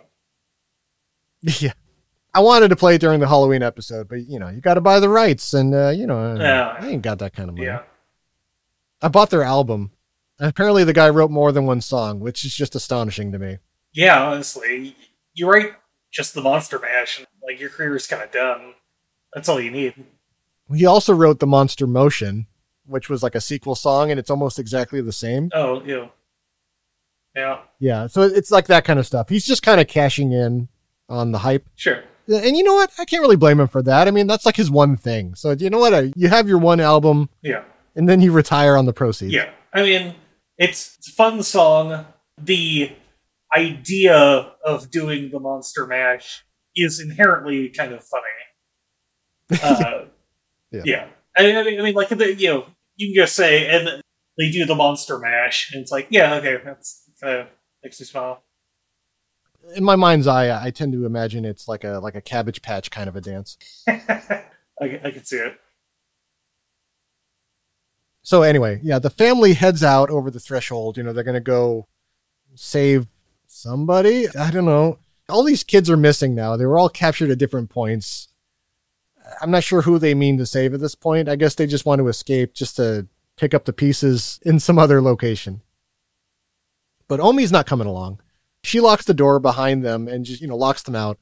[1.42, 1.74] yeah.
[2.34, 4.82] I wanted to play it during the Halloween episode, but you know, you got to
[4.82, 6.76] buy the rights, and uh, you know, Yeah.
[6.80, 7.68] I ain't got that kind of money.
[7.68, 7.84] Yeah.
[9.02, 9.92] I bought their album.
[10.40, 13.58] Apparently, the guy wrote more than one song, which is just astonishing to me.
[13.94, 14.96] Yeah, honestly.
[15.34, 15.74] You write
[16.12, 18.74] just the Monster Mash, and like your career is kind of done.
[19.34, 19.94] That's all you need.
[20.74, 22.48] He also wrote the Monster Motion,
[22.86, 25.50] which was like a sequel song, and it's almost exactly the same.
[25.54, 26.08] Oh, yeah.
[27.36, 29.30] Yeah, Yeah, so it's like that kind of stuff.
[29.30, 30.68] He's just kind of cashing in
[31.08, 31.68] on the hype.
[31.76, 32.04] sure.
[32.28, 32.92] And you know what?
[33.00, 34.08] I can't really blame him for that.
[34.08, 35.34] I mean, that's like his one thing.
[35.36, 35.94] So you know what?
[35.94, 37.64] Uh, You have your one album, Yeah.
[37.96, 39.34] and then you retire on the proceeds.
[39.34, 39.50] Yeah.
[39.74, 40.16] I mean,
[40.58, 42.06] it's, it's a fun song.
[42.38, 42.92] The
[43.56, 46.46] idea of doing the Monster Mash
[46.76, 48.24] is inherently kind of funny.
[49.64, 50.06] Uh,
[50.72, 50.82] Yeah.
[50.86, 51.08] yeah.
[51.36, 54.04] I mean, I mean, I mean, like, the, you know, you can just say, and
[54.38, 57.48] they do the Monster Mash, and it's like, yeah, okay, that's kind of
[57.84, 58.44] makes me smile.
[59.76, 62.90] In my mind's eye, I tend to imagine it's like a like a Cabbage Patch
[62.92, 63.58] kind of a dance.
[63.88, 64.44] I,
[64.82, 65.58] I can see it.
[68.22, 70.98] So anyway, yeah, the family heads out over the threshold.
[70.98, 71.88] You know, they're gonna go
[72.56, 73.08] save
[73.60, 74.28] somebody.
[74.30, 75.00] I don't know.
[75.28, 76.56] All these kids are missing now.
[76.56, 78.30] They were all captured at different points.
[79.42, 81.30] I'm not sure who they mean to save at this point.
[81.30, 83.08] I guess they just want to escape just to
[83.38, 85.62] pick up the pieces in some other location.
[87.08, 88.22] But Omi's not coming along.
[88.64, 91.20] She locks the door behind them and just, you know, locks them out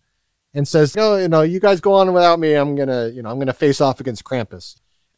[0.53, 2.53] and says, "No, you know, you guys go on without me.
[2.53, 4.75] I'm to, you know, I'm to face off against Krampus."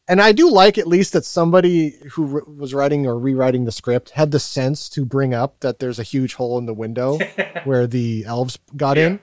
[0.10, 4.10] And I do like at least that somebody who was writing or rewriting the script
[4.10, 7.20] had the sense to bring up that there's a huge hole in the window
[7.64, 9.20] where the elves got in.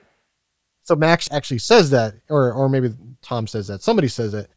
[0.83, 3.83] So Max actually says that, or or maybe Tom says that.
[3.83, 4.49] Somebody says it.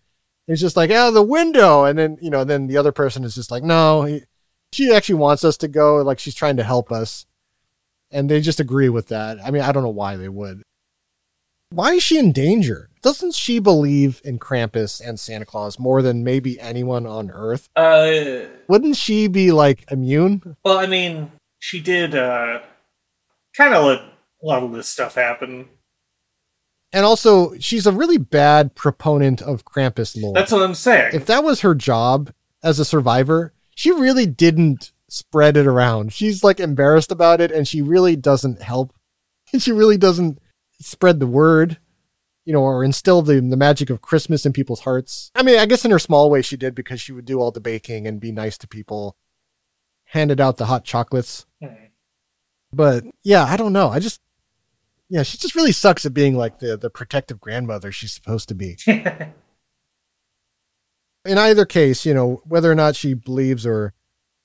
[0.47, 3.35] He's just like, "Yeah, the window," and then you know, then the other person is
[3.35, 4.23] just like, "No, he,
[4.73, 5.97] she actually wants us to go.
[5.97, 7.27] Like she's trying to help us,"
[8.13, 9.39] and they just agree with that.
[9.45, 10.63] I mean, I don't know why they would.
[11.71, 12.90] Why is she in danger?
[13.03, 17.69] Doesn't she believe in Krampus and Santa Claus more than maybe anyone on Earth?
[17.75, 20.57] Uh, Wouldn't she be like immune?
[20.65, 22.61] well, I mean, she did uh,
[23.57, 25.69] kind of let a lot of this stuff happen.
[26.93, 30.35] And also, she's a really bad proponent of Krampus lore.
[30.35, 31.13] That's what I'm saying.
[31.15, 36.13] if that was her job as a survivor, she really didn't spread it around.
[36.13, 38.93] She's like embarrassed about it and she really doesn't help.
[39.59, 40.39] she really doesn't
[40.81, 41.79] spread the word,
[42.51, 45.31] you know, or instill the, the magic of Christmas in people's hearts.
[45.37, 47.53] I mean, I guess in her small way she did because she would do all
[47.53, 49.15] the baking and be nice to people,
[50.07, 51.47] handed out the hot chocolates.
[51.63, 51.75] Hmm.
[52.73, 53.91] But yeah, I don't know.
[53.91, 54.21] I just
[55.09, 58.57] yeah, she just really sucks at being like the the protective grandmother she's supposed to
[58.57, 58.77] be.
[61.25, 63.95] In either case, you know, whether or not she believes or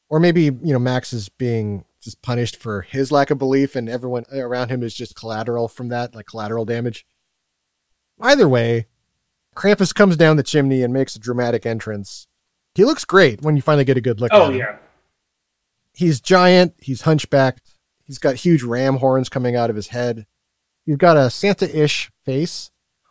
[0.09, 3.89] or maybe, you know, Max is being just punished for his lack of belief and
[3.89, 7.03] everyone around him is just collateral from that, like collateral damage.
[8.19, 8.87] Either way,
[9.55, 12.27] Krampus comes down the chimney and makes a dramatic entrance.
[12.73, 14.57] He looks great when you finally get a good look Oh at him.
[14.59, 14.77] yeah.
[15.93, 20.25] He's giant, he's hunchbacked, he's got huge ram horns coming out of his head.
[20.85, 22.69] He's got a Santa-ish face,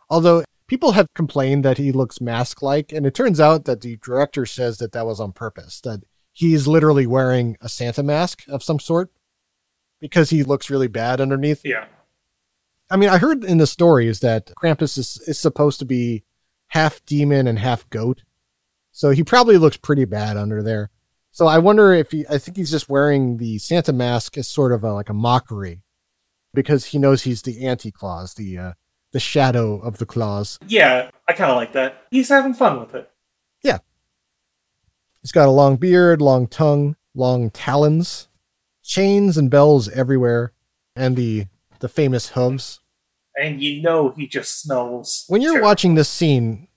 [0.09, 4.45] although people have complained that he looks mask-like, and it turns out that the director
[4.45, 8.79] says that that was on purpose, that he's literally wearing a Santa mask of some
[8.79, 9.09] sort
[9.99, 11.61] because he looks really bad underneath.
[11.65, 11.85] Yeah.
[12.89, 16.23] I mean, I heard in the stories that Krampus is, is supposed to be
[16.67, 18.23] half demon and half goat.
[18.91, 20.91] So he probably looks pretty bad under there.
[21.31, 24.71] So I wonder if he, I think he's just wearing the Santa mask as sort
[24.71, 25.81] of a, like a mockery
[26.53, 28.73] because he knows he's the anti Claus, the, uh,
[29.11, 30.59] the shadow of the Claus.
[30.67, 32.03] Yeah, I kind of like that.
[32.11, 33.09] He's having fun with it.
[33.63, 33.79] Yeah.
[35.21, 38.29] He's got a long beard, long tongue, long talons,
[38.83, 40.53] chains and bells everywhere,
[40.95, 41.47] and the,
[41.79, 42.79] the famous hooves.
[43.37, 45.25] And you know he just smells.
[45.27, 45.67] When you're terrible.
[45.67, 46.67] watching this scene,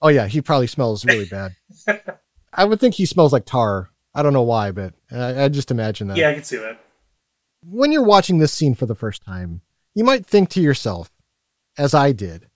[0.00, 1.56] oh yeah, he probably smells really bad.
[2.52, 3.90] I would think he smells like tar.
[4.14, 6.16] I don't know why, but I, I just imagine that.
[6.16, 6.80] Yeah, I can see that.
[7.62, 9.62] When you're watching this scene for the first time,
[9.94, 11.10] you might think to yourself,
[11.76, 12.48] as I did,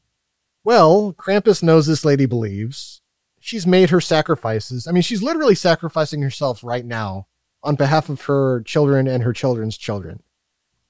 [0.65, 3.00] well, Krampus knows this lady believes.
[3.41, 4.86] She's made her sacrifices.
[4.86, 7.26] I mean, she's literally sacrificing herself right now
[7.62, 10.23] on behalf of her children and her children's children.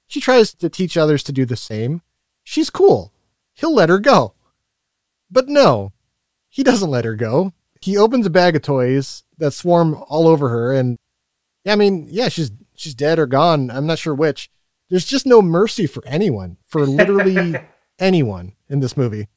[0.09, 2.01] She tries to teach others to do the same.
[2.43, 3.13] She's cool.
[3.53, 4.33] He'll let her go.
[5.29, 5.93] But no,
[6.49, 7.53] he doesn't let her go.
[7.79, 10.97] He opens a bag of toys that swarm all over her and
[11.65, 13.69] I mean, yeah, she's she's dead or gone.
[13.69, 14.49] I'm not sure which.
[14.89, 17.55] There's just no mercy for anyone, for literally
[17.99, 19.27] anyone in this movie.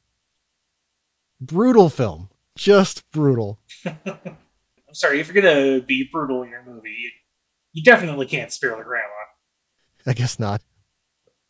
[1.39, 2.29] Brutal film.
[2.55, 3.59] Just brutal.
[3.85, 4.37] I'm
[4.93, 7.11] sorry, if you're gonna be brutal in your movie, you,
[7.73, 9.09] you definitely can't spare the grandma.
[10.07, 10.61] I guess not.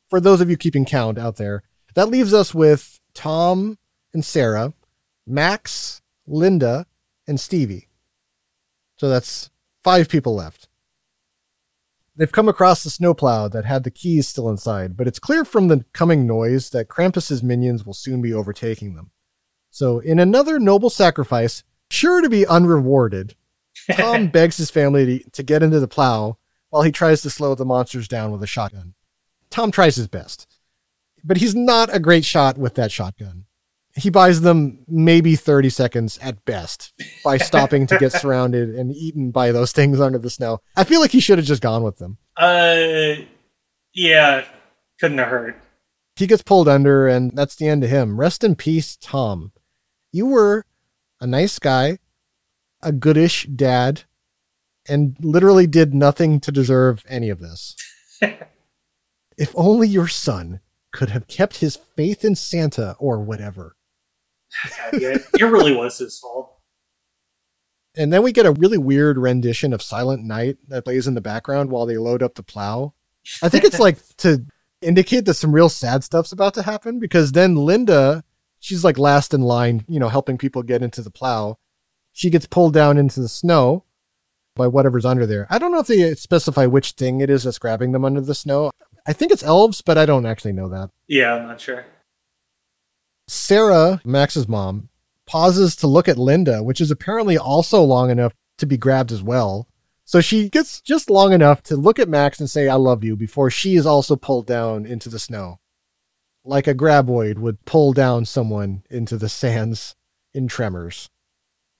[0.09, 1.63] For those of you keeping count out there,
[1.95, 3.77] that leaves us with Tom
[4.13, 4.73] and Sarah,
[5.25, 6.85] Max, Linda,
[7.27, 7.87] and Stevie.
[8.97, 9.49] So that's
[9.83, 10.67] five people left.
[12.15, 15.67] They've come across the snowplow that had the keys still inside, but it's clear from
[15.67, 19.09] the coming noise that Krampus's minions will soon be overtaking them.
[19.71, 23.35] So, in another noble sacrifice, sure to be unrewarded,
[23.91, 26.37] Tom begs his family to, to get into the plow
[26.73, 28.95] while he tries to slow the monsters down with a shotgun.
[29.51, 30.57] Tom tries his best,
[31.23, 33.45] but he's not a great shot with that shotgun.
[33.95, 36.91] He buys them maybe 30 seconds at best
[37.23, 40.61] by stopping to get surrounded and eaten by those things under the snow.
[40.75, 42.17] I feel like he should have just gone with them.
[42.35, 43.17] Uh,
[43.93, 44.43] yeah,
[44.99, 45.61] couldn't have hurt.
[46.15, 48.19] He gets pulled under, and that's the end of him.
[48.19, 49.51] Rest in peace, Tom.
[50.11, 50.65] You were
[51.21, 51.99] a nice guy,
[52.81, 54.05] a goodish dad,
[54.87, 57.75] and literally did nothing to deserve any of this.
[59.37, 60.59] if only your son
[60.91, 63.75] could have kept his faith in Santa or whatever.
[64.93, 66.51] yeah, it really was his fault.
[67.95, 71.21] And then we get a really weird rendition of Silent Night that plays in the
[71.21, 72.93] background while they load up the plow.
[73.41, 74.45] I think it's like to
[74.81, 78.23] indicate that some real sad stuff's about to happen because then Linda,
[78.59, 81.57] she's like last in line, you know, helping people get into the plow.
[82.11, 83.85] She gets pulled down into the snow
[84.55, 85.47] by whatever's under there.
[85.49, 88.35] I don't know if they specify which thing it is that's grabbing them under the
[88.35, 88.71] snow.
[89.05, 90.89] I think it's elves, but I don't actually know that.
[91.07, 91.85] Yeah, I'm not sure.
[93.27, 94.89] Sarah, Max's mom,
[95.25, 99.23] pauses to look at Linda, which is apparently also long enough to be grabbed as
[99.23, 99.67] well.
[100.05, 103.15] So she gets just long enough to look at Max and say, I love you,
[103.15, 105.59] before she is also pulled down into the snow.
[106.43, 109.95] Like a graboid would pull down someone into the sands
[110.33, 111.09] in Tremors.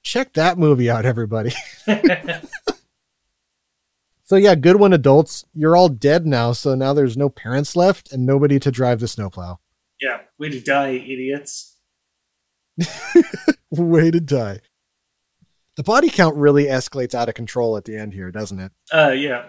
[0.04, 1.52] Check that movie out, everybody.
[4.24, 5.46] so, yeah, good one, adults.
[5.54, 9.08] You're all dead now, so now there's no parents left and nobody to drive the
[9.08, 9.60] snowplow.
[10.02, 11.74] Yeah, way to die, idiots.
[13.72, 14.60] Way to die.
[15.76, 18.72] The body count really escalates out of control at the end here, doesn't it?
[18.92, 19.46] Uh, yeah.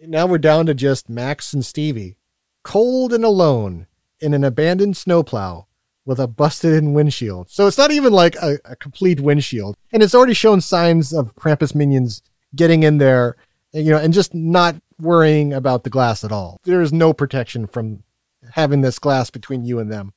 [0.00, 2.16] Now we're down to just Max and Stevie,
[2.62, 3.86] cold and alone
[4.20, 5.66] in an abandoned snowplow
[6.08, 7.50] with a busted in windshield.
[7.50, 9.76] So it's not even like a, a complete windshield.
[9.92, 12.22] And it's already shown signs of Krampus minions
[12.56, 13.36] getting in there,
[13.74, 16.60] you know, and just not worrying about the glass at all.
[16.64, 18.04] There is no protection from
[18.52, 20.14] having this glass between you and them.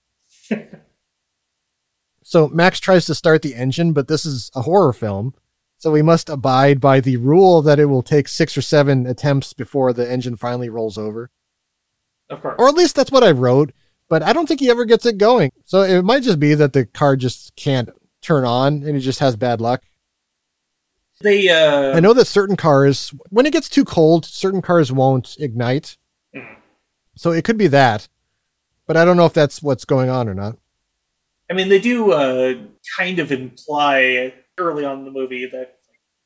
[2.24, 5.34] so Max tries to start the engine, but this is a horror film.
[5.78, 9.52] So we must abide by the rule that it will take six or seven attempts
[9.52, 11.32] before the engine finally rolls over.
[12.30, 12.56] Of course.
[12.58, 13.74] Or at least that's what I wrote,
[14.12, 15.54] but I don't think he ever gets it going.
[15.64, 17.90] So it might just be that the car just can't
[18.22, 19.84] turn on and he just has bad luck.
[21.22, 25.38] They uh I know that certain cars, when it gets too cold, certain cars won't
[25.40, 25.96] ignite.
[26.36, 26.58] Mhm.
[27.16, 28.10] So it could be that.
[28.86, 30.58] But I don't know if that's what's going on or not.
[31.50, 32.56] I mean, they do uh,
[32.98, 35.78] kind of imply early on in the movie that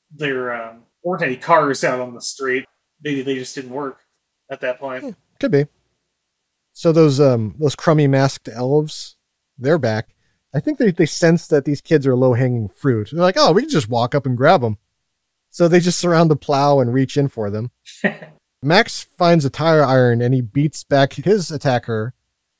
[0.10, 2.66] there um, weren't any cars out on the street.
[3.04, 4.00] Maybe they just didn't work
[4.50, 5.16] at that point.
[5.40, 5.68] Could be.
[6.76, 9.16] So those um those crummy masked elves,
[9.58, 10.10] they're back.
[10.54, 13.10] I think they they sense that these kids are low hanging fruit.
[13.12, 14.78] They're like, oh, we can just walk up and grab them.
[15.52, 17.72] So they just surround the plow and reach in for them.
[18.62, 22.14] Max finds a tire iron and he beats back his attacker.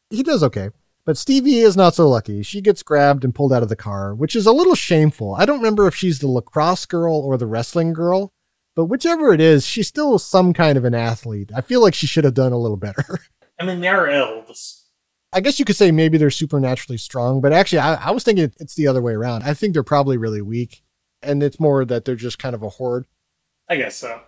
[0.10, 0.70] He does okay.
[1.04, 2.42] But Stevie is not so lucky.
[2.42, 5.36] She gets grabbed and pulled out of the car, which is a little shameful.
[5.36, 8.32] I don't remember if she's the lacrosse girl or the wrestling girl,
[8.76, 11.52] but whichever it is, she's still some kind of an athlete.
[11.54, 13.20] I feel like she should have done a little better.
[13.60, 14.86] I mean, they are elves.
[15.34, 18.52] I guess you could say maybe they're supernaturally strong, but actually, I, I was thinking
[18.60, 19.44] it's the other way around.
[19.44, 20.84] I think they're probably really weak,
[21.22, 23.06] and it's more that they're just kind of a horde.
[23.68, 24.22] I guess so.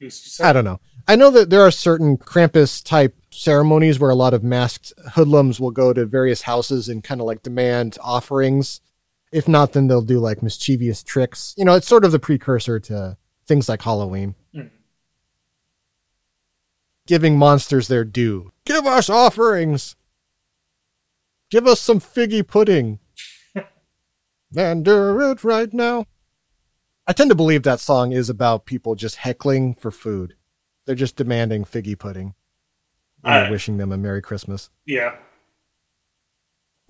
[0.00, 0.44] Who's to say?
[0.44, 0.80] I don't know.
[1.06, 5.60] I know that there are certain Krampus type ceremonies where a lot of masked hoodlums
[5.60, 8.80] will go to various houses and kind of like demand offerings.
[9.32, 11.54] If not, then they'll do like mischievous tricks.
[11.56, 13.16] You know, it's sort of the precursor to
[13.46, 14.34] things like Halloween.
[14.54, 14.68] Hmm.
[17.12, 18.52] Giving monsters their due.
[18.64, 19.96] Give us offerings.
[21.50, 23.00] Give us some figgy pudding.
[24.56, 26.06] and do it right now.
[27.06, 30.36] I tend to believe that song is about people just heckling for food.
[30.86, 32.32] They're just demanding figgy pudding.
[33.22, 34.70] And I- wishing them a Merry Christmas.
[34.86, 35.16] Yeah.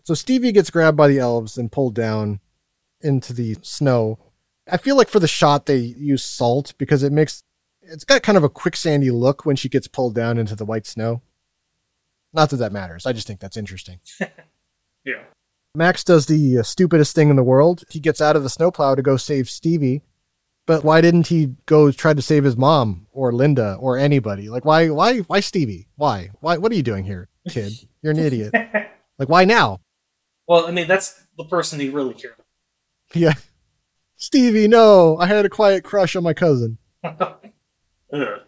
[0.05, 2.39] So Stevie gets grabbed by the elves and pulled down
[3.01, 4.21] into the snow.
[4.71, 7.43] I feel like for the shot they use salt because it makes
[7.83, 10.87] it's got kind of a quicksandy look when she gets pulled down into the white
[10.87, 11.23] snow.
[12.33, 13.07] Not that that matters.
[13.07, 14.01] I just think that's interesting.
[15.05, 15.25] Yeah.
[15.75, 17.85] Max does the uh, stupidest thing in the world.
[17.89, 20.03] He gets out of the snowplow to go save Stevie.
[20.67, 24.49] But why didn't he go try to save his mom or Linda or anybody?
[24.49, 25.89] Like why why why Stevie?
[25.97, 26.31] Why?
[26.41, 27.73] Why what are you doing here, kid?
[28.01, 28.55] You're an idiot.
[29.19, 29.81] like why now?
[30.47, 33.21] Well, I mean, that's the person he really cared about.
[33.21, 33.35] Yeah.
[34.17, 35.17] Stevie, no.
[35.19, 36.79] I had a quiet crush on my cousin.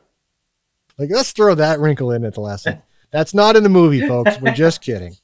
[0.96, 2.80] Like let's throw that wrinkle in at the last one.
[3.10, 4.40] That's not in the movie, folks.
[4.40, 5.16] We're just kidding.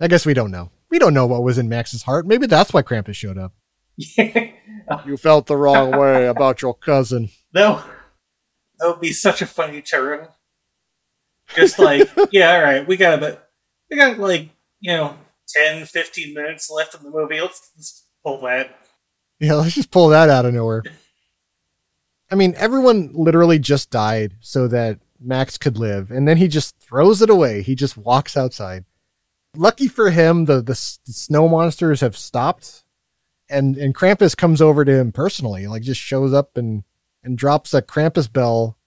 [0.00, 0.70] I guess we don't know.
[0.88, 2.24] We don't know what was in Max's heart.
[2.24, 3.52] Maybe that's why Krampus showed up.
[5.06, 7.30] You felt the wrong way about your cousin.
[7.54, 7.82] No,
[8.78, 10.28] that would be such a funny turn.
[11.54, 13.44] Just like, yeah, all right, we got about,
[13.90, 14.50] we got like,
[14.80, 15.16] you know,
[15.48, 17.40] 10, 15 minutes left in the movie.
[17.40, 18.76] Let's, let's pull that.
[19.38, 20.82] Yeah, let's just pull that out of nowhere.
[22.32, 26.78] I mean, everyone literally just died so that Max could live, and then he just
[26.78, 27.60] throws it away.
[27.60, 28.86] He just walks outside.
[29.54, 32.84] Lucky for him, the, the, snow monsters have stopped,
[33.50, 36.84] and and Krampus comes over to him personally, like just shows up and
[37.22, 38.78] and drops a Krampus bell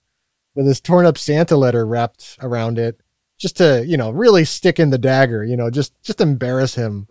[0.56, 3.00] with his torn up Santa letter wrapped around it,
[3.38, 7.06] just to you know really stick in the dagger, you know, just just embarrass him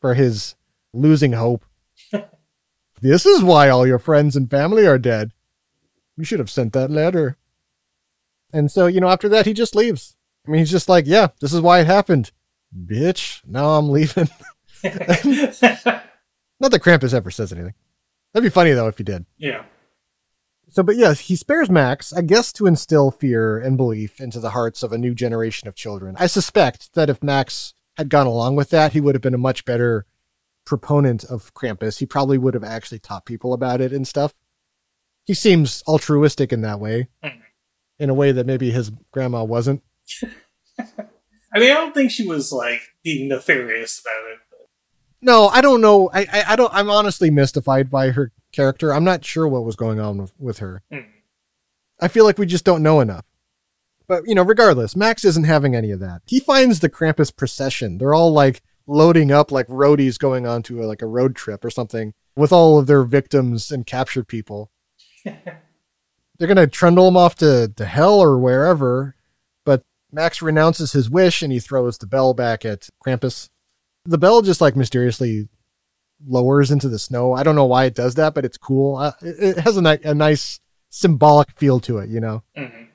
[0.00, 0.54] for his
[0.94, 1.62] losing hope.
[3.02, 5.32] This is why all your friends and family are dead.
[6.16, 7.36] You should have sent that letter.
[8.52, 10.16] And so, you know, after that, he just leaves.
[10.46, 12.30] I mean, he's just like, yeah, this is why it happened.
[12.76, 14.28] Bitch, now I'm leaving.
[14.84, 17.74] Not that Krampus ever says anything.
[18.32, 19.26] That'd be funny, though, if he did.
[19.38, 19.64] Yeah.
[20.70, 24.50] So, but yes, he spares Max, I guess to instill fear and belief into the
[24.50, 26.16] hearts of a new generation of children.
[26.18, 29.38] I suspect that if Max had gone along with that, he would have been a
[29.38, 30.06] much better
[30.64, 31.98] proponent of Krampus.
[31.98, 34.34] He probably would have actually taught people about it and stuff.
[35.24, 37.08] He seems altruistic in that way,
[37.98, 39.82] in a way that maybe his grandma wasn't.
[40.78, 44.38] I mean, I don't think she was like being nefarious about it.
[45.22, 46.10] No, I don't know.
[46.12, 46.74] I, I, I don't.
[46.74, 48.92] I'm honestly mystified by her character.
[48.92, 50.82] I'm not sure what was going on with, with her.
[50.92, 50.98] Hmm.
[52.00, 53.24] I feel like we just don't know enough.
[54.06, 56.22] But you know, regardless, Max isn't having any of that.
[56.26, 57.96] He finds the Krampus procession.
[57.96, 61.64] They're all like loading up like roadies going on to a, like a road trip
[61.64, 64.70] or something with all of their victims and captured people.
[66.38, 69.16] They're gonna trundle him off to, to hell or wherever.
[69.64, 73.48] But Max renounces his wish and he throws the bell back at Krampus.
[74.04, 75.48] The bell just like mysteriously
[76.26, 77.32] lowers into the snow.
[77.32, 78.96] I don't know why it does that, but it's cool.
[78.96, 82.42] Uh, it, it has a, ni- a nice symbolic feel to it, you know.
[82.56, 82.88] Mhm.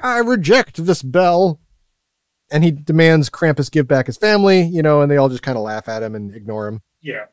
[0.00, 1.60] I reject this bell.
[2.50, 5.56] And he demands Krampus give back his family, you know, and they all just kind
[5.56, 6.82] of laugh at him and ignore him.
[7.00, 7.24] Yeah.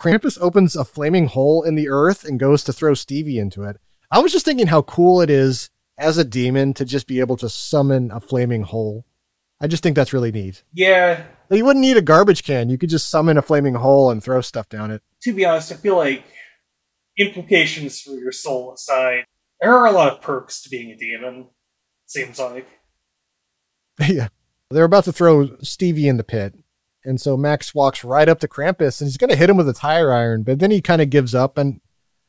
[0.00, 3.76] Krampus opens a flaming hole in the earth and goes to throw Stevie into it.
[4.10, 7.36] I was just thinking how cool it is as a demon to just be able
[7.36, 9.04] to summon a flaming hole.
[9.60, 10.64] I just think that's really neat.
[10.72, 11.24] Yeah.
[11.50, 12.70] You wouldn't need a garbage can.
[12.70, 15.02] You could just summon a flaming hole and throw stuff down it.
[15.22, 16.24] To be honest, I feel like
[17.18, 19.24] implications for your soul aside,
[19.60, 21.48] there are a lot of perks to being a demon.
[22.06, 22.66] Seems like.
[24.08, 24.28] yeah.
[24.70, 26.54] They're about to throw Stevie in the pit.
[27.04, 29.68] And so Max walks right up to Krampus and he's going to hit him with
[29.68, 31.56] a tire iron, but then he kind of gives up.
[31.56, 31.80] And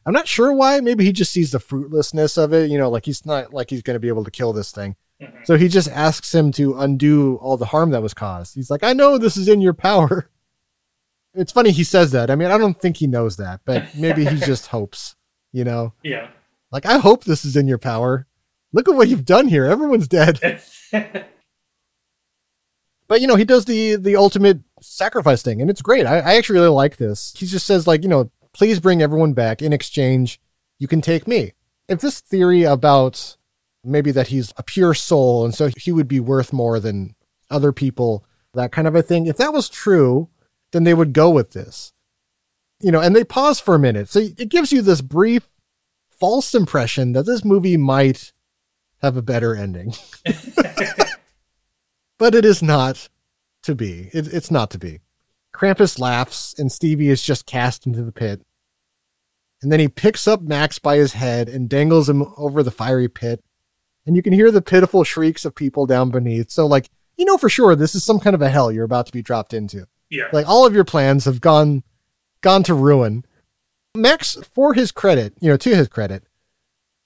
[0.05, 0.79] I'm not sure why.
[0.79, 2.71] Maybe he just sees the fruitlessness of it.
[2.71, 4.95] You know, like he's not like he's going to be able to kill this thing.
[5.21, 5.43] Mm-hmm.
[5.43, 8.55] So he just asks him to undo all the harm that was caused.
[8.55, 10.29] He's like, I know this is in your power.
[11.33, 12.29] It's funny he says that.
[12.29, 15.15] I mean, I don't think he knows that, but maybe he just hopes,
[15.53, 15.93] you know?
[16.03, 16.27] Yeah.
[16.71, 18.27] Like, I hope this is in your power.
[18.73, 19.65] Look at what you've done here.
[19.65, 20.61] Everyone's dead.
[23.11, 26.05] but you know, he does the the ultimate sacrifice thing, and it's great.
[26.05, 27.33] I, I actually really like this.
[27.35, 29.61] He just says, like, you know, please bring everyone back.
[29.61, 30.39] In exchange,
[30.79, 31.51] you can take me.
[31.89, 33.35] If this theory about
[33.83, 37.15] maybe that he's a pure soul and so he would be worth more than
[37.49, 38.23] other people,
[38.53, 39.25] that kind of a thing.
[39.25, 40.29] If that was true,
[40.71, 41.91] then they would go with this.
[42.79, 44.07] You know, and they pause for a minute.
[44.07, 45.49] So it gives you this brief
[46.17, 48.31] false impression that this movie might
[49.01, 49.95] have a better ending.
[52.21, 53.09] but it is not
[53.63, 54.11] to be.
[54.13, 54.99] It, it's not to be.
[55.55, 58.43] Krampus laughs and Stevie is just cast into the pit.
[59.63, 63.09] And then he picks up Max by his head and dangles him over the fiery
[63.09, 63.43] pit
[64.05, 66.51] and you can hear the pitiful shrieks of people down beneath.
[66.51, 69.07] So, like, you know for sure this is some kind of a hell you're about
[69.07, 69.87] to be dropped into.
[70.11, 70.25] Yeah.
[70.31, 71.81] Like all of your plans have gone
[72.41, 73.25] gone to ruin.
[73.95, 76.25] Max, for his credit, you know, to his credit,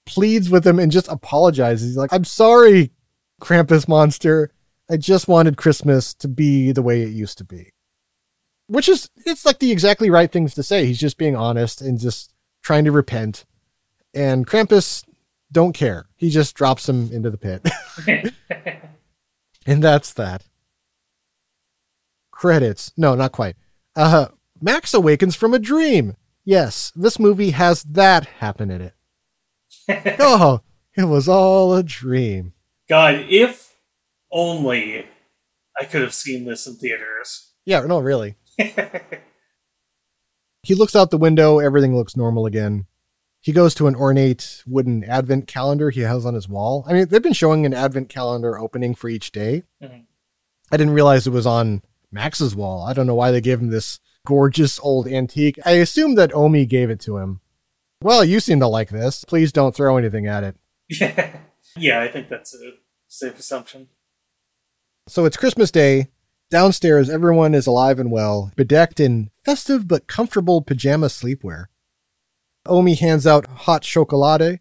[0.04, 1.88] pleads with him and just apologizes.
[1.88, 2.92] He's like, I'm sorry,
[3.40, 4.52] Krampus monster.
[4.90, 7.72] I just wanted Christmas to be the way it used to be.
[8.68, 10.86] Which is it's like the exactly right things to say.
[10.86, 12.32] He's just being honest and just
[12.62, 13.44] trying to repent.
[14.14, 15.04] And Krampus
[15.52, 16.06] don't care.
[16.16, 17.68] He just drops him into the pit.
[19.66, 20.44] and that's that.
[22.30, 22.92] Credits.
[22.96, 23.56] No, not quite.
[23.94, 24.26] Uh,
[24.60, 26.16] Max awakens from a dream.
[26.44, 28.94] Yes, this movie has that happen in it.
[30.20, 30.60] oh,
[30.96, 32.52] it was all a dream.
[32.88, 33.65] God, if
[34.30, 35.06] only
[35.78, 37.52] I could have seen this in theaters.
[37.64, 38.36] Yeah, no, really.
[40.62, 42.86] he looks out the window, everything looks normal again
[43.46, 46.84] he goes to an ornate wooden advent calendar he has on his wall.
[46.88, 49.62] I mean, they've been showing an advent calendar opening for each day.
[49.80, 50.00] Mm-hmm.
[50.72, 52.84] I didn't realize it was on Max's wall.
[52.84, 55.60] I don't know why they gave him this gorgeous old antique.
[55.64, 57.40] I assume that Omi gave it to him.
[58.02, 59.24] Well, you seem to like this.
[59.24, 60.56] Please don't throw anything at it.
[60.90, 61.36] Yeah,
[61.76, 62.72] yeah, I think that's a
[63.06, 63.90] safe assumption.
[65.08, 66.08] So it's Christmas Day.
[66.50, 71.66] Downstairs, everyone is alive and well, bedecked in festive but comfortable pajama sleepwear.
[72.66, 74.60] Omi hands out hot chocolate.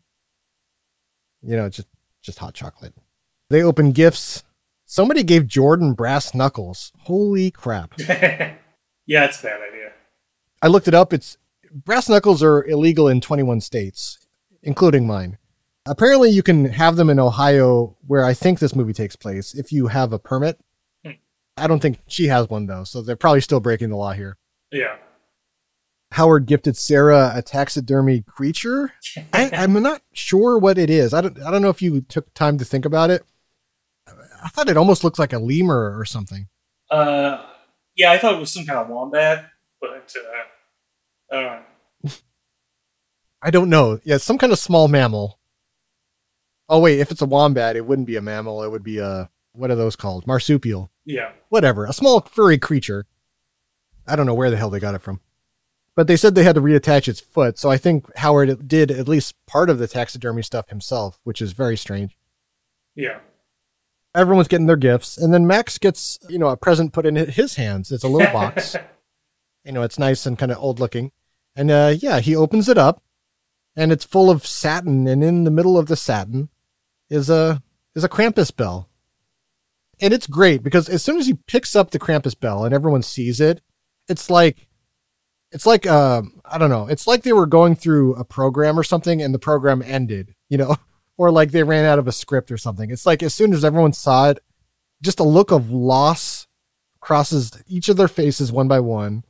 [1.41, 1.87] You know, just
[2.21, 2.93] just hot chocolate.
[3.49, 4.43] They open gifts.
[4.85, 6.91] Somebody gave Jordan brass knuckles.
[6.99, 7.95] Holy crap.
[7.99, 8.55] yeah,
[9.07, 9.93] it's a bad idea.
[10.61, 11.11] I looked it up.
[11.11, 11.37] It's
[11.71, 14.19] brass knuckles are illegal in 21 states,
[14.61, 15.39] including mine.
[15.87, 19.71] Apparently, you can have them in Ohio, where I think this movie takes place, if
[19.71, 20.59] you have a permit.
[21.03, 21.11] Hmm.
[21.57, 24.37] I don't think she has one though, so they're probably still breaking the law here.
[24.71, 24.95] Yeah.
[26.11, 28.93] Howard gifted Sarah a taxidermy creature.
[29.33, 31.13] I, am not sure what it is.
[31.13, 31.39] I don't.
[31.41, 33.23] I don't know if you took time to think about it.
[34.43, 36.47] I thought it almost looked like a lemur or something.
[36.89, 37.43] Uh,
[37.95, 39.45] yeah, I thought it was some kind of wombat,
[39.81, 40.13] but
[41.31, 41.61] uh, uh.
[43.41, 43.99] I don't know.
[44.03, 45.39] Yeah, some kind of small mammal.
[46.67, 48.63] Oh wait, if it's a wombat, it wouldn't be a mammal.
[48.63, 50.27] It would be a what are those called?
[50.27, 50.91] Marsupial.
[51.05, 51.31] Yeah.
[51.49, 53.05] Whatever, a small furry creature.
[54.07, 55.21] I don't know where the hell they got it from.
[55.95, 59.07] But they said they had to reattach its foot, so I think Howard did at
[59.07, 62.17] least part of the taxidermy stuff himself, which is very strange.
[62.95, 63.19] Yeah.
[64.13, 67.55] Everyone's getting their gifts, and then Max gets, you know, a present put in his
[67.55, 67.91] hands.
[67.91, 68.75] It's a little box.
[69.63, 71.11] you know, it's nice and kind of old looking.
[71.55, 73.01] And uh, yeah, he opens it up,
[73.75, 76.49] and it's full of satin, and in the middle of the satin
[77.09, 77.61] is a
[77.95, 78.89] is a Krampus bell.
[80.01, 83.01] And it's great because as soon as he picks up the Krampus bell and everyone
[83.01, 83.61] sees it,
[84.09, 84.67] it's like
[85.51, 86.87] it's like uh, I don't know.
[86.87, 90.35] It's like they were going through a program or something, and the program ended.
[90.49, 90.75] You know,
[91.17, 92.91] or like they ran out of a script or something.
[92.91, 94.39] It's like as soon as everyone saw it,
[95.01, 96.47] just a look of loss
[96.99, 99.23] crosses each of their faces one by one,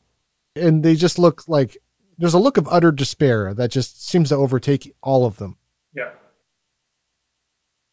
[0.56, 1.78] and they just look like
[2.18, 5.58] there's a look of utter despair that just seems to overtake all of them.
[5.94, 6.12] Yeah.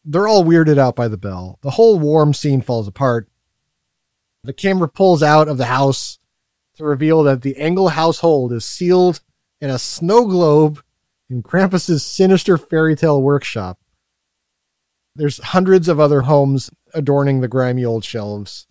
[0.05, 1.59] They're all weirded out by the bell.
[1.61, 3.29] The whole warm scene falls apart.
[4.43, 6.19] The camera pulls out of the house
[6.75, 9.21] to reveal that the Engel household is sealed
[9.61, 10.83] in a snow globe
[11.29, 13.79] in Krampus's sinister fairy tale workshop.
[15.15, 18.67] There's hundreds of other homes adorning the grimy old shelves.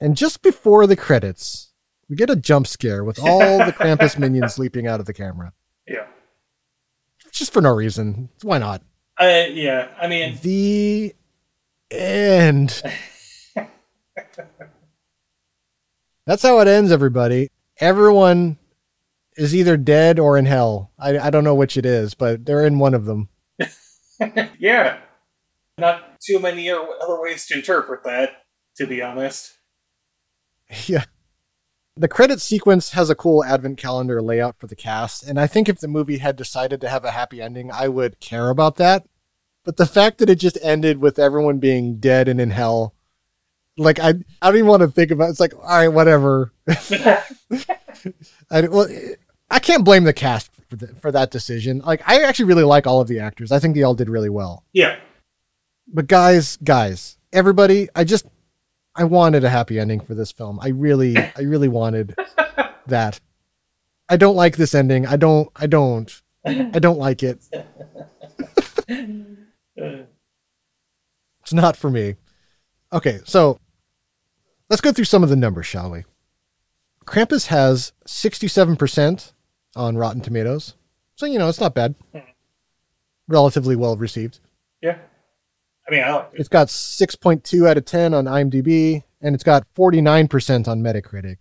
[0.00, 1.72] And just before the credits,
[2.08, 5.52] we get a jump scare with all the Krampus minions leaping out of the camera.
[5.86, 6.06] Yeah.
[7.30, 8.30] Just for no reason.
[8.42, 8.82] Why not?
[9.22, 9.88] Uh, yeah.
[10.00, 11.14] I mean, The
[11.92, 12.82] end.
[16.26, 17.48] That's how it ends, everybody.
[17.78, 18.58] Everyone
[19.36, 20.90] is either dead or in hell.
[20.98, 23.28] I, I don't know which it is, but they're in one of them.
[24.58, 24.98] yeah.
[25.78, 28.42] Not too many other ways to interpret that,
[28.78, 29.54] to be honest.
[30.86, 31.04] Yeah.
[31.98, 35.68] The credit sequence has a cool advent calendar layout for the cast, and I think
[35.68, 39.04] if the movie had decided to have a happy ending, I would care about that.
[39.64, 42.94] But the fact that it just ended with everyone being dead and in hell,
[43.76, 45.26] like I, I don't even want to think about.
[45.26, 45.30] It.
[45.30, 46.52] It's like, all right, whatever.
[48.50, 48.88] I, well,
[49.50, 51.78] I can't blame the cast for, the, for that decision.
[51.78, 53.52] Like, I actually really like all of the actors.
[53.52, 54.64] I think they all did really well.
[54.72, 54.98] Yeah.
[55.86, 58.26] But guys, guys, everybody, I just
[58.94, 60.58] I wanted a happy ending for this film.
[60.60, 62.14] I really I really wanted
[62.86, 63.20] that.
[64.08, 65.06] I don't like this ending.
[65.06, 67.40] I don't I don't I don't like it.
[69.76, 72.16] It's not for me.
[72.92, 73.58] Okay, so
[74.68, 76.04] let's go through some of the numbers, shall we?
[77.06, 79.32] Krampus has 67%
[79.74, 80.74] on Rotten Tomatoes.
[81.16, 81.94] So, you know, it's not bad.
[82.12, 82.18] Hmm.
[83.28, 84.40] Relatively well received.
[84.80, 84.98] Yeah.
[85.86, 86.40] I mean, I like it.
[86.40, 91.38] It's got 6.2 out of 10 on IMDb, and it's got 49% on Metacritic.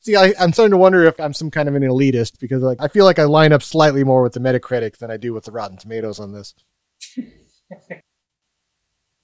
[0.00, 2.78] See, I, I'm starting to wonder if I'm some kind of an elitist because like
[2.80, 5.44] I feel like I line up slightly more with the Metacritic than I do with
[5.44, 6.54] the Rotten Tomatoes on this.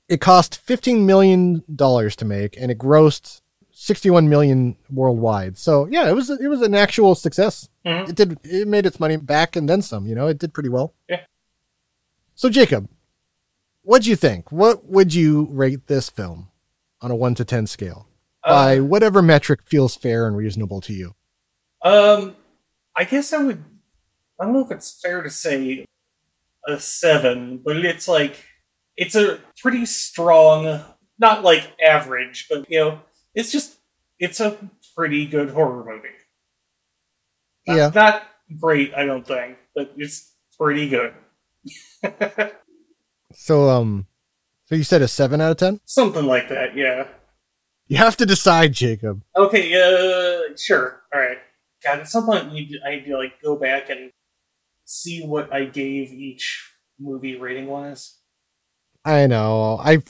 [0.09, 3.41] It cost 15 million dollars to make, and it grossed
[3.71, 5.57] 61 million worldwide.
[5.59, 7.69] So yeah, it was it was an actual success.
[7.87, 8.09] Mhm.
[8.11, 10.07] It did it made its money back and then some.
[10.07, 10.95] You know, it did pretty well.
[11.09, 11.21] Yeah.
[12.35, 12.89] So Jacob,
[13.83, 14.53] what do you think?
[14.53, 16.49] What would you rate this film
[17.01, 18.07] on a one to ten scale
[18.45, 21.15] by Uh, whatever metric feels fair and reasonable to you?
[21.83, 22.37] Um,
[22.97, 23.65] I guess I would.
[24.41, 25.85] I don't know if it's fair to say
[26.67, 28.37] a seven, but it's like
[28.97, 30.81] it's a pretty strong,
[31.19, 33.01] not like average, but you know,
[33.35, 33.79] it's just
[34.19, 34.57] it's a
[34.97, 36.09] pretty good horror movie.
[37.67, 37.91] Not, Yeah.
[37.95, 38.23] not
[38.61, 41.15] great, I don't think, but it's pretty good.
[43.35, 44.07] So um,
[44.67, 45.81] so you said a seven out of ten.
[45.87, 47.07] Something like that, yeah.
[47.87, 49.23] You have to decide, Jacob.
[49.35, 51.01] Okay, uh, sure.
[51.15, 51.39] All right.
[51.83, 54.13] God, at some point, I need to, I need to like go back and
[54.85, 58.19] see what I gave each movie rating was.
[59.05, 59.79] I know.
[59.83, 60.05] I've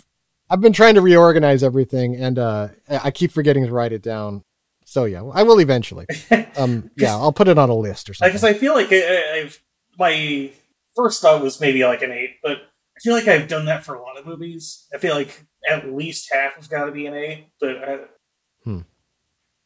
[0.50, 4.02] I've been trying to reorganize everything, and uh, I I keep forgetting to write it
[4.02, 4.42] down.
[4.84, 6.06] So yeah, I will eventually.
[6.54, 8.28] Um, yeah, I'll put it on a list or something.
[8.30, 9.58] Because I feel like I, I- I've
[9.98, 10.50] my
[10.94, 13.94] first thought was maybe like an eight, but I feel like I've done that for
[13.94, 14.86] a lot of movies.
[14.94, 17.98] I feel like at least half has got to be an 8, but uh,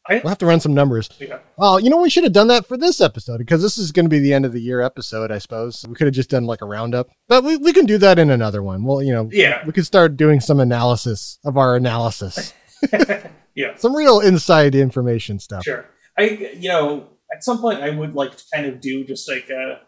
[0.09, 1.09] I, We'll have to run some numbers.
[1.19, 1.39] yeah.
[1.57, 4.05] Well, you know, we should have done that for this episode because this is going
[4.05, 5.85] to be the end of the year episode, I suppose.
[5.87, 8.29] We could have just done like a roundup, but we, we can do that in
[8.29, 8.83] another one.
[8.83, 9.65] Well, you know, Yeah.
[9.65, 12.53] we could start doing some analysis of our analysis,
[13.55, 15.63] yeah, some real inside information stuff.
[15.63, 15.85] sure.
[16.17, 19.49] I you know at some point I would like to kind of do just like
[19.49, 19.81] a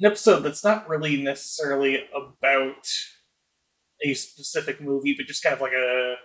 [0.00, 2.86] an episode that's not really necessarily about
[4.04, 6.16] a specific movie, but just kind of like a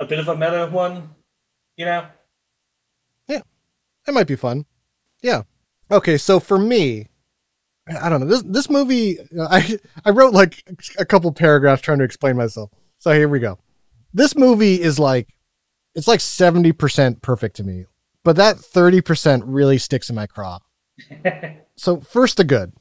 [0.00, 1.10] a bit of a meta one,
[1.76, 2.06] you know?
[4.06, 4.66] That might be fun.
[5.22, 5.42] Yeah.
[5.90, 7.08] Okay, so for me,
[7.88, 8.26] I don't know.
[8.26, 10.64] This this movie, uh, I I wrote like
[10.98, 12.70] a couple paragraphs trying to explain myself.
[12.98, 13.58] So here we go.
[14.12, 15.34] This movie is like
[15.94, 17.86] it's like 70% perfect to me.
[18.22, 20.60] But that 30% really sticks in my craw.
[21.76, 22.74] So first the good.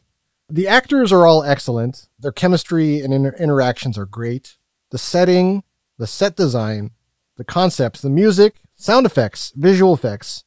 [0.50, 2.10] The actors are all excellent.
[2.20, 4.58] Their chemistry and inter- interactions are great.
[4.92, 5.64] The setting,
[5.98, 6.92] the set design,
[7.38, 10.44] the concepts, the music, sound effects, visual effects,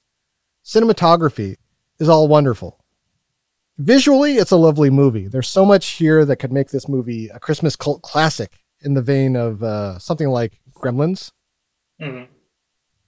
[0.64, 1.56] cinematography
[1.98, 2.78] is all wonderful.
[3.78, 5.28] Visually, it's a lovely movie.
[5.28, 9.02] There's so much here that could make this movie a Christmas cult classic in the
[9.02, 11.32] vein of uh, something like Gremlins.
[12.00, 12.28] Mhm.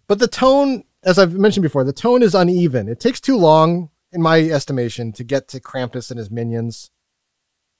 [0.07, 2.89] But the tone, as I've mentioned before, the tone is uneven.
[2.89, 6.91] It takes too long, in my estimation, to get to Krampus and his minions.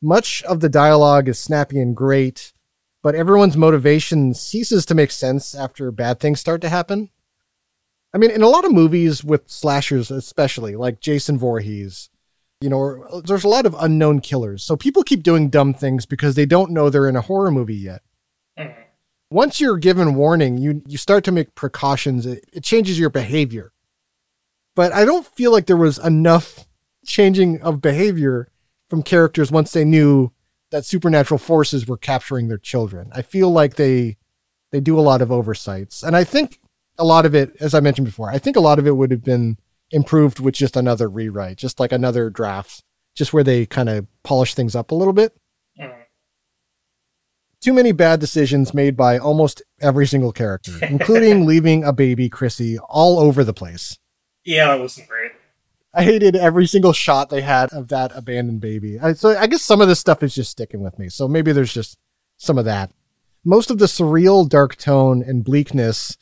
[0.03, 2.53] Much of the dialogue is snappy and great,
[3.03, 7.11] but everyone's motivation ceases to make sense after bad things start to happen.
[8.15, 12.11] I mean, in a lot of movies with slashers, especially like Jason Voorhees,
[12.61, 14.63] you know, uh, there's a lot of unknown killers.
[14.63, 17.75] So people keep doing dumb things because they don't know they're in a horror movie
[17.75, 18.03] yet.
[18.57, 18.81] Mm-hmm.
[19.31, 22.25] Once you're given warning, you you start to make precautions.
[22.25, 23.73] It, it changes your behavior.
[24.77, 26.67] but I don't feel like there was enough
[27.05, 28.49] changing of behavior
[28.89, 30.31] from characters once they knew
[30.71, 33.11] that supernatural forces were capturing their children.
[33.13, 34.19] I feel like they
[34.71, 36.05] they do a lot of oversights.
[36.05, 36.61] And I think
[36.99, 39.11] a lot of it, as I mentioned before, I think a lot of it would
[39.11, 39.59] have been
[39.91, 42.83] improved with just another rewrite, just like another draft,
[43.15, 45.37] just where they kind of polish things up a little bit.
[45.81, 45.93] Mm.
[47.61, 52.79] Too many bad decisions made by almost every single character, including leaving a baby Chrissy
[52.79, 53.99] all over the place.
[54.45, 55.33] Yeah, that wasn't great.
[55.95, 58.99] I hated every single shot they had of that abandoned baby.
[58.99, 61.09] I, so I guess some of this stuff is just sticking with me.
[61.09, 61.97] So maybe there's just
[62.37, 62.91] some of that.
[63.45, 66.17] Most of the surreal dark tone and bleakness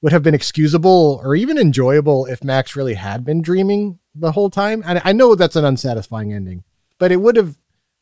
[0.00, 4.50] would have been excusable or even enjoyable if Max really had been dreaming the whole
[4.50, 4.82] time.
[4.86, 6.64] And I know that's an unsatisfying ending,
[6.98, 7.56] but it would have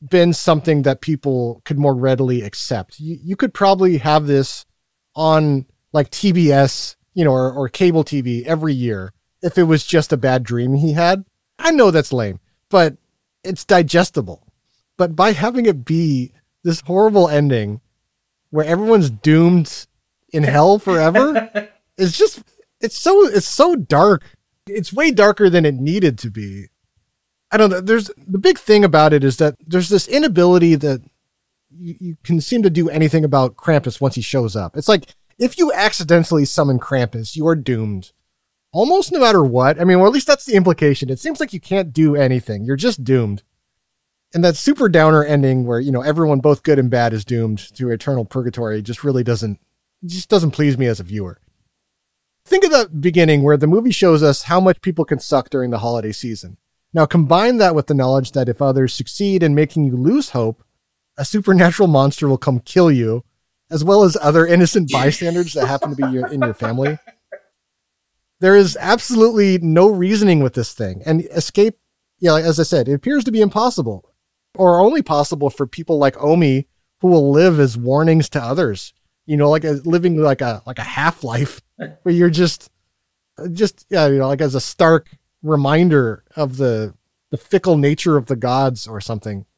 [0.06, 3.00] been something that people could more readily accept.
[3.00, 4.66] You, you could probably have this
[5.14, 10.12] on like TBS, you know, or, or cable TV every year if it was just
[10.12, 11.24] a bad dream he had.
[11.58, 12.96] I know that's lame, but
[13.42, 14.46] it's digestible.
[14.98, 17.80] But by having it be this horrible ending
[18.50, 19.86] where everyone's doomed
[20.30, 22.42] in hell forever, it's just
[22.80, 24.36] it's so it's so dark.
[24.66, 26.66] It's way darker than it needed to be.
[27.50, 27.80] I don't know.
[27.80, 31.02] There's the big thing about it is that there's this inability that
[31.70, 34.76] you, you can seem to do anything about Krampus once he shows up.
[34.76, 38.12] It's like if you accidentally summon Krampus, you are doomed
[38.72, 39.80] almost no matter what.
[39.80, 41.10] I mean, or at least that's the implication.
[41.10, 42.64] It seems like you can't do anything.
[42.64, 43.42] You're just doomed.
[44.34, 47.58] And that super downer ending where, you know, everyone both good and bad is doomed
[47.76, 49.60] to eternal purgatory just really doesn't
[50.04, 51.38] just doesn't please me as a viewer.
[52.46, 55.70] Think of the beginning where the movie shows us how much people can suck during
[55.70, 56.58] the holiday season.
[56.94, 60.62] Now combine that with the knowledge that if others succeed in making you lose hope,
[61.18, 63.24] a supernatural monster will come kill you,
[63.68, 66.96] as well as other innocent bystanders that happen to be in your family.
[68.38, 71.78] There is absolutely no reasoning with this thing, and escape.
[72.20, 74.14] Yeah, like, as I said, it appears to be impossible,
[74.54, 76.68] or only possible for people like Omi
[77.00, 78.94] who will live as warnings to others.
[79.26, 81.60] You know, like a, living like a like a half life
[82.02, 82.70] where you're just,
[83.38, 85.08] uh, just yeah, you know, like as a stark
[85.42, 86.94] reminder of the
[87.30, 89.46] the fickle nature of the gods or something.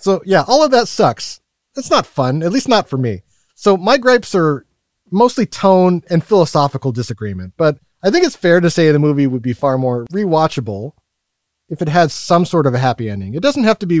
[0.00, 1.40] So yeah, all of that sucks.
[1.76, 3.22] It's not fun, at least not for me.
[3.54, 4.64] So my gripes are
[5.10, 9.42] mostly tone and philosophical disagreement, but I think it's fair to say the movie would
[9.42, 10.92] be far more rewatchable
[11.68, 13.34] if it had some sort of a happy ending.
[13.34, 14.00] It doesn't have to be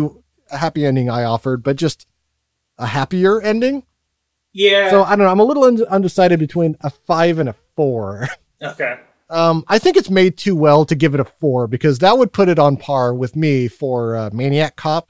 [0.50, 2.06] a happy ending I offered, but just
[2.78, 3.84] a happier ending.
[4.52, 4.90] Yeah.
[4.90, 5.30] So I don't know.
[5.30, 8.28] I'm a little un- undecided between a five and a four.
[8.62, 8.98] Okay.
[9.30, 12.30] Um, I think it's made too well to give it a four because that would
[12.30, 15.08] put it on par with me for uh, Maniac Cop,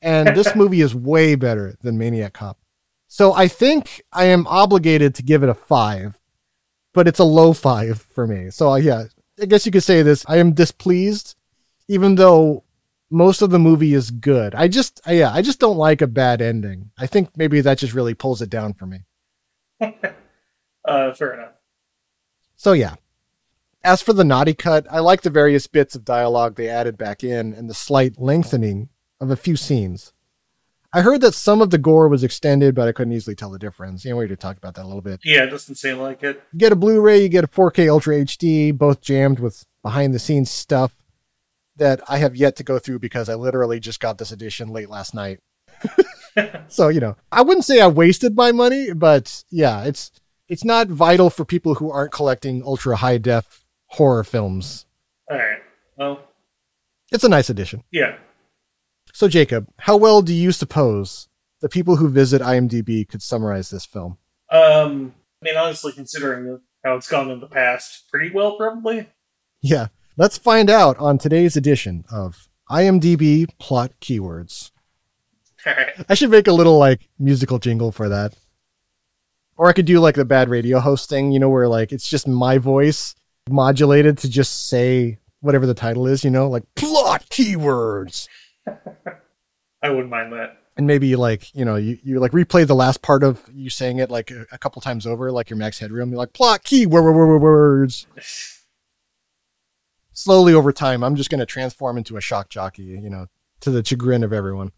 [0.00, 2.58] and this movie is way better than Maniac Cop.
[3.08, 6.20] So I think I am obligated to give it a five,
[6.94, 8.50] but it's a low five for me.
[8.50, 9.06] So uh, yeah,
[9.40, 10.24] I guess you could say this.
[10.28, 11.34] I am displeased,
[11.88, 12.62] even though
[13.12, 14.54] most of the movie is good.
[14.54, 16.90] I just, I, yeah, I just don't like a bad ending.
[16.98, 19.00] I think maybe that just really pulls it down for me.
[20.84, 21.52] Uh, fair enough.
[22.56, 22.96] So yeah.
[23.84, 27.22] As for the naughty cut, I like the various bits of dialogue they added back
[27.22, 28.88] in and the slight lengthening
[29.20, 30.12] of a few scenes.
[30.92, 33.58] I heard that some of the gore was extended, but I couldn't easily tell the
[33.58, 34.04] difference.
[34.04, 35.20] You know, we already talked about that a little bit.
[35.24, 36.42] Yeah, it doesn't seem like it.
[36.52, 40.18] You get a Blu-ray, you get a 4K Ultra HD, both jammed with behind the
[40.18, 40.94] scenes stuff
[41.76, 44.90] that I have yet to go through because I literally just got this edition late
[44.90, 45.40] last night.
[46.68, 50.10] so, you know, I wouldn't say I wasted my money, but yeah, it's
[50.48, 54.86] it's not vital for people who aren't collecting ultra high def horror films.
[55.30, 55.58] All right.
[55.96, 56.20] Well,
[57.10, 57.84] It's a nice addition.
[57.90, 58.16] yeah.
[59.14, 61.28] So, Jacob, how well do you suppose
[61.60, 64.16] the people who visit IMDb could summarize this film?
[64.50, 69.06] Um, I mean, honestly, considering how it's gone in the past, pretty well, probably.
[69.60, 74.70] Yeah, let's find out on today's edition of IMDb plot keywords.
[75.64, 75.92] Right.
[76.08, 78.34] I should make a little like musical jingle for that.
[79.56, 82.08] Or I could do like the bad radio host thing, you know, where like it's
[82.08, 83.14] just my voice
[83.48, 88.28] modulated to just say whatever the title is, you know, like plot keywords.
[89.82, 90.58] I wouldn't mind that.
[90.76, 93.98] And maybe like, you know, you, you like replay the last part of you saying
[93.98, 96.10] it like a, a couple times over, like your Max Headroom.
[96.10, 98.06] You're like plot keywords.
[100.12, 103.26] Slowly over time, I'm just going to transform into a shock jockey, you know,
[103.60, 104.72] to the chagrin of everyone.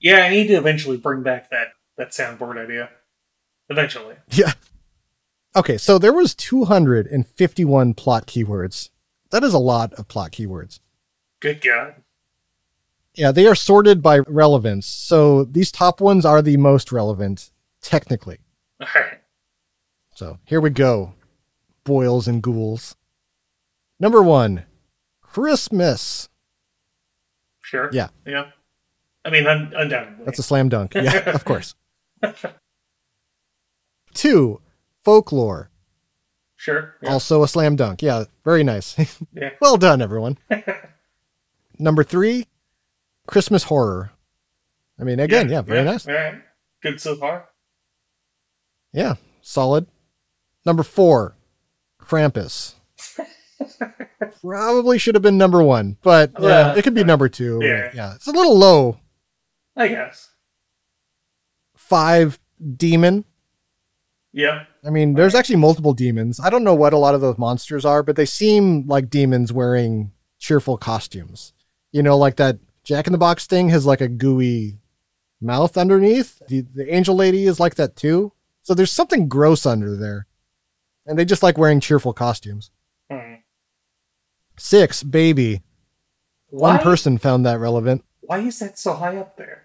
[0.00, 2.90] Yeah, I need to eventually bring back that that soundboard idea.
[3.68, 4.16] Eventually.
[4.30, 4.52] Yeah.
[5.54, 8.90] Okay, so there was 251 plot keywords.
[9.30, 10.80] That is a lot of plot keywords.
[11.40, 11.96] Good God.
[13.14, 14.86] Yeah, they are sorted by relevance.
[14.86, 17.50] So these top ones are the most relevant,
[17.82, 18.38] technically.
[18.80, 19.20] All right.
[20.14, 21.14] So here we go.
[21.84, 22.96] Boils and ghouls.
[23.98, 24.64] Number one,
[25.32, 26.28] Christmas.
[27.62, 27.88] Sure.
[27.92, 28.08] Yeah.
[28.26, 28.46] Yeah.
[29.24, 30.24] I mean, un- undoubtedly.
[30.24, 30.94] That's a slam dunk.
[30.94, 31.74] Yeah, of course.
[34.14, 34.60] Two,
[35.04, 35.70] folklore.
[36.56, 36.94] Sure.
[37.02, 37.12] Yeah.
[37.12, 38.02] Also a slam dunk.
[38.02, 38.96] Yeah, very nice.
[39.32, 39.50] Yeah.
[39.60, 40.36] well done, everyone.
[41.78, 42.46] Number three,
[43.26, 44.10] Christmas horror.
[44.98, 46.06] I mean, again, yeah, very nice.
[46.06, 46.34] All right.
[46.82, 47.48] Good so far.
[48.92, 49.86] Yeah, solid.
[50.66, 51.36] Number four,
[52.02, 52.74] Krampus.
[54.40, 57.60] Probably should have been number one, but yeah, it could be number two.
[57.62, 57.90] Yeah.
[57.94, 58.98] yeah, it's a little low.
[59.76, 60.30] I guess.
[61.76, 62.38] Five,
[62.76, 63.24] Demon.
[64.32, 64.64] Yeah.
[64.84, 66.40] I mean, there's actually multiple demons.
[66.40, 69.52] I don't know what a lot of those monsters are, but they seem like demons
[69.52, 71.52] wearing cheerful costumes.
[71.92, 74.78] You know, like that Jack in the Box thing has like a gooey
[75.40, 76.40] mouth underneath.
[76.48, 78.32] The, the angel lady is like that too.
[78.62, 80.26] So there's something gross under there.
[81.06, 82.70] And they just like wearing cheerful costumes.
[84.60, 85.62] Six, baby.
[86.50, 88.04] One person found that relevant.
[88.20, 89.62] Why is that so high up there?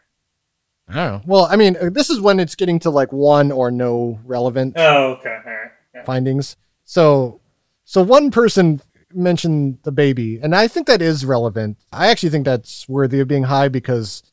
[0.88, 1.22] I don't know.
[1.26, 4.76] Well, I mean, uh, this is when it's getting to like one or no relevant
[4.78, 5.38] Oh, okay.
[5.46, 5.72] All right.
[5.94, 6.04] Yeah.
[6.04, 6.56] findings.
[6.86, 7.42] So,
[7.84, 8.82] so one person
[9.14, 11.78] mentioned the baby, and I think that is relevant.
[11.92, 14.24] I actually think that's worthy of being high because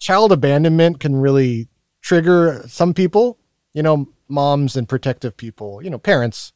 [0.00, 1.68] child abandonment can really
[2.02, 3.38] trigger some people.
[3.72, 5.80] You know, moms and protective people.
[5.80, 6.52] You know, parents.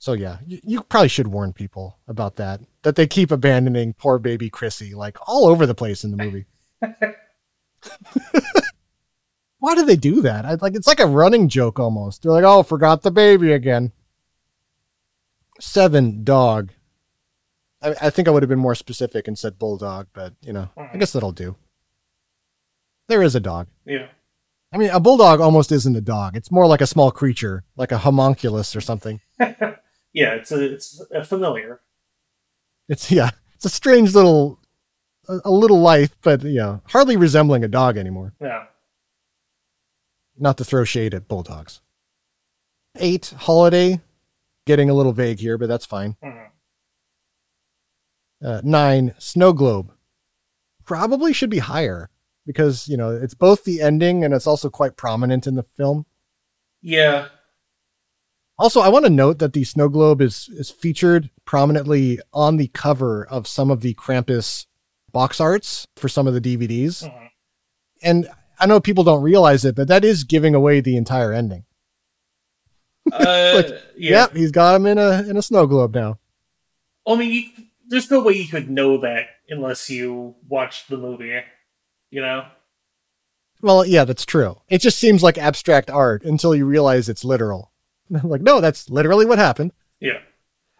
[0.00, 2.62] So yeah, you, you probably should warn people about that.
[2.82, 6.46] That they keep abandoning poor baby Chrissy like all over the place in the movie.
[9.58, 10.46] Why do they do that?
[10.46, 12.22] I, like it's like a running joke almost.
[12.22, 13.92] They're like, "Oh, forgot the baby again."
[15.60, 16.72] Seven dog.
[17.82, 20.70] I, I think I would have been more specific and said bulldog, but you know,
[20.78, 20.98] I hmm.
[20.98, 21.56] guess that'll do.
[23.08, 23.66] There is a dog.
[23.84, 24.06] Yeah.
[24.72, 26.36] I mean, a bulldog almost isn't a dog.
[26.36, 29.20] It's more like a small creature, like a homunculus or something.
[30.12, 31.80] Yeah, it's a it's a familiar.
[32.88, 34.58] It's yeah, it's a strange little,
[35.28, 38.34] a, a little life, but yeah, hardly resembling a dog anymore.
[38.40, 38.64] Yeah.
[40.36, 41.80] Not to throw shade at bulldogs.
[42.98, 44.00] Eight holiday,
[44.66, 46.16] getting a little vague here, but that's fine.
[46.24, 46.46] Mhm.
[48.42, 49.92] Uh, nine snow globe,
[50.84, 52.08] probably should be higher
[52.46, 56.06] because you know it's both the ending and it's also quite prominent in the film.
[56.82, 57.28] Yeah.
[58.60, 62.68] Also, I want to note that the snow globe is is featured prominently on the
[62.68, 64.66] cover of some of the Krampus
[65.10, 67.02] box arts for some of the DVDs.
[67.04, 67.30] Mhm.
[68.02, 71.64] And I know people don't realize it, but that is giving away the entire ending.
[73.10, 73.66] Uh, Like,
[73.96, 74.10] yeah.
[74.10, 76.18] Yep, he's got him in a in a snow globe now.
[77.06, 81.40] I mean, you, there's no way you could know that unless you watched the movie.
[82.10, 82.44] You know?
[83.62, 84.60] Well, yeah, that's true.
[84.68, 87.69] It just seems like abstract art until you realize it's literal.
[88.24, 89.72] like, no, that's literally what happened.
[90.00, 90.18] Yeah.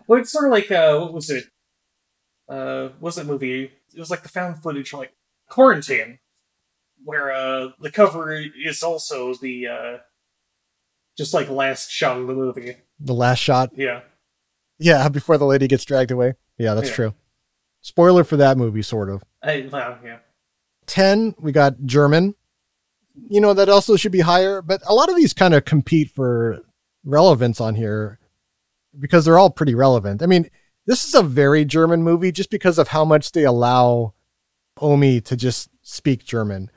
[0.07, 1.45] Well, it's sort of like uh, what was it?
[2.49, 3.71] Uh, was that movie?
[3.95, 5.13] It was like the found footage, like
[5.49, 6.19] Quarantine,
[7.05, 8.33] where uh the cover
[8.65, 9.99] is also the uh
[11.17, 12.77] just like last shot of the movie.
[12.99, 13.71] The last shot.
[13.77, 14.01] Yeah.
[14.79, 16.35] Yeah, before the lady gets dragged away.
[16.59, 16.95] Yeah, that's Yeah.
[16.95, 17.15] true.
[17.83, 19.23] Spoiler for that movie, sort of.
[19.43, 20.19] I, well, yeah.
[20.87, 22.35] 10, we got German.
[23.29, 26.11] You know, that also should be higher, but a lot of these kind of compete
[26.11, 26.61] for
[27.05, 28.19] relevance on here
[28.99, 30.23] because they're all pretty relevant.
[30.23, 30.51] I mean,
[30.87, 34.15] this is a very German movie just because of how much they allow
[34.81, 36.71] Omi to just speak German.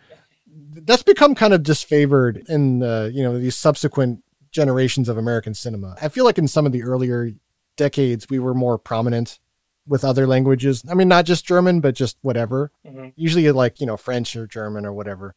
[0.47, 5.95] That's become kind of disfavored in the, you know, these subsequent generations of American cinema.
[6.01, 7.31] I feel like in some of the earlier
[7.75, 9.39] decades we were more prominent
[9.87, 10.83] with other languages.
[10.89, 12.71] I mean, not just German, but just whatever.
[12.85, 13.13] Mhm.
[13.15, 15.35] Usually like, you know, French or German or whatever.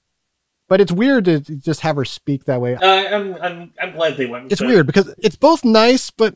[0.68, 2.74] But it's weird to just have her speak that way.
[2.74, 4.50] Uh, I'm I'm I'm glad they went.
[4.50, 6.34] It's with- weird because it's both nice, but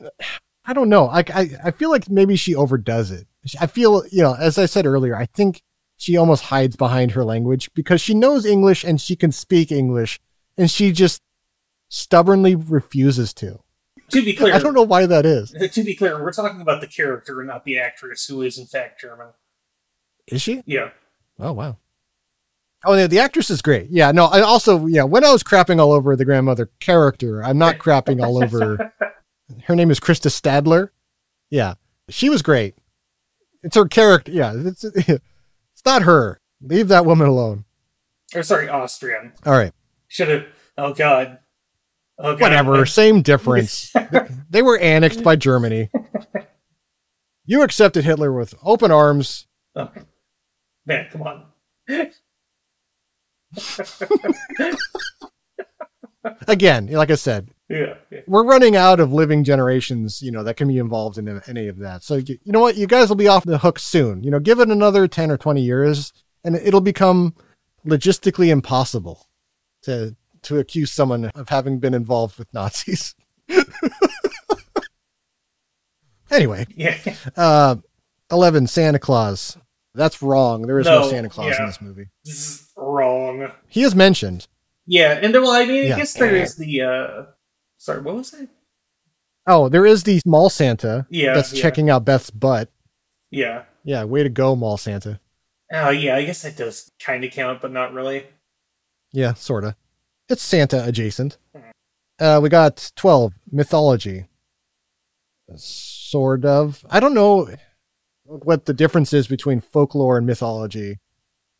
[0.65, 1.05] I don't know.
[1.05, 3.27] Like I, I feel like maybe she overdoes it.
[3.59, 5.61] I feel, you know, as I said earlier, I think
[5.97, 10.19] she almost hides behind her language because she knows English and she can speak English
[10.57, 11.21] and she just
[11.89, 13.59] stubbornly refuses to.
[14.11, 15.51] To be clear, I don't know why that is.
[15.51, 18.65] To be clear, we're talking about the character, and not the actress, who is in
[18.65, 19.27] fact German.
[20.27, 20.63] Is she?
[20.65, 20.89] Yeah.
[21.39, 21.77] Oh wow.
[22.83, 23.89] Oh, the actress is great.
[23.91, 27.57] Yeah, no, I also, yeah, when I was crapping all over the grandmother character, I'm
[27.59, 28.91] not crapping all over.
[29.65, 30.89] Her name is Krista Stadler.
[31.49, 31.75] Yeah,
[32.09, 32.75] she was great.
[33.63, 34.31] It's her character.
[34.31, 35.21] Yeah, it's, it's
[35.85, 36.39] not her.
[36.61, 37.65] Leave that woman alone.
[38.33, 39.33] Or sorry, Austrian.
[39.45, 39.73] All right,
[40.07, 40.45] Should have.
[40.77, 41.39] Oh God.
[42.17, 42.41] Oh God.
[42.41, 42.85] whatever.
[42.85, 43.93] Same difference.
[44.49, 45.89] they were annexed by Germany.
[47.45, 49.47] You accepted Hitler with open arms.
[49.75, 49.91] Oh,
[50.85, 51.45] man, come on.
[56.47, 58.19] Again, like I said, Yeah, yeah.
[58.27, 61.79] We're running out of living generations, you know, that can be involved in any of
[61.79, 62.03] that.
[62.03, 62.77] So you, you know what?
[62.77, 64.23] You guys will be off the hook soon.
[64.23, 66.13] You know, give it another 10 or 20 years
[66.43, 67.33] and it'll become
[67.85, 69.27] logistically impossible
[69.83, 73.13] to to accuse someone of having been involved with Nazis.
[76.31, 76.97] anyway, Yeah.
[77.35, 77.75] uh,
[78.31, 79.57] 11 Santa Claus.
[79.93, 80.63] That's wrong.
[80.63, 81.61] There is no, No, Santa Claus yeah.
[81.61, 82.07] in this movie.
[82.77, 83.51] Wrong.
[83.67, 84.47] He is mentioned.
[84.85, 85.97] Yeah, and then well, I mean, I Yeah.
[85.97, 87.23] guess there is the uh
[87.77, 88.49] sorry, what was it?
[89.47, 91.61] Oh, there is the mall Santa Yeah, that's yeah.
[91.61, 92.69] checking out Beth's butt.
[93.31, 93.63] Yeah.
[93.83, 95.19] Yeah, way to go, mall Santa.
[95.73, 98.27] Oh yeah, I guess that does kind of count, but not really.
[99.11, 99.75] Yeah, sorta.
[100.29, 101.37] It's Santa adjacent.
[102.19, 104.27] Uh, we got 12, mythology.
[105.55, 106.85] Sort of.
[106.89, 107.49] I don't know
[108.31, 110.99] what the difference is between folklore and mythology.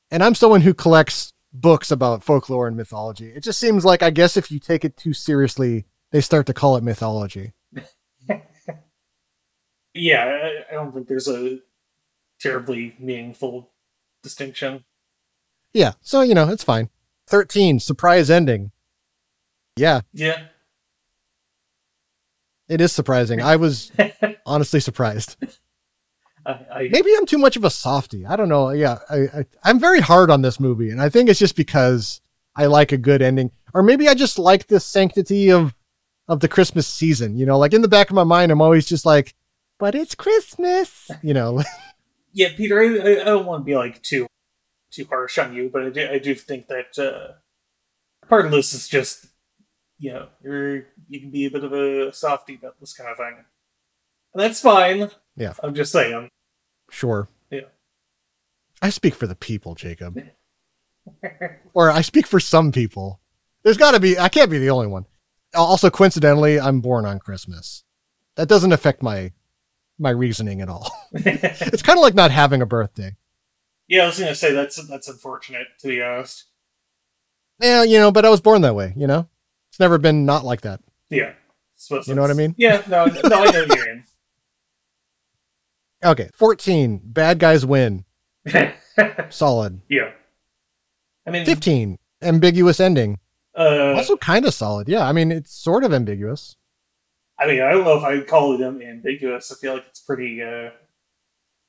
[0.09, 3.29] And I'm someone who collects books about folklore and mythology.
[3.29, 6.53] It just seems like, I guess, if you take it too seriously, they start to
[6.53, 7.53] call it mythology.
[9.93, 11.59] Yeah, I, I don't think there's a
[12.39, 13.71] terribly meaningful
[14.23, 14.85] distinction.
[15.73, 16.89] Yeah, so, you know, it's fine.
[17.27, 18.71] 13, surprise ending.
[19.75, 20.43] Yeah, Yeah.
[22.69, 23.41] it is surprising.
[23.41, 23.91] I was
[24.45, 25.35] honestly surprised.
[26.45, 28.25] I, I Maybe I'm too much of a softie.
[28.25, 28.69] I don't know.
[28.71, 32.21] Yeah, I, I I'm very hard on this movie, and I think it's just because
[32.55, 35.75] I like a good ending, or maybe I just like the sanctity of
[36.27, 37.37] of the Christmas season.
[37.37, 39.35] You know, like in the back of my mind, I'm always just like,
[39.79, 41.09] but it's Christmas.
[41.21, 41.63] You know,
[42.33, 44.27] yeah, Peter, I, I don't want to be like too
[44.91, 47.33] too harsh on you, but I do, I do think that uh,
[48.27, 49.27] part of this is just
[49.99, 53.17] you know you're you can be a bit of a softie about this kind of
[53.17, 53.45] thing,
[54.33, 55.09] that's fine.
[55.35, 56.29] yeah, I'm just saying.
[56.89, 57.29] sure.
[57.49, 57.61] Yeah.
[58.81, 60.17] I speak for the people, Jacob,
[61.73, 63.19] or I speak for some people.
[63.63, 64.17] There's got to be.
[64.17, 65.05] I can't be the only one.
[65.53, 67.83] Also, coincidentally, I'm born on Christmas.
[68.35, 69.31] That doesn't affect my
[69.99, 70.91] my reasoning at all.
[71.13, 73.15] it's kind of like not having a birthday.
[73.87, 76.45] Yeah, I was gonna say that's that's unfortunate to be honest.
[77.61, 79.27] Yeah, you know, but I was born that way, you know?
[79.69, 80.79] It's never been not like that.
[81.11, 81.33] Yeah,
[82.07, 82.55] You know what I mean?
[82.57, 84.03] Yeah, no, no, I know what you're
[86.03, 88.05] Okay, 14, bad guys win.
[89.29, 89.81] Solid.
[89.89, 90.11] yeah,
[91.27, 93.19] I mean, 15, ambiguous ending.
[93.55, 94.89] uh, Also kind of solid.
[94.89, 96.55] Yeah, I mean, it's sort of ambiguous.
[97.39, 99.51] I mean, I don't know if I'd call it ambiguous.
[99.51, 100.69] I feel like it's pretty, uh,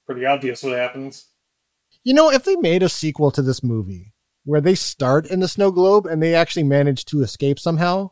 [0.06, 1.26] pretty obvious what happens.
[2.04, 4.12] You know, if they made a sequel to this movie
[4.44, 8.10] where they start in the snow globe and they actually manage to escape somehow,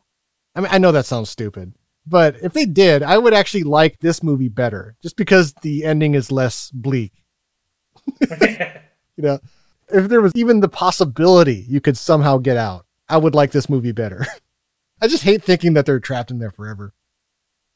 [0.55, 1.75] I mean, I know that sounds stupid,
[2.07, 6.15] but if they did, I would actually like this movie better just because the ending
[6.15, 7.13] is less bleak.
[9.21, 9.39] You know,
[9.91, 13.69] if there was even the possibility you could somehow get out, I would like this
[13.69, 14.25] movie better.
[15.03, 16.95] I just hate thinking that they're trapped in there forever.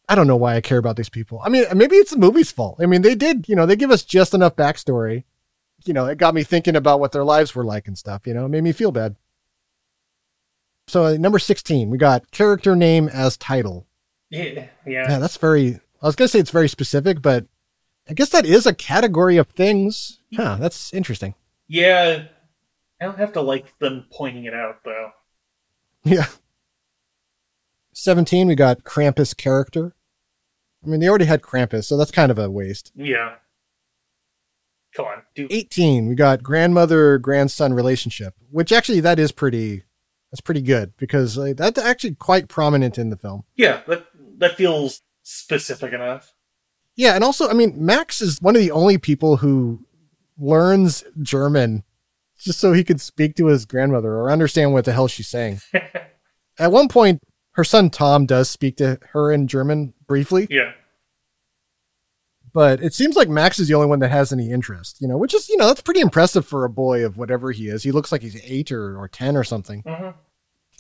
[0.08, 1.40] I don't know why I care about these people.
[1.44, 2.78] I mean, maybe it's the movie's fault.
[2.80, 5.24] I mean, they did, you know, they give us just enough backstory.
[5.84, 8.32] You know, it got me thinking about what their lives were like and stuff, you
[8.32, 9.16] know, it made me feel bad.
[10.86, 13.86] So, uh, number 16, we got character name as title.
[14.34, 17.46] Yeah, Yeah, yeah, that's very, I was to say it's very specific, but
[18.08, 20.20] I guess that is a category of things.
[20.34, 21.34] Huh, that's interesting.
[21.68, 22.24] yeah.
[23.00, 25.10] I don't have to like them pointing it out though.
[26.04, 26.26] Yeah.
[27.92, 29.94] 17, we got Krampus character.
[30.84, 32.92] I mean, they already had Krampus, so that's kind of a waste.
[32.94, 33.36] Yeah.
[34.94, 39.82] Come on, do 18, we got grandmother grandson relationship, which actually that is pretty
[40.30, 43.44] that's pretty good because like, that's actually quite prominent in the film.
[43.56, 43.82] yeah.
[43.88, 44.06] That
[44.38, 46.32] that feels specific enough.
[46.96, 49.84] Yeah, and also, I mean, Max is one of the only people who
[50.38, 51.82] learns German
[52.38, 55.60] just so he could speak to his grandmother or understand what the hell she's saying.
[56.58, 57.22] At one point,
[57.52, 60.72] her son Tom does speak to her in German briefly, Yeah,
[62.52, 65.16] but it seems like Max is the only one that has any interest, you know,
[65.16, 67.82] which is, you know, that's pretty impressive for a boy of whatever he is.
[67.82, 69.82] He looks like he's eight or, or 10 or something.
[69.82, 70.14] Mhm.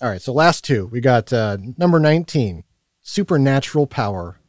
[0.02, 0.86] All right, so last two.
[0.86, 2.62] We got uh, number 19,
[3.04, 4.40] supernatural power.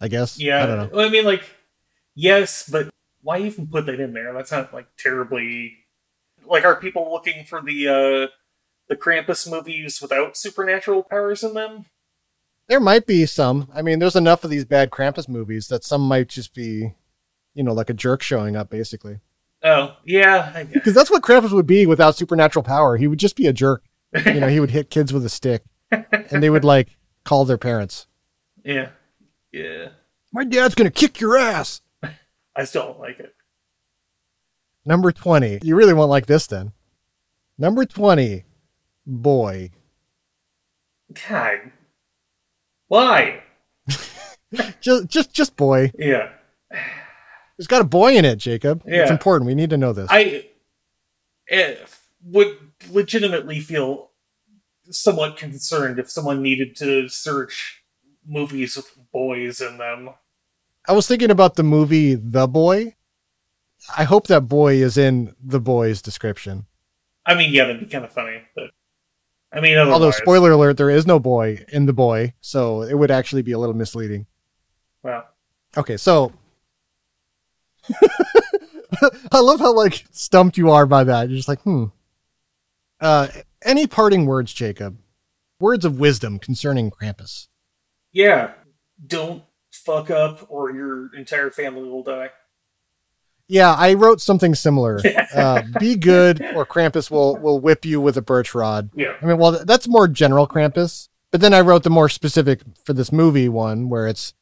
[0.00, 0.38] I guess.
[0.38, 0.62] yeah.
[0.62, 1.00] I don't know.
[1.00, 1.42] I mean, like,
[2.14, 2.90] yes, but
[3.22, 4.32] why even put that in there?
[4.32, 5.72] That's not like terribly.
[6.44, 8.30] Like, are people looking for the uh
[8.88, 11.86] the Krampus movies without supernatural powers in them?
[12.68, 13.68] There might be some.
[13.74, 16.94] I mean, there's enough of these bad Krampus movies that some might just be,
[17.54, 19.20] you know, like a jerk showing up, basically.
[19.62, 20.64] Oh, yeah.
[20.72, 22.96] Because that's what Krampus would be without supernatural power.
[22.96, 23.84] He would just be a jerk.
[24.24, 26.88] You know, he would hit kids with a stick, and they would like
[27.26, 28.06] call their parents.
[28.64, 28.90] Yeah.
[29.52, 29.88] Yeah.
[30.32, 31.82] My dad's gonna kick your ass.
[32.56, 33.34] I still don't like it.
[34.84, 35.58] Number twenty.
[35.62, 36.72] You really won't like this then.
[37.58, 38.44] Number twenty,
[39.06, 39.70] boy.
[41.28, 41.72] God,
[42.88, 43.42] Why?
[44.80, 45.92] just, just, just boy.
[45.96, 46.30] Yeah.
[47.58, 48.82] It's got a boy in it, Jacob.
[48.84, 49.46] It's important.
[49.46, 50.08] We need to know this.
[50.10, 50.46] I
[51.48, 51.76] eh,
[52.24, 52.58] would
[52.90, 54.10] legitimately feel
[54.90, 57.82] somewhat concerned if someone needed to search
[58.26, 60.10] movies with boys in them.
[60.88, 62.94] I was thinking about the movie The Boy.
[63.96, 66.66] I hope that boy is in the boy's description.
[67.24, 68.70] I mean, yeah, that'd be kind of funny, but
[69.52, 73.10] I mean, Although, spoiler alert, there is no boy in the boy, so it would
[73.10, 74.26] actually be a little misleading.
[75.02, 75.26] Well,
[75.76, 76.32] Okay, so
[79.32, 81.28] I love how like stumped you are by that.
[81.28, 81.86] You're just like, hmm.
[82.98, 83.28] Uh,
[83.66, 84.98] any parting words, Jacob?
[85.60, 87.48] Words of wisdom concerning Krampus.
[88.12, 88.52] yeah,
[89.06, 92.30] don't fuck up, or your entire family will die.
[93.48, 95.00] Yeah, I wrote something similar.
[95.34, 98.88] Uh, be good, or Krampus will will whip you with a birch rod.
[98.94, 99.16] Yeah.
[99.20, 101.08] I mean, well, that's more general Krampus.
[101.30, 104.32] But then I wrote the more specific for this movie one, where it's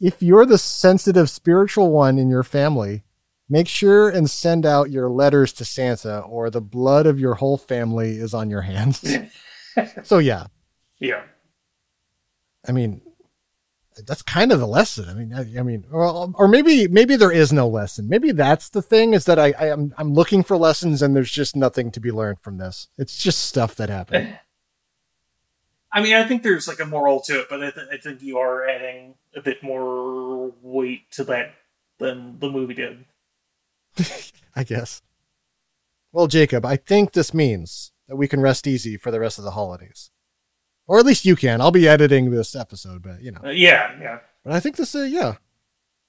[0.00, 3.03] if you're the sensitive spiritual one in your family,
[3.48, 7.58] make sure and send out your letters to Santa, or the blood of your whole
[7.58, 9.04] family is on your hands.
[10.02, 10.46] so yeah,
[10.98, 11.22] Yeah.
[12.66, 13.02] I mean,
[14.06, 15.08] that's kind of the lesson.
[15.08, 18.08] I mean, I, I mean, or, or maybe maybe there is no lesson.
[18.08, 21.30] Maybe that's the thing is that I, I am I'm looking for lessons and there's
[21.30, 22.88] just nothing to be learned from this.
[22.98, 24.38] It's just stuff that happened.
[25.92, 28.20] I mean, I think there's like a moral to it, but I, th- I think
[28.20, 31.54] you are adding a bit more weight to that
[31.98, 33.04] than the movie did.
[34.56, 35.02] I guess.
[36.12, 39.44] Well, Jacob, I think this means that we can rest easy for the rest of
[39.44, 40.10] the holidays,
[40.86, 41.60] or at least you can.
[41.60, 43.40] I'll be editing this episode, but you know.
[43.44, 44.18] Uh, yeah, yeah.
[44.44, 45.36] But I think this, uh, yeah,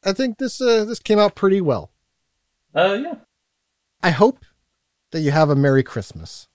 [0.04, 1.92] I think this uh, this came out pretty well.
[2.74, 3.16] Uh, yeah.
[4.04, 4.46] I hope
[5.12, 6.48] that you have a Merry Christmas.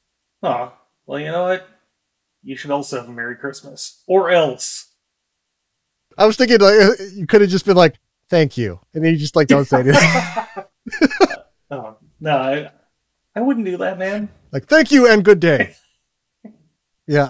[0.42, 0.72] Oh,
[1.06, 1.66] well, you know what?
[2.42, 4.02] You should also have a Merry Christmas.
[4.06, 4.92] Or else.
[6.16, 9.18] I was thinking like you could have just been like, "Thank you," and then you
[9.18, 10.64] just like don't say anything.
[11.70, 12.70] Oh, no, I,
[13.36, 14.28] I wouldn't do that, man.
[14.52, 15.76] like, "Thank you and good day."
[17.06, 17.28] yeah.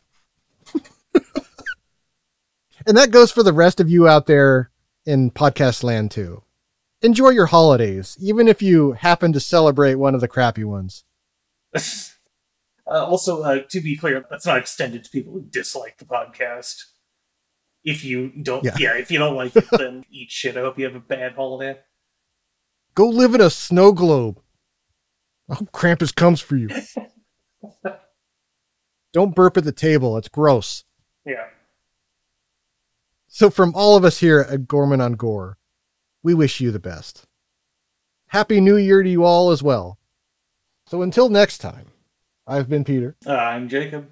[2.86, 4.70] and that goes for the rest of you out there
[5.04, 6.42] in podcast land too.
[7.02, 11.04] Enjoy your holidays, even if you happen to celebrate one of the crappy ones.
[12.86, 16.74] Uh, also, uh, to be clear, that's not extended to people who dislike the podcast.
[17.84, 18.74] If you don't, Yeah.
[18.80, 20.56] yeah, if you don't like it, then eat shit.
[20.56, 21.78] I hope you have a bad holiday.
[22.94, 24.40] Go live in a snow globe.
[25.48, 26.68] I hope Krampus comes for you.
[29.12, 30.16] Don't burp at the table.
[30.16, 30.84] It's gross.
[31.24, 31.46] Yeah.
[33.26, 35.58] So, from all of us here at Gorman on Gore,
[36.22, 37.26] we wish you the best.
[38.28, 39.98] Happy New Year to you all as well.
[40.86, 41.86] So, until next time,
[42.46, 44.08] I've been Peter, Uh, I'm Jacob.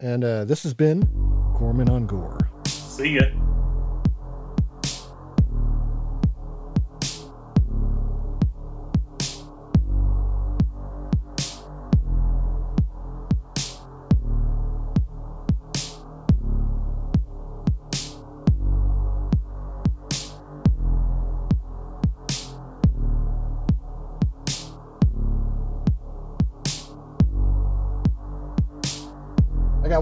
[0.00, 1.00] and uh, this has been
[1.58, 2.38] Gorman on Gore.
[2.66, 3.22] See ya.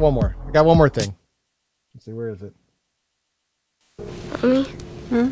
[0.01, 0.37] Got one more.
[0.47, 1.15] I got one more thing.
[1.95, 2.55] Let's see, where is it?
[4.43, 4.65] Mommy?
[5.11, 5.31] Hmm?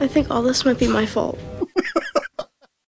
[0.00, 1.38] I think all this might be my fault.